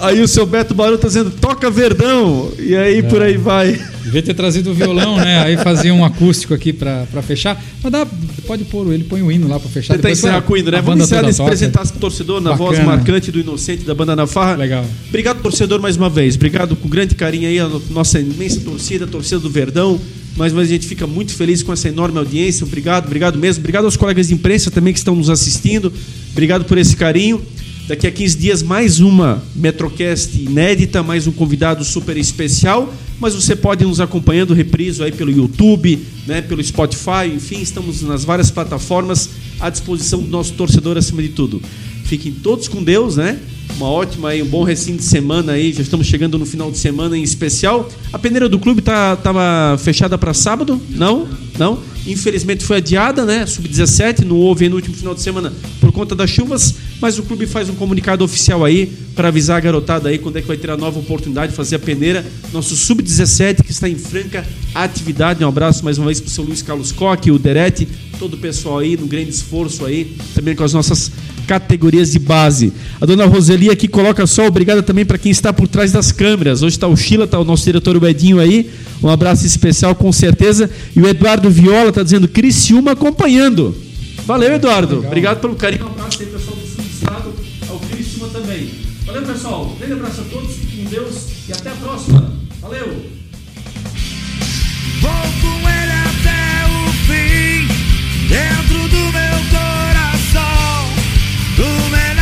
Aí 0.01 0.21
o 0.21 0.29
seu 0.29 0.47
Beto 0.47 0.75
Barulho 0.75 0.97
está 0.97 1.09
dizendo, 1.09 1.31
toca 1.31 1.71
Verdão. 1.71 2.51
E 2.59 2.75
aí 2.75 2.99
é. 2.99 3.03
por 3.03 3.23
aí 3.23 3.37
vai. 3.37 3.81
Devia 4.05 4.23
ter 4.23 4.35
trazido 4.35 4.71
o 4.71 4.75
violão, 4.75 5.17
né? 5.17 5.41
Aí 5.41 5.57
fazia 5.57 5.93
um 5.95 6.05
acústico 6.05 6.53
aqui 6.53 6.73
para 6.73 7.23
fechar. 7.23 7.63
Mas 7.83 7.93
dá, 7.93 8.07
pode 8.47 8.65
pôr, 8.65 8.93
ele 8.93 9.05
põe 9.05 9.23
o 9.23 9.33
hino 9.33 9.49
lá 9.49 9.59
para 9.59 9.71
fechar. 9.71 9.95
Tentar 9.95 10.11
encerrar 10.11 10.43
com 10.43 10.53
o 10.53 10.57
hino, 10.57 10.71
né? 10.71 10.83
Vamos 10.83 11.05
encerrar 11.05 11.33
se 11.33 11.41
apresentar 11.41 11.87
pro 11.87 11.99
torcedor 11.99 12.41
na 12.41 12.51
Bacana. 12.51 12.71
voz 12.71 12.85
marcante 12.85 13.31
do 13.31 13.41
Inocente 13.41 13.85
da 13.85 13.95
banda 13.95 14.15
na 14.15 14.27
farra. 14.27 14.57
Legal. 14.57 14.85
Obrigado, 15.09 15.43
torcedor, 15.43 15.81
mais 15.81 15.97
uma 15.97 16.11
vez. 16.11 16.37
Obrigado 16.37 16.77
com 16.77 16.89
grande 16.89 17.15
carinho 17.15 17.49
aí 17.49 17.59
a 17.59 17.69
nossa 17.91 18.21
imensa 18.21 18.61
torcida, 18.61 19.05
a 19.05 19.09
torcida 19.09 19.41
do 19.41 19.51
Verdão. 19.51 20.01
Mais 20.37 20.53
uma 20.53 20.63
vez 20.63 20.71
a 20.71 20.75
gente 20.75 20.89
fica 20.89 21.07
muito 21.07 21.33
feliz 21.33 21.63
com 21.63 21.73
essa 21.73 21.89
enorme 21.89 22.19
audiência. 22.19 22.65
Obrigado, 22.65 23.07
obrigado 23.07 23.39
mesmo. 23.39 23.61
Obrigado 23.61 23.85
aos 23.85 23.97
colegas 23.97 24.29
de 24.29 24.35
imprensa 24.35 24.71
também 24.71 24.93
que 24.93 24.99
estão 24.99 25.15
nos 25.15 25.31
assistindo. 25.31 25.93
Obrigado 26.33 26.65
por 26.65 26.77
esse 26.77 26.97
carinho. 26.97 27.41
Daqui 27.87 28.07
a 28.07 28.11
15 28.11 28.39
dias, 28.39 28.63
mais 28.63 28.99
uma 28.99 29.43
Metrocast 29.55 30.37
inédita, 30.37 31.03
mais 31.03 31.29
um 31.29 31.33
convidado 31.33 31.85
super 31.85 32.17
especial. 32.17 32.93
Mas 33.21 33.35
você 33.35 33.55
pode 33.55 33.85
nos 33.85 34.01
acompanhando 34.01 34.55
repriso 34.55 35.05
aí 35.05 35.13
pelo 35.13 35.31
YouTube, 35.31 36.01
né, 36.27 36.43
pelo 36.43 36.65
Spotify, 36.65 37.29
enfim, 37.33 37.61
estamos 37.61 38.03
nas 38.03 38.25
várias 38.25 38.51
plataformas 38.51 39.31
à 39.61 39.71
disposição 39.71 40.21
do 40.21 40.29
nosso 40.29 40.55
torcedor 40.55 40.97
acima 40.97 41.23
de 41.23 41.29
tudo. 41.29 41.63
Fiquem 42.05 42.33
todos 42.33 42.67
com 42.67 42.83
Deus, 42.83 43.17
né? 43.17 43.39
Uma 43.77 43.89
ótima 43.89 44.29
aí, 44.29 44.43
um 44.43 44.47
bom 44.47 44.63
recinto 44.63 44.99
de 44.99 45.05
semana 45.05 45.53
aí. 45.53 45.73
Já 45.73 45.83
estamos 45.83 46.07
chegando 46.07 46.39
no 46.39 46.47
final 46.47 46.71
de 46.71 46.79
semana 46.79 47.19
em 47.19 47.23
especial. 47.23 47.89
A 48.13 48.19
peneira 48.19 48.49
do 48.49 48.59
clube 48.59 48.81
tá, 48.81 49.17
tava 49.17 49.77
fechada 49.79 50.17
para 50.17 50.33
sábado? 50.33 50.81
Não? 50.91 51.27
Não? 51.59 51.79
Infelizmente 52.07 52.65
foi 52.65 52.77
adiada, 52.77 53.25
né? 53.25 53.47
Sub-17, 53.47 54.25
não 54.25 54.37
houve 54.37 54.69
no 54.69 54.77
último 54.77 54.95
final 54.95 55.15
de 55.15 55.23
semana 55.23 55.53
por 55.81 55.91
conta 55.91 56.15
das 56.15 56.31
chuvas, 56.31 56.75
mas 57.01 57.19
o 57.19 57.23
clube 57.23 57.47
faz 57.47 57.69
um 57.69 57.75
comunicado 57.75 58.25
oficial 58.25 58.65
aí 58.65 58.93
para 59.15 59.29
avisar 59.29 59.57
a 59.57 59.61
garotada 59.61 60.09
aí 60.09 60.19
quando 60.19 60.37
é 60.37 60.43
que 60.43 60.49
vai 60.49 60.57
ter 60.57 60.71
a 60.71 60.77
nova 60.77 60.99
oportunidade 60.99 61.53
de 61.53 61.57
fazer 61.57 61.77
a 61.77 61.79
peneira. 61.79 62.25
Nosso 62.53 62.77
Sub-17 62.77 63.63
que 63.63 63.71
está 63.71 63.89
em 63.89 63.97
franca 63.97 64.45
atividade. 64.75 65.45
Um 65.45 65.49
abraço 65.49 65.85
mais 65.85 65.99
uma 65.99 66.07
vez 66.07 66.21
para 66.21 66.29
o 66.29 66.31
seu 66.31 66.45
Luiz 66.45 66.63
Carlos 66.63 66.93
Coque, 66.93 67.31
o 67.31 67.39
Derete, 67.39 67.87
todo 68.19 68.35
o 68.35 68.39
pessoal 68.39 68.79
aí, 68.79 68.97
no 68.97 69.07
grande 69.07 69.31
esforço 69.31 69.85
aí, 69.85 70.17
também 70.35 70.55
com 70.55 70.65
as 70.65 70.73
nossas 70.73 71.11
categorias 71.47 72.11
de 72.13 72.19
base. 72.19 72.73
A 73.01 73.07
dona 73.07 73.27
Roseli 73.27 73.71
aqui 73.71 73.87
coloca 73.87 74.27
só 74.27 74.47
obrigada 74.47 74.83
também 74.83 75.05
para 75.05 75.19
quem 75.19 75.31
está 75.31 75.53
por 75.53 75.69
trás 75.69 75.93
das 75.93 76.11
câmeras. 76.11 76.63
Hoje 76.63 76.77
está 76.77 76.89
o 76.89 76.97
Sheila, 76.97 77.25
está 77.25 77.39
o 77.39 77.45
nosso 77.45 77.65
diretor 77.65 78.03
Edinho 78.05 78.41
aí. 78.41 78.71
Um 79.03 79.09
abraço 79.09 79.47
especial 79.47 79.95
com 79.95 80.11
certeza. 80.11 80.71
E 80.97 81.01
o 81.01 81.07
Eduardo 81.07 81.51
Viola 81.51 81.91
está 81.91 82.03
dizendo 82.03 82.27
Criciúma 82.27 82.93
acompanhando. 82.93 83.75
Valeu, 84.27 84.55
Eduardo. 84.55 84.97
Legal. 84.97 85.11
Obrigado 85.11 85.41
pelo 85.41 85.55
carinho. 85.55 85.85
Um 85.85 85.89
abraço 85.89 86.23
aí, 86.23 86.27
pessoal 86.27 86.64
Criciúma 88.25 88.29
também. 88.31 88.71
Valeu, 89.05 89.23
pessoal. 89.23 89.67
Um 89.67 89.75
grande 89.77 89.93
abraço 89.95 90.21
a 90.21 90.25
todos. 90.25 90.57
Com 90.57 90.85
Deus 90.85 91.29
e 91.49 91.53
até 91.53 91.71
a 91.71 91.75
próxima. 91.75 92.33
Valeu. 92.61 92.87
Vou 95.01 95.11
com 95.11 95.69
ele 95.69 95.93
até 95.93 96.65
o 96.67 96.93
fim, 97.07 97.67
dentro 98.29 98.89
do 98.89 99.13
meu 99.13 99.37
coração. 99.51 100.87
O 101.59 101.61
menor 101.91 102.05
todo 102.05 102.05
assim. 102.05 102.05
Meu 102.05 102.14